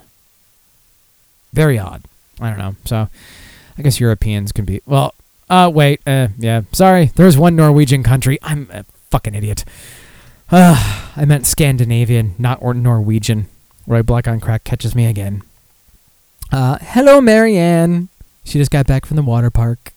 Very 1.53 1.79
odd. 1.79 2.03
I 2.39 2.49
don't 2.49 2.59
know. 2.59 2.75
So, 2.85 3.07
I 3.77 3.81
guess 3.81 3.99
Europeans 3.99 4.51
can 4.51 4.65
be 4.65 4.81
well. 4.85 5.13
Uh, 5.49 5.71
wait. 5.73 6.01
Uh, 6.05 6.29
yeah. 6.37 6.61
Sorry. 6.71 7.11
There's 7.15 7.37
one 7.37 7.55
Norwegian 7.55 8.03
country. 8.03 8.39
I'm 8.41 8.69
a 8.71 8.83
fucking 9.09 9.35
idiot. 9.35 9.63
Uh, 10.51 11.11
I 11.15 11.25
meant 11.25 11.45
Scandinavian, 11.45 12.35
not 12.37 12.59
or 12.61 12.73
Norwegian. 12.73 13.47
Roy 13.87 14.01
Black 14.01 14.27
on 14.27 14.39
Crack 14.39 14.63
catches 14.63 14.95
me 14.95 15.05
again. 15.05 15.43
Uh, 16.51 16.77
hello, 16.81 17.21
Marianne. 17.21 18.09
She 18.43 18.59
just 18.59 18.71
got 18.71 18.87
back 18.87 19.05
from 19.05 19.15
the 19.15 19.23
water 19.23 19.49
park. 19.49 19.91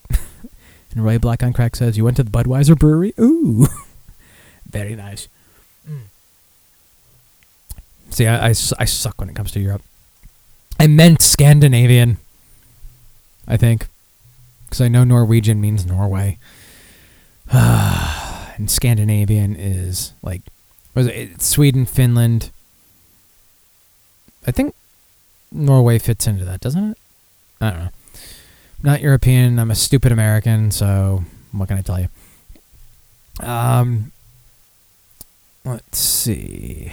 And 0.93 1.05
Roy 1.05 1.19
Black 1.19 1.43
on 1.43 1.53
Crack 1.53 1.77
says, 1.77 1.97
You 1.97 2.05
went 2.05 2.17
to 2.17 2.23
the 2.23 2.31
Budweiser 2.31 2.79
Brewery? 2.79 3.15
Ooh. 3.21 3.67
Very 4.71 4.95
nice. 4.95 5.29
Mm. 5.89 6.03
See, 8.11 8.27
I, 8.27 8.47
I, 8.47 8.49
I 8.49 8.85
suck 8.85 9.21
when 9.21 9.29
it 9.29 9.37
comes 9.37 9.53
to 9.53 9.61
Europe. 9.61 9.83
I 10.79 10.87
meant 10.87 11.23
Scandinavian, 11.23 12.19
I 13.47 13.57
think. 13.57 13.87
Because 14.65 14.81
I 14.81 14.89
know 14.89 15.05
Norwegian 15.05 15.61
means 15.61 15.87
Norway. 15.87 16.39
and 17.53 18.71
Scandinavian 18.71 19.57
is 19.57 20.13
like, 20.23 20.43
was 20.95 21.07
it, 21.07 21.15
it's 21.17 21.47
Sweden, 21.47 21.87
Finland. 21.87 22.51
I 24.47 24.51
think 24.51 24.75
Norway 25.51 25.99
fits 25.99 26.27
into 26.27 26.45
that, 26.45 26.61
doesn't 26.61 26.93
it? 26.93 26.99
I 27.61 27.71
don't 27.71 27.79
know. 27.79 27.91
Not 28.83 29.01
European. 29.01 29.59
I'm 29.59 29.71
a 29.71 29.75
stupid 29.75 30.13
American, 30.13 30.71
so 30.71 31.25
what 31.53 31.69
can 31.69 31.79
I 31.79 31.83
tell 31.83 32.01
you? 32.01 32.09
Um, 33.41 34.13
let's 35.65 35.99
see. 35.99 36.93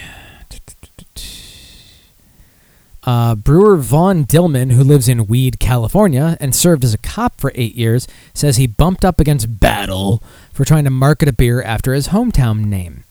Uh, 3.03 3.35
brewer 3.35 3.77
Vaughn 3.77 4.25
Dillman, 4.25 4.71
who 4.71 4.83
lives 4.83 5.07
in 5.07 5.27
Weed, 5.27 5.59
California, 5.59 6.37
and 6.39 6.55
served 6.55 6.83
as 6.83 6.95
a 6.95 6.97
cop 6.97 7.39
for 7.39 7.51
eight 7.53 7.75
years, 7.75 8.07
says 8.33 8.57
he 8.57 8.65
bumped 8.65 9.05
up 9.05 9.19
against 9.19 9.59
Battle 9.59 10.23
for 10.51 10.65
trying 10.65 10.85
to 10.85 10.89
market 10.89 11.29
a 11.29 11.33
beer 11.33 11.61
after 11.61 11.93
his 11.93 12.07
hometown 12.07 12.65
name. 12.65 13.03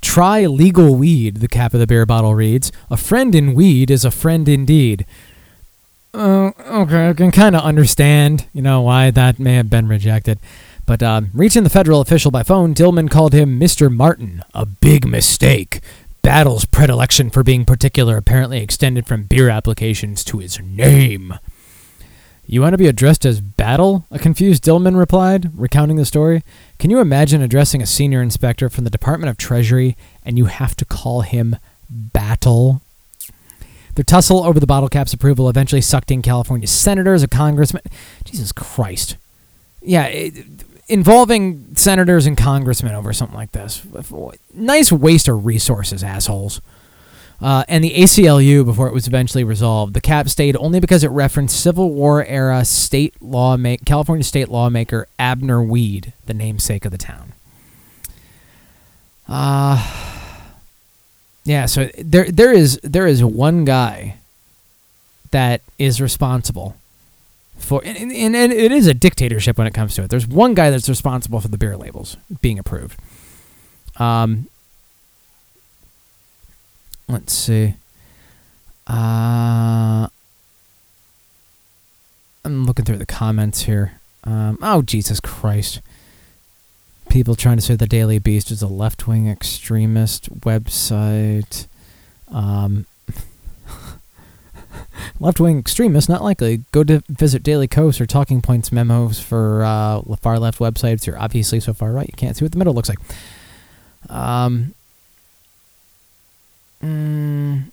Try 0.00 0.46
legal 0.46 0.96
weed, 0.96 1.36
the 1.36 1.48
cap 1.48 1.72
of 1.72 1.80
the 1.80 1.86
beer 1.86 2.06
bottle 2.06 2.34
reads. 2.34 2.72
A 2.90 2.96
friend 2.96 3.34
in 3.34 3.54
weed 3.54 3.90
is 3.90 4.04
a 4.04 4.10
friend 4.10 4.48
indeed. 4.48 5.06
Uh, 6.18 6.50
okay, 6.66 7.10
I 7.10 7.12
can 7.12 7.30
kind 7.30 7.54
of 7.54 7.62
understand, 7.62 8.48
you 8.52 8.60
know, 8.60 8.82
why 8.82 9.12
that 9.12 9.38
may 9.38 9.54
have 9.54 9.70
been 9.70 9.86
rejected. 9.86 10.40
But 10.84 11.00
um, 11.00 11.30
reaching 11.32 11.62
the 11.62 11.70
federal 11.70 12.00
official 12.00 12.32
by 12.32 12.42
phone, 12.42 12.74
Dillman 12.74 13.08
called 13.08 13.32
him 13.32 13.60
Mr. 13.60 13.88
Martin. 13.88 14.42
A 14.52 14.66
big 14.66 15.06
mistake. 15.06 15.80
Battle's 16.20 16.64
predilection 16.64 17.30
for 17.30 17.44
being 17.44 17.64
particular 17.64 18.16
apparently 18.16 18.58
extended 18.60 19.06
from 19.06 19.24
beer 19.24 19.48
applications 19.48 20.24
to 20.24 20.38
his 20.38 20.58
name. 20.58 21.34
You 22.44 22.62
want 22.62 22.72
to 22.72 22.78
be 22.78 22.88
addressed 22.88 23.24
as 23.24 23.40
Battle? 23.40 24.04
A 24.10 24.18
confused 24.18 24.64
Dillman 24.64 24.98
replied, 24.98 25.56
recounting 25.56 25.98
the 25.98 26.04
story. 26.04 26.42
Can 26.80 26.90
you 26.90 26.98
imagine 26.98 27.42
addressing 27.42 27.80
a 27.80 27.86
senior 27.86 28.22
inspector 28.22 28.68
from 28.68 28.82
the 28.82 28.90
Department 28.90 29.30
of 29.30 29.36
Treasury 29.36 29.96
and 30.24 30.36
you 30.36 30.46
have 30.46 30.74
to 30.76 30.84
call 30.84 31.20
him 31.20 31.54
Battle? 31.88 32.82
Their 33.98 34.04
tussle 34.04 34.44
over 34.44 34.60
the 34.60 34.66
bottle 34.68 34.88
cap's 34.88 35.12
approval 35.12 35.48
eventually 35.48 35.80
sucked 35.80 36.12
in 36.12 36.22
California 36.22 36.68
senators, 36.68 37.24
a 37.24 37.26
congressman. 37.26 37.82
Jesus 38.22 38.52
Christ. 38.52 39.16
Yeah, 39.82 40.04
it, 40.04 40.44
involving 40.86 41.74
senators 41.74 42.24
and 42.24 42.36
congressmen 42.36 42.94
over 42.94 43.12
something 43.12 43.36
like 43.36 43.50
this. 43.50 43.84
Nice 44.54 44.92
waste 44.92 45.26
of 45.26 45.44
resources, 45.44 46.04
assholes. 46.04 46.60
Uh, 47.40 47.64
and 47.66 47.82
the 47.82 47.90
ACLU 47.90 48.64
before 48.64 48.86
it 48.86 48.94
was 48.94 49.08
eventually 49.08 49.42
resolved. 49.42 49.94
The 49.94 50.00
cap 50.00 50.28
stayed 50.28 50.56
only 50.58 50.78
because 50.78 51.02
it 51.02 51.10
referenced 51.10 51.60
Civil 51.60 51.90
War 51.90 52.24
era 52.24 52.64
state 52.64 53.20
lawmaker, 53.20 53.84
California 53.84 54.22
state 54.22 54.48
lawmaker 54.48 55.08
Abner 55.18 55.60
Weed, 55.60 56.12
the 56.26 56.34
namesake 56.34 56.84
of 56.84 56.92
the 56.92 56.98
town. 56.98 57.32
Uh, 59.26 60.17
yeah, 61.44 61.66
so 61.66 61.90
there 61.98 62.30
there 62.30 62.52
is 62.52 62.78
there 62.82 63.06
is 63.06 63.24
one 63.24 63.64
guy 63.64 64.16
that 65.30 65.62
is 65.78 66.00
responsible 66.00 66.76
for 67.58 67.82
and, 67.84 68.12
and, 68.12 68.36
and 68.36 68.52
it 68.52 68.72
is 68.72 68.86
a 68.86 68.94
dictatorship 68.94 69.58
when 69.58 69.66
it 69.66 69.74
comes 69.74 69.94
to 69.96 70.02
it. 70.02 70.10
There's 70.10 70.26
one 70.26 70.54
guy 70.54 70.70
that's 70.70 70.88
responsible 70.88 71.40
for 71.40 71.48
the 71.48 71.58
beer 71.58 71.76
labels 71.76 72.16
being 72.40 72.58
approved. 72.58 72.98
Um, 73.96 74.48
let's 77.08 77.32
see. 77.32 77.74
Uh, 78.86 80.08
I'm 82.44 82.64
looking 82.64 82.84
through 82.84 82.98
the 82.98 83.06
comments 83.06 83.62
here. 83.62 84.00
Um, 84.24 84.58
oh 84.62 84.82
Jesus 84.82 85.20
Christ! 85.20 85.80
People 87.08 87.34
trying 87.34 87.56
to 87.56 87.62
say 87.62 87.74
the 87.74 87.86
Daily 87.86 88.18
Beast 88.18 88.50
is 88.50 88.62
a 88.62 88.66
left-wing 88.66 89.28
extremist 89.28 90.40
website. 90.40 91.66
Um, 92.30 92.86
left-wing 95.20 95.58
extremists 95.58 96.08
not 96.08 96.22
likely. 96.22 96.64
Go 96.70 96.84
to 96.84 97.02
visit 97.08 97.42
Daily 97.42 97.66
Kos 97.66 98.00
or 98.00 98.06
Talking 98.06 98.42
Points 98.42 98.70
memos 98.70 99.20
for 99.20 99.64
uh, 99.64 100.02
far 100.20 100.38
left 100.38 100.58
websites. 100.58 101.06
You're 101.06 101.18
obviously 101.18 101.60
so 101.60 101.72
far 101.72 101.92
right 101.92 102.06
you 102.06 102.16
can't 102.16 102.36
see 102.36 102.44
what 102.44 102.52
the 102.52 102.58
middle 102.58 102.74
looks 102.74 102.90
like. 102.90 102.98
Um. 104.10 104.74
mm, 106.82 107.64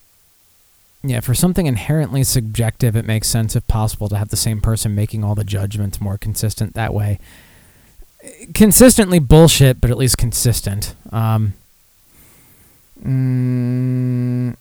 yeah, 1.03 1.19
for 1.19 1.35
something 1.35 1.67
inherently 1.67 2.23
subjective, 2.23 2.95
it 2.95 3.05
makes 3.05 3.27
sense, 3.27 3.55
if 3.55 3.67
possible, 3.67 4.09
to 4.09 4.17
have 4.17 4.29
the 4.29 4.37
same 4.37 4.59
person 4.59 4.95
making 4.95 5.23
all 5.23 5.35
the 5.35 5.43
judgments 5.43 6.01
more 6.01 6.17
consistent 6.17 6.73
that 6.73 6.93
way. 6.93 7.19
Consistently 8.53 9.19
bullshit, 9.19 9.81
but 9.81 9.89
at 9.89 9.97
least 9.97 10.17
consistent. 10.17 10.95
Um, 11.11 11.53
mm, 13.03 14.55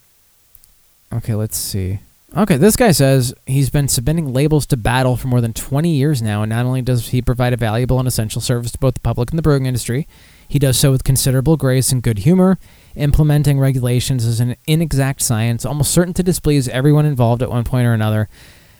okay, 1.12 1.34
let's 1.34 1.56
see. 1.56 2.00
Okay, 2.36 2.56
this 2.56 2.74
guy 2.74 2.90
says 2.90 3.32
he's 3.46 3.70
been 3.70 3.86
submitting 3.86 4.32
labels 4.32 4.66
to 4.66 4.76
Battle 4.76 5.16
for 5.16 5.28
more 5.28 5.40
than 5.40 5.52
20 5.52 5.88
years 5.88 6.20
now, 6.20 6.42
and 6.42 6.50
not 6.50 6.66
only 6.66 6.82
does 6.82 7.10
he 7.10 7.22
provide 7.22 7.52
a 7.52 7.56
valuable 7.56 8.00
and 8.00 8.08
essential 8.08 8.40
service 8.40 8.72
to 8.72 8.78
both 8.78 8.94
the 8.94 9.00
public 9.00 9.30
and 9.30 9.38
the 9.38 9.42
brewing 9.42 9.66
industry, 9.66 10.08
he 10.48 10.58
does 10.58 10.76
so 10.76 10.90
with 10.90 11.04
considerable 11.04 11.56
grace 11.56 11.92
and 11.92 12.02
good 12.02 12.18
humor. 12.18 12.58
Implementing 12.96 13.60
regulations 13.60 14.24
is 14.24 14.40
an 14.40 14.56
inexact 14.66 15.22
science, 15.22 15.64
almost 15.64 15.92
certain 15.92 16.14
to 16.14 16.24
displease 16.24 16.68
everyone 16.68 17.06
involved 17.06 17.40
at 17.40 17.50
one 17.50 17.62
point 17.62 17.86
or 17.86 17.92
another. 17.92 18.28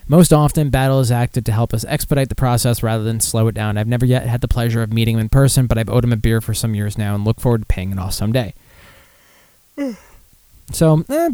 Most 0.06 0.32
often, 0.32 0.68
Battle 0.68 1.00
is 1.00 1.10
acted 1.10 1.46
to 1.46 1.52
help 1.52 1.72
us 1.72 1.84
expedite 1.86 2.28
the 2.28 2.34
process 2.34 2.82
rather 2.82 3.02
than 3.04 3.20
slow 3.20 3.48
it 3.48 3.54
down. 3.54 3.78
I've 3.78 3.88
never 3.88 4.04
yet 4.04 4.26
had 4.26 4.42
the 4.42 4.48
pleasure 4.48 4.82
of 4.82 4.92
meeting 4.92 5.14
him 5.14 5.20
in 5.20 5.28
person, 5.30 5.66
but 5.66 5.78
I've 5.78 5.88
owed 5.88 6.04
him 6.04 6.12
a 6.12 6.16
beer 6.16 6.40
for 6.40 6.52
some 6.52 6.74
years 6.74 6.98
now 6.98 7.14
and 7.14 7.24
look 7.24 7.40
forward 7.40 7.62
to 7.62 7.66
paying 7.66 7.90
it 7.92 7.98
off 7.98 8.14
someday. 8.14 8.54
So, 10.72 11.04
eh, 11.10 11.28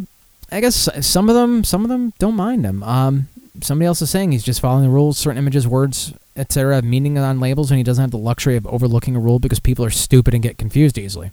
I 0.51 0.61
guess 0.61 0.89
some 1.07 1.29
of 1.29 1.37
them, 1.37 1.63
some 1.63 1.85
of 1.85 1.89
them 1.89 2.13
don't 2.19 2.35
mind 2.35 2.65
him. 2.65 2.83
Um, 2.83 3.29
somebody 3.61 3.87
else 3.87 4.03
is 4.03 4.11
saying 4.11 4.33
he's 4.33 4.43
just 4.43 4.61
following 4.61 4.83
the 4.83 4.91
rules. 4.91 5.19
Certain 5.19 5.39
images, 5.39 5.69
words, 5.69 6.13
etc., 6.37 6.75
have 6.75 6.85
meaning 6.85 7.17
on 7.17 7.39
labels, 7.39 7.71
and 7.71 7.79
he 7.79 7.85
doesn't 7.85 8.03
have 8.03 8.11
the 8.11 8.19
luxury 8.19 8.57
of 8.57 8.67
overlooking 8.67 9.15
a 9.15 9.21
rule 9.21 9.39
because 9.39 9.61
people 9.61 9.85
are 9.85 9.91
stupid 9.91 10.35
and 10.35 10.43
get 10.43 10.59
confused 10.59 10.99
easily. 10.99 11.31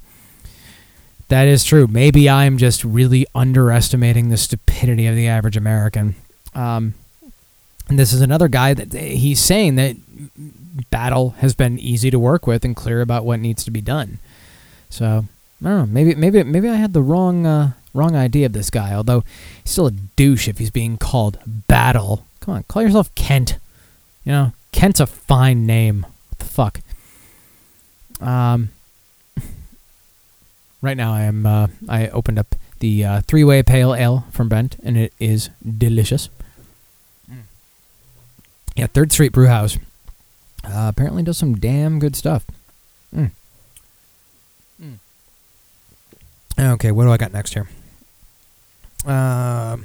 That 1.30 1.48
is 1.48 1.64
true. 1.64 1.88
Maybe 1.88 2.30
I'm 2.30 2.60
just 2.60 2.84
really 2.84 3.26
underestimating 3.34 4.30
the 4.30 4.38
stupidity 4.38 5.08
of 5.08 5.16
the 5.16 5.28
average 5.28 5.58
American. 5.58 6.16
Um, 6.54 6.94
And 7.90 7.98
this 7.98 8.12
is 8.12 8.22
another 8.22 8.48
guy 8.48 8.74
that 8.74 8.94
he's 8.94 9.40
saying 9.40 9.76
that 9.76 9.96
Battle 10.90 11.32
has 11.40 11.56
been 11.56 11.80
easy 11.80 12.12
to 12.12 12.20
work 12.20 12.46
with 12.46 12.66
and 12.66 12.76
clear 12.76 13.02
about 13.02 13.26
what 13.26 13.40
needs 13.40 13.64
to 13.64 13.72
be 13.72 13.82
done. 13.82 14.20
So 14.90 15.26
I 15.64 15.70
don't 15.70 15.78
know. 15.78 15.86
Maybe 15.86 16.16
maybe 16.16 16.44
maybe 16.44 16.70
I 16.70 16.76
had 16.76 16.94
the 16.94 17.02
wrong 17.02 17.46
uh, 17.46 17.72
wrong 17.94 18.16
idea 18.16 18.46
of 18.46 18.54
this 18.54 18.70
guy. 18.70 18.94
Although 18.94 19.24
he's 19.64 19.72
still 19.72 19.88
a 19.88 19.92
douche 19.92 20.48
if 20.48 20.58
he's 20.60 20.70
being 20.70 20.98
called 20.98 21.40
Battle. 21.68 22.26
Come 22.42 22.56
on, 22.56 22.64
call 22.64 22.82
yourself 22.82 23.14
Kent. 23.16 23.58
You 24.24 24.32
know, 24.32 24.54
Kent's 24.72 25.00
a 25.00 25.08
fine 25.08 25.66
name. 25.66 26.06
What 26.30 26.40
the 26.40 26.46
fuck? 26.46 26.82
Um. 28.22 28.70
Right 30.80 30.96
now, 30.96 31.12
I 31.12 31.24
am. 31.24 31.44
Uh, 31.44 31.68
I 31.90 32.08
opened 32.10 32.38
up 32.38 32.54
the 32.80 33.04
uh, 33.04 33.22
three-way 33.22 33.64
pale 33.64 33.96
ale 33.96 34.26
from 34.32 34.48
Bent, 34.48 34.78
and 34.84 34.96
it 34.96 35.12
is 35.20 35.50
delicious. 35.66 36.30
Yeah, 38.78 38.88
Third 38.88 39.12
Street 39.12 39.34
Brewhouse 39.34 39.78
uh, 40.64 40.88
apparently 40.88 41.24
does 41.24 41.38
some 41.38 41.56
damn 41.56 42.00
good 42.00 42.16
stuff. 42.16 42.46
Mm. 43.14 43.32
Okay, 46.60 46.92
what 46.92 47.04
do 47.04 47.12
I 47.12 47.18
got 47.18 47.34
next 47.34 47.54
here? 47.54 47.68
Uh, 49.06 49.78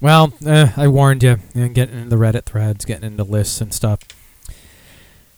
well, 0.00 0.32
uh, 0.46 0.68
I 0.76 0.88
warned 0.88 1.22
you. 1.22 1.36
you 1.54 1.62
know, 1.62 1.68
getting 1.68 1.96
into 1.98 2.08
the 2.08 2.16
Reddit 2.16 2.44
threads, 2.44 2.84
getting 2.84 3.04
into 3.04 3.24
lists 3.24 3.60
and 3.60 3.74
stuff. 3.74 4.00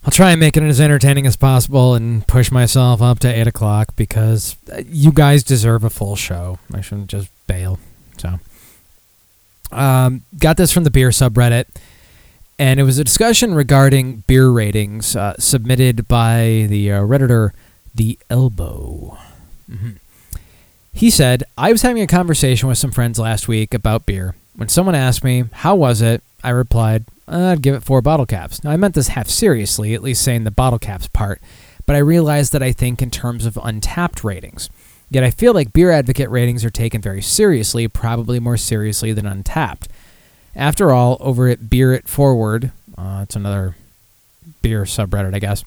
I'll 0.05 0.13
try 0.13 0.31
and 0.31 0.41
make 0.41 0.57
it 0.57 0.63
as 0.63 0.81
entertaining 0.81 1.27
as 1.27 1.37
possible 1.37 1.95
and 1.95 2.27
push 2.27 2.51
myself 2.51 3.03
up 3.03 3.19
to 3.21 3.29
8 3.29 3.47
o'clock 3.49 3.95
because 3.97 4.57
uh, 4.73 4.83
you 4.87 5.13
guys 5.13 5.43
deserve 5.43 5.85
a 5.85 5.91
full 5.91 6.17
show. 6.17 6.59
I 6.73 6.81
shouldn't 6.81 7.09
just 7.09 7.29
bail. 7.47 7.79
So, 8.17 8.39
um, 9.73 10.23
got 10.39 10.57
this 10.57 10.73
from 10.73 10.85
the 10.85 10.91
beer 10.91 11.11
subreddit, 11.11 11.67
and 12.61 12.79
it 12.79 12.83
was 12.83 12.99
a 12.99 13.05
discussion 13.05 13.55
regarding 13.55 14.23
beer 14.27 14.51
ratings 14.51 15.17
uh, 15.17 15.35
submitted 15.39 16.07
by 16.07 16.67
the 16.69 16.93
uh, 16.93 17.01
Redditor, 17.01 17.53
The 17.95 18.19
Elbow. 18.29 19.17
Mhm. 19.69 19.97
He 20.93 21.09
said, 21.09 21.43
I 21.57 21.73
was 21.73 21.81
having 21.81 22.03
a 22.03 22.07
conversation 22.07 22.69
with 22.69 22.77
some 22.77 22.91
friends 22.91 23.19
last 23.19 23.49
week 23.49 23.73
about 23.73 24.05
beer. 24.05 24.35
When 24.57 24.69
someone 24.69 24.95
asked 24.95 25.25
me, 25.25 25.45
How 25.53 25.75
was 25.75 26.03
it? 26.03 26.23
I 26.45 26.51
replied, 26.51 27.07
I'd 27.27 27.63
give 27.63 27.75
it 27.75 27.83
four 27.83 28.03
bottle 28.03 28.27
caps. 28.27 28.63
Now, 28.63 28.73
I 28.73 28.77
meant 28.77 28.95
this 28.95 29.09
half 29.09 29.29
seriously, 29.29 29.95
at 29.95 30.03
least 30.03 30.23
saying 30.23 30.45
the 30.45 30.51
bottle 30.51 30.79
caps 30.79 31.09
part, 31.09 31.41
but 31.87 31.97
I 31.97 32.01
realized 32.01 32.53
that 32.53 32.63
I 32.63 32.73
think 32.73 33.01
in 33.01 33.11
terms 33.11 33.47
of 33.47 33.55
Untappd 33.55 34.23
ratings. 34.23 34.69
Yet 35.09 35.25
I 35.25 35.31
feel 35.31 35.55
like 35.55 35.73
Beer 35.73 35.91
Advocate 35.93 36.29
ratings 36.29 36.63
are 36.65 36.71
taken 36.71 37.01
very 37.01 37.23
seriously, 37.23 37.89
probably 37.89 38.39
more 38.39 38.59
seriously 38.59 39.15
than 39.15 39.25
Untappd. 39.25 39.87
After 40.55 40.93
all, 40.93 41.17
over 41.21 41.49
at 41.49 41.71
Beer 41.71 41.93
It 41.93 42.09
Forward, 42.09 42.73
uh, 42.99 43.21
it's 43.23 43.37
another 43.37 43.77
beer 44.63 44.83
subreddit, 44.83 45.35
I 45.35 45.39
guess. 45.39 45.65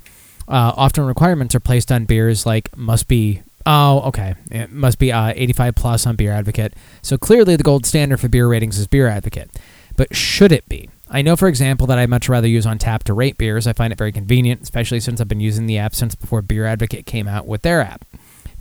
Uh, 0.48 0.74
often 0.76 1.06
requirements 1.06 1.56
are 1.56 1.60
placed 1.60 1.92
on 1.92 2.06
beers 2.06 2.46
like 2.46 2.76
must 2.78 3.08
be. 3.08 3.42
Oh, 3.66 4.02
okay. 4.08 4.36
It 4.52 4.72
must 4.72 5.00
be 5.00 5.12
uh, 5.12 5.32
85 5.36 5.76
plus 5.76 6.06
on 6.06 6.18
Beer 6.18 6.34
Advocate. 6.34 6.74
So 7.02 7.18
clearly, 7.18 7.56
the 7.56 7.64
gold 7.64 7.86
standard 7.86 8.20
for 8.20 8.28
beer 8.28 8.48
ratings 8.48 8.78
is 8.78 8.88
Beer 8.88 9.08
Advocate. 9.08 9.50
But 9.96 10.14
should 10.14 10.52
it 10.52 10.68
be? 10.68 10.90
I 11.10 11.22
know, 11.22 11.36
for 11.36 11.48
example, 11.48 11.88
that 11.88 11.98
I'd 11.98 12.10
much 12.10 12.28
rather 12.28 12.48
use 12.48 12.66
Untappd 12.66 13.04
to 13.04 13.14
rate 13.14 13.38
beers. 13.38 13.68
I 13.68 13.74
find 13.74 13.94
it 13.94 14.00
very 14.00 14.12
convenient, 14.12 14.64
especially 14.64 15.00
since 15.00 15.22
I've 15.22 15.28
been 15.28 15.40
using 15.40 15.66
the 15.68 15.78
app 15.78 15.96
since 15.96 16.16
before 16.16 16.42
Beer 16.42 16.66
Advocate 16.66 17.06
came 17.06 17.28
out 17.28 17.46
with 17.48 17.62
their 17.62 17.82
app. 17.82 18.04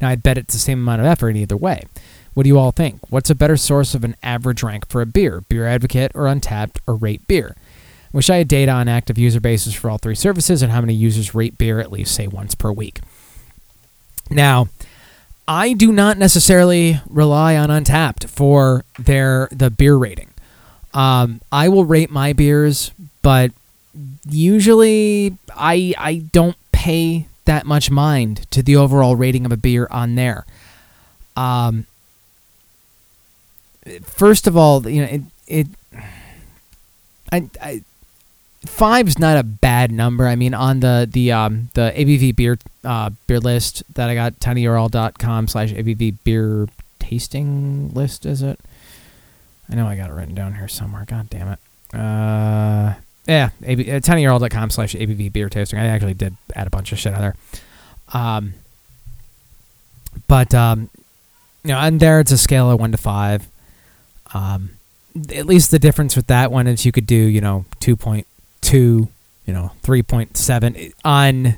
Now, 0.00 0.08
I 0.08 0.16
bet 0.16 0.38
it's 0.38 0.54
the 0.54 0.60
same 0.60 0.80
amount 0.80 1.00
of 1.00 1.06
effort 1.06 1.34
either 1.34 1.56
way. 1.56 1.82
What 2.34 2.44
do 2.44 2.48
you 2.48 2.59
all 2.59 2.72
think? 2.72 3.00
What's 3.10 3.30
a 3.30 3.34
better 3.34 3.56
source 3.56 3.94
of 3.94 4.04
an 4.04 4.16
average 4.22 4.62
rank 4.62 4.88
for 4.88 5.02
a 5.02 5.06
beer? 5.06 5.42
Beer 5.48 5.66
Advocate 5.66 6.12
or 6.14 6.22
Untappd 6.22 6.78
or 6.86 6.94
Rate 6.94 7.26
Beer? 7.26 7.56
Wish 8.12 8.28
I 8.28 8.36
had 8.36 8.48
data 8.48 8.70
on 8.72 8.88
active 8.88 9.18
user 9.18 9.40
bases 9.40 9.74
for 9.74 9.90
all 9.90 9.98
three 9.98 10.14
services 10.14 10.62
and 10.62 10.70
how 10.70 10.80
many 10.80 10.94
users 10.94 11.34
rate 11.34 11.56
beer 11.56 11.80
at 11.80 11.90
least, 11.90 12.14
say, 12.14 12.26
once 12.26 12.54
per 12.54 12.70
week. 12.70 13.00
Now, 14.30 14.68
I 15.48 15.72
do 15.72 15.92
not 15.92 16.18
necessarily 16.18 17.00
rely 17.09 17.56
on 17.56 17.68
Untappd 17.68 18.28
for 18.28 18.84
their 18.98 19.48
the 19.50 19.70
beer 19.70 19.96
rating. 19.96 20.28
Um, 20.94 21.40
I 21.50 21.68
will 21.68 21.86
rate 21.86 22.10
my 22.10 22.32
beers, 22.34 22.92
but 23.22 23.50
usually 24.28 25.36
I 25.56 25.94
I 25.98 26.16
don't 26.32 26.56
pay 26.70 27.26
that 27.46 27.66
much 27.66 27.90
mind 27.90 28.50
to 28.50 28.62
the 28.62 28.76
overall 28.76 29.16
rating 29.16 29.46
of 29.46 29.52
a 29.52 29.56
beer 29.56 29.88
on 29.90 30.14
there. 30.14 30.44
Um, 31.34 31.86
first 34.02 34.46
of 34.46 34.56
all, 34.56 34.88
you 34.88 35.02
know 35.02 35.09
it 35.09 35.22
it 35.46 35.66
I, 37.32 37.48
I 37.60 37.82
five's 38.66 39.18
not 39.18 39.36
a 39.36 39.42
bad 39.42 39.90
number. 39.90 40.26
I 40.26 40.36
mean, 40.36 40.54
on 40.54 40.80
the 40.80 41.09
the 41.10 41.32
um 41.32 41.70
the 41.74 41.92
ABV 41.94 42.36
beer 42.36 42.59
uh 42.84 43.10
beer 43.26 43.40
list 43.40 43.82
that 43.94 44.09
I 44.09 44.14
got 44.14 44.34
tinyurl.com 44.40 45.48
slash 45.48 45.72
ABV 45.72 46.18
beer 46.24 46.68
tasting 46.98 47.92
list 47.92 48.24
is 48.24 48.42
it? 48.42 48.59
I 49.70 49.74
know 49.74 49.86
I 49.86 49.96
got 49.96 50.10
it 50.10 50.12
written 50.12 50.34
down 50.34 50.54
here 50.54 50.68
somewhere. 50.68 51.04
God 51.06 51.30
damn 51.30 51.48
it. 51.48 51.59
Uh, 51.94 52.94
yeah, 53.26 53.50
AB, 53.62 53.90
uh, 53.90 54.00
tinyurl.com 54.00 54.70
slash 54.70 54.94
ABV 54.94 55.32
beer 55.32 55.48
tasting. 55.48 55.78
I 55.78 55.86
actually 55.86 56.14
did 56.14 56.36
add 56.54 56.66
a 56.66 56.70
bunch 56.70 56.92
of 56.92 56.98
shit 56.98 57.14
on 57.14 57.20
there. 57.20 57.36
Um, 58.12 58.54
but 60.26 60.54
um, 60.54 60.90
you 61.64 61.68
know, 61.68 61.78
and 61.78 62.00
there 62.00 62.20
it's 62.20 62.32
a 62.32 62.38
scale 62.38 62.70
of 62.70 62.80
one 62.80 62.92
to 62.92 62.98
five. 62.98 63.46
Um, 64.34 64.70
at 65.34 65.46
least 65.46 65.70
the 65.70 65.78
difference 65.78 66.16
with 66.16 66.26
that 66.28 66.50
one 66.50 66.66
is 66.66 66.86
you 66.86 66.92
could 66.92 67.06
do 67.06 67.14
you 67.14 67.40
know 67.40 67.64
two 67.80 67.96
point 67.96 68.26
two, 68.60 69.09
you 69.46 69.52
know 69.52 69.72
three 69.82 70.02
point 70.02 70.36
seven 70.36 70.92
on 71.04 71.56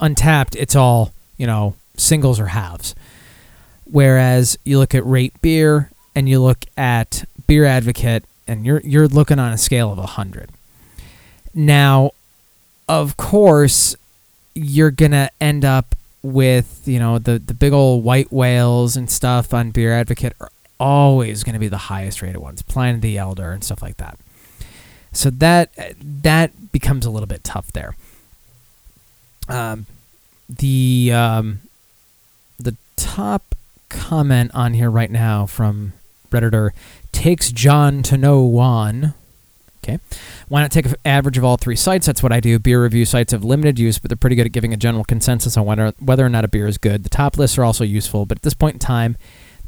Untappd. 0.00 0.56
It's 0.56 0.74
all 0.74 1.12
you 1.36 1.46
know 1.46 1.74
singles 1.96 2.40
or 2.40 2.46
halves. 2.46 2.94
Whereas 3.84 4.56
you 4.64 4.78
look 4.78 4.94
at 4.94 5.04
Rate 5.04 5.34
Beer 5.42 5.90
and 6.14 6.28
you 6.28 6.40
look 6.40 6.64
at 6.76 7.24
Beer 7.46 7.64
Advocate, 7.64 8.24
and 8.46 8.64
you're 8.64 8.80
you're 8.80 9.08
looking 9.08 9.38
on 9.38 9.52
a 9.52 9.58
scale 9.58 9.92
of 9.92 9.98
hundred. 9.98 10.50
Now, 11.54 12.12
of 12.88 13.16
course, 13.16 13.96
you're 14.54 14.90
gonna 14.90 15.30
end 15.40 15.64
up 15.64 15.94
with 16.22 16.82
you 16.86 16.98
know 16.98 17.18
the 17.18 17.38
the 17.38 17.54
big 17.54 17.72
old 17.72 18.04
white 18.04 18.32
whales 18.32 18.96
and 18.96 19.10
stuff 19.10 19.54
on 19.54 19.70
Beer 19.70 19.92
Advocate 19.92 20.34
are 20.40 20.50
always 20.80 21.44
going 21.44 21.52
to 21.52 21.60
be 21.60 21.68
the 21.68 21.76
highest 21.76 22.22
rated 22.22 22.38
ones, 22.38 22.62
Pliny 22.62 22.98
the 22.98 23.18
Elder 23.18 23.52
and 23.52 23.62
stuff 23.62 23.82
like 23.82 23.98
that. 23.98 24.18
So 25.12 25.30
that 25.30 25.70
that 26.00 26.72
becomes 26.72 27.06
a 27.06 27.10
little 27.10 27.26
bit 27.26 27.44
tough 27.44 27.70
there. 27.72 27.96
Um, 29.48 29.86
the 30.48 31.12
um, 31.12 31.60
the 32.58 32.76
top 32.96 33.54
comment 33.88 34.50
on 34.54 34.74
here 34.74 34.90
right 34.90 35.10
now 35.10 35.46
from 35.46 35.92
redditor 36.30 36.70
takes 37.12 37.52
John 37.52 38.02
to 38.04 38.16
know 38.16 38.42
one. 38.42 39.14
Okay. 39.82 39.98
Why 40.48 40.60
not 40.60 40.70
take 40.70 40.86
an 40.86 40.94
average 41.04 41.38
of 41.38 41.44
all 41.44 41.56
three 41.56 41.74
sites? 41.74 42.06
That's 42.06 42.22
what 42.22 42.32
I 42.32 42.38
do. 42.38 42.58
Beer 42.58 42.82
review 42.82 43.06
sites 43.06 43.32
have 43.32 43.42
limited 43.42 43.78
use, 43.78 43.98
but 43.98 44.10
they're 44.10 44.16
pretty 44.16 44.36
good 44.36 44.46
at 44.46 44.52
giving 44.52 44.74
a 44.74 44.76
general 44.76 45.04
consensus 45.04 45.56
on 45.56 45.64
whether, 45.64 45.94
whether 45.98 46.24
or 46.24 46.28
not 46.28 46.44
a 46.44 46.48
beer 46.48 46.66
is 46.66 46.76
good. 46.76 47.02
The 47.02 47.08
top 47.08 47.38
lists 47.38 47.56
are 47.56 47.64
also 47.64 47.82
useful, 47.82 48.26
but 48.26 48.38
at 48.38 48.42
this 48.42 48.52
point 48.52 48.74
in 48.74 48.78
time, 48.78 49.16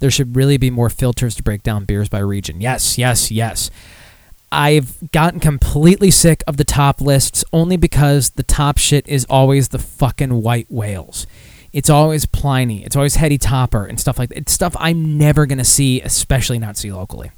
there 0.02 0.10
should 0.10 0.34
really 0.34 0.56
be 0.56 0.68
more 0.68 0.90
filters 0.90 1.36
to 1.36 1.44
break 1.44 1.62
down 1.62 1.84
beers 1.84 2.08
by 2.08 2.18
region. 2.18 2.60
Yes, 2.60 2.98
yes, 2.98 3.30
yes. 3.30 3.70
I've 4.50 5.12
gotten 5.12 5.38
completely 5.38 6.10
sick 6.10 6.42
of 6.44 6.56
the 6.56 6.64
top 6.64 7.00
lists 7.00 7.44
only 7.52 7.76
because 7.76 8.30
the 8.30 8.42
top 8.42 8.78
shit 8.78 9.06
is 9.06 9.24
always 9.30 9.68
the 9.68 9.78
fucking 9.78 10.42
white 10.42 10.66
whales. 10.68 11.24
It's 11.72 11.88
always 11.88 12.26
Pliny. 12.26 12.84
It's 12.84 12.96
always 12.96 13.14
Heady 13.14 13.38
Topper 13.38 13.86
and 13.86 14.00
stuff 14.00 14.18
like 14.18 14.30
that. 14.30 14.38
It's 14.38 14.52
stuff 14.52 14.74
I'm 14.80 15.16
never 15.16 15.46
going 15.46 15.58
to 15.58 15.64
see, 15.64 16.00
especially 16.00 16.58
not 16.58 16.76
see 16.76 16.90
locally. 16.90 17.30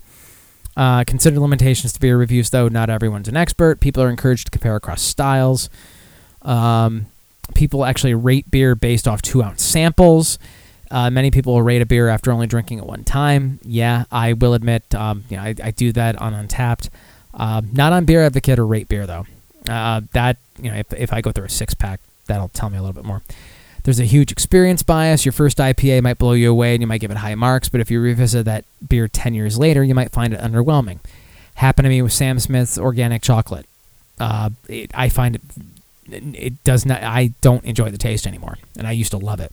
Uh, 0.74 1.04
consider 1.04 1.38
limitations 1.38 1.92
to 1.92 2.00
beer 2.00 2.16
reviews, 2.16 2.48
though. 2.48 2.68
Not 2.68 2.88
everyone's 2.88 3.28
an 3.28 3.36
expert. 3.36 3.80
People 3.80 4.02
are 4.02 4.08
encouraged 4.08 4.46
to 4.46 4.50
compare 4.50 4.74
across 4.74 5.02
styles. 5.02 5.68
Um, 6.40 7.08
people 7.54 7.84
actually 7.84 8.14
rate 8.14 8.50
beer 8.50 8.74
based 8.74 9.06
off 9.06 9.20
two 9.20 9.42
ounce 9.42 9.62
samples. 9.62 10.38
Uh, 10.94 11.10
many 11.10 11.32
people 11.32 11.54
will 11.54 11.62
rate 11.62 11.82
a 11.82 11.86
beer 11.86 12.08
after 12.08 12.30
only 12.30 12.46
drinking 12.46 12.78
it 12.78 12.86
one 12.86 13.02
time. 13.02 13.58
Yeah, 13.64 14.04
I 14.12 14.32
will 14.32 14.54
admit, 14.54 14.94
um, 14.94 15.24
you 15.28 15.36
know, 15.36 15.42
I, 15.42 15.54
I 15.60 15.70
do 15.72 15.90
that 15.90 16.14
on 16.22 16.32
Untappd. 16.32 16.88
Uh, 17.34 17.62
not 17.72 17.92
on 17.92 18.04
Beer 18.04 18.22
Advocate 18.22 18.60
or 18.60 18.66
Rate 18.66 18.86
Beer 18.86 19.04
though. 19.04 19.26
Uh, 19.68 20.02
that 20.12 20.36
you 20.56 20.70
know, 20.70 20.76
if, 20.76 20.92
if 20.92 21.12
I 21.12 21.20
go 21.20 21.32
through 21.32 21.46
a 21.46 21.50
six 21.50 21.74
pack, 21.74 21.98
that'll 22.26 22.50
tell 22.50 22.70
me 22.70 22.78
a 22.78 22.80
little 22.80 22.94
bit 22.94 23.04
more. 23.04 23.22
There's 23.82 23.98
a 23.98 24.04
huge 24.04 24.30
experience 24.30 24.84
bias. 24.84 25.24
Your 25.24 25.32
first 25.32 25.58
IPA 25.58 26.04
might 26.04 26.16
blow 26.16 26.32
you 26.32 26.48
away 26.48 26.74
and 26.74 26.80
you 26.80 26.86
might 26.86 27.00
give 27.00 27.10
it 27.10 27.16
high 27.16 27.34
marks, 27.34 27.68
but 27.68 27.80
if 27.80 27.90
you 27.90 28.00
revisit 28.00 28.44
that 28.44 28.64
beer 28.88 29.08
10 29.08 29.34
years 29.34 29.58
later, 29.58 29.82
you 29.82 29.96
might 29.96 30.12
find 30.12 30.32
it 30.32 30.38
underwhelming. 30.38 31.00
Happened 31.56 31.86
to 31.86 31.88
me 31.88 32.02
with 32.02 32.12
Sam 32.12 32.38
Smith's 32.38 32.78
organic 32.78 33.20
chocolate. 33.20 33.66
Uh, 34.20 34.50
it, 34.68 34.92
I 34.94 35.08
find 35.08 35.34
it 35.34 35.42
it 36.08 36.62
does 36.62 36.86
not 36.86 37.02
I 37.02 37.32
don't 37.40 37.64
enjoy 37.64 37.90
the 37.90 37.98
taste 37.98 38.28
anymore, 38.28 38.58
and 38.78 38.86
I 38.86 38.92
used 38.92 39.10
to 39.10 39.18
love 39.18 39.40
it. 39.40 39.50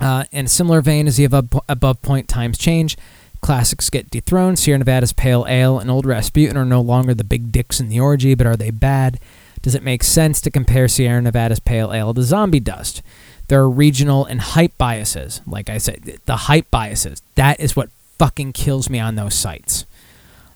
Uh, 0.00 0.24
in 0.32 0.46
a 0.46 0.48
similar 0.48 0.80
vein 0.80 1.06
as 1.06 1.16
the 1.16 1.24
above, 1.24 1.48
above 1.68 2.02
point 2.02 2.28
times 2.28 2.58
change, 2.58 2.96
Classics 3.44 3.90
get 3.90 4.08
dethroned. 4.08 4.58
Sierra 4.58 4.78
Nevada's 4.78 5.12
Pale 5.12 5.44
Ale 5.46 5.78
and 5.78 5.90
Old 5.90 6.06
Rasputin 6.06 6.56
are 6.56 6.64
no 6.64 6.80
longer 6.80 7.12
the 7.12 7.22
big 7.24 7.52
dicks 7.52 7.78
in 7.78 7.90
the 7.90 8.00
orgy, 8.00 8.34
but 8.34 8.46
are 8.46 8.56
they 8.56 8.70
bad? 8.70 9.20
Does 9.60 9.74
it 9.74 9.82
make 9.82 10.02
sense 10.02 10.40
to 10.40 10.50
compare 10.50 10.88
Sierra 10.88 11.20
Nevada's 11.20 11.60
Pale 11.60 11.92
Ale 11.92 12.14
to 12.14 12.22
Zombie 12.22 12.58
Dust? 12.58 13.02
There 13.48 13.60
are 13.60 13.68
regional 13.68 14.24
and 14.24 14.40
hype 14.40 14.78
biases. 14.78 15.42
Like 15.46 15.68
I 15.68 15.76
said, 15.76 16.20
the 16.24 16.36
hype 16.36 16.70
biases. 16.70 17.20
That 17.34 17.60
is 17.60 17.76
what 17.76 17.90
fucking 18.18 18.54
kills 18.54 18.88
me 18.88 18.98
on 18.98 19.16
those 19.16 19.34
sites. 19.34 19.84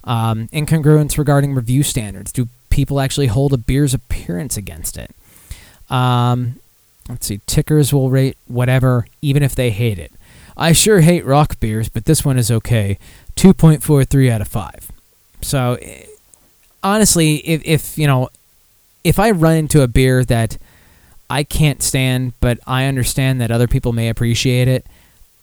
Um, 0.04 0.48
incongruence 0.48 1.18
regarding 1.18 1.54
review 1.54 1.82
standards. 1.82 2.32
Do 2.32 2.48
people 2.70 3.00
actually 3.00 3.26
hold 3.26 3.52
a 3.52 3.58
beer's 3.58 3.92
appearance 3.92 4.56
against 4.56 4.96
it? 4.96 5.10
Um, 5.90 6.54
let's 7.08 7.26
see. 7.26 7.40
Tickers 7.46 7.92
will 7.92 8.10
rate 8.10 8.36
whatever, 8.46 9.06
even 9.22 9.42
if 9.42 9.54
they 9.54 9.70
hate 9.70 9.98
it. 9.98 10.12
I 10.56 10.72
sure 10.72 11.00
hate 11.00 11.24
rock 11.24 11.60
beers, 11.60 11.88
but 11.88 12.04
this 12.04 12.24
one 12.24 12.36
is 12.38 12.50
okay. 12.50 12.98
2.43 13.36 14.30
out 14.30 14.40
of 14.40 14.48
5. 14.48 14.92
So, 15.40 15.78
eh, 15.80 16.04
honestly, 16.82 17.36
if, 17.36 17.62
if, 17.64 17.98
you 17.98 18.06
know, 18.06 18.28
if 19.04 19.18
I 19.18 19.30
run 19.30 19.56
into 19.56 19.82
a 19.82 19.88
beer 19.88 20.24
that 20.24 20.58
I 21.30 21.44
can't 21.44 21.82
stand, 21.82 22.32
but 22.40 22.58
I 22.66 22.86
understand 22.86 23.40
that 23.40 23.50
other 23.50 23.68
people 23.68 23.92
may 23.92 24.08
appreciate 24.08 24.66
it, 24.66 24.84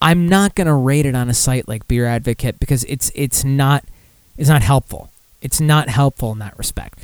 I'm 0.01 0.27
not 0.27 0.55
going 0.55 0.67
to 0.67 0.73
rate 0.73 1.05
it 1.05 1.15
on 1.15 1.29
a 1.29 1.33
site 1.33 1.67
like 1.67 1.87
Beer 1.87 2.05
Advocate 2.05 2.59
because 2.59 2.83
it's 2.83 3.11
it's 3.15 3.43
not 3.43 3.85
it's 4.37 4.49
not 4.49 4.61
helpful. 4.61 5.09
It's 5.41 5.61
not 5.61 5.89
helpful 5.89 6.31
in 6.31 6.39
that 6.39 6.57
respect. 6.57 6.99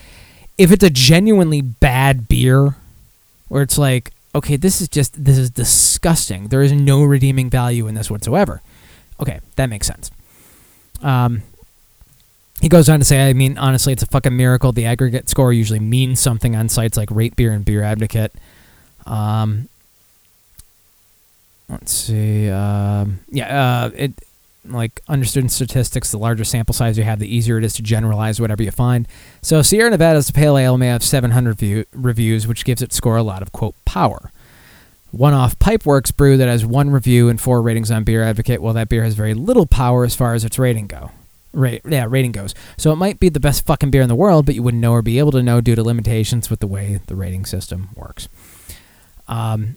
If 0.57 0.71
it's 0.71 0.83
a 0.83 0.89
genuinely 0.89 1.61
bad 1.61 2.27
beer 2.27 2.75
where 3.47 3.63
it's 3.63 3.77
like 3.77 4.11
okay, 4.34 4.56
this 4.56 4.82
is 4.82 4.88
just 4.88 5.24
this 5.24 5.38
is 5.38 5.49
disgusting. 5.49 6.48
There 6.48 6.62
is 6.62 6.72
no 6.72 7.03
redeeming 7.03 7.49
value 7.49 7.88
in 7.88 7.95
this 7.95 8.10
whatsoever. 8.10 8.62
Okay, 9.20 9.40
that 9.56 9.68
makes 9.68 9.88
sense. 9.88 10.12
Um, 11.02 11.44
he 12.62 12.70
goes 12.70 12.90
on 12.90 12.99
to 12.99 13.06
say, 13.06 13.28
I 13.28 13.34
mean, 13.34 13.58
honestly, 13.58 13.91
it's 13.94 14.03
a 14.03 14.08
fucking 14.08 14.36
miracle. 14.36 14.72
The 14.72 14.86
aggregate 14.86 15.30
score 15.30 15.52
usually 15.52 15.80
means 15.80 16.20
something 16.20 16.56
on 16.56 16.70
sites 16.70 16.98
like 16.98 17.10
Rate 17.12 17.36
Beer 17.36 17.52
and 17.52 17.66
Beer 17.66 17.84
Advocate. 17.84 18.34
Um, 19.06 19.68
let's 21.70 21.91
see. 21.91 22.49
Um, 22.49 23.20
yeah, 23.30 23.86
uh, 23.86 23.91
it 23.95 24.14
like 24.65 25.01
understood 25.07 25.51
statistics, 25.51 26.11
the 26.11 26.19
larger 26.19 26.43
sample 26.43 26.73
size 26.73 26.97
you 26.97 27.03
have, 27.03 27.19
the 27.19 27.33
easier 27.33 27.57
it 27.57 27.63
is 27.63 27.73
to 27.73 27.81
generalize 27.81 28.39
whatever 28.39 28.63
you 28.63 28.71
find. 28.71 29.07
So 29.41 29.61
Sierra 29.61 29.89
Nevada's 29.89 30.31
Pale 30.31 30.57
Ale 30.57 30.77
may 30.77 30.88
have 30.88 31.03
700 31.03 31.57
view- 31.57 31.85
reviews, 31.93 32.47
which 32.47 32.65
gives 32.65 32.81
its 32.81 32.95
score 32.95 33.17
a 33.17 33.23
lot 33.23 33.41
of 33.41 33.51
quote 33.51 33.75
power. 33.85 34.31
One-off 35.11 35.59
Pipeworks 35.59 36.15
brew 36.15 36.38
that 36.38 36.47
has 36.47 36.65
one 36.65 36.89
review 36.89 37.27
and 37.27 37.39
four 37.39 37.61
ratings 37.61 37.91
on 37.91 38.05
Beer 38.05 38.23
Advocate. 38.23 38.61
Well, 38.61 38.73
that 38.75 38.88
beer 38.88 39.03
has 39.03 39.13
very 39.13 39.33
little 39.33 39.65
power 39.65 40.05
as 40.05 40.15
far 40.15 40.33
as 40.33 40.45
its 40.45 40.57
rating 40.57 40.88
go. 40.88 41.11
Rate, 41.51 41.81
yeah, 41.85 42.05
rating 42.07 42.31
goes. 42.31 42.55
So 42.77 42.93
it 42.93 42.95
might 42.95 43.19
be 43.19 43.27
the 43.27 43.41
best 43.41 43.65
fucking 43.65 43.91
beer 43.91 44.01
in 44.01 44.07
the 44.07 44.15
world, 44.15 44.45
but 44.45 44.55
you 44.55 44.63
wouldn't 44.63 44.79
know 44.79 44.93
or 44.93 45.01
be 45.01 45.19
able 45.19 45.33
to 45.33 45.43
know 45.43 45.59
due 45.59 45.75
to 45.75 45.83
limitations 45.83 46.49
with 46.49 46.61
the 46.61 46.67
way 46.67 47.01
the 47.07 47.15
rating 47.15 47.45
system 47.45 47.89
works. 47.93 48.29
Um, 49.27 49.75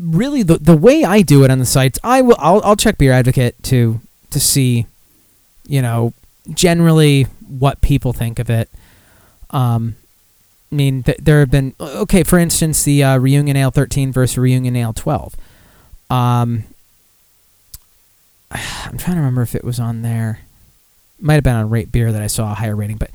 really 0.00 0.42
the 0.42 0.58
the 0.58 0.76
way 0.76 1.04
I 1.04 1.22
do 1.22 1.44
it 1.44 1.50
on 1.50 1.58
the 1.58 1.66
sites, 1.66 1.98
I 2.02 2.22
will 2.22 2.36
I'll, 2.38 2.60
I'll 2.64 2.76
check 2.76 2.98
Beer 2.98 3.12
Advocate 3.12 3.62
to 3.64 4.00
to 4.30 4.40
see, 4.40 4.86
you 5.66 5.82
know, 5.82 6.14
generally 6.52 7.24
what 7.46 7.80
people 7.80 8.12
think 8.12 8.38
of 8.38 8.48
it. 8.48 8.70
Um, 9.50 9.96
I 10.72 10.74
mean, 10.74 11.02
th- 11.02 11.18
there 11.18 11.40
have 11.40 11.50
been 11.50 11.74
okay. 11.80 12.22
For 12.22 12.38
instance, 12.38 12.82
the 12.82 13.02
uh, 13.02 13.18
Reunion 13.18 13.56
Ale 13.56 13.70
13 13.70 14.12
versus 14.12 14.38
Reunion 14.38 14.76
Ale 14.76 14.92
12. 14.92 15.34
Um, 16.08 16.64
I'm 18.50 18.98
trying 18.98 19.16
to 19.16 19.20
remember 19.20 19.42
if 19.42 19.54
it 19.54 19.64
was 19.64 19.78
on 19.78 20.02
there. 20.02 20.40
Might 21.20 21.34
have 21.34 21.44
been 21.44 21.56
on 21.56 21.68
Rate 21.68 21.92
Beer 21.92 22.12
that 22.12 22.22
I 22.22 22.28
saw 22.28 22.52
a 22.52 22.54
higher 22.54 22.74
rating, 22.74 22.96
but 22.96 23.10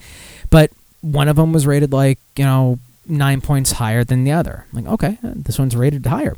but 0.49 0.71
one 1.01 1.27
of 1.27 1.37
them 1.37 1.53
was 1.53 1.65
rated 1.65 1.91
like 1.91 2.19
you 2.35 2.45
know 2.45 2.79
nine 3.07 3.41
points 3.41 3.73
higher 3.73 4.03
than 4.03 4.23
the 4.23 4.31
other. 4.31 4.65
Like, 4.73 4.85
okay, 4.85 5.17
this 5.23 5.57
one's 5.57 5.75
rated 5.75 6.05
higher. 6.05 6.35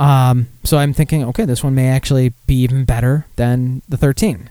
Um, 0.00 0.48
so 0.64 0.78
I'm 0.78 0.94
thinking, 0.94 1.22
okay, 1.24 1.44
this 1.44 1.62
one 1.62 1.74
may 1.74 1.88
actually 1.88 2.32
be 2.46 2.54
even 2.62 2.86
better 2.86 3.26
than 3.36 3.82
the 3.86 3.98
13. 3.98 4.48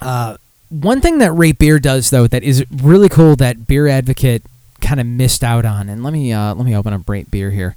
Uh, 0.00 0.36
one 0.68 1.00
thing 1.00 1.18
that 1.18 1.32
Rate 1.32 1.58
Beer 1.58 1.80
does 1.80 2.10
though 2.10 2.28
that 2.28 2.44
is 2.44 2.64
really 2.70 3.08
cool 3.08 3.34
that 3.36 3.66
Beer 3.66 3.88
Advocate 3.88 4.44
kind 4.80 5.00
of 5.00 5.06
missed 5.06 5.42
out 5.42 5.64
on, 5.64 5.88
and 5.88 6.04
let 6.04 6.12
me 6.12 6.32
uh, 6.32 6.54
let 6.54 6.64
me 6.64 6.76
open 6.76 6.92
up 6.92 7.08
Rate 7.08 7.30
Beer 7.30 7.50
here, 7.50 7.74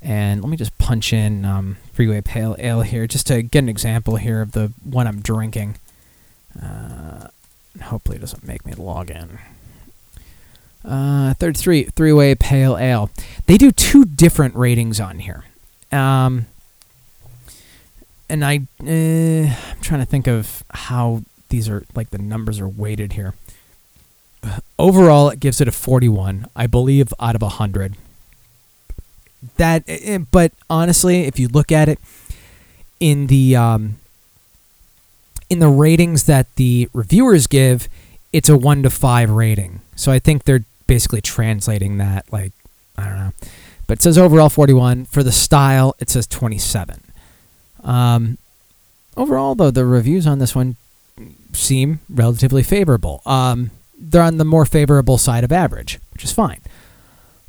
and 0.00 0.40
let 0.42 0.48
me 0.48 0.56
just 0.56 0.76
punch 0.78 1.12
in 1.12 1.44
um, 1.44 1.76
Freeway 1.92 2.22
Pale 2.22 2.56
Ale 2.58 2.82
here 2.82 3.06
just 3.06 3.26
to 3.26 3.42
get 3.42 3.60
an 3.60 3.68
example 3.68 4.16
here 4.16 4.40
of 4.40 4.52
the 4.52 4.72
one 4.82 5.06
I'm 5.06 5.20
drinking. 5.20 5.76
Uh, 6.62 7.28
hopefully, 7.82 8.16
it 8.16 8.20
doesn't 8.20 8.46
make 8.46 8.64
me 8.64 8.72
log 8.74 9.10
in. 9.10 9.38
Uh, 10.82 11.34
third 11.34 11.56
three 11.56 11.84
three 11.84 12.12
way 12.12 12.34
pale 12.34 12.78
ale. 12.78 13.10
They 13.46 13.58
do 13.58 13.70
two 13.70 14.04
different 14.04 14.54
ratings 14.54 15.00
on 15.00 15.18
here. 15.18 15.44
Um, 15.92 16.46
and 18.28 18.44
I 18.44 18.60
uh, 18.82 19.72
I'm 19.72 19.80
trying 19.80 20.00
to 20.00 20.06
think 20.06 20.26
of 20.26 20.62
how 20.70 21.22
these 21.48 21.68
are 21.68 21.84
like 21.94 22.10
the 22.10 22.18
numbers 22.18 22.60
are 22.60 22.68
weighted 22.68 23.14
here. 23.14 23.34
Overall, 24.78 25.28
it 25.28 25.40
gives 25.40 25.60
it 25.60 25.68
a 25.68 25.72
41, 25.72 26.46
I 26.56 26.66
believe, 26.66 27.12
out 27.20 27.34
of 27.34 27.42
100. 27.42 27.94
That, 29.58 29.84
eh, 29.86 30.18
but 30.30 30.52
honestly, 30.70 31.24
if 31.24 31.38
you 31.38 31.48
look 31.48 31.70
at 31.70 31.90
it 31.90 31.98
in 33.00 33.26
the 33.26 33.56
um, 33.56 33.96
in 35.50 35.58
the 35.58 35.68
ratings 35.68 36.24
that 36.24 36.46
the 36.56 36.88
reviewers 36.92 37.46
give, 37.46 37.88
it's 38.32 38.48
a 38.48 38.56
one 38.56 38.82
to 38.84 38.90
five 38.90 39.30
rating. 39.30 39.80
So 39.96 40.12
I 40.12 40.18
think 40.18 40.44
they're 40.44 40.64
basically 40.86 41.20
translating 41.20 41.98
that 41.98 42.30
like 42.32 42.52
I 42.96 43.04
don't 43.04 43.18
know. 43.18 43.32
But 43.90 43.98
it 43.98 44.02
says 44.02 44.18
overall 44.18 44.48
41. 44.48 45.06
For 45.06 45.24
the 45.24 45.32
style, 45.32 45.96
it 45.98 46.08
says 46.08 46.28
27. 46.28 47.02
Um, 47.82 48.38
overall, 49.16 49.56
though, 49.56 49.72
the 49.72 49.84
reviews 49.84 50.28
on 50.28 50.38
this 50.38 50.54
one 50.54 50.76
seem 51.52 51.98
relatively 52.08 52.62
favorable. 52.62 53.20
Um, 53.26 53.72
they're 53.98 54.22
on 54.22 54.36
the 54.36 54.44
more 54.44 54.64
favorable 54.64 55.18
side 55.18 55.42
of 55.42 55.50
average, 55.50 55.98
which 56.12 56.22
is 56.22 56.30
fine. 56.30 56.60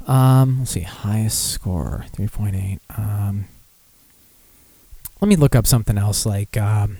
Um, 0.07 0.57
let's 0.57 0.71
see, 0.71 0.79
highest 0.79 1.51
score 1.51 2.05
3.8. 2.17 2.79
Um, 2.97 3.45
let 5.21 5.27
me 5.27 5.35
look 5.35 5.55
up 5.55 5.67
something 5.67 5.99
else 5.99 6.25
like 6.25 6.57
um, 6.57 6.97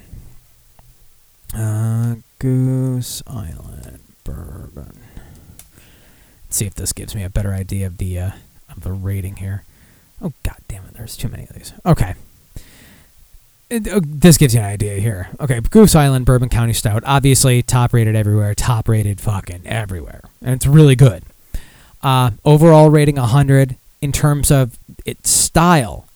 uh, 1.56 2.18
Goose 2.38 3.24
Island 3.26 4.02
Bourbon. 4.24 5.00
Let's 6.46 6.58
see 6.58 6.68
if 6.68 6.76
this 6.76 6.94
gives 6.94 7.16
me 7.16 7.24
a 7.24 7.30
better 7.32 7.56
idea 7.56 7.88
of 7.88 7.98
the 7.98 8.20
uh, 8.20 8.32
of 8.76 8.84
the 8.84 8.92
rating 8.92 9.38
here. 9.38 9.64
Oh 10.22 10.34
god 10.44 10.58
damn 10.68 10.84
it! 10.86 10.94
There's 10.94 11.18
too 11.18 11.30
many 11.30 11.44
of 11.44 11.50
these. 11.50 11.74
Okay. 11.86 12.16
It- 13.70 13.88
uh, 13.88 14.02
this 14.04 14.38
gives 14.38 14.54
you 14.54 14.60
an 14.60 14.66
idea 14.66 15.00
here. 15.00 15.30
Okay, 15.40 15.60
Goose 15.62 15.96
Island 15.96 16.26
Bourbon 16.26 16.50
County 16.50 16.74
Stout, 16.74 17.04
obviously 17.06 17.62
top 17.62 17.94
rated 17.94 18.16
everywhere, 18.16 18.54
top 18.54 18.90
rated 18.90 19.22
fucking 19.22 19.62
everywhere, 19.66 20.22
and 20.42 20.54
it's 20.56 20.68
really 20.68 20.96
good. 20.96 21.24
Uh, 22.04 22.32
overall 22.44 22.90
rating 22.90 23.16
100. 23.16 23.76
In 24.02 24.12
terms 24.12 24.50
of 24.50 24.80
its 25.06 25.30
style, 25.30 26.08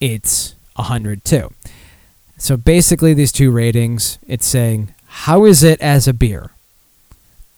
it's 0.00 0.54
100 0.76 1.24
too. 1.24 1.50
So 2.36 2.56
basically, 2.56 3.12
these 3.12 3.32
two 3.32 3.50
ratings, 3.50 4.18
it's 4.28 4.46
saying 4.46 4.94
how 5.06 5.44
is 5.44 5.64
it 5.64 5.80
as 5.80 6.06
a 6.06 6.12
beer. 6.12 6.50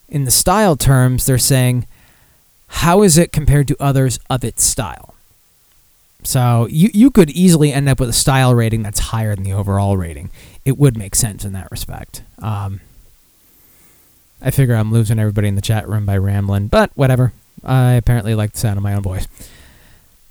In 0.09 0.25
the 0.25 0.31
style 0.31 0.77
terms, 0.77 1.27
they're 1.27 1.37
saying 1.37 1.87
how 2.71 3.03
is 3.03 3.19
it 3.19 3.33
compared 3.33 3.69
to 3.69 3.77
others 3.81 4.19
of 4.31 4.45
its 4.45 4.63
style. 4.63 5.15
So 6.23 6.67
you 6.71 6.91
you 6.93 7.11
could 7.11 7.31
easily 7.31 7.73
end 7.73 7.89
up 7.89 7.99
with 7.99 8.09
a 8.09 8.15
style 8.15 8.55
rating 8.55 8.83
that's 8.83 9.01
higher 9.01 9.35
than 9.35 9.45
the 9.45 9.53
overall 9.53 9.97
rating. 9.97 10.31
It 10.65 10.79
would 10.79 10.97
make 10.97 11.15
sense 11.15 11.45
in 11.45 11.53
that 11.53 11.71
respect. 11.71 12.23
Um, 12.39 12.81
I 14.43 14.51
figure 14.51 14.75
I'm 14.75 14.93
losing 14.93 15.19
everybody 15.19 15.49
in 15.49 15.55
the 15.55 15.63
chat 15.63 15.89
room 15.89 16.07
by 16.07 16.17
rambling, 16.17 16.69
but 16.69 16.91
whatever. 16.95 17.33
I 17.65 17.93
apparently 17.93 18.35
like 18.35 18.53
the 18.53 18.59
sound 18.59 18.77
of 18.77 18.83
my 18.83 18.95
own 18.95 19.03
voice. 19.03 19.27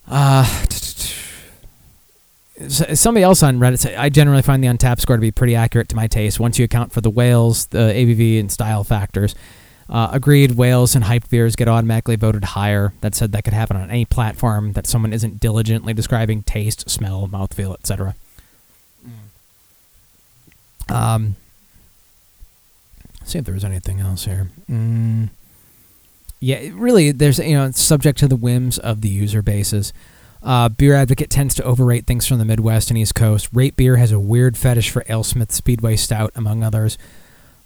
Uh, 0.07 0.43
somebody 2.67 3.23
else 3.23 3.43
on 3.43 3.59
Reddit 3.59 3.79
said, 3.79 3.95
I 3.95 4.09
generally 4.09 4.41
find 4.41 4.63
the 4.63 4.67
Untappd 4.67 4.99
score 4.99 5.15
to 5.15 5.21
be 5.21 5.31
pretty 5.31 5.55
accurate 5.55 5.89
to 5.89 5.95
my 5.95 6.07
taste 6.07 6.39
once 6.39 6.57
you 6.57 6.65
account 6.65 6.91
for 6.91 7.01
the 7.01 7.09
whales, 7.09 7.67
the 7.67 7.77
ABV, 7.77 8.39
and 8.39 8.51
style 8.51 8.83
factors. 8.83 9.35
Uh, 9.89 10.09
agreed, 10.11 10.51
whales 10.51 10.93
and 10.93 11.05
hype 11.05 11.27
beers 11.29 11.55
get 11.55 11.67
automatically 11.67 12.15
voted 12.15 12.43
higher. 12.43 12.93
That 13.01 13.15
said, 13.15 13.31
that 13.31 13.43
could 13.43 13.53
happen 13.53 13.75
on 13.75 13.89
any 13.89 14.05
platform 14.05 14.73
that 14.73 14.85
someone 14.85 15.13
isn't 15.13 15.39
diligently 15.39 15.93
describing 15.93 16.43
taste, 16.43 16.89
smell, 16.89 17.27
mouthfeel, 17.27 17.73
etc. 17.73 18.15
Um, 20.89 21.35
see 23.23 23.39
if 23.39 23.45
there 23.45 23.53
was 23.53 23.63
anything 23.63 23.99
else 23.99 24.25
here. 24.25 24.49
Mm, 24.69 25.29
yeah, 26.39 26.69
really, 26.73 27.11
there's 27.11 27.39
you 27.39 27.55
know, 27.55 27.65
it's 27.65 27.81
subject 27.81 28.19
to 28.19 28.27
the 28.27 28.35
whims 28.35 28.77
of 28.77 29.01
the 29.01 29.09
user 29.09 29.41
bases. 29.41 29.91
Uh, 30.41 30.69
beer 30.69 30.95
Advocate 30.95 31.29
tends 31.29 31.53
to 31.55 31.63
overrate 31.63 32.05
things 32.05 32.25
from 32.25 32.37
the 32.37 32.45
Midwest 32.45 32.89
and 32.89 32.97
East 32.97 33.13
Coast. 33.13 33.49
Rate 33.51 33.75
Beer 33.75 33.97
has 33.97 34.11
a 34.11 34.19
weird 34.19 34.57
fetish 34.57 34.89
for 34.89 35.03
AleSmith 35.03 35.51
Speedway 35.51 35.97
Stout, 35.97 36.31
among 36.35 36.63
others. 36.63 36.97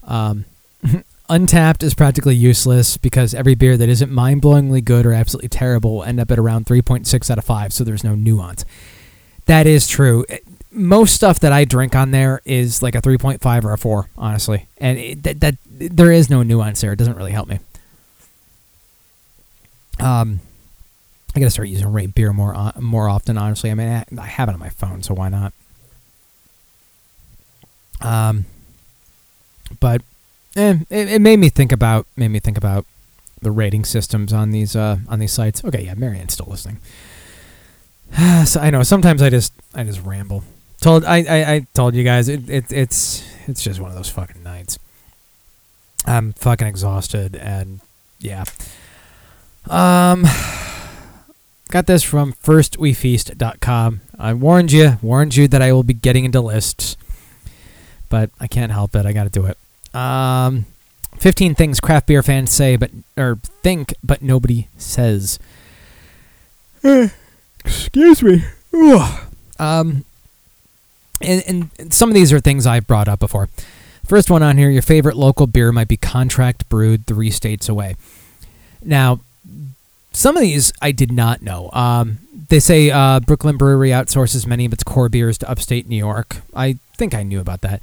Um, 0.03 0.45
Untappd 1.29 1.83
is 1.83 1.93
practically 1.93 2.35
useless 2.35 2.97
because 2.97 3.33
every 3.33 3.55
beer 3.55 3.77
that 3.77 3.87
isn't 3.87 4.11
mind 4.11 4.41
blowingly 4.41 4.83
good 4.83 5.05
or 5.05 5.13
absolutely 5.13 5.49
terrible 5.49 5.95
will 5.95 6.03
end 6.03 6.19
up 6.19 6.29
at 6.31 6.37
around 6.37 6.65
3.6 6.65 7.29
out 7.29 7.37
of 7.37 7.45
5, 7.45 7.71
so 7.71 7.83
there's 7.83 8.03
no 8.03 8.13
nuance. 8.13 8.65
That 9.45 9.65
is 9.65 9.87
true. 9.87 10.25
Most 10.71 11.15
stuff 11.15 11.39
that 11.39 11.53
I 11.53 11.65
drink 11.65 11.95
on 11.95 12.11
there 12.11 12.41
is 12.45 12.81
like 12.83 12.95
a 12.95 13.01
3.5 13.01 13.63
or 13.63 13.71
a 13.73 13.77
4, 13.77 14.09
honestly. 14.17 14.67
And 14.79 14.97
it, 14.97 15.23
that, 15.23 15.39
that 15.39 15.57
there 15.69 16.11
is 16.11 16.29
no 16.29 16.43
nuance 16.43 16.81
there. 16.81 16.91
It 16.91 16.97
doesn't 16.97 17.15
really 17.15 17.31
help 17.31 17.47
me. 17.47 17.59
Um, 19.99 20.41
I 21.35 21.39
gotta 21.39 21.51
start 21.51 21.69
using 21.69 21.91
rate 21.91 22.13
beer 22.13 22.33
more 22.33 22.55
o- 22.55 22.79
more 22.79 23.07
often. 23.07 23.37
Honestly, 23.37 23.71
I 23.71 23.75
mean, 23.75 23.87
I, 23.89 24.05
I 24.19 24.25
have 24.25 24.49
it 24.49 24.53
on 24.53 24.59
my 24.59 24.69
phone, 24.69 25.03
so 25.03 25.13
why 25.13 25.29
not? 25.29 25.53
Um, 28.01 28.45
but 29.79 30.01
eh, 30.55 30.77
it, 30.89 31.09
it 31.13 31.21
made 31.21 31.39
me 31.39 31.49
think 31.49 31.71
about 31.71 32.07
made 32.15 32.29
me 32.29 32.39
think 32.39 32.57
about 32.57 32.85
the 33.41 33.51
rating 33.51 33.83
systems 33.85 34.31
on 34.33 34.51
these 34.51 34.75
uh 34.75 34.97
on 35.07 35.19
these 35.19 35.31
sites. 35.31 35.63
Okay, 35.63 35.85
yeah, 35.85 35.93
Marianne's 35.95 36.33
still 36.33 36.47
listening. 36.49 36.79
so 38.45 38.59
I 38.59 38.69
know 38.69 38.83
sometimes 38.83 39.21
I 39.21 39.29
just 39.29 39.53
I 39.73 39.83
just 39.83 40.01
ramble. 40.01 40.43
Told 40.81 41.05
I 41.05 41.17
I, 41.23 41.53
I 41.53 41.67
told 41.73 41.95
you 41.95 42.03
guys 42.03 42.29
it, 42.29 42.49
it 42.49 42.71
it's 42.71 43.23
it's 43.47 43.63
just 43.63 43.79
one 43.79 43.89
of 43.89 43.95
those 43.97 44.09
fucking 44.09 44.43
nights. 44.43 44.79
I'm 46.05 46.33
fucking 46.33 46.67
exhausted 46.67 47.35
and 47.35 47.79
yeah. 48.19 48.43
Um 49.69 50.25
got 51.69 51.87
this 51.87 52.03
from 52.03 52.33
firstwefeast.com. 52.33 54.01
I 54.19 54.33
warned 54.33 54.71
you, 54.71 54.99
warned 55.01 55.35
you 55.35 55.47
that 55.47 55.61
I 55.61 55.73
will 55.73 55.83
be 55.83 55.95
getting 55.95 56.23
into 56.23 56.39
lists. 56.39 56.97
But 58.09 58.29
I 58.39 58.45
can't 58.45 58.71
help 58.71 58.95
it. 58.95 59.07
I 59.07 59.11
got 59.11 59.23
to 59.23 59.29
do 59.31 59.45
it. 59.47 59.57
Um 59.93 60.65
15 61.17 61.55
things 61.55 61.79
craft 61.79 62.07
beer 62.07 62.23
fans 62.23 62.51
say 62.51 62.75
but 62.75 62.91
or 63.15 63.37
think 63.61 63.93
but 64.03 64.21
nobody 64.21 64.67
says. 64.77 65.39
Excuse 67.65 68.21
me. 68.21 68.43
Um, 69.59 70.03
and, 71.21 71.43
and 71.79 71.93
some 71.93 72.09
of 72.09 72.15
these 72.15 72.33
are 72.33 72.39
things 72.39 72.67
I've 72.67 72.87
brought 72.87 73.07
up 73.07 73.19
before. 73.19 73.47
First 74.05 74.29
one 74.29 74.43
on 74.43 74.57
here 74.57 74.69
your 74.69 74.81
favorite 74.81 75.15
local 75.15 75.47
beer 75.47 75.71
might 75.71 75.87
be 75.87 75.95
contract 75.95 76.67
brewed 76.67 77.07
three 77.07 77.31
states 77.31 77.69
away. 77.69 77.95
Now, 78.83 79.21
some 80.11 80.35
of 80.35 80.41
these 80.41 80.73
I 80.81 80.91
did 80.91 81.11
not 81.11 81.41
know. 81.41 81.69
Um, 81.71 82.19
they 82.49 82.59
say 82.59 82.91
uh, 82.91 83.21
Brooklyn 83.21 83.55
Brewery 83.55 83.89
outsources 83.89 84.45
many 84.45 84.65
of 84.65 84.73
its 84.73 84.83
core 84.83 85.07
beers 85.07 85.37
to 85.37 85.49
upstate 85.49 85.87
New 85.87 85.95
York. 85.95 86.41
I 86.53 86.77
think 86.97 87.13
I 87.13 87.23
knew 87.23 87.39
about 87.39 87.61
that. 87.61 87.81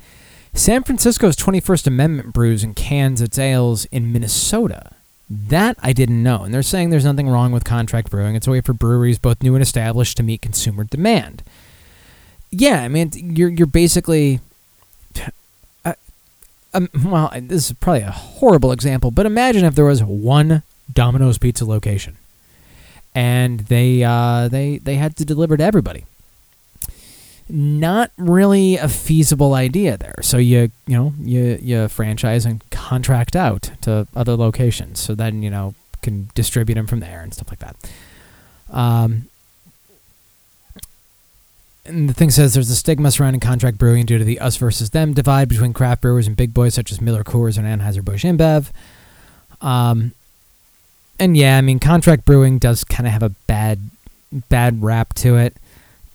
San 0.53 0.83
Francisco's 0.83 1.37
21st 1.37 1.87
Amendment 1.87 2.33
brews 2.33 2.63
and 2.63 2.75
cans 2.75 3.21
its 3.21 3.39
ales 3.39 3.85
in 3.87 4.13
Minnesota. 4.13 4.93
That 5.31 5.77
I 5.81 5.93
didn't 5.93 6.23
know. 6.23 6.43
And 6.43 6.53
they're 6.53 6.63
saying 6.63 6.91
there's 6.91 7.05
nothing 7.05 7.29
wrong 7.29 7.53
with 7.53 7.65
contract 7.65 8.11
brewing. 8.11 8.35
It's 8.35 8.49
a 8.49 8.51
way 8.51 8.61
for 8.61 8.73
breweries, 8.73 9.19
both 9.19 9.43
new 9.43 9.55
and 9.55 9.63
established, 9.63 10.17
to 10.17 10.25
meet 10.25 10.43
consumer 10.43 10.83
demand. 10.83 11.45
Yeah, 12.51 12.83
I 12.83 12.89
mean, 12.89 13.11
you're 13.15 13.49
you're 13.49 13.67
basically. 13.67 14.41
Uh, 15.83 15.95
um, 16.75 16.89
well, 17.05 17.33
this 17.35 17.71
is 17.71 17.77
probably 17.79 18.03
a 18.03 18.11
horrible 18.11 18.71
example, 18.71 19.11
but 19.11 19.25
imagine 19.25 19.65
if 19.65 19.75
there 19.75 19.87
was 19.87 20.03
one 20.05 20.63
Domino's 20.93 21.39
Pizza 21.39 21.65
location, 21.65 22.19
and 23.15 23.61
they 23.61 24.05
uh, 24.05 24.49
they 24.49 24.77
they 24.79 24.97
had 24.97 25.17
to 25.17 25.25
deliver 25.25 25.57
to 25.57 25.65
everybody. 25.65 26.05
Not 27.51 28.13
really 28.17 28.77
a 28.77 28.89
feasible 28.89 29.55
idea 29.55 29.97
there. 29.97 30.17
So 30.23 30.39
you 30.39 30.71
you 30.87 30.97
know 30.97 31.15
you 31.21 31.59
you 31.61 31.89
franchise 31.89 32.47
and 32.47 32.69
contract 32.71 33.35
out 33.35 33.73
to 33.83 34.07
other 34.15 34.37
locations, 34.37 35.01
so 35.01 35.15
then 35.15 35.43
you 35.43 35.51
know 35.51 35.75
can 36.03 36.31
distribute 36.35 36.77
them 36.77 36.87
from 36.87 37.01
there 37.01 37.21
and 37.21 37.35
stuff 37.35 37.49
like 37.51 37.59
that. 37.59 37.77
Um, 38.71 39.27
and 41.85 42.09
the 42.09 42.15
thing 42.15 42.31
says 42.31 42.55
there's 42.55 42.71
a 42.71 42.77
stigma 42.77 43.11
surrounding 43.11 43.41
contract 43.41 43.79
brewing 43.79 44.07
due 44.07 44.19
to 44.19 44.25
the 44.25 44.39
us 44.39 44.57
versus 44.57 44.91
them 44.91 45.13
divide 45.13 45.49
between 45.49 45.73
craft 45.73 46.03
brewers 46.03 46.27
and 46.27 46.37
big 46.37 46.55
boys 46.55 46.75
such 46.75 46.93
as 46.93 47.01
Miller 47.01 47.25
Coors 47.25 47.59
and 47.59 47.67
Anheuser-Busch 47.67 48.25
InBev. 48.25 48.71
Um, 49.61 50.13
and 51.19 51.37
yeah, 51.37 51.59
I 51.59 51.61
mean, 51.61 51.79
contract 51.79 52.25
brewing 52.25 52.59
does 52.59 52.85
kind 52.85 53.07
of 53.07 53.13
have 53.13 53.23
a 53.23 53.31
bad, 53.47 53.91
bad 54.49 54.83
rap 54.83 55.15
to 55.15 55.37
it. 55.37 55.57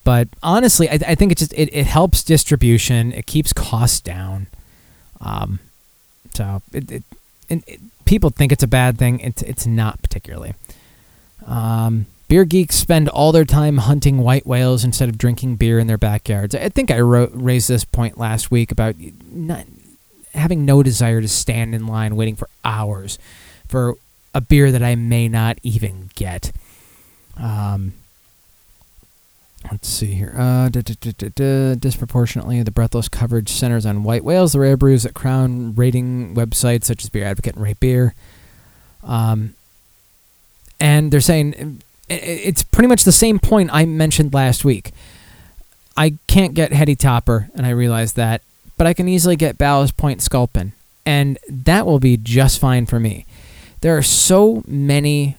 But 0.06 0.30
honestly, 0.42 0.88
I, 0.88 1.00
I 1.06 1.16
think 1.16 1.34
it 1.34 1.40
just 1.40 1.52
it, 1.54 1.68
it 1.74 1.88
helps 1.88 2.24
distribution. 2.24 3.12
It 3.12 3.26
keeps 3.26 3.52
costs 3.52 4.00
down. 4.00 4.48
Um, 5.20 5.60
so 6.34 6.62
it, 6.72 6.92
it, 6.92 7.04
it, 7.50 7.80
people 8.06 8.30
think 8.30 8.54
it's 8.54 8.64
a 8.64 8.68
bad 8.68 8.98
thing. 8.98 9.20
It's 9.20 9.42
it's 9.42 9.66
not 9.66 10.02
particularly. 10.02 10.54
Um, 11.46 12.06
beer 12.28 12.46
geeks 12.46 12.76
spend 12.76 13.10
all 13.10 13.32
their 13.32 13.46
time 13.46 13.80
hunting 13.80 14.20
white 14.20 14.46
whales 14.46 14.84
instead 14.84 15.10
of 15.10 15.18
drinking 15.18 15.56
beer 15.56 15.80
in 15.80 15.88
their 15.88 15.98
backyards. 15.98 16.54
I 16.54 16.70
think 16.70 16.92
I 16.92 17.00
wrote 17.00 17.32
raised 17.34 17.68
this 17.68 17.84
point 17.84 18.18
last 18.18 18.52
week 18.52 18.72
about 18.72 18.96
not 19.32 19.66
having 20.36 20.66
no 20.66 20.84
desire 20.84 21.20
to 21.20 21.28
stand 21.28 21.74
in 21.74 21.88
line 21.88 22.16
waiting 22.16 22.36
for 22.36 22.48
hours 22.64 23.18
for 23.68 23.96
a 24.36 24.42
beer 24.42 24.72
that 24.72 24.84
I 24.84 24.94
may 24.94 25.28
not 25.28 25.58
even 25.64 26.12
get. 26.14 26.52
Um, 27.38 27.94
let's 29.72 29.88
see 29.88 30.14
here. 30.14 30.34
Uh, 30.38 30.70
da, 30.70 30.82
da, 30.82 31.12
da. 31.30 31.76
Disproportionately, 31.76 32.62
the 32.64 32.72
breathless 32.72 33.08
coverage 33.08 33.50
centers 33.50 33.86
on 33.86 34.04
white 34.04 34.24
whales, 34.24 34.54
the 34.54 34.60
rare 34.60 34.78
brews 34.78 35.04
that 35.04 35.14
crown 35.14 35.74
rating 35.76 36.36
websites 36.36 36.86
such 36.86 37.04
as 37.04 37.10
Beer 37.10 37.26
Advocate 37.26 37.56
and 37.56 37.64
Rate 37.64 37.80
Beer. 37.80 38.14
Um, 39.04 39.54
and 40.80 41.12
they're 41.12 41.22
saying 41.22 41.82
i- 42.10 42.14
it's 42.14 42.64
pretty 42.64 42.88
much 42.88 43.04
the 43.04 43.12
same 43.12 43.40
point 43.40 43.70
I 43.74 43.86
mentioned 43.86 44.34
last 44.34 44.66
week. 44.66 44.92
I 45.98 46.16
can't 46.28 46.54
get 46.54 46.74
Heady 46.74 46.96
Topper, 46.96 47.50
and 47.56 47.66
I 47.66 47.70
realize 47.70 48.14
that, 48.14 48.42
but 48.78 48.86
I 48.86 48.94
can 48.94 49.08
easily 49.08 49.36
get 49.38 49.58
Ballast 49.58 49.96
Point 49.96 50.22
Sculpin, 50.22 50.74
and 51.06 51.38
that 51.50 51.86
will 51.86 52.00
be 52.00 52.18
just 52.18 52.60
fine 52.60 52.86
for 52.86 53.00
me. 53.00 53.26
There 53.82 53.98
are 53.98 54.02
so 54.04 54.64
many 54.68 55.38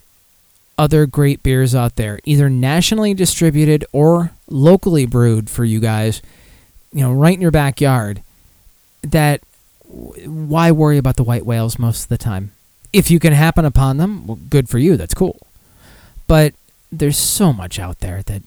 other 0.78 1.06
great 1.06 1.42
beers 1.42 1.74
out 1.74 1.96
there, 1.96 2.20
either 2.24 2.50
nationally 2.50 3.14
distributed 3.14 3.84
or 3.92 4.32
locally 4.48 5.06
brewed 5.06 5.48
for 5.48 5.64
you 5.64 5.80
guys, 5.80 6.22
you 6.92 7.00
know, 7.00 7.12
right 7.12 7.34
in 7.34 7.40
your 7.40 7.50
backyard, 7.50 8.22
that 9.02 9.40
why 9.88 10.70
worry 10.70 10.98
about 10.98 11.16
the 11.16 11.24
white 11.24 11.46
whales 11.46 11.78
most 11.78 12.04
of 12.04 12.08
the 12.08 12.18
time? 12.18 12.52
If 12.92 13.10
you 13.10 13.18
can 13.18 13.32
happen 13.32 13.64
upon 13.64 13.96
them, 13.96 14.26
well, 14.26 14.38
good 14.48 14.68
for 14.68 14.78
you, 14.78 14.96
that's 14.96 15.14
cool. 15.14 15.40
But 16.26 16.54
there's 16.90 17.18
so 17.18 17.52
much 17.52 17.78
out 17.78 18.00
there 18.00 18.22
that 18.22 18.42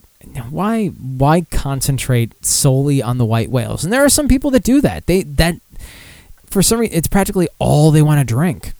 why 0.50 0.88
why 0.88 1.42
concentrate 1.50 2.46
solely 2.46 3.02
on 3.02 3.18
the 3.18 3.26
white 3.26 3.50
whales? 3.50 3.84
And 3.84 3.92
there 3.92 4.04
are 4.04 4.10
some 4.10 4.28
people 4.28 4.52
that 4.52 4.64
do 4.64 4.82
that. 4.82 5.06
They 5.06 5.24
that 5.24 5.56
for 6.46 6.62
some 6.62 6.80
reason 6.80 6.98
it's 6.98 7.08
practically 7.08 7.48
all 7.58 7.92
they 7.92 8.02
want 8.02 8.20
to 8.20 8.26
drink. 8.26 8.74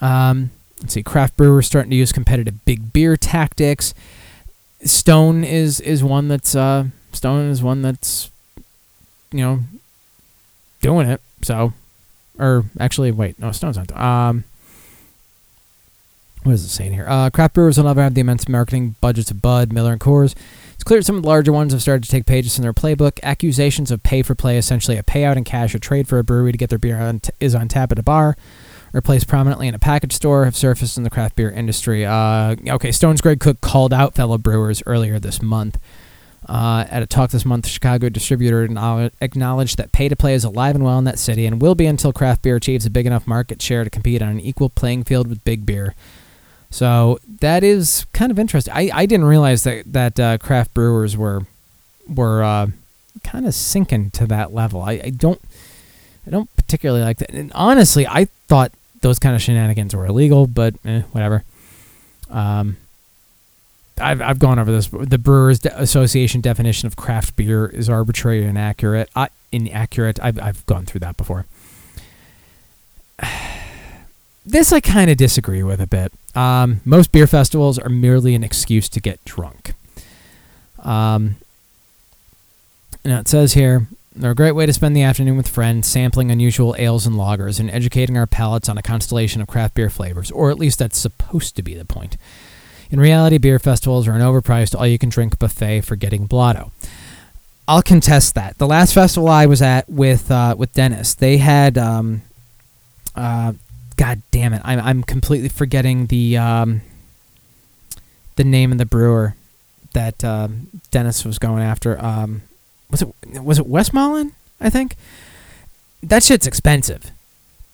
Um, 0.00 0.50
let's 0.80 0.94
see, 0.94 1.02
craft 1.02 1.36
brewers 1.36 1.66
starting 1.66 1.90
to 1.90 1.96
use 1.96 2.12
competitive 2.12 2.64
big 2.64 2.92
beer 2.92 3.16
tactics. 3.16 3.94
Stone 4.82 5.44
is 5.44 5.80
is 5.80 6.02
one 6.02 6.28
that's 6.28 6.54
uh, 6.54 6.86
Stone 7.12 7.50
is 7.50 7.62
one 7.62 7.82
that's 7.82 8.30
you 9.30 9.40
know 9.40 9.60
doing 10.80 11.08
it. 11.08 11.20
So, 11.42 11.72
or 12.38 12.64
actually, 12.78 13.10
wait, 13.10 13.38
no, 13.38 13.52
Stone's 13.52 13.76
not. 13.76 13.96
Um, 13.96 14.44
what 16.42 16.52
is 16.52 16.64
it 16.64 16.68
saying 16.68 16.94
here? 16.94 17.06
Uh, 17.06 17.28
craft 17.28 17.54
brewers 17.54 17.76
will 17.76 17.84
never 17.84 18.02
have 18.02 18.14
the 18.14 18.22
immense 18.22 18.48
marketing 18.48 18.96
budgets 19.02 19.30
of 19.30 19.42
Bud, 19.42 19.72
Miller, 19.72 19.92
and 19.92 20.00
Coors. 20.00 20.34
It's 20.74 20.84
clear 20.84 21.02
some 21.02 21.16
of 21.16 21.22
the 21.22 21.28
larger 21.28 21.52
ones 21.52 21.74
have 21.74 21.82
started 21.82 22.04
to 22.04 22.10
take 22.10 22.24
pages 22.24 22.54
from 22.54 22.62
their 22.62 22.72
playbook. 22.72 23.20
Accusations 23.22 23.90
of 23.90 24.02
pay 24.02 24.22
for 24.22 24.34
play, 24.34 24.56
essentially 24.56 24.96
a 24.96 25.02
payout 25.02 25.36
in 25.36 25.44
cash 25.44 25.74
or 25.74 25.78
trade 25.78 26.08
for 26.08 26.18
a 26.18 26.24
brewery 26.24 26.52
to 26.52 26.58
get 26.58 26.70
their 26.70 26.78
beer 26.78 26.98
on 26.98 27.20
t- 27.20 27.30
is 27.40 27.54
on 27.54 27.68
tap 27.68 27.92
at 27.92 27.98
a 27.98 28.02
bar 28.02 28.38
or 28.92 29.00
placed 29.00 29.28
prominently 29.28 29.68
in 29.68 29.74
a 29.74 29.78
package 29.78 30.12
store, 30.12 30.44
have 30.44 30.56
surfaced 30.56 30.96
in 30.96 31.04
the 31.04 31.10
craft 31.10 31.36
beer 31.36 31.50
industry. 31.50 32.04
Uh, 32.04 32.56
okay, 32.68 32.92
Stone's 32.92 33.20
Greg 33.20 33.40
Koch 33.40 33.60
called 33.60 33.92
out 33.92 34.14
fellow 34.14 34.38
brewers 34.38 34.82
earlier 34.86 35.18
this 35.18 35.40
month. 35.40 35.78
Uh, 36.48 36.84
at 36.90 37.02
a 37.02 37.06
talk 37.06 37.30
this 37.30 37.44
month, 37.44 37.66
Chicago 37.66 38.08
distributor 38.08 38.64
acknowledge- 38.64 39.12
acknowledged 39.20 39.76
that 39.76 39.92
pay 39.92 40.08
to 40.08 40.16
play 40.16 40.34
is 40.34 40.42
alive 40.42 40.74
and 40.74 40.82
well 40.82 40.98
in 40.98 41.04
that 41.04 41.18
city 41.18 41.46
and 41.46 41.60
will 41.60 41.74
be 41.74 41.86
until 41.86 42.12
craft 42.12 42.42
beer 42.42 42.56
achieves 42.56 42.86
a 42.86 42.90
big 42.90 43.06
enough 43.06 43.26
market 43.26 43.60
share 43.62 43.84
to 43.84 43.90
compete 43.90 44.22
on 44.22 44.30
an 44.30 44.40
equal 44.40 44.68
playing 44.70 45.04
field 45.04 45.28
with 45.28 45.44
big 45.44 45.64
beer. 45.66 45.94
So 46.70 47.18
that 47.40 47.62
is 47.62 48.06
kind 48.12 48.30
of 48.30 48.38
interesting. 48.38 48.72
I, 48.74 48.90
I 48.92 49.06
didn't 49.06 49.26
realize 49.26 49.64
that 49.64 49.92
that 49.92 50.18
uh, 50.18 50.38
craft 50.38 50.72
brewers 50.72 51.16
were 51.16 51.42
were 52.08 52.42
uh, 52.42 52.68
kind 53.22 53.46
of 53.46 53.54
sinking 53.54 54.10
to 54.12 54.26
that 54.28 54.52
level. 54.54 54.82
I, 54.82 54.92
I 55.04 55.10
don't 55.10 55.40
I 56.26 56.30
don't 56.30 56.48
particularly 56.56 57.02
like 57.02 57.18
that. 57.18 57.30
And 57.30 57.52
honestly, 57.54 58.06
I 58.06 58.26
thought 58.46 58.72
those 59.00 59.18
kind 59.18 59.34
of 59.34 59.42
shenanigans 59.42 59.94
were 59.94 60.06
illegal, 60.06 60.46
but 60.46 60.74
eh, 60.84 61.02
whatever. 61.12 61.44
Um, 62.28 62.76
I've, 64.00 64.20
I've 64.22 64.38
gone 64.38 64.58
over 64.58 64.70
this. 64.70 64.88
The 64.88 65.18
Brewers 65.18 65.64
Association 65.64 66.40
definition 66.40 66.86
of 66.86 66.96
craft 66.96 67.36
beer 67.36 67.66
is 67.66 67.88
arbitrary 67.88 68.40
and 68.40 68.50
inaccurate. 68.50 69.10
I, 69.14 69.28
inaccurate. 69.52 70.18
I've, 70.22 70.38
I've 70.38 70.64
gone 70.66 70.86
through 70.86 71.00
that 71.00 71.16
before. 71.16 71.46
This 74.46 74.72
I 74.72 74.80
kind 74.80 75.10
of 75.10 75.18
disagree 75.18 75.62
with 75.62 75.82
a 75.82 75.86
bit. 75.86 76.12
Um, 76.34 76.80
most 76.86 77.12
beer 77.12 77.26
festivals 77.26 77.78
are 77.78 77.90
merely 77.90 78.34
an 78.34 78.42
excuse 78.42 78.88
to 78.88 78.98
get 78.98 79.22
drunk. 79.26 79.74
Um, 80.82 81.36
now 83.04 83.20
it 83.20 83.28
says 83.28 83.52
here 83.52 83.86
they're 84.14 84.32
a 84.32 84.34
great 84.34 84.52
way 84.52 84.66
to 84.66 84.72
spend 84.72 84.96
the 84.96 85.02
afternoon 85.02 85.36
with 85.36 85.48
friends, 85.48 85.86
sampling 85.86 86.30
unusual 86.30 86.74
ales 86.78 87.06
and 87.06 87.16
lagers, 87.16 87.60
and 87.60 87.70
educating 87.70 88.16
our 88.16 88.26
palates 88.26 88.68
on 88.68 88.76
a 88.76 88.82
constellation 88.82 89.40
of 89.40 89.48
craft 89.48 89.74
beer 89.74 89.90
flavors, 89.90 90.30
or 90.30 90.50
at 90.50 90.58
least 90.58 90.80
that's 90.80 90.98
supposed 90.98 91.54
to 91.56 91.62
be 91.62 91.74
the 91.74 91.84
point. 91.84 92.16
In 92.90 92.98
reality, 92.98 93.38
beer 93.38 93.60
festivals 93.60 94.08
are 94.08 94.12
an 94.12 94.20
overpriced, 94.20 94.76
all 94.76 94.86
you 94.86 94.98
can 94.98 95.10
drink 95.10 95.38
buffet 95.38 95.82
for 95.82 95.94
getting 95.94 96.26
blotto. 96.26 96.72
I'll 97.68 97.82
contest 97.82 98.34
that. 98.34 98.58
The 98.58 98.66
last 98.66 98.94
festival 98.94 99.28
I 99.28 99.46
was 99.46 99.62
at 99.62 99.88
with 99.88 100.28
uh, 100.28 100.56
with 100.58 100.72
Dennis, 100.72 101.14
they 101.14 101.36
had, 101.36 101.78
um, 101.78 102.22
uh, 103.14 103.52
God 103.96 104.22
damn 104.32 104.52
it, 104.52 104.60
I'm 104.64 104.80
I'm 104.80 105.02
completely 105.04 105.48
forgetting 105.48 106.06
the 106.06 106.36
um, 106.36 106.80
the 108.34 108.42
name 108.42 108.72
of 108.72 108.78
the 108.78 108.86
brewer 108.86 109.36
that 109.92 110.24
um 110.24 110.66
Dennis 110.90 111.24
was 111.24 111.38
going 111.38 111.62
after. 111.62 112.02
Um, 112.04 112.42
was 112.90 113.02
it 113.02 113.08
was 113.42 113.58
it 113.58 113.66
Westmoreland? 113.66 114.32
I 114.60 114.70
think 114.70 114.96
that 116.02 116.22
shit's 116.22 116.46
expensive, 116.46 117.10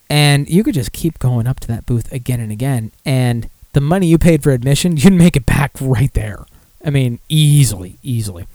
and 0.08 0.48
you 0.48 0.62
could 0.62 0.74
just 0.74 0.92
keep 0.92 1.18
going 1.18 1.46
up 1.46 1.60
to 1.60 1.68
that 1.68 1.86
booth 1.86 2.10
again 2.12 2.40
and 2.40 2.52
again, 2.52 2.92
and 3.04 3.48
the 3.72 3.80
money 3.80 4.06
you 4.06 4.18
paid 4.18 4.42
for 4.42 4.52
admission, 4.52 4.96
you'd 4.96 5.12
make 5.12 5.36
it 5.36 5.46
back 5.46 5.72
right 5.80 6.12
there. 6.14 6.44
I 6.84 6.90
mean, 6.90 7.18
easily, 7.28 7.98
easily. 8.02 8.46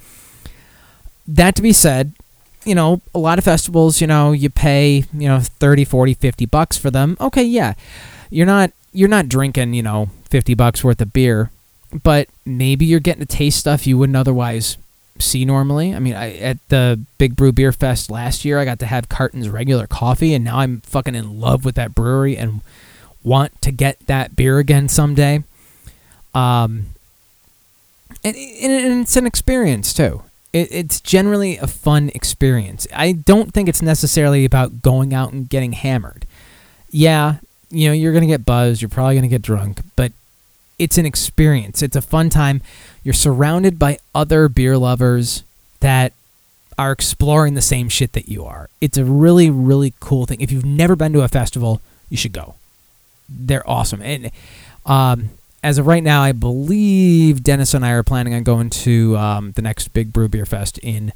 That 1.28 1.56
to 1.56 1.62
be 1.62 1.74
said, 1.74 2.14
you 2.66 2.76
know, 2.76 3.02
a 3.14 3.20
lot 3.20 3.38
of 3.38 3.44
festivals, 3.44 4.02
you 4.02 4.08
know, 4.08 4.32
you 4.32 4.50
pay, 4.50 5.06
you 5.14 5.28
know, 5.28 5.40
30, 5.40 5.86
40, 5.86 6.14
50 6.14 6.46
bucks 6.46 6.78
for 6.78 6.90
them. 6.90 7.18
Okay, 7.20 7.44
yeah. 7.44 7.74
You're 8.30 8.46
not 8.46 8.72
you're 8.94 9.10
not 9.10 9.30
drinking, 9.30 9.74
you 9.74 9.84
know, 9.84 10.10
50 10.30 10.54
bucks 10.54 10.84
worth 10.84 11.02
of 11.02 11.14
beer, 11.14 11.50
but 12.04 12.28
maybe 12.46 12.86
you're 12.86 13.00
getting 13.00 13.26
to 13.26 13.26
taste 13.26 13.60
stuff 13.60 13.88
you 13.88 13.98
wouldn't 13.98 14.18
otherwise 14.18 14.78
see 15.22 15.46
normally. 15.46 15.94
I 15.94 16.00
mean, 16.00 16.16
I, 16.16 16.36
at 16.38 16.58
the 16.70 17.00
Big 17.18 17.36
Brew 17.36 17.52
Beer 17.52 17.72
Fest 17.72 18.10
last 18.10 18.44
year, 18.44 18.60
I 18.60 18.66
got 18.66 18.80
to 18.80 18.86
have 18.86 19.10
Carton's 19.10 19.50
regular 19.50 19.88
coffee, 19.88 20.34
and 20.34 20.44
now 20.44 20.58
I'm 20.60 20.82
fucking 20.82 21.16
in 21.16 21.40
love 21.40 21.64
with 21.64 21.76
that 21.76 21.96
brewery 21.96 22.36
and 22.36 22.62
want 23.24 23.62
to 23.62 23.72
get 23.72 24.00
that 24.08 24.36
beer 24.36 24.60
again 24.60 24.90
someday. 24.90 25.44
Um, 26.34 26.88
and, 28.24 28.36
and 28.36 29.02
it's 29.02 29.16
an 29.16 29.26
experience 29.26 29.94
too. 29.94 30.24
It, 30.54 30.68
it's 30.72 31.00
generally 31.00 31.58
a 31.58 31.68
fun 31.68 32.12
experience. 32.14 32.88
I 32.94 33.14
don't 33.14 33.54
think 33.54 33.70
it's 33.70 33.82
necessarily 33.82 34.46
about 34.46 34.82
going 34.82 35.14
out 35.14 35.32
and 35.32 35.48
getting 35.48 35.74
hammered. 35.74 36.26
Yeah, 36.90 37.38
you 37.70 37.88
know, 37.88 37.94
you're 37.94 38.12
to 38.24 38.28
get 38.28 38.46
buzzed, 38.46 38.82
you're 38.82 38.90
probably 38.90 39.16
to 39.24 39.28
get 39.28 39.42
drunk, 39.42 39.82
but 39.96 40.12
it's 40.78 40.98
an 40.98 41.06
experience. 41.06 41.82
It's 41.82 41.96
a 41.96 42.02
fun 42.02 42.30
time. 42.30 42.62
You're 43.04 43.14
surrounded 43.14 43.80
by 43.80 43.98
other 44.14 44.48
beer 44.48 44.78
lovers 44.78 45.44
that 45.80 46.14
are 46.78 46.92
exploring 46.92 47.54
the 47.54 47.62
same 47.62 47.90
shit 47.90 48.14
that 48.14 48.30
you 48.30 48.46
are. 48.46 48.70
It's 48.80 48.98
a 48.98 49.06
really, 49.06 49.50
really 49.50 49.94
cool 50.00 50.26
thing. 50.26 50.42
If 50.42 50.52
you've 50.52 50.66
never 50.66 50.96
been 50.96 51.14
to 51.14 51.22
a 51.22 51.28
festival, 51.28 51.82
you 52.10 52.18
should 52.18 52.34
go. 52.34 52.56
They're 53.30 53.68
awesome. 53.70 54.02
And 54.02 54.32
um, 54.86 55.30
as 55.64 55.78
of 55.78 55.88
right 55.88 56.04
now, 56.04 56.22
I 56.22 56.32
believe 56.32 57.44
Dennis 57.44 57.74
and 57.74 57.86
I 57.86 57.92
are 57.92 58.04
planning 58.04 58.34
on 58.34 58.44
going 58.44 58.70
to 58.70 59.18
um, 59.18 59.52
the 59.54 59.62
next 59.62 59.90
Big 59.90 60.12
Brew 60.12 60.28
Beer 60.28 60.46
Fest 60.46 60.78
in 60.80 61.14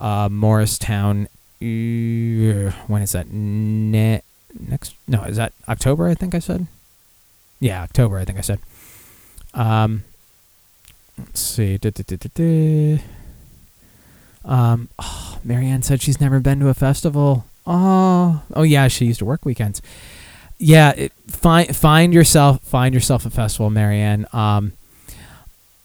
uh, 0.00 0.28
Morristown. 0.30 1.28
When 1.58 3.02
is 3.02 3.12
that? 3.12 3.26
Ne- 3.30 4.22
next? 4.58 4.94
No, 5.06 5.22
is 5.24 5.36
that 5.36 5.52
October? 5.68 6.06
I 6.06 6.14
think 6.14 6.34
I 6.34 6.38
said. 6.38 6.66
Yeah, 7.60 7.82
October. 7.82 8.18
I 8.18 8.24
think 8.24 8.38
I 8.38 8.42
said. 8.42 8.60
Um, 9.54 10.04
let's 11.18 11.40
see. 11.40 11.76
Da, 11.78 11.90
da, 11.90 12.16
da. 12.16 12.98
Um, 14.44 14.88
oh, 14.98 15.38
Marianne 15.44 15.82
said 15.82 16.00
she's 16.00 16.20
never 16.20 16.40
been 16.40 16.60
to 16.60 16.68
a 16.68 16.74
festival. 16.74 17.44
Oh, 17.66 18.42
oh 18.54 18.62
yeah, 18.62 18.88
she 18.88 19.04
used 19.04 19.18
to 19.18 19.24
work 19.24 19.44
weekends. 19.44 19.82
Yeah, 20.58 20.90
it, 20.92 21.12
find 21.28 21.76
find 21.76 22.14
yourself 22.14 22.62
find 22.62 22.94
yourself 22.94 23.26
a 23.26 23.30
festival, 23.30 23.70
Marianne. 23.70 24.26
Um, 24.32 24.72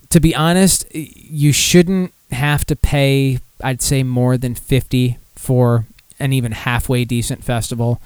to 0.10 0.20
be 0.20 0.34
honest, 0.36 0.88
you 0.96 1.52
shouldn't 1.52 2.14
have 2.32 2.66
to 2.66 2.76
pay. 2.76 3.40
I'd 3.62 3.82
say 3.82 4.04
more 4.04 4.38
than 4.38 4.56
fifty 4.56 5.18
for 5.36 5.86
an 6.20 6.32
even 6.32 6.54
halfway 6.54 7.04
decent 7.04 7.44
festival. 7.44 8.02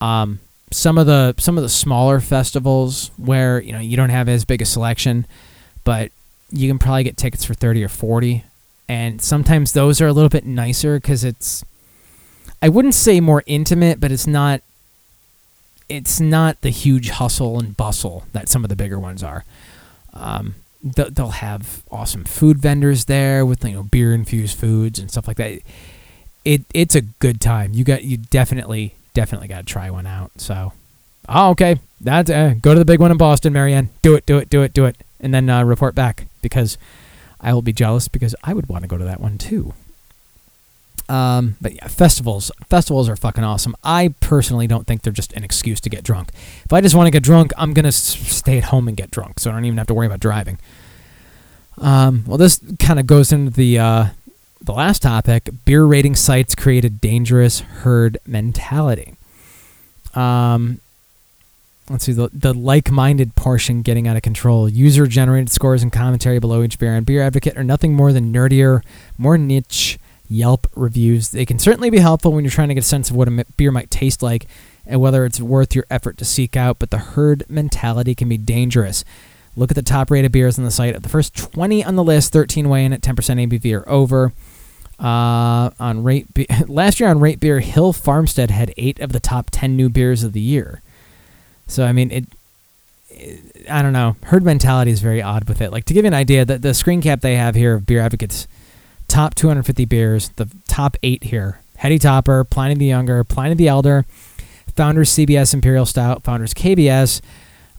Um, 0.00 0.38
some 0.70 0.96
of 0.96 1.06
the 1.06 1.34
some 1.38 1.58
of 1.58 1.62
the 1.62 1.68
smaller 1.68 2.20
festivals 2.20 3.10
where 3.16 3.60
you 3.60 3.72
know 3.72 3.80
you 3.80 3.96
don't 3.96 4.10
have 4.10 4.28
as 4.28 4.44
big 4.44 4.62
a 4.62 4.64
selection, 4.64 5.26
but 5.84 6.12
you 6.50 6.68
can 6.68 6.78
probably 6.78 7.04
get 7.04 7.16
tickets 7.16 7.44
for 7.44 7.54
thirty 7.54 7.82
or 7.84 7.88
forty, 7.88 8.44
and 8.88 9.20
sometimes 9.20 9.72
those 9.72 10.00
are 10.00 10.06
a 10.06 10.12
little 10.12 10.30
bit 10.30 10.46
nicer 10.46 10.98
because 10.98 11.24
it's. 11.24 11.64
I 12.60 12.68
wouldn't 12.68 12.94
say 12.94 13.20
more 13.20 13.44
intimate, 13.46 14.00
but 14.00 14.10
it's 14.10 14.26
not. 14.26 14.62
It's 15.88 16.20
not 16.20 16.60
the 16.60 16.70
huge 16.70 17.10
hustle 17.10 17.58
and 17.58 17.76
bustle 17.76 18.24
that 18.32 18.48
some 18.48 18.64
of 18.64 18.68
the 18.68 18.76
bigger 18.76 18.98
ones 18.98 19.22
are. 19.22 19.44
Um, 20.12 20.54
they'll 20.82 21.30
have 21.30 21.82
awesome 21.90 22.24
food 22.24 22.58
vendors 22.58 23.06
there 23.06 23.44
with 23.44 23.64
you 23.64 23.72
know 23.72 23.82
beer 23.82 24.12
infused 24.14 24.58
foods 24.58 24.98
and 24.98 25.10
stuff 25.10 25.26
like 25.26 25.36
that. 25.38 25.60
It 26.44 26.62
it's 26.72 26.94
a 26.94 27.02
good 27.02 27.40
time. 27.40 27.72
You 27.72 27.84
got 27.84 28.04
you 28.04 28.16
definitely 28.16 28.94
definitely 29.14 29.48
got 29.48 29.66
to 29.66 29.72
try 29.72 29.90
one 29.90 30.06
out. 30.06 30.30
So, 30.36 30.72
oh 31.28 31.50
okay, 31.50 31.80
that's 32.00 32.30
uh, 32.30 32.54
go 32.60 32.74
to 32.74 32.78
the 32.78 32.84
big 32.84 33.00
one 33.00 33.10
in 33.10 33.16
Boston, 33.16 33.52
Marianne. 33.52 33.90
Do 34.02 34.14
it, 34.14 34.26
do 34.26 34.38
it, 34.38 34.48
do 34.48 34.62
it, 34.62 34.72
do 34.72 34.84
it, 34.84 34.96
and 35.20 35.34
then 35.34 35.48
uh, 35.50 35.64
report 35.64 35.94
back 35.94 36.26
because 36.42 36.78
I 37.40 37.52
will 37.52 37.62
be 37.62 37.72
jealous 37.72 38.08
because 38.08 38.34
I 38.42 38.54
would 38.54 38.68
want 38.68 38.82
to 38.82 38.88
go 38.88 38.98
to 38.98 39.04
that 39.04 39.20
one 39.20 39.38
too. 39.38 39.74
Um, 41.08 41.56
but 41.60 41.74
yeah, 41.74 41.88
festivals 41.88 42.50
festivals 42.68 43.08
are 43.08 43.16
fucking 43.16 43.42
awesome. 43.42 43.74
I 43.82 44.14
personally 44.20 44.66
don't 44.66 44.86
think 44.86 45.02
they're 45.02 45.12
just 45.12 45.32
an 45.32 45.42
excuse 45.42 45.80
to 45.80 45.88
get 45.90 46.04
drunk. 46.04 46.30
If 46.64 46.72
I 46.72 46.82
just 46.82 46.94
want 46.94 47.06
to 47.06 47.10
get 47.10 47.22
drunk, 47.22 47.52
I'm 47.56 47.72
gonna 47.72 47.92
stay 47.92 48.58
at 48.58 48.64
home 48.64 48.88
and 48.88 48.96
get 48.96 49.10
drunk, 49.10 49.40
so 49.40 49.50
I 49.50 49.54
don't 49.54 49.64
even 49.64 49.78
have 49.78 49.86
to 49.86 49.94
worry 49.94 50.06
about 50.06 50.20
driving. 50.20 50.58
Um, 51.78 52.24
well, 52.26 52.36
this 52.36 52.60
kind 52.78 53.00
of 53.00 53.06
goes 53.06 53.32
into 53.32 53.50
the 53.50 53.78
uh, 53.78 54.06
the 54.60 54.72
last 54.72 55.02
topic. 55.02 55.48
Beer 55.64 55.84
rating 55.84 56.14
sites 56.14 56.54
create 56.54 56.84
a 56.84 56.90
dangerous 56.90 57.60
herd 57.60 58.18
mentality. 58.26 59.14
Um, 60.14 60.80
let's 61.90 62.04
see 62.04 62.12
the 62.12 62.30
the 62.32 62.54
like-minded 62.54 63.34
portion 63.34 63.82
getting 63.82 64.06
out 64.06 64.16
of 64.16 64.22
control. 64.22 64.68
User-generated 64.68 65.50
scores 65.50 65.82
and 65.82 65.92
commentary 65.92 66.38
below 66.38 66.62
each 66.62 66.78
beer 66.78 66.94
and 66.94 67.06
Beer 67.06 67.22
Advocate 67.22 67.56
are 67.56 67.64
nothing 67.64 67.94
more 67.94 68.12
than 68.12 68.32
nerdier, 68.32 68.82
more 69.16 69.38
niche 69.38 69.98
Yelp 70.28 70.66
reviews. 70.76 71.30
They 71.30 71.46
can 71.46 71.58
certainly 71.58 71.88
be 71.88 71.98
helpful 71.98 72.32
when 72.32 72.44
you're 72.44 72.50
trying 72.50 72.68
to 72.68 72.74
get 72.74 72.84
a 72.84 72.86
sense 72.86 73.08
of 73.08 73.16
what 73.16 73.28
a 73.28 73.46
beer 73.56 73.72
might 73.72 73.90
taste 73.90 74.22
like 74.22 74.46
and 74.86 75.00
whether 75.00 75.24
it's 75.24 75.40
worth 75.40 75.74
your 75.74 75.86
effort 75.90 76.18
to 76.18 76.24
seek 76.24 76.56
out. 76.56 76.78
But 76.78 76.90
the 76.90 76.98
herd 76.98 77.44
mentality 77.48 78.14
can 78.14 78.28
be 78.28 78.36
dangerous. 78.36 79.04
Look 79.56 79.70
at 79.70 79.74
the 79.74 79.82
top 79.82 80.10
rated 80.10 80.30
beers 80.30 80.58
on 80.58 80.64
the 80.64 80.70
site. 80.70 81.02
The 81.02 81.08
first 81.08 81.34
20 81.34 81.82
on 81.82 81.96
the 81.96 82.04
list, 82.04 82.32
13 82.32 82.68
weigh 82.68 82.84
in 82.84 82.92
at 82.92 83.00
10% 83.00 83.14
ABV 83.16 83.80
or 83.80 83.88
over. 83.88 84.32
Uh, 85.00 85.70
on 85.78 86.02
rate 86.02 86.32
Be- 86.34 86.46
last 86.66 87.00
year 87.00 87.08
on 87.08 87.20
Rate 87.20 87.40
Beer, 87.40 87.60
Hill 87.60 87.92
Farmstead 87.92 88.50
had 88.50 88.74
eight 88.76 89.00
of 89.00 89.12
the 89.12 89.20
top 89.20 89.48
10 89.50 89.76
new 89.76 89.88
beers 89.88 90.24
of 90.24 90.32
the 90.32 90.40
year. 90.40 90.82
So 91.68 91.84
I 91.84 91.92
mean, 91.92 92.10
it, 92.10 92.24
it. 93.10 93.66
I 93.70 93.82
don't 93.82 93.92
know. 93.92 94.16
Herd 94.24 94.42
mentality 94.42 94.90
is 94.90 95.00
very 95.00 95.22
odd 95.22 95.48
with 95.48 95.60
it. 95.60 95.70
Like 95.70 95.84
to 95.84 95.94
give 95.94 96.04
you 96.04 96.08
an 96.08 96.14
idea, 96.14 96.44
that 96.44 96.62
the 96.62 96.74
screen 96.74 97.00
cap 97.00 97.20
they 97.20 97.36
have 97.36 97.54
here 97.54 97.74
of 97.74 97.86
Beer 97.86 98.00
Advocates 98.00 98.48
top 99.06 99.34
250 99.34 99.84
beers, 99.84 100.30
the 100.30 100.48
top 100.66 100.96
eight 101.02 101.24
here: 101.24 101.60
Heady 101.76 101.98
Topper, 101.98 102.44
Pliny 102.44 102.74
the 102.74 102.86
Younger, 102.86 103.22
Pliny 103.22 103.54
the 103.54 103.68
Elder, 103.68 104.04
Founders 104.74 105.10
CBS 105.10 105.54
Imperial 105.54 105.86
Stout, 105.86 106.24
Founders 106.24 106.54
KBS, 106.54 107.20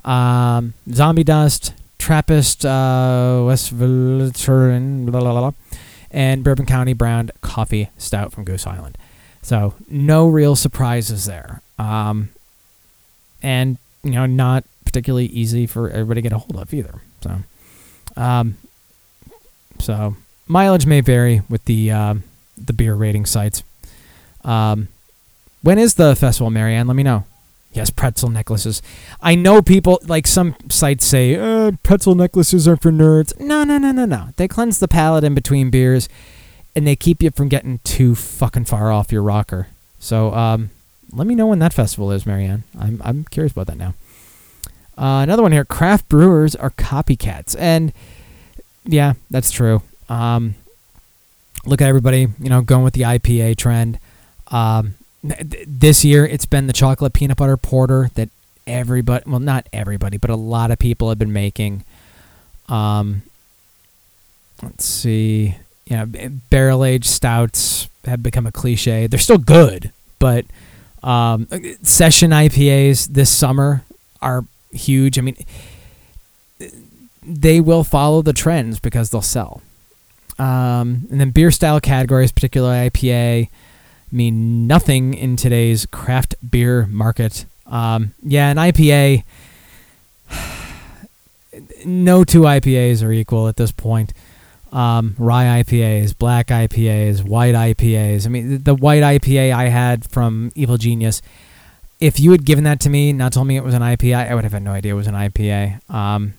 um, 0.05 0.73
Zombie 0.91 1.23
Dust, 1.23 1.73
Trappist 1.97 2.65
uh, 2.65 3.41
Westvleteren, 3.41 5.05
blah, 5.05 5.19
blah, 5.19 5.31
blah, 5.31 5.51
and 6.11 6.43
Bourbon 6.43 6.65
County 6.65 6.93
Brown 6.93 7.31
Coffee 7.41 7.89
Stout 7.97 8.31
from 8.31 8.43
Goose 8.43 8.65
Island. 8.65 8.97
So 9.41 9.73
no 9.89 10.27
real 10.27 10.55
surprises 10.55 11.25
there. 11.25 11.61
Um, 11.77 12.29
and 13.41 13.77
you 14.03 14.11
know, 14.11 14.25
not 14.25 14.63
particularly 14.85 15.27
easy 15.27 15.67
for 15.67 15.89
everybody 15.89 16.21
to 16.21 16.29
get 16.29 16.33
a 16.33 16.37
hold 16.37 16.55
of 16.55 16.73
either. 16.73 17.01
So, 17.21 17.37
um, 18.15 18.57
so 19.79 20.15
mileage 20.47 20.85
may 20.85 21.01
vary 21.01 21.41
with 21.49 21.65
the 21.65 21.91
um, 21.91 22.23
the 22.57 22.73
beer 22.73 22.95
rating 22.95 23.25
sites. 23.25 23.63
Um, 24.43 24.87
when 25.61 25.77
is 25.77 25.95
the 25.95 26.15
festival, 26.15 26.49
Marianne? 26.49 26.87
Let 26.87 26.95
me 26.95 27.03
know. 27.03 27.25
Yes, 27.71 27.91
pretzel 27.91 28.29
necklaces. 28.29 28.81
I 29.21 29.35
know 29.35 29.61
people 29.61 29.99
like 30.07 30.25
some 30.25 30.55
sites 30.69 31.05
say 31.05 31.35
uh, 31.35 31.73
pretzel 31.83 32.15
necklaces 32.15 32.67
are 32.67 32.77
for 32.77 32.91
nerds. 32.91 33.39
No, 33.39 33.63
no, 33.63 33.77
no, 33.77 33.91
no, 33.91 34.05
no. 34.05 34.29
They 34.37 34.47
cleanse 34.47 34.79
the 34.79 34.87
palate 34.87 35.23
in 35.23 35.35
between 35.35 35.69
beers, 35.69 36.09
and 36.75 36.87
they 36.87 36.95
keep 36.95 37.21
you 37.21 37.29
from 37.29 37.47
getting 37.47 37.79
too 37.83 38.15
fucking 38.15 38.65
far 38.65 38.91
off 38.91 39.11
your 39.11 39.21
rocker. 39.21 39.67
So, 39.99 40.33
um, 40.33 40.71
let 41.11 41.27
me 41.27 41.35
know 41.35 41.47
when 41.47 41.59
that 41.59 41.73
festival 41.73 42.11
is, 42.11 42.25
Marianne. 42.25 42.63
I'm 42.77 43.01
I'm 43.03 43.25
curious 43.25 43.51
about 43.51 43.67
that 43.67 43.77
now. 43.77 43.93
Uh, 44.97 45.21
another 45.23 45.43
one 45.43 45.51
here: 45.51 45.65
craft 45.65 46.09
brewers 46.09 46.55
are 46.55 46.71
copycats, 46.71 47.55
and 47.57 47.93
yeah, 48.85 49.13
that's 49.29 49.51
true. 49.51 49.81
Um, 50.07 50.55
look 51.65 51.81
at 51.81 51.87
everybody, 51.87 52.27
you 52.39 52.49
know, 52.49 52.61
going 52.61 52.83
with 52.83 52.93
the 52.93 53.01
IPA 53.01 53.57
trend. 53.57 53.99
Um, 54.47 54.95
th- 55.27 55.65
this 55.67 56.03
year, 56.03 56.25
it's 56.25 56.45
been 56.45 56.67
the 56.67 56.73
chocolate 56.73 57.13
peanut 57.13 57.37
butter 57.37 57.57
porter 57.57 58.09
that 58.15 58.29
everybody, 58.65 59.23
well, 59.29 59.39
not 59.39 59.67
everybody, 59.73 60.17
but 60.17 60.29
a 60.29 60.35
lot 60.35 60.71
of 60.71 60.79
people 60.79 61.09
have 61.09 61.19
been 61.19 61.33
making. 61.33 61.83
Um, 62.67 63.23
let's 64.61 64.85
see, 64.85 65.55
you 65.85 65.97
know, 65.97 66.05
barrel 66.49 66.83
aged 66.83 67.05
stouts 67.05 67.89
have 68.05 68.23
become 68.23 68.45
a 68.45 68.51
cliche. 68.51 69.07
They're 69.07 69.19
still 69.19 69.37
good, 69.37 69.91
but 70.19 70.45
um, 71.03 71.47
session 71.81 72.31
IPAs 72.31 73.07
this 73.07 73.29
summer 73.29 73.83
are 74.21 74.45
huge. 74.71 75.17
I 75.17 75.21
mean, 75.21 75.37
they 77.23 77.61
will 77.61 77.83
follow 77.83 78.21
the 78.21 78.33
trends 78.33 78.79
because 78.79 79.09
they'll 79.09 79.21
sell. 79.21 79.61
Um, 80.37 81.07
and 81.11 81.19
then 81.19 81.31
beer 81.31 81.51
style 81.51 81.79
categories, 81.79 82.31
particularly 82.31 82.89
IPA, 82.89 83.49
mean 84.11 84.67
nothing 84.67 85.13
in 85.13 85.35
today's 85.35 85.85
craft 85.85 86.35
beer 86.49 86.87
market. 86.87 87.45
Um, 87.67 88.13
yeah, 88.23 88.49
an 88.49 88.57
IPA, 88.57 89.23
no 91.85 92.23
two 92.23 92.41
IPAs 92.41 93.03
are 93.03 93.11
equal 93.11 93.47
at 93.47 93.57
this 93.57 93.71
point. 93.71 94.13
Um, 94.71 95.15
rye 95.17 95.63
IPAs, 95.63 96.15
black 96.15 96.47
IPAs, 96.47 97.23
white 97.23 97.55
IPAs. 97.55 98.27
I 98.27 98.29
mean, 98.29 98.61
the 98.63 98.75
white 98.75 99.01
IPA 99.01 99.51
I 99.51 99.65
had 99.65 100.07
from 100.09 100.51
Evil 100.53 100.77
Genius, 100.77 101.23
if 101.99 102.19
you 102.19 102.31
had 102.31 102.45
given 102.45 102.63
that 102.65 102.79
to 102.81 102.89
me, 102.89 103.11
not 103.11 103.33
told 103.33 103.47
me 103.47 103.57
it 103.57 103.63
was 103.63 103.73
an 103.73 103.81
IPA, 103.81 104.29
I 104.29 104.35
would 104.35 104.43
have 104.43 104.53
had 104.53 104.61
no 104.61 104.71
idea 104.71 104.93
it 104.93 104.95
was 104.95 105.07
an 105.07 105.15
IPA. 105.15 105.89
Um, 105.89 106.33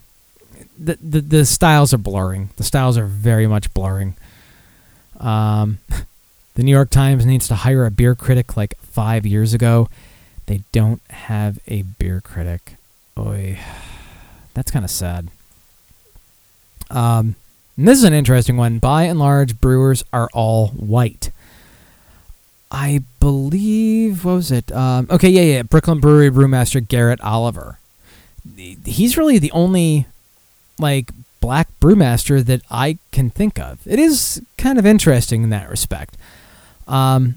the, 0.78 0.96
the 1.02 1.20
the 1.20 1.44
styles 1.44 1.92
are 1.92 1.98
blurring. 1.98 2.50
The 2.56 2.64
styles 2.64 2.96
are 2.96 3.04
very 3.04 3.46
much 3.46 3.72
blurring. 3.74 4.16
Um, 5.18 5.78
the 6.54 6.62
New 6.62 6.70
York 6.72 6.90
Times 6.90 7.26
needs 7.26 7.46
to 7.48 7.54
hire 7.56 7.84
a 7.84 7.90
beer 7.90 8.14
critic 8.14 8.56
like 8.56 8.76
five 8.78 9.26
years 9.26 9.52
ago. 9.52 9.88
They 10.46 10.62
don't 10.72 11.02
have 11.10 11.58
a 11.68 11.82
beer 11.82 12.20
critic. 12.20 12.76
Oy, 13.18 13.58
that's 14.54 14.70
kind 14.70 14.84
of 14.84 14.90
sad. 14.90 15.28
Um, 16.90 17.36
and 17.80 17.88
this 17.88 17.96
is 17.96 18.04
an 18.04 18.12
interesting 18.12 18.58
one. 18.58 18.78
By 18.78 19.04
and 19.04 19.18
large, 19.18 19.58
brewers 19.58 20.04
are 20.12 20.28
all 20.34 20.68
white. 20.68 21.30
I 22.70 23.00
believe 23.20 24.22
what 24.22 24.34
was 24.34 24.52
it? 24.52 24.70
Um, 24.70 25.06
okay, 25.08 25.30
yeah, 25.30 25.40
yeah. 25.40 25.62
Brooklyn 25.62 25.98
Brewery 25.98 26.30
brewmaster 26.30 26.86
Garrett 26.86 27.22
Oliver. 27.22 27.78
He's 28.84 29.16
really 29.16 29.38
the 29.38 29.50
only 29.52 30.04
like 30.78 31.10
black 31.40 31.68
brewmaster 31.80 32.44
that 32.44 32.60
I 32.70 32.98
can 33.12 33.30
think 33.30 33.58
of. 33.58 33.80
It 33.86 33.98
is 33.98 34.42
kind 34.58 34.78
of 34.78 34.84
interesting 34.84 35.42
in 35.42 35.48
that 35.48 35.70
respect. 35.70 36.18
Um, 36.86 37.36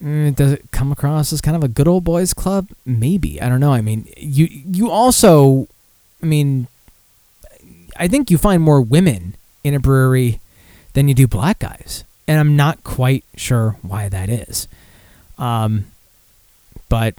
mm, 0.00 0.36
does 0.36 0.52
it 0.52 0.70
come 0.70 0.92
across 0.92 1.32
as 1.32 1.40
kind 1.40 1.56
of 1.56 1.64
a 1.64 1.68
good 1.68 1.88
old 1.88 2.04
boys 2.04 2.32
club? 2.32 2.68
Maybe 2.86 3.42
I 3.42 3.48
don't 3.48 3.58
know. 3.58 3.72
I 3.72 3.80
mean, 3.80 4.06
you 4.16 4.46
you 4.46 4.90
also, 4.92 5.66
I 6.22 6.26
mean, 6.26 6.68
I 7.96 8.08
think 8.08 8.30
you 8.30 8.38
find 8.38 8.62
more 8.62 8.80
women 8.80 9.34
in 9.64 9.74
a 9.74 9.80
brewery 9.80 10.40
than 10.94 11.08
you 11.08 11.14
do 11.14 11.26
black 11.26 11.58
guys, 11.58 12.04
and 12.26 12.38
I'm 12.38 12.56
not 12.56 12.84
quite 12.84 13.24
sure 13.36 13.76
why 13.82 14.08
that 14.08 14.28
is. 14.28 14.68
Um, 15.38 15.86
but 16.88 17.14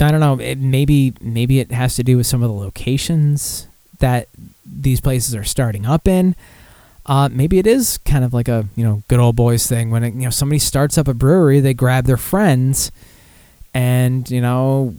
I 0.00 0.10
don't 0.10 0.20
know. 0.20 0.38
It, 0.38 0.58
maybe 0.58 1.14
maybe 1.20 1.60
it 1.60 1.72
has 1.72 1.96
to 1.96 2.02
do 2.04 2.16
with 2.16 2.26
some 2.26 2.42
of 2.42 2.48
the 2.48 2.54
locations 2.54 3.66
that 3.98 4.28
these 4.64 5.00
places 5.00 5.34
are 5.34 5.44
starting 5.44 5.86
up 5.86 6.06
in. 6.06 6.36
Uh, 7.06 7.28
maybe 7.32 7.58
it 7.58 7.66
is 7.66 7.98
kind 7.98 8.24
of 8.24 8.34
like 8.34 8.48
a 8.48 8.66
you 8.76 8.84
know 8.84 9.02
good 9.08 9.18
old 9.18 9.34
boys 9.34 9.66
thing 9.66 9.90
when 9.90 10.04
it, 10.04 10.14
you 10.14 10.22
know 10.22 10.30
somebody 10.30 10.58
starts 10.58 10.98
up 10.98 11.08
a 11.08 11.14
brewery, 11.14 11.60
they 11.60 11.74
grab 11.74 12.04
their 12.04 12.16
friends, 12.16 12.92
and 13.74 14.30
you 14.30 14.40
know 14.40 14.94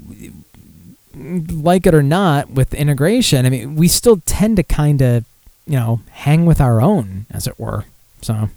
like 1.16 1.86
it 1.86 1.96
or 1.96 2.04
not 2.04 2.52
with 2.52 2.74
integration. 2.74 3.46
I 3.46 3.50
mean, 3.50 3.76
we 3.76 3.88
still 3.88 4.22
tend 4.26 4.58
to 4.58 4.64
kind 4.64 5.02
of 5.02 5.26
you 5.66 5.76
know 5.76 6.02
hang 6.12 6.46
with 6.46 6.62
our 6.62 6.82
own, 6.82 7.26
as 7.32 7.48
it 7.48 7.60
were. 7.60 7.86
So, 8.22 8.50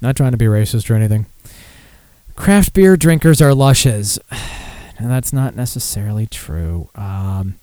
not 0.00 0.16
trying 0.16 0.32
to 0.32 0.38
be 0.38 0.46
racist 0.46 0.90
or 0.90 0.94
anything. 0.94 1.26
Craft 2.38 2.72
beer 2.72 2.96
drinkers 2.96 3.42
are 3.42 3.52
lushes. 3.52 4.18
And 4.96 5.10
that's 5.10 5.32
not 5.32 5.56
necessarily 5.56 6.26
true. 6.26 6.88
Um, 6.94 7.56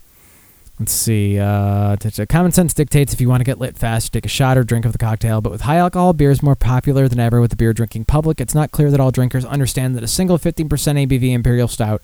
let's 0.78 0.92
see. 0.92 1.38
Uh, 1.38 1.96
common 2.28 2.52
sense 2.52 2.74
dictates 2.74 3.14
if 3.14 3.20
you 3.20 3.28
want 3.28 3.40
to 3.40 3.44
get 3.44 3.58
lit 3.58 3.78
fast, 3.78 4.12
take 4.12 4.26
a 4.26 4.28
shot 4.28 4.58
or 4.58 4.64
drink 4.64 4.84
of 4.84 4.92
the 4.92 4.98
cocktail. 4.98 5.40
But 5.40 5.50
with 5.50 5.62
high 5.62 5.78
alcohol 5.78 6.12
beers 6.12 6.42
more 6.42 6.56
popular 6.56 7.08
than 7.08 7.18
ever 7.18 7.40
with 7.40 7.50
the 7.50 7.56
beer 7.56 7.72
drinking 7.72 8.04
public, 8.04 8.38
it's 8.38 8.54
not 8.54 8.70
clear 8.70 8.90
that 8.90 9.00
all 9.00 9.10
drinkers 9.10 9.46
understand 9.46 9.96
that 9.96 10.04
a 10.04 10.08
single 10.08 10.38
15% 10.38 10.68
ABV 10.68 11.32
imperial 11.32 11.68
stout 11.68 12.02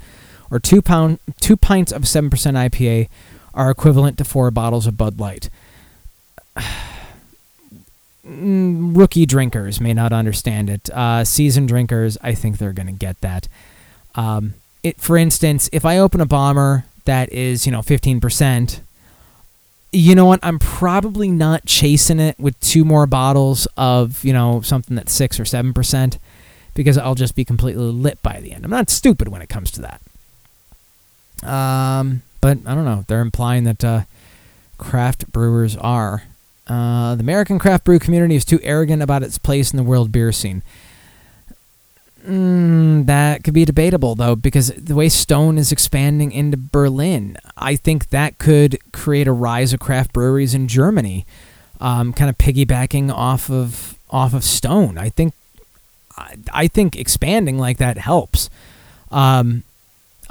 or 0.52 0.60
two 0.60 0.82
pound 0.82 1.18
two 1.40 1.56
pints 1.56 1.90
of 1.90 2.02
7% 2.02 2.30
IPA 2.30 3.08
are 3.54 3.70
equivalent 3.70 4.18
to 4.18 4.24
four 4.24 4.50
bottles 4.50 4.86
of 4.86 4.96
Bud 4.96 5.18
Light. 5.18 5.50
Rookie 8.24 9.26
drinkers 9.26 9.80
may 9.80 9.92
not 9.92 10.12
understand 10.12 10.70
it. 10.70 10.88
Uh, 10.90 11.24
seasoned 11.24 11.68
drinkers, 11.68 12.16
I 12.22 12.34
think 12.34 12.58
they're 12.58 12.72
going 12.72 12.86
to 12.86 12.92
get 12.92 13.20
that. 13.22 13.48
Um, 14.14 14.54
it, 14.84 14.98
for 14.98 15.16
instance, 15.16 15.68
if 15.72 15.84
I 15.84 15.98
open 15.98 16.20
a 16.20 16.26
bomber 16.26 16.84
that 17.04 17.32
is, 17.32 17.66
you 17.66 17.72
know, 17.72 17.80
15%, 17.80 18.80
you 19.90 20.14
know 20.14 20.26
what? 20.26 20.40
I'm 20.42 20.58
probably 20.58 21.30
not 21.30 21.66
chasing 21.66 22.20
it 22.20 22.38
with 22.38 22.58
two 22.60 22.84
more 22.84 23.06
bottles 23.06 23.66
of, 23.76 24.24
you 24.24 24.32
know, 24.32 24.60
something 24.60 24.94
that's 24.94 25.12
6 25.12 25.40
or 25.40 25.44
7% 25.44 26.18
because 26.74 26.96
I'll 26.96 27.14
just 27.14 27.34
be 27.34 27.44
completely 27.44 27.84
lit 27.84 28.22
by 28.22 28.40
the 28.40 28.52
end. 28.52 28.64
I'm 28.64 28.70
not 28.70 28.88
stupid 28.88 29.28
when 29.28 29.42
it 29.42 29.48
comes 29.48 29.70
to 29.72 29.82
that. 29.82 30.00
Um, 31.42 32.22
but 32.40 32.58
I 32.66 32.74
don't 32.74 32.84
know. 32.84 33.04
They're 33.08 33.20
implying 33.20 33.64
that 33.64 33.84
uh, 33.84 34.02
craft 34.78 35.30
brewers 35.32 35.76
are. 35.76 36.24
Uh, 36.66 37.14
the 37.14 37.20
American 37.20 37.58
craft 37.58 37.84
brew 37.84 37.98
community 37.98 38.36
is 38.36 38.44
too 38.44 38.60
arrogant 38.62 39.02
about 39.02 39.22
its 39.22 39.38
place 39.38 39.72
in 39.72 39.76
the 39.76 39.82
world 39.82 40.12
beer 40.12 40.32
scene. 40.32 40.62
Mm, 42.26 43.06
that 43.06 43.42
could 43.42 43.54
be 43.54 43.64
debatable 43.64 44.14
though, 44.14 44.36
because 44.36 44.68
the 44.68 44.94
way 44.94 45.08
Stone 45.08 45.58
is 45.58 45.72
expanding 45.72 46.30
into 46.30 46.56
Berlin, 46.56 47.36
I 47.56 47.74
think 47.74 48.10
that 48.10 48.38
could 48.38 48.78
create 48.92 49.26
a 49.26 49.32
rise 49.32 49.72
of 49.72 49.80
craft 49.80 50.12
breweries 50.12 50.54
in 50.54 50.68
Germany, 50.68 51.26
um, 51.80 52.12
kind 52.12 52.30
of 52.30 52.38
piggybacking 52.38 53.10
off 53.12 53.50
of 53.50 53.98
off 54.08 54.34
of 54.34 54.44
Stone. 54.44 54.98
I 54.98 55.08
think, 55.08 55.34
I, 56.16 56.36
I 56.52 56.68
think 56.68 56.94
expanding 56.94 57.58
like 57.58 57.78
that 57.78 57.98
helps. 57.98 58.48
Um, 59.10 59.64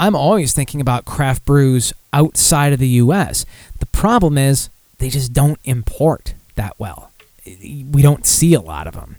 I'm 0.01 0.15
always 0.15 0.51
thinking 0.51 0.81
about 0.81 1.05
craft 1.05 1.45
brews 1.45 1.93
outside 2.11 2.73
of 2.73 2.79
the 2.79 2.87
U.S. 2.87 3.45
The 3.79 3.85
problem 3.85 4.35
is 4.35 4.69
they 4.97 5.09
just 5.09 5.31
don't 5.31 5.59
import 5.63 6.33
that 6.55 6.73
well. 6.79 7.11
We 7.45 8.01
don't 8.01 8.25
see 8.25 8.55
a 8.55 8.59
lot 8.59 8.87
of 8.87 8.95
them. 8.95 9.17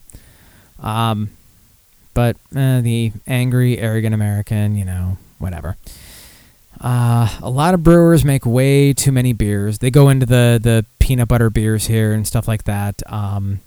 Um, 0.80 1.30
but 2.14 2.36
uh, 2.54 2.80
the 2.80 3.12
angry, 3.28 3.78
arrogant 3.78 4.12
American, 4.12 4.74
you 4.74 4.84
know, 4.84 5.18
whatever. 5.38 5.76
Uh, 6.80 7.28
a 7.40 7.48
lot 7.48 7.74
of 7.74 7.84
brewers 7.84 8.24
make 8.24 8.44
way 8.44 8.92
too 8.92 9.12
many 9.12 9.32
beers. 9.32 9.78
They 9.78 9.90
go 9.92 10.08
into 10.08 10.26
the, 10.26 10.58
the 10.60 10.84
peanut 10.98 11.28
butter 11.28 11.48
beers 11.48 11.86
here 11.86 12.12
and 12.12 12.26
stuff 12.26 12.48
like 12.48 12.64
that. 12.64 13.00
Um, 13.06 13.60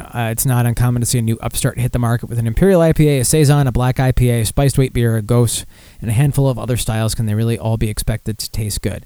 uh, 0.00 0.30
it's 0.30 0.46
not 0.46 0.66
uncommon 0.66 1.00
to 1.00 1.06
see 1.06 1.18
a 1.18 1.22
new 1.22 1.38
upstart 1.40 1.78
hit 1.78 1.92
the 1.92 1.98
market 1.98 2.28
with 2.28 2.38
an 2.38 2.46
imperial 2.46 2.80
IPA, 2.80 3.20
a 3.20 3.24
saison, 3.24 3.66
a 3.66 3.72
black 3.72 3.96
IPA, 3.96 4.42
a 4.42 4.46
spiced 4.46 4.78
wheat 4.78 4.92
beer, 4.92 5.16
a 5.16 5.22
gose, 5.22 5.64
and 6.00 6.10
a 6.10 6.12
handful 6.14 6.48
of 6.48 6.58
other 6.58 6.76
styles. 6.76 7.14
Can 7.14 7.26
they 7.26 7.34
really 7.34 7.58
all 7.58 7.76
be 7.76 7.88
expected 7.88 8.38
to 8.38 8.50
taste 8.50 8.82
good? 8.82 9.04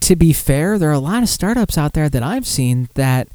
To 0.00 0.16
be 0.16 0.32
fair, 0.32 0.78
there 0.78 0.88
are 0.88 0.94
a 0.94 0.98
lot 0.98 1.22
of 1.22 1.28
startups 1.28 1.76
out 1.76 1.92
there 1.92 2.08
that 2.08 2.22
I've 2.22 2.46
seen 2.46 2.88
that 2.94 3.28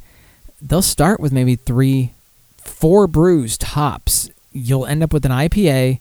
they'll 0.62 0.82
start 0.82 1.20
with 1.20 1.32
maybe 1.32 1.56
three 1.56 2.12
four 2.58 3.08
brews 3.08 3.58
tops. 3.58 4.30
You'll 4.52 4.86
end 4.86 5.04
up 5.04 5.14
with 5.14 5.26
an 5.26 5.32
IPA. 5.32 6.00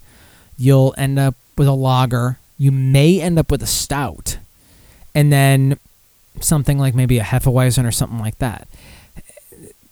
You'll 0.56 0.94
end 0.96 1.18
up 1.18 1.34
with 1.56 1.68
a 1.68 1.72
lager. 1.72 2.38
You 2.58 2.72
may 2.72 3.20
end 3.20 3.38
up 3.38 3.50
with 3.50 3.62
a 3.62 3.66
stout, 3.66 4.38
and 5.14 5.32
then 5.32 5.78
something 6.40 6.78
like 6.78 6.94
maybe 6.94 7.18
a 7.18 7.22
Hefeweizen 7.22 7.86
or 7.86 7.90
something 7.90 8.18
like 8.18 8.38
that. 8.38 8.68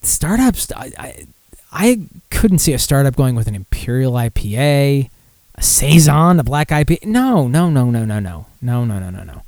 Startups, 0.03 0.71
I, 0.73 0.91
I, 0.97 1.27
I 1.71 1.99
couldn't 2.29 2.59
see 2.59 2.73
a 2.73 2.79
startup 2.79 3.15
going 3.15 3.35
with 3.35 3.47
an 3.47 3.55
Imperial 3.55 4.13
IPA. 4.13 5.09
a 5.55 5.61
saison, 5.61 6.39
a 6.39 6.43
black 6.43 6.69
IPA. 6.69 7.05
No, 7.05 7.47
no, 7.47 7.69
no, 7.69 7.89
no, 7.89 8.05
no, 8.05 8.19
no, 8.19 8.45
no, 8.61 8.85
no, 8.85 8.99
no, 8.99 9.09
no, 9.09 9.23
no. 9.23 9.41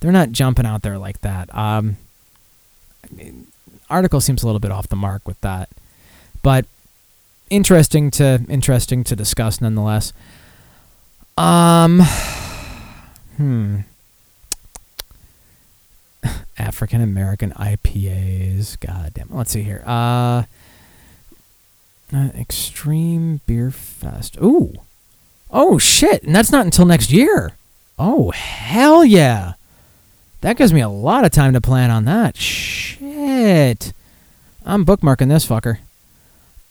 They're 0.00 0.12
not 0.12 0.32
jumping 0.32 0.66
out 0.66 0.82
there 0.82 0.98
like 0.98 1.20
that. 1.20 1.54
Um, 1.54 1.96
article 3.88 4.20
seems 4.20 4.42
a 4.42 4.46
little 4.46 4.60
bit 4.60 4.70
off 4.70 4.88
the 4.88 4.96
mark 4.96 5.26
with 5.26 5.40
that, 5.42 5.68
but 6.42 6.66
interesting 7.50 8.10
to 8.10 8.40
interesting 8.48 9.04
to 9.04 9.14
discuss 9.14 9.60
nonetheless. 9.60 10.12
Um, 11.36 12.00
hmm. 13.36 13.80
African 16.58 17.00
American 17.00 17.52
IPAs. 17.52 18.78
God 18.80 19.14
damn. 19.14 19.28
Let's 19.30 19.50
see 19.50 19.62
here. 19.62 19.82
Uh, 19.86 20.44
uh, 22.14 22.28
Extreme 22.34 23.40
Beer 23.46 23.70
Fest. 23.70 24.36
Ooh. 24.42 24.74
Oh 25.50 25.78
shit! 25.78 26.22
And 26.22 26.34
that's 26.34 26.50
not 26.52 26.64
until 26.64 26.86
next 26.86 27.10
year. 27.10 27.52
Oh 27.98 28.30
hell 28.30 29.04
yeah! 29.04 29.54
That 30.40 30.56
gives 30.56 30.72
me 30.72 30.80
a 30.80 30.88
lot 30.88 31.24
of 31.24 31.30
time 31.30 31.52
to 31.52 31.60
plan 31.60 31.90
on 31.90 32.04
that. 32.06 32.36
Shit. 32.36 33.92
I'm 34.64 34.84
bookmarking 34.84 35.28
this 35.28 35.46
fucker. 35.46 35.78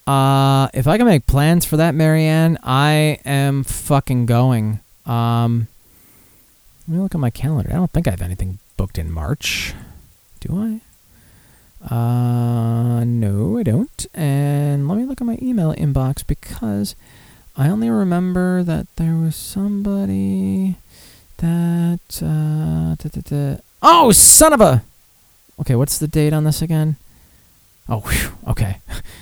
Uh, 0.06 0.68
if 0.74 0.86
I 0.86 0.96
can 0.96 1.06
make 1.06 1.26
plans 1.26 1.64
for 1.64 1.76
that, 1.76 1.94
Marianne, 1.94 2.58
I 2.62 3.18
am 3.24 3.62
fucking 3.62 4.26
going. 4.26 4.80
Um, 5.06 5.68
let 6.88 6.96
me 6.96 7.02
look 7.02 7.14
at 7.14 7.20
my 7.20 7.30
calendar. 7.30 7.70
I 7.70 7.76
don't 7.76 7.90
think 7.92 8.08
I 8.08 8.10
have 8.10 8.22
anything 8.22 8.58
booked 8.82 8.98
in 8.98 9.12
March. 9.12 9.74
Do 10.40 10.80
I? 11.88 11.94
Uh, 11.94 13.04
no, 13.04 13.56
I 13.56 13.62
don't. 13.62 14.06
And 14.12 14.88
let 14.88 14.98
me 14.98 15.04
look 15.04 15.20
at 15.20 15.24
my 15.24 15.38
email 15.40 15.72
inbox 15.74 16.26
because 16.26 16.96
I 17.56 17.68
only 17.68 17.90
remember 17.90 18.64
that 18.64 18.88
there 18.96 19.14
was 19.14 19.36
somebody 19.36 20.78
that. 21.36 22.00
Uh, 22.20 22.96
da, 22.96 23.08
da, 23.08 23.20
da. 23.20 23.60
Oh, 23.82 24.10
son 24.10 24.52
of 24.52 24.60
a. 24.60 24.82
Okay, 25.60 25.76
what's 25.76 26.00
the 26.00 26.08
date 26.08 26.32
on 26.32 26.42
this 26.42 26.60
again? 26.60 26.96
Oh, 27.88 28.00
whew, 28.00 28.32
okay. 28.48 28.78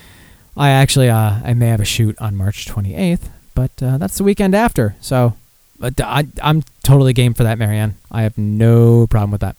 I 0.57 0.71
actually, 0.71 1.09
uh, 1.09 1.39
I 1.43 1.53
may 1.53 1.67
have 1.67 1.81
a 1.81 1.85
shoot 1.85 2.19
on 2.19 2.35
March 2.35 2.65
28th, 2.65 3.29
but 3.53 3.71
uh, 3.83 3.99
that's 3.99 4.17
the 4.17 4.23
weekend 4.23 4.55
after. 4.55 4.95
So, 5.01 5.35
but 5.81 5.99
I, 5.99 6.27
I'm 6.43 6.63
totally 6.83 7.11
game 7.11 7.33
for 7.33 7.43
that, 7.43 7.57
Marianne. 7.57 7.95
I 8.11 8.21
have 8.21 8.37
no 8.37 9.07
problem 9.07 9.31
with 9.31 9.41
that. 9.41 9.57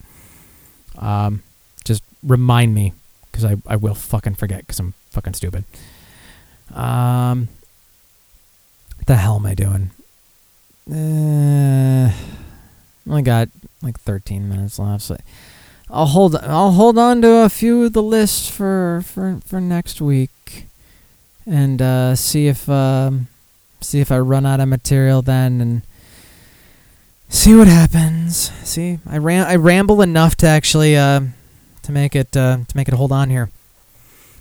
Um, 0.97 1.43
just 1.85 2.05
remind 2.23 2.74
me 2.74 2.93
because 3.31 3.44
I, 3.44 3.57
I 3.66 3.74
will 3.74 3.97
fucking 3.97 4.36
forget 4.36 4.61
because 4.61 4.78
I'm 4.78 4.94
fucking 5.11 5.35
stupid. 5.35 5.65
Um, 6.73 7.49
the 9.07 9.16
hell 9.16 9.36
am 9.36 9.47
I 9.47 9.55
doing? 9.55 9.90
Uh, 10.89 12.12
only 13.09 13.23
got 13.23 13.49
like 13.82 13.99
13 13.99 14.49
minutes 14.49 14.78
left. 14.78 15.03
So 15.03 15.16
I'll 15.90 16.07
hold 16.07 16.36
I'll 16.36 16.70
hold 16.70 16.99
on 16.99 17.20
to 17.23 17.39
a 17.39 17.49
few 17.49 17.85
of 17.85 17.94
the 17.94 18.03
lists 18.03 18.49
for 18.49 19.03
for 19.05 19.40
for 19.44 19.61
next 19.61 20.01
week, 20.01 20.66
and 21.47 21.82
uh, 21.82 22.15
see 22.15 22.47
if 22.47 22.69
um, 22.69 23.27
see 23.81 24.01
if 24.01 24.12
I 24.12 24.20
run 24.20 24.47
out 24.47 24.61
of 24.61 24.69
material 24.69 25.20
then 25.20 25.61
and 25.61 25.82
see 27.33 27.55
what 27.57 27.67
happens. 27.67 28.53
See, 28.63 29.01
I 29.07 29.19
ram 29.19 29.47
I 29.49 29.57
ramble 29.57 30.03
enough 30.03 30.37
to 30.37 30.47
actually 30.47 30.97
uh, 30.97 31.23
to 31.83 31.93
make 31.93 32.15
it 32.15 32.37
uh, 32.37 32.59
to 32.69 32.77
make 32.77 32.89
it 32.89 32.95
hold 32.95 33.11
on 33.11 33.31
here. 33.31 33.51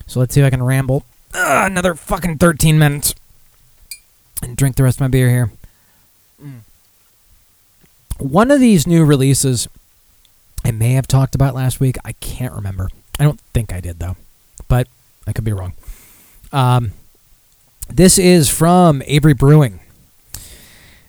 So 0.06 0.20
let's 0.20 0.36
see 0.36 0.42
if 0.42 0.46
I 0.46 0.50
can 0.50 0.62
ramble 0.62 1.06
another 1.34 1.96
fucking 1.96 2.38
13 2.38 2.78
minutes 2.78 3.16
and 4.44 4.58
drink 4.58 4.76
the 4.76 4.84
rest 4.84 4.98
of 4.98 5.02
my 5.02 5.08
beer 5.08 5.30
here. 5.30 5.52
One 8.18 8.52
of 8.52 8.60
these 8.60 8.86
new 8.86 9.04
releases 9.04 9.68
I 10.64 10.72
may 10.72 10.92
have 10.94 11.08
talked 11.08 11.34
about 11.34 11.56
last 11.56 11.80
week. 11.80 11.98
I 12.06 12.12
can't 12.14 12.54
remember. 12.54 12.88
I 13.20 13.24
don't 13.24 13.40
think 13.54 13.74
I 13.74 13.80
did 13.80 14.00
though, 14.00 14.16
but 14.68 14.88
I 15.26 15.34
could 15.34 15.44
be 15.44 15.54
wrong. 15.54 15.74
Um, 16.52 16.92
this 17.90 18.20
is 18.20 18.50
from 18.50 19.02
Avery 19.06 19.34
Brewing. 19.34 19.80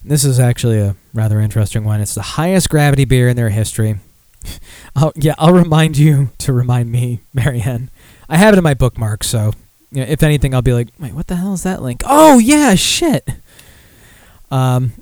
This 0.05 0.25
is 0.25 0.41
actually 0.41 0.79
a 0.79 0.97
rather 1.15 1.41
interesting 1.41 1.85
one. 1.85 2.01
It's 2.01 2.15
the 2.15 2.23
highest 2.23 2.69
gravity 2.69 3.05
beer 3.05 3.29
in 3.29 3.37
their 3.37 3.51
history. 3.51 4.01
Oh 4.95 5.13
yeah, 5.15 5.35
I'll 5.39 5.55
remind 5.55 5.97
you 5.97 6.31
to 6.39 6.53
remind 6.53 6.93
me, 6.93 7.21
Marianne. 7.33 7.91
I 8.29 8.37
have 8.37 8.53
it 8.53 8.59
in 8.59 8.65
my 8.65 8.75
bookmark, 8.75 9.25
so 9.25 9.53
you 9.91 10.03
know, 10.05 10.11
if 10.11 10.23
anything, 10.23 10.55
I'll 10.55 10.61
be 10.61 10.75
like, 10.75 10.89
wait, 10.99 11.15
what 11.15 11.29
the 11.29 11.37
hell 11.37 11.55
is 11.55 11.63
that 11.63 11.81
link? 11.81 12.03
Oh 12.05 12.39
yeah, 12.39 12.75
shit. 12.75 13.27
Um. 14.51 14.93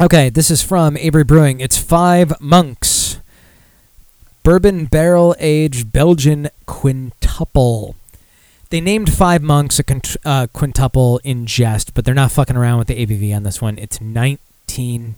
Okay, 0.00 0.28
this 0.28 0.50
is 0.50 0.62
from 0.62 0.96
Avery 0.98 1.24
Brewing. 1.24 1.60
It's 1.60 1.78
five 1.78 2.40
monks. 2.40 3.18
Bourbon 4.44 4.84
barrel 4.84 5.34
aged 5.40 5.92
Belgian 5.92 6.48
quintuple. 6.66 7.96
They 8.70 8.80
named 8.80 9.12
Five 9.12 9.42
Monks 9.42 9.80
a 9.80 9.84
uh, 10.24 10.46
quintuple 10.52 11.20
in 11.24 11.46
jest, 11.46 11.92
but 11.92 12.04
they're 12.04 12.14
not 12.14 12.30
fucking 12.30 12.56
around 12.56 12.78
with 12.78 12.86
the 12.86 13.04
ABV 13.04 13.34
on 13.34 13.42
this 13.42 13.60
one. 13.60 13.76
It's 13.78 14.00
19, 14.00 15.16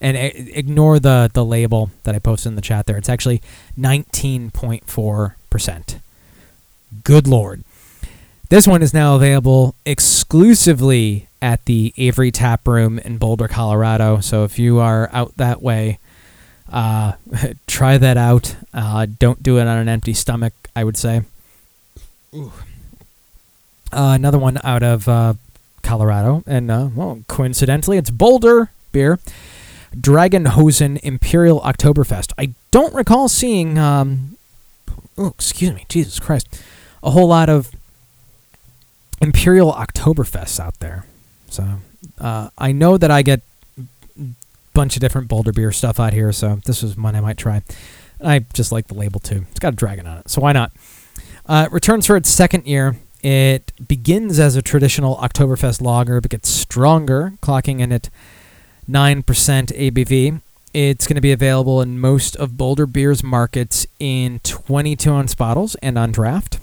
and 0.00 0.16
ignore 0.16 0.98
the 0.98 1.30
the 1.32 1.44
label 1.44 1.92
that 2.02 2.16
I 2.16 2.18
posted 2.18 2.50
in 2.50 2.56
the 2.56 2.62
chat 2.62 2.86
there. 2.86 2.96
It's 2.96 3.08
actually 3.08 3.42
19.4 3.78 5.34
percent. 5.50 6.00
Good 7.04 7.28
lord. 7.28 7.62
This 8.48 8.66
one 8.66 8.82
is 8.82 8.92
now 8.92 9.14
available 9.14 9.76
exclusively 9.86 11.28
at 11.40 11.64
the 11.66 11.94
Avery 11.96 12.32
Tap 12.32 12.66
Room 12.66 12.98
in 12.98 13.18
Boulder, 13.18 13.46
Colorado. 13.46 14.18
So 14.18 14.42
if 14.42 14.58
you 14.58 14.80
are 14.80 15.08
out 15.12 15.36
that 15.36 15.62
way, 15.62 16.00
uh, 16.68 17.12
try 17.68 17.98
that 17.98 18.16
out. 18.16 18.56
Uh, 18.74 19.06
don't 19.20 19.40
do 19.40 19.58
it 19.58 19.68
on 19.68 19.78
an 19.78 19.88
empty 19.88 20.12
stomach, 20.12 20.54
I 20.74 20.82
would 20.82 20.96
say. 20.96 21.22
Ooh. 22.34 22.52
Uh, 23.92 24.12
another 24.14 24.38
one 24.38 24.58
out 24.62 24.82
of 24.82 25.08
uh, 25.08 25.34
Colorado, 25.82 26.42
and 26.46 26.70
uh, 26.70 26.88
well, 26.94 27.22
coincidentally, 27.26 27.96
it's 27.98 28.10
Boulder 28.10 28.70
beer. 28.92 29.18
Dragonhosen 29.94 31.00
Imperial 31.02 31.60
Oktoberfest. 31.60 32.32
I 32.38 32.52
don't 32.70 32.94
recall 32.94 33.28
seeing. 33.28 33.78
Um, 33.78 34.36
oh, 35.18 35.28
excuse 35.28 35.72
me, 35.72 35.84
Jesus 35.88 36.20
Christ, 36.20 36.62
a 37.02 37.10
whole 37.10 37.26
lot 37.26 37.48
of 37.48 37.70
Imperial 39.20 39.72
Oktoberfests 39.72 40.60
out 40.60 40.78
there. 40.78 41.06
So 41.48 41.80
uh, 42.20 42.50
I 42.56 42.72
know 42.72 42.96
that 42.96 43.10
I 43.10 43.22
get 43.22 43.40
a 43.76 44.24
bunch 44.74 44.96
of 44.96 45.00
different 45.00 45.28
Boulder 45.28 45.52
beer 45.52 45.72
stuff 45.72 45.98
out 45.98 46.12
here. 46.12 46.32
So 46.32 46.60
this 46.64 46.82
was 46.82 46.96
one 46.96 47.16
I 47.16 47.20
might 47.20 47.36
try. 47.36 47.62
I 48.22 48.40
just 48.52 48.70
like 48.70 48.86
the 48.86 48.94
label 48.94 49.18
too. 49.18 49.46
It's 49.50 49.60
got 49.60 49.72
a 49.72 49.76
dragon 49.76 50.06
on 50.06 50.18
it, 50.18 50.30
so 50.30 50.40
why 50.40 50.52
not? 50.52 50.72
Uh, 51.46 51.68
returns 51.72 52.06
for 52.06 52.16
its 52.16 52.28
second 52.30 52.66
year. 52.66 52.96
It 53.22 53.72
begins 53.86 54.38
as 54.38 54.56
a 54.56 54.62
traditional 54.62 55.16
Oktoberfest 55.16 55.82
lager, 55.82 56.20
but 56.20 56.30
gets 56.30 56.48
stronger, 56.48 57.34
clocking 57.42 57.80
in 57.80 57.92
at 57.92 58.08
9% 58.88 59.24
ABV. 59.24 60.40
It's 60.72 61.06
going 61.06 61.16
to 61.16 61.20
be 61.20 61.32
available 61.32 61.82
in 61.82 61.98
most 61.98 62.36
of 62.36 62.56
Boulder 62.56 62.86
Beer's 62.86 63.22
markets 63.22 63.86
in 63.98 64.38
22 64.40 65.12
ounce 65.12 65.34
bottles 65.34 65.74
and 65.76 65.98
on 65.98 66.12
draft. 66.12 66.58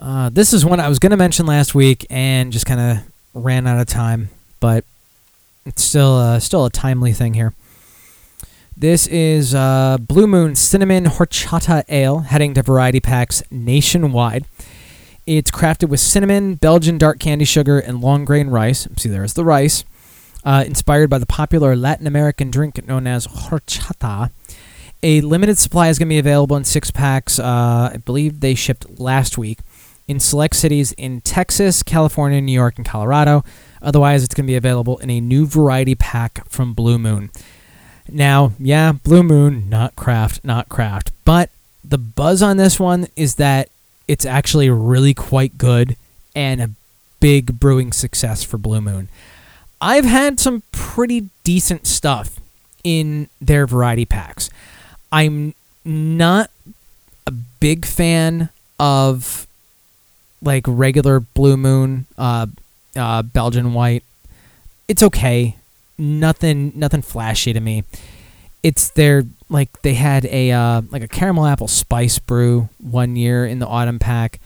Uh, 0.00 0.30
this 0.30 0.52
is 0.54 0.64
one 0.64 0.80
I 0.80 0.88
was 0.88 0.98
going 0.98 1.10
to 1.10 1.16
mention 1.16 1.44
last 1.44 1.74
week 1.74 2.06
and 2.08 2.52
just 2.52 2.64
kind 2.64 2.80
of 2.80 2.98
ran 3.34 3.66
out 3.66 3.78
of 3.78 3.86
time, 3.86 4.30
but 4.58 4.84
it's 5.66 5.82
still 5.82 6.16
uh, 6.16 6.40
still 6.40 6.64
a 6.64 6.70
timely 6.70 7.12
thing 7.12 7.34
here. 7.34 7.52
This 8.80 9.06
is 9.08 9.54
uh, 9.54 9.98
Blue 10.00 10.26
Moon 10.26 10.54
Cinnamon 10.54 11.04
Horchata 11.04 11.84
Ale, 11.90 12.20
heading 12.20 12.54
to 12.54 12.62
variety 12.62 12.98
packs 12.98 13.42
nationwide. 13.50 14.46
It's 15.26 15.50
crafted 15.50 15.90
with 15.90 16.00
cinnamon, 16.00 16.54
Belgian 16.54 16.96
dark 16.96 17.18
candy 17.18 17.44
sugar, 17.44 17.78
and 17.78 18.00
long 18.00 18.24
grain 18.24 18.48
rice. 18.48 18.88
See, 18.96 19.10
there's 19.10 19.34
the 19.34 19.44
rice. 19.44 19.84
Uh, 20.46 20.64
inspired 20.66 21.10
by 21.10 21.18
the 21.18 21.26
popular 21.26 21.76
Latin 21.76 22.06
American 22.06 22.50
drink 22.50 22.82
known 22.86 23.06
as 23.06 23.26
horchata. 23.26 24.30
A 25.02 25.20
limited 25.20 25.58
supply 25.58 25.88
is 25.88 25.98
going 25.98 26.08
to 26.08 26.14
be 26.14 26.18
available 26.18 26.56
in 26.56 26.64
six 26.64 26.90
packs. 26.90 27.38
Uh, 27.38 27.90
I 27.92 27.98
believe 27.98 28.40
they 28.40 28.54
shipped 28.54 28.98
last 28.98 29.36
week 29.36 29.58
in 30.08 30.20
select 30.20 30.56
cities 30.56 30.92
in 30.92 31.20
Texas, 31.20 31.82
California, 31.82 32.40
New 32.40 32.50
York, 32.50 32.78
and 32.78 32.86
Colorado. 32.86 33.44
Otherwise, 33.82 34.24
it's 34.24 34.32
going 34.32 34.46
to 34.46 34.50
be 34.50 34.56
available 34.56 34.96
in 35.00 35.10
a 35.10 35.20
new 35.20 35.44
variety 35.44 35.94
pack 35.94 36.48
from 36.48 36.72
Blue 36.72 36.98
Moon. 36.98 37.28
Now, 38.12 38.52
yeah, 38.58 38.92
Blue 38.92 39.22
Moon, 39.22 39.68
not 39.68 39.96
craft, 39.96 40.44
not 40.44 40.68
craft. 40.68 41.12
But 41.24 41.50
the 41.84 41.98
buzz 41.98 42.42
on 42.42 42.56
this 42.56 42.78
one 42.78 43.08
is 43.16 43.36
that 43.36 43.68
it's 44.08 44.26
actually 44.26 44.70
really 44.70 45.14
quite 45.14 45.56
good 45.58 45.96
and 46.34 46.60
a 46.60 46.70
big 47.20 47.60
brewing 47.60 47.92
success 47.92 48.42
for 48.42 48.58
Blue 48.58 48.80
Moon. 48.80 49.08
I've 49.80 50.04
had 50.04 50.40
some 50.40 50.62
pretty 50.72 51.30
decent 51.44 51.86
stuff 51.86 52.40
in 52.84 53.28
their 53.40 53.66
variety 53.66 54.04
packs. 54.04 54.50
I'm 55.12 55.54
not 55.84 56.50
a 57.26 57.30
big 57.30 57.86
fan 57.86 58.50
of 58.78 59.46
like 60.42 60.64
regular 60.66 61.20
Blue 61.20 61.56
Moon 61.56 62.06
uh, 62.18 62.46
uh, 62.96 63.22
Belgian 63.22 63.72
white. 63.74 64.04
It's 64.88 65.02
okay. 65.02 65.56
Nothing 66.00 66.72
nothing 66.74 67.02
flashy 67.02 67.52
to 67.52 67.60
me. 67.60 67.84
It's 68.62 68.90
their 68.90 69.24
like 69.50 69.82
they 69.82 69.94
had 69.94 70.24
a 70.26 70.50
uh, 70.50 70.82
like 70.90 71.02
a 71.02 71.08
caramel 71.08 71.46
apple 71.46 71.68
spice 71.68 72.18
brew 72.18 72.70
one 72.78 73.16
year 73.16 73.44
in 73.44 73.58
the 73.58 73.66
autumn 73.66 73.98
pack. 73.98 74.40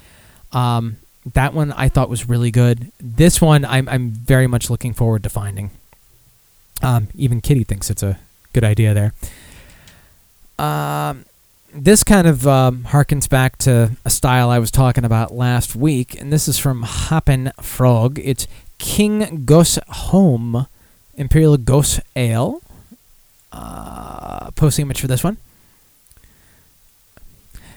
Um, 0.53 0.97
that 1.33 1.55
one 1.55 1.73
I 1.73 1.89
thought 1.89 2.11
was 2.11 2.29
really 2.29 2.51
good. 2.51 2.91
This 3.01 3.41
one 3.41 3.65
I'm 3.65 3.89
I'm 3.89 4.11
very 4.11 4.47
much 4.47 4.69
looking 4.69 4.95
forward 4.95 5.23
to 5.23 5.31
finding. 5.31 5.71
Um, 6.83 7.09
even 7.15 7.41
Kitty 7.41 7.65
thinks 7.65 7.89
it's 7.89 8.03
a 8.03 8.19
good 8.53 8.65
idea 8.65 8.93
there. 8.93 9.15
Um, 10.59 11.25
this 11.73 12.05
kind 12.05 12.27
of 12.27 12.47
um, 12.47 12.85
harkens 12.85 13.29
back 13.29 13.59
to 13.59 13.93
a 14.05 14.11
style 14.11 14.51
I 14.51 14.59
was 14.59 14.71
talking 14.71 15.05
about 15.05 15.33
last 15.33 15.75
week, 15.75 16.21
and 16.21 16.33
this 16.33 16.47
is 16.47 16.59
from 16.59 16.83
Hoppin' 16.83 17.53
Frog. 17.61 18.21
It's 18.23 18.47
King 18.79 19.45
Gose 19.45 19.79
Home 19.89 20.67
Imperial 21.17 21.57
Gose 21.57 22.01
Ale. 22.17 22.61
Uh, 23.53 24.51
posting 24.53 24.85
image 24.85 25.01
for 25.01 25.07
this 25.07 25.23
one. 25.23 25.37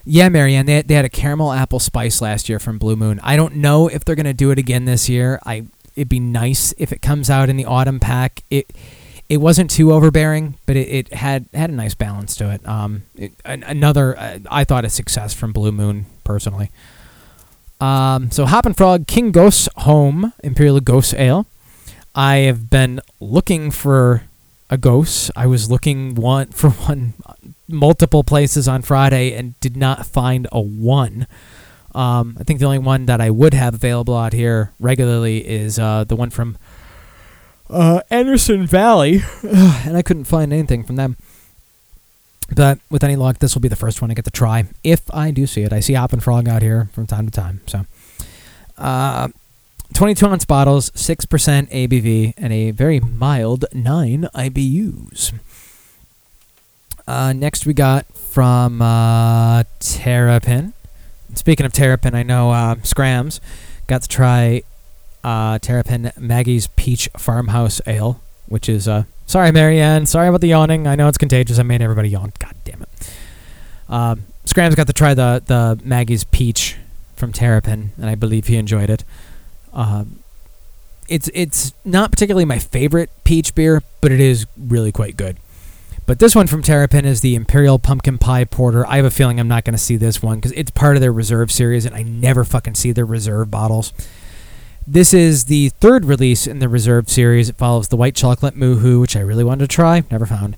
Yeah, 0.10 0.30
Marianne, 0.30 0.66
they, 0.66 0.82
they 0.82 0.94
had 0.94 1.06
a 1.06 1.10
caramel 1.10 1.52
apple 1.52 1.80
spice 1.80 2.22
last 2.22 2.48
year 2.48 2.60
from 2.60 2.78
Blue 2.78 2.96
Moon. 2.96 3.20
I 3.24 3.36
don't 3.36 3.56
know 3.56 3.90
if 3.90 4.06
they're 4.06 4.16
gonna 4.16 4.34
do 4.34 4.52
it 4.52 4.58
again 4.58 4.86
this 4.86 5.10
year. 5.10 5.40
I 5.46 5.66
it'd 5.96 6.08
be 6.08 6.20
nice 6.20 6.74
if 6.78 6.94
it 6.94 7.02
comes 7.02 7.30
out 7.30 7.50
in 7.50 7.58
the 7.58 7.66
autumn 7.66 8.00
pack. 8.00 8.44
It 8.50 8.72
it 9.28 9.38
wasn't 9.38 9.70
too 9.70 9.92
overbearing, 9.92 10.56
but 10.66 10.78
it, 10.78 10.88
it 10.88 11.14
had 11.14 11.48
had 11.54 11.70
a 11.70 11.74
nice 11.74 11.94
balance 11.94 12.36
to 12.38 12.52
it. 12.52 12.66
Um, 12.66 13.04
it, 13.16 13.34
an, 13.44 13.64
another 13.64 14.18
uh, 14.18 14.40
I 14.50 14.64
thought 14.64 14.86
a 14.86 14.90
success 14.90 15.34
from 15.34 15.52
Blue 15.52 15.74
Moon 15.74 16.06
personally. 16.24 16.72
Um, 17.82 18.32
so 18.32 18.46
Hoppin' 18.46 18.74
Frog 18.74 19.08
King 19.08 19.34
Gose 19.34 19.68
Home 19.80 20.34
Imperial 20.42 20.80
Gose 20.80 21.14
Ale. 21.20 21.46
I 22.18 22.38
have 22.38 22.68
been 22.68 23.00
looking 23.20 23.70
for 23.70 24.24
a 24.72 24.78
gose. 24.78 25.30
I 25.36 25.46
was 25.46 25.70
looking 25.70 26.16
one 26.16 26.48
for 26.52 26.72
one 26.72 27.14
multiple 27.68 28.24
places 28.24 28.68
on 28.68 28.82
Friday 28.82 29.34
and 29.34 29.58
did 29.60 29.78
not 29.78 30.08
find 30.08 30.48
a 30.52 30.60
one. 30.60 31.28
Um, 31.94 32.36
I 32.40 32.44
think 32.44 32.60
the 32.60 32.66
only 32.66 32.80
one 32.80 33.06
that 33.06 33.22
I 33.22 33.30
would 33.30 33.54
have 33.54 33.76
available 33.76 34.18
out 34.18 34.34
here 34.34 34.74
regularly 34.80 35.48
is 35.48 35.78
uh, 35.78 36.06
the 36.06 36.16
one 36.16 36.32
from 36.32 36.58
uh, 37.70 38.02
Anderson 38.10 38.66
Valley, 38.66 39.22
and 39.44 39.96
I 39.96 40.02
couldn't 40.02 40.26
find 40.26 40.52
anything 40.52 40.84
from 40.84 40.96
them. 40.96 41.18
But 42.56 42.80
with 42.90 43.04
any 43.04 43.16
luck, 43.16 43.40
this 43.40 43.54
will 43.54 43.62
be 43.62 43.68
the 43.68 43.76
first 43.76 44.02
one 44.02 44.10
I 44.10 44.16
get 44.16 44.26
to 44.26 44.32
try 44.32 44.66
if 44.84 45.02
I 45.14 45.32
do 45.32 45.46
see 45.46 45.62
it. 45.62 45.74
I 45.74 45.82
see 45.82 45.94
Hoppin' 45.94 46.22
Frog 46.22 46.48
out 46.48 46.62
here 46.62 46.90
from 46.94 47.06
time 47.06 47.26
to 47.26 47.32
time. 47.32 47.62
So, 47.68 47.86
uh, 48.78 49.28
22 49.98 50.28
ounce 50.28 50.46
bottles, 50.46 50.92
6% 50.92 51.72
ABV, 51.72 52.36
and 52.38 52.54
a 52.54 52.70
very 52.70 53.00
mild 53.00 53.66
9 53.74 54.30
IBUs. 54.36 55.34
Uh, 57.08 57.34
next, 57.34 57.66
we 57.66 57.74
got 57.74 58.06
from 58.14 58.80
uh, 58.80 59.64
Terrapin. 59.80 60.74
Speaking 61.34 61.66
of 61.66 61.74
Terrapin, 61.74 62.14
I 62.14 62.22
know 62.22 62.52
uh, 62.52 62.76
Scrams 62.84 63.42
got 63.88 64.04
to 64.04 64.08
try 64.08 64.62
uh, 65.24 65.58
Terrapin 65.58 66.12
Maggie's 66.16 66.68
Peach 66.68 67.10
Farmhouse 67.18 67.82
Ale, 67.88 68.22
which 68.46 68.70
is 68.70 68.88
uh, 68.88 69.06
sorry, 69.26 69.52
Marianne, 69.52 70.06
sorry 70.06 70.28
about 70.28 70.42
the 70.42 70.50
yawning. 70.50 70.86
I 70.86 70.94
know 70.94 71.08
it's 71.08 71.18
contagious. 71.18 71.58
I 71.58 71.64
made 71.64 71.82
everybody 71.82 72.10
yawn. 72.10 72.34
God 72.38 72.54
damn 72.66 72.84
it. 72.84 73.14
Um, 73.90 74.26
Scrams 74.46 74.76
got 74.76 74.86
to 74.86 74.94
try 74.94 75.16
the 75.16 75.42
the 75.44 75.80
Maggie's 75.84 76.24
Peach 76.24 76.76
from 77.16 77.34
Terrapin, 77.34 77.94
and 77.98 78.12
I 78.12 78.14
believe 78.14 78.46
he 78.46 78.58
enjoyed 78.58 78.92
it. 78.92 79.04
Um, 79.78 80.20
it's 81.08 81.30
it's 81.34 81.72
not 81.86 82.12
particularly 82.12 82.44
my 82.44 82.60
favorite 82.60 83.10
peach 83.24 83.56
beer, 83.56 83.82
but 84.02 84.12
it 84.12 84.20
is 84.20 84.46
really 84.58 84.92
quite 84.92 85.16
good. 85.16 85.38
But 86.06 86.20
this 86.20 86.36
one 86.36 86.48
from 86.48 86.62
Terrapin 86.62 87.06
is 87.06 87.22
the 87.22 87.36
Imperial 87.36 87.80
Pumpkin 87.80 88.18
Pie 88.18 88.46
Porter. 88.46 88.88
I 88.88 88.96
have 88.96 89.06
a 89.06 89.12
feeling 89.12 89.40
I'm 89.40 89.48
not 89.48 89.66
going 89.66 89.74
to 89.74 89.78
see 89.78 89.98
this 89.98 90.24
one 90.24 90.38
because 90.38 90.54
it's 90.54 90.72
part 90.72 90.96
of 90.96 91.02
their 91.02 91.12
reserve 91.12 91.52
series, 91.52 91.86
and 91.86 91.94
I 91.96 92.02
never 92.02 92.44
fucking 92.44 92.76
see 92.76 92.92
their 92.92 93.06
reserve 93.06 93.52
bottles. 93.52 93.94
This 94.86 95.14
is 95.14 95.46
the 95.46 95.70
third 95.70 96.06
release 96.06 96.48
in 96.48 96.60
the 96.60 96.70
reserve 96.70 97.10
series. 97.10 97.50
It 97.50 97.58
follows 97.58 97.90
the 97.90 97.98
white 97.98 98.16
chocolate 98.16 98.56
moohoo, 98.56 99.02
which 99.02 99.18
I 99.18 99.20
really 99.20 99.44
wanted 99.44 99.70
to 99.70 99.76
try, 99.76 100.04
never 100.10 100.26
found, 100.26 100.56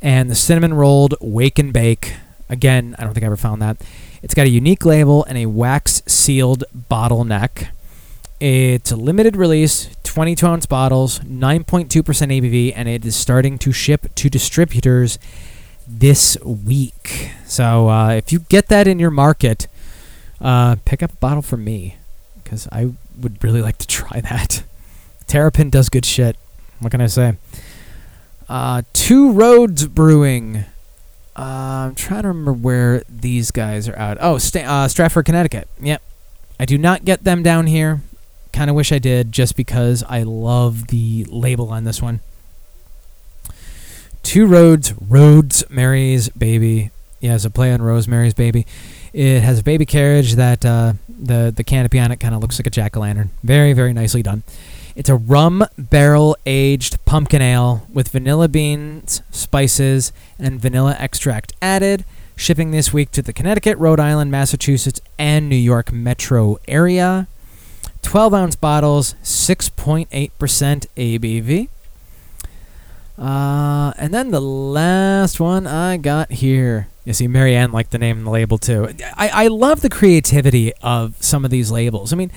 and 0.00 0.30
the 0.30 0.36
cinnamon 0.36 0.74
rolled 0.74 1.14
wake 1.20 1.58
and 1.58 1.72
bake. 1.72 2.14
Again, 2.48 2.94
I 2.98 3.04
don't 3.04 3.12
think 3.12 3.24
I 3.24 3.26
ever 3.26 3.36
found 3.36 3.60
that. 3.60 3.78
It's 4.22 4.34
got 4.34 4.46
a 4.46 4.50
unique 4.50 4.84
label 4.84 5.24
and 5.24 5.36
a 5.36 5.46
wax 5.46 6.02
sealed 6.06 6.62
bottleneck. 6.88 7.68
It's 8.44 8.90
a 8.90 8.96
limited 8.96 9.36
release, 9.36 9.88
22 10.02 10.44
ounce 10.44 10.66
bottles, 10.66 11.20
9.2% 11.20 11.86
ABV, 11.88 12.72
and 12.74 12.88
it 12.88 13.04
is 13.04 13.14
starting 13.14 13.56
to 13.58 13.70
ship 13.70 14.12
to 14.16 14.28
distributors 14.28 15.20
this 15.86 16.36
week. 16.44 17.30
So 17.46 17.88
uh, 17.88 18.08
if 18.14 18.32
you 18.32 18.40
get 18.40 18.66
that 18.66 18.88
in 18.88 18.98
your 18.98 19.12
market, 19.12 19.68
uh, 20.40 20.74
pick 20.84 21.04
up 21.04 21.12
a 21.12 21.16
bottle 21.18 21.42
from 21.42 21.62
me 21.62 21.98
because 22.42 22.66
I 22.72 22.94
would 23.16 23.44
really 23.44 23.62
like 23.62 23.78
to 23.78 23.86
try 23.86 24.20
that. 24.20 24.64
Terrapin 25.28 25.70
does 25.70 25.88
good 25.88 26.04
shit. 26.04 26.36
What 26.80 26.90
can 26.90 27.00
I 27.00 27.06
say? 27.06 27.36
Uh, 28.48 28.82
Two 28.92 29.30
Roads 29.30 29.86
Brewing. 29.86 30.64
Uh, 31.36 31.42
I'm 31.90 31.94
trying 31.94 32.22
to 32.22 32.28
remember 32.28 32.52
where 32.52 33.04
these 33.08 33.52
guys 33.52 33.88
are 33.88 33.96
out. 33.96 34.18
Oh, 34.20 34.38
Sta- 34.38 34.64
uh, 34.64 34.88
Stratford, 34.88 35.26
Connecticut. 35.26 35.68
Yep. 35.80 36.02
I 36.58 36.64
do 36.64 36.76
not 36.76 37.04
get 37.04 37.22
them 37.22 37.44
down 37.44 37.68
here. 37.68 38.00
Kind 38.52 38.68
of 38.70 38.76
wish 38.76 38.92
I 38.92 38.98
did 38.98 39.32
just 39.32 39.56
because 39.56 40.04
I 40.08 40.22
love 40.22 40.88
the 40.88 41.24
label 41.28 41.70
on 41.70 41.84
this 41.84 42.02
one. 42.02 42.20
Two 44.22 44.46
Roads, 44.46 44.92
Roadsmary's 44.92 46.28
Baby. 46.30 46.90
Yeah, 47.20 47.34
it's 47.34 47.44
a 47.44 47.50
play 47.50 47.72
on 47.72 47.82
Rosemary's 47.82 48.34
Baby. 48.34 48.66
It 49.12 49.40
has 49.40 49.58
a 49.58 49.62
baby 49.62 49.84
carriage 49.84 50.34
that 50.34 50.64
uh, 50.64 50.94
the 51.08 51.52
the 51.54 51.64
canopy 51.64 51.98
on 51.98 52.10
it 52.12 52.16
kind 52.16 52.34
of 52.34 52.40
looks 52.40 52.58
like 52.58 52.66
a 52.66 52.70
jack 52.70 52.96
o' 52.96 53.00
lantern. 53.00 53.30
Very 53.42 53.72
very 53.72 53.92
nicely 53.92 54.22
done. 54.22 54.42
It's 54.94 55.08
a 55.08 55.16
rum 55.16 55.64
barrel 55.78 56.36
aged 56.44 57.02
pumpkin 57.04 57.42
ale 57.42 57.86
with 57.92 58.08
vanilla 58.08 58.48
beans, 58.48 59.22
spices, 59.30 60.12
and 60.38 60.60
vanilla 60.60 60.96
extract 60.98 61.52
added. 61.62 62.04
Shipping 62.36 62.70
this 62.70 62.92
week 62.92 63.10
to 63.12 63.22
the 63.22 63.32
Connecticut, 63.32 63.76
Rhode 63.78 64.00
Island, 64.00 64.30
Massachusetts, 64.30 65.00
and 65.18 65.48
New 65.48 65.56
York 65.56 65.92
metro 65.92 66.58
area. 66.66 67.28
12 68.02 68.34
ounce 68.34 68.56
bottles, 68.56 69.14
6.8% 69.22 70.08
ABV. 70.96 71.68
Uh, 73.18 73.92
and 73.98 74.12
then 74.12 74.30
the 74.30 74.40
last 74.40 75.38
one 75.38 75.66
I 75.66 75.96
got 75.96 76.32
here. 76.32 76.88
You 77.04 77.12
see, 77.12 77.26
Marianne 77.26 77.72
liked 77.72 77.90
the 77.90 77.98
name 77.98 78.18
and 78.18 78.26
the 78.26 78.30
label 78.30 78.58
too. 78.58 78.88
I, 79.16 79.44
I 79.44 79.46
love 79.48 79.80
the 79.80 79.88
creativity 79.88 80.72
of 80.82 81.14
some 81.20 81.44
of 81.44 81.50
these 81.50 81.70
labels. 81.70 82.12
I 82.12 82.16
mean, 82.16 82.30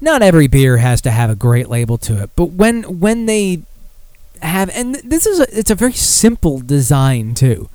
not 0.00 0.22
every 0.22 0.46
beer 0.46 0.78
has 0.78 1.00
to 1.02 1.10
have 1.10 1.30
a 1.30 1.34
great 1.34 1.68
label 1.68 1.98
to 1.98 2.22
it, 2.22 2.30
but 2.36 2.46
when 2.46 3.00
when 3.00 3.26
they 3.26 3.62
have, 4.40 4.70
and 4.70 4.94
this 4.96 5.26
is 5.26 5.40
a, 5.40 5.58
it's 5.58 5.70
a 5.70 5.74
very 5.74 5.92
simple 5.92 6.60
design 6.60 7.34
too, 7.34 7.68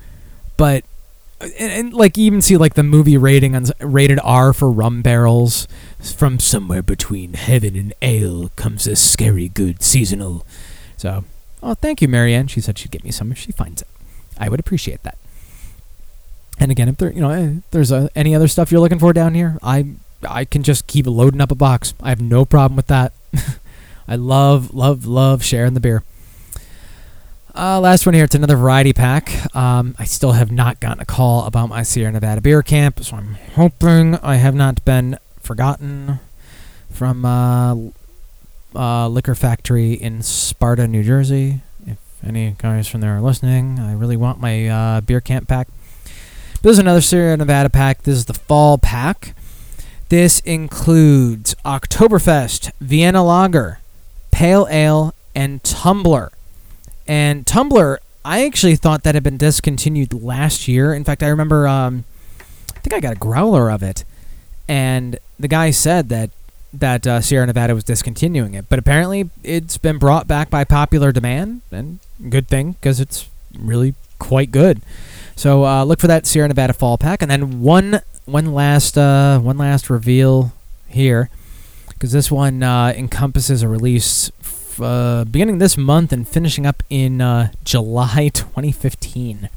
but 0.58 0.84
and, 1.42 1.54
and 1.60 1.94
like 1.94 2.18
even 2.18 2.42
see 2.42 2.58
like 2.58 2.76
the 2.76 2.84
movie 2.84 3.18
rating 3.18 3.56
on 3.56 3.66
rated 3.80 4.20
R 4.24 4.54
for 4.54 4.72
rum 4.72 5.02
barrels 5.02 5.68
from 6.00 6.40
somewhere 6.40 6.82
between 6.82 7.34
heaven 7.34 7.76
and 7.76 7.94
ale 8.02 8.50
comes 8.56 8.88
a 8.88 8.96
scary 8.96 9.50
good 9.50 9.84
seasonal. 9.84 10.46
So, 10.98 11.26
oh, 11.62 11.74
thank 11.74 12.02
you, 12.02 12.08
Marianne. 12.08 12.48
She 12.48 12.62
said 12.62 12.78
she'd 12.78 12.92
get 12.92 13.04
me 13.04 13.12
some 13.12 13.32
if 13.32 13.38
she 13.38 13.52
finds 13.52 13.82
it. 13.82 13.88
I 14.38 14.50
would 14.50 14.60
appreciate 14.60 15.04
that. 15.04 15.18
And 16.58 16.72
again, 16.72 16.88
if 16.88 16.98
there, 16.98 17.12
you 17.12 17.22
know, 17.22 17.32
if 17.32 17.72
there's 17.72 17.92
uh, 17.92 18.08
any 18.16 18.34
other 18.34 18.48
stuff 18.48 18.72
you're 18.72 18.82
looking 18.82 19.00
for 19.00 19.12
down 19.12 19.34
here, 19.34 19.58
I 19.62 19.96
I 20.28 20.46
can 20.46 20.64
just 20.64 20.88
keep 20.88 21.06
loading 21.06 21.42
up 21.42 21.52
a 21.52 21.56
box. 21.56 21.94
I 22.02 22.10
have 22.10 22.22
no 22.22 22.46
problem 22.46 22.76
with 22.76 22.88
that. 22.88 23.14
I 24.08 24.16
love, 24.16 24.74
love, 24.74 25.06
love 25.06 25.44
sharing 25.44 25.74
the 25.74 25.80
beer. 25.80 26.04
Uh, 27.58 27.80
last 27.80 28.06
one 28.06 28.14
here. 28.14 28.26
It's 28.26 28.36
another 28.36 28.58
variety 28.58 28.92
pack. 28.92 29.56
Um, 29.56 29.96
I 29.98 30.04
still 30.04 30.34
have 30.34 30.52
not 30.52 30.82
gotten 30.82 31.00
a 31.00 31.06
call 31.06 31.46
about 31.46 31.70
my 31.70 31.84
Sierra 31.84 32.12
Nevada 32.12 32.42
beer 32.42 32.62
camp, 32.62 33.02
so 33.02 33.16
I'm 33.16 33.36
hoping 33.54 34.16
I 34.16 34.36
have 34.36 34.54
not 34.54 34.84
been 34.84 35.18
forgotten 35.40 36.20
from 36.90 37.24
uh, 37.24 37.76
uh, 38.76 39.08
Liquor 39.08 39.36
Factory 39.36 39.94
in 39.94 40.22
Sparta, 40.22 40.86
New 40.86 41.02
Jersey. 41.02 41.62
If 41.88 41.98
any 42.26 42.56
guys 42.58 42.90
from 42.90 43.00
there 43.00 43.16
are 43.16 43.22
listening, 43.22 43.80
I 43.80 43.94
really 43.94 44.18
want 44.18 44.42
my 44.42 44.68
uh, 44.68 45.02
beer 45.02 45.22
camp 45.22 45.48
pack. 45.48 45.70
This 46.62 46.74
is 46.74 46.80
another 46.80 47.00
Sierra 47.00 47.38
Nevada 47.38 47.70
pack. 47.70 48.04
This 48.04 48.18
is 48.18 48.26
the 48.26 48.34
fall 48.34 48.78
pack. 48.78 49.34
This 50.10 50.42
includes 50.42 51.56
Oktoberfest, 51.64 52.74
Vienna 52.82 53.24
Lager, 53.24 53.80
Pale 54.32 54.68
Ale, 54.70 55.16
and 55.34 55.64
Tumbler. 55.64 56.34
And 57.08 57.46
Tumbler, 57.46 58.00
I 58.24 58.46
actually 58.46 58.76
thought 58.76 59.04
that 59.04 59.14
had 59.14 59.24
been 59.24 59.38
discontinued 59.38 60.14
last 60.14 60.68
year. 60.68 60.94
In 60.94 61.04
fact, 61.04 61.22
I 61.22 61.28
remember, 61.28 61.68
um, 61.68 62.04
I 62.76 62.80
think 62.80 62.94
I 62.94 63.00
got 63.00 63.14
a 63.14 63.20
growler 63.20 63.70
of 63.70 63.84
it, 63.84 64.04
and 64.68 65.20
the 65.40 65.48
guy 65.48 65.72
said 65.72 66.10
that 66.10 66.32
that 66.74 67.08
uh, 67.08 67.22
Sierra 67.22 67.46
Nevada 67.46 67.74
was 67.74 67.86
discontinuing 67.86 68.54
it, 68.54 68.66
but 68.68 68.80
apparently 68.80 69.30
it's 69.44 69.78
been 69.78 69.98
brought 69.98 70.28
back 70.28 70.50
by 70.50 70.64
popular 70.66 71.12
demand, 71.12 71.62
and 71.72 72.00
good 72.30 72.48
thing 72.48 72.74
because 72.74 73.00
it's 73.00 73.30
really 73.58 73.96
quite 74.20 74.52
good. 74.52 74.82
So 75.36 75.66
uh, 75.66 75.84
look 75.86 76.00
for 76.00 76.08
that 76.08 76.26
Sierra 76.26 76.48
Nevada 76.48 76.74
fall 76.74 76.98
pack, 76.98 77.22
and 77.22 77.30
then 77.30 77.62
one 77.62 78.02
one 78.26 78.54
last 78.54 78.98
uh, 78.98 79.40
one 79.40 79.58
last 79.58 79.90
reveal 79.90 80.52
here, 80.88 81.30
because 81.90 82.12
this 82.12 82.32
one 82.32 82.64
uh, 82.64 82.94
encompasses 82.98 83.62
a 83.62 83.68
release 83.68 84.32
uh, 84.82 85.26
beginning 85.26 85.60
this 85.60 85.78
month 85.78 86.12
and 86.12 86.28
finishing 86.28 86.66
up 86.66 86.84
in 86.90 87.22
uh, 87.22 87.52
July 87.64 88.30
2015. 88.34 89.50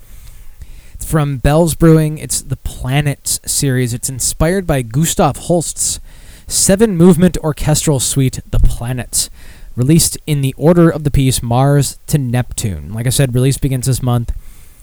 It's 0.95 1.11
from 1.11 1.39
Bell's 1.39 1.74
Brewing. 1.74 2.19
It's 2.19 2.43
the 2.43 2.57
Planets 2.57 3.40
series. 3.47 3.95
It's 3.95 4.09
inspired 4.09 4.66
by 4.66 4.82
Gustav 4.82 5.36
Holst's 5.36 6.01
seven 6.47 6.97
movement 6.97 7.39
orchestral 7.39 8.01
suite, 8.01 8.40
The 8.51 8.59
Planets, 8.59 9.31
released 9.77 10.19
in 10.27 10.40
the 10.40 10.55
order 10.57 10.90
of 10.90 11.05
the 11.05 11.11
piece 11.11 11.43
Mars 11.43 11.99
to 12.09 12.19
Neptune. 12.19 12.93
Like 12.93 13.07
I 13.07 13.11
said, 13.11 13.35
release 13.35 13.59
begins 13.59 13.86
this 13.86 14.03
month 14.03 14.32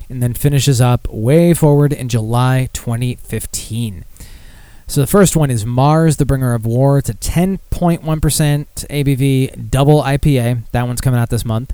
and 0.09 0.21
then 0.21 0.33
finishes 0.33 0.79
up 0.79 1.07
way 1.09 1.53
forward 1.53 1.91
in 1.91 2.07
July 2.07 2.69
2015. 2.73 4.05
So 4.87 5.01
the 5.01 5.07
first 5.07 5.35
one 5.35 5.49
is 5.49 5.65
Mars, 5.65 6.17
the 6.17 6.25
Bringer 6.25 6.53
of 6.53 6.65
War. 6.65 6.99
It's 6.99 7.09
a 7.09 7.15
10.1% 7.15 7.99
ABV 8.03 9.71
double 9.71 10.03
IPA. 10.03 10.61
That 10.71 10.87
one's 10.87 11.01
coming 11.01 11.19
out 11.19 11.29
this 11.29 11.43
month. 11.43 11.73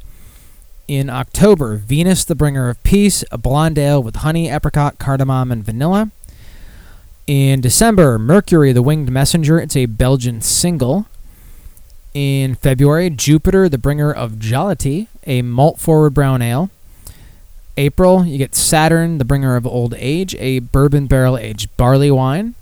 In 0.87 1.09
October, 1.09 1.75
Venus, 1.75 2.23
the 2.23 2.35
Bringer 2.35 2.69
of 2.69 2.81
Peace, 2.83 3.23
a 3.29 3.37
blonde 3.37 3.77
ale 3.77 4.01
with 4.01 4.17
honey, 4.17 4.49
apricot, 4.49 4.97
cardamom, 4.97 5.51
and 5.51 5.63
vanilla. 5.63 6.09
In 7.27 7.59
December, 7.59 8.17
Mercury, 8.17 8.71
the 8.71 8.81
Winged 8.81 9.11
Messenger. 9.11 9.59
It's 9.59 9.75
a 9.75 9.87
Belgian 9.87 10.41
single. 10.41 11.05
In 12.13 12.55
February, 12.55 13.09
Jupiter, 13.09 13.67
the 13.67 13.77
Bringer 13.77 14.11
of 14.11 14.39
Jollity, 14.39 15.07
a 15.25 15.41
malt 15.41 15.79
forward 15.79 16.13
brown 16.13 16.41
ale. 16.41 16.69
April, 17.77 18.25
you 18.25 18.37
get 18.37 18.55
Saturn, 18.55 19.17
the 19.17 19.25
Bringer 19.25 19.55
of 19.55 19.65
Old 19.65 19.95
Age, 19.97 20.35
a 20.35 20.59
bourbon 20.59 21.07
barrel 21.07 21.37
aged 21.37 21.75
barley 21.77 22.11
wine. 22.11 22.55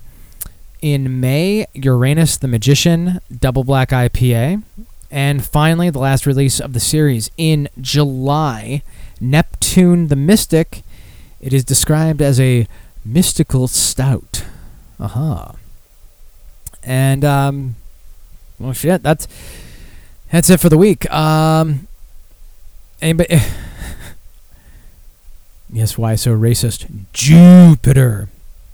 In 0.82 1.20
May, 1.20 1.66
Uranus, 1.74 2.36
the 2.36 2.48
Magician, 2.48 3.20
double 3.36 3.64
black 3.64 3.90
IPA. 3.90 4.62
And 5.10 5.44
finally, 5.44 5.90
the 5.90 5.98
last 5.98 6.24
release 6.24 6.60
of 6.60 6.72
the 6.72 6.80
series 6.80 7.30
in 7.36 7.68
July, 7.80 8.82
Neptune 9.20 10.08
the 10.08 10.16
Mystic. 10.16 10.82
It 11.40 11.52
is 11.52 11.64
described 11.64 12.22
as 12.22 12.38
a 12.40 12.66
mystical 13.04 13.66
stout. 13.66 14.44
Aha. 14.98 15.54
And 16.82 17.24
um 17.24 17.76
well 18.58 18.72
shit, 18.72 19.02
that's 19.02 19.26
that's 20.30 20.48
it 20.50 20.60
for 20.60 20.68
the 20.68 20.78
week. 20.78 21.10
Um 21.10 21.88
anybody 23.02 23.38
Yes, 25.72 25.96
why 25.96 26.14
so 26.16 26.36
racist? 26.36 26.86
Jupiter. 27.12 28.28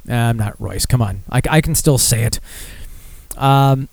I'm 0.09 0.37
not 0.37 0.61
Royce. 0.61 0.87
Come 0.87 1.03
on. 1.03 1.23
I, 1.31 1.41
I 1.51 1.61
can 1.61 1.74
still 1.74 1.99
say 1.99 2.24
it. 2.24 2.41
Um 3.37 3.89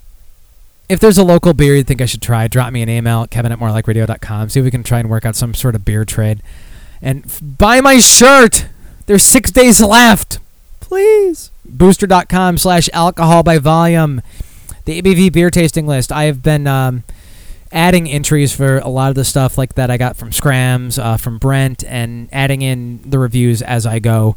if 0.90 1.00
there's 1.00 1.18
a 1.18 1.24
local 1.24 1.54
beer 1.54 1.76
you 1.76 1.84
think 1.84 2.02
I 2.02 2.06
should 2.06 2.22
try, 2.22 2.48
drop 2.48 2.72
me 2.74 2.82
an 2.82 2.90
email 2.90 3.24
at 3.24 3.32
kevin 3.32 3.52
at 3.52 3.60
morelikeradio.com. 3.60 4.50
See 4.50 4.60
if 4.60 4.64
we 4.64 4.72
can 4.72 4.84
try 4.84 5.00
and 5.00 5.10
work 5.10 5.26
out 5.26 5.36
some 5.36 5.54
sort 5.54 5.76
of 5.76 5.86
beer 5.86 6.06
trade. 6.06 6.42
And 7.02 7.26
f- 7.26 7.40
buy 7.42 7.82
my 7.82 8.00
shirt! 8.00 8.68
There's 9.06 9.24
six 9.24 9.50
days 9.52 9.82
left. 9.82 10.40
Please. 10.80 11.52
Booster.com 11.66 12.58
slash 12.58 12.90
alcohol 12.94 13.44
by 13.44 13.58
volume. 13.58 14.22
The 14.86 15.02
ABV 15.02 15.32
beer 15.34 15.50
tasting 15.50 15.88
list. 15.88 16.12
I 16.12 16.26
have 16.26 16.44
been 16.44 16.68
um, 16.68 17.04
adding 17.72 18.10
entries 18.10 18.54
for 18.56 18.78
a 18.80 18.88
lot 18.90 19.10
of 19.10 19.16
the 19.16 19.26
stuff 19.26 19.58
like 19.58 19.76
that 19.76 19.90
I 19.90 19.98
got 19.98 20.16
from 20.16 20.32
Scrams, 20.32 21.00
uh, 21.00 21.18
from 21.18 21.38
Brent, 21.38 21.84
and 21.86 22.30
adding 22.32 22.62
in 22.62 23.02
the 23.10 23.20
reviews 23.20 23.62
as 23.62 23.86
I 23.86 24.00
go. 24.00 24.36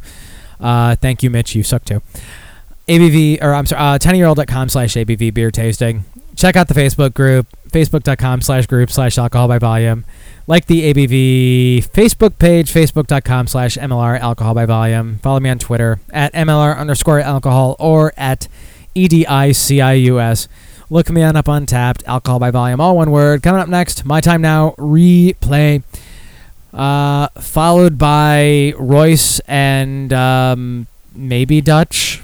Uh, 0.60 0.96
thank 0.96 1.22
you, 1.22 1.30
Mitch. 1.30 1.54
You 1.54 1.62
suck 1.62 1.84
too. 1.84 2.02
ABV, 2.88 3.42
or 3.42 3.52
I'm 3.52 3.66
sorry, 3.66 3.82
uh, 3.82 3.98
tinyurl.com 3.98 4.68
slash 4.68 4.94
ABV 4.94 5.34
beer 5.34 5.50
tasting. 5.50 6.04
Check 6.36 6.54
out 6.54 6.68
the 6.68 6.74
Facebook 6.74 7.14
group, 7.14 7.46
facebook.com 7.70 8.42
slash 8.42 8.66
group 8.66 8.90
slash 8.90 9.18
alcohol 9.18 9.48
by 9.48 9.58
volume. 9.58 10.04
Like 10.46 10.66
the 10.66 10.92
ABV 10.92 11.88
Facebook 11.88 12.38
page, 12.38 12.72
facebook.com 12.72 13.48
slash 13.48 13.76
MLR 13.76 14.20
alcohol 14.20 14.54
by 14.54 14.66
volume. 14.66 15.18
Follow 15.18 15.40
me 15.40 15.50
on 15.50 15.58
Twitter 15.58 15.98
at 16.10 16.32
MLR 16.34 16.78
underscore 16.78 17.20
alcohol 17.20 17.74
or 17.80 18.12
at 18.16 18.46
EDICIUS. 18.94 20.48
Look 20.88 21.10
me 21.10 21.22
on 21.22 21.34
up 21.34 21.46
Untappd, 21.46 22.04
alcohol 22.06 22.38
by 22.38 22.52
volume, 22.52 22.80
all 22.80 22.96
one 22.96 23.10
word. 23.10 23.42
Coming 23.42 23.60
up 23.60 23.68
next, 23.68 24.04
My 24.04 24.20
Time 24.20 24.40
Now, 24.40 24.74
replay. 24.78 25.82
Uh, 26.76 27.28
followed 27.40 27.96
by 27.96 28.74
Royce 28.76 29.40
and 29.48 30.12
um, 30.12 30.86
maybe 31.14 31.62
Dutch. 31.62 32.22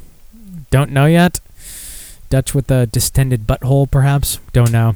Don't 0.70 0.91
know 0.91 1.07
yet. 1.07 1.41
Dutch 2.29 2.55
with 2.55 2.70
a 2.70 2.85
distended 2.85 3.47
butthole, 3.47 3.91
perhaps. 3.91 4.41
Don't 4.53 4.70
know. 4.70 4.95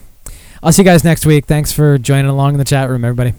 I'll 0.62 0.72
see 0.72 0.82
you 0.82 0.86
guys 0.86 1.04
next 1.04 1.24
week. 1.24 1.46
Thanks 1.46 1.72
for 1.72 1.96
joining 1.96 2.26
along 2.26 2.52
in 2.52 2.58
the 2.58 2.64
chat 2.64 2.90
room, 2.90 3.02
everybody. 3.02 3.32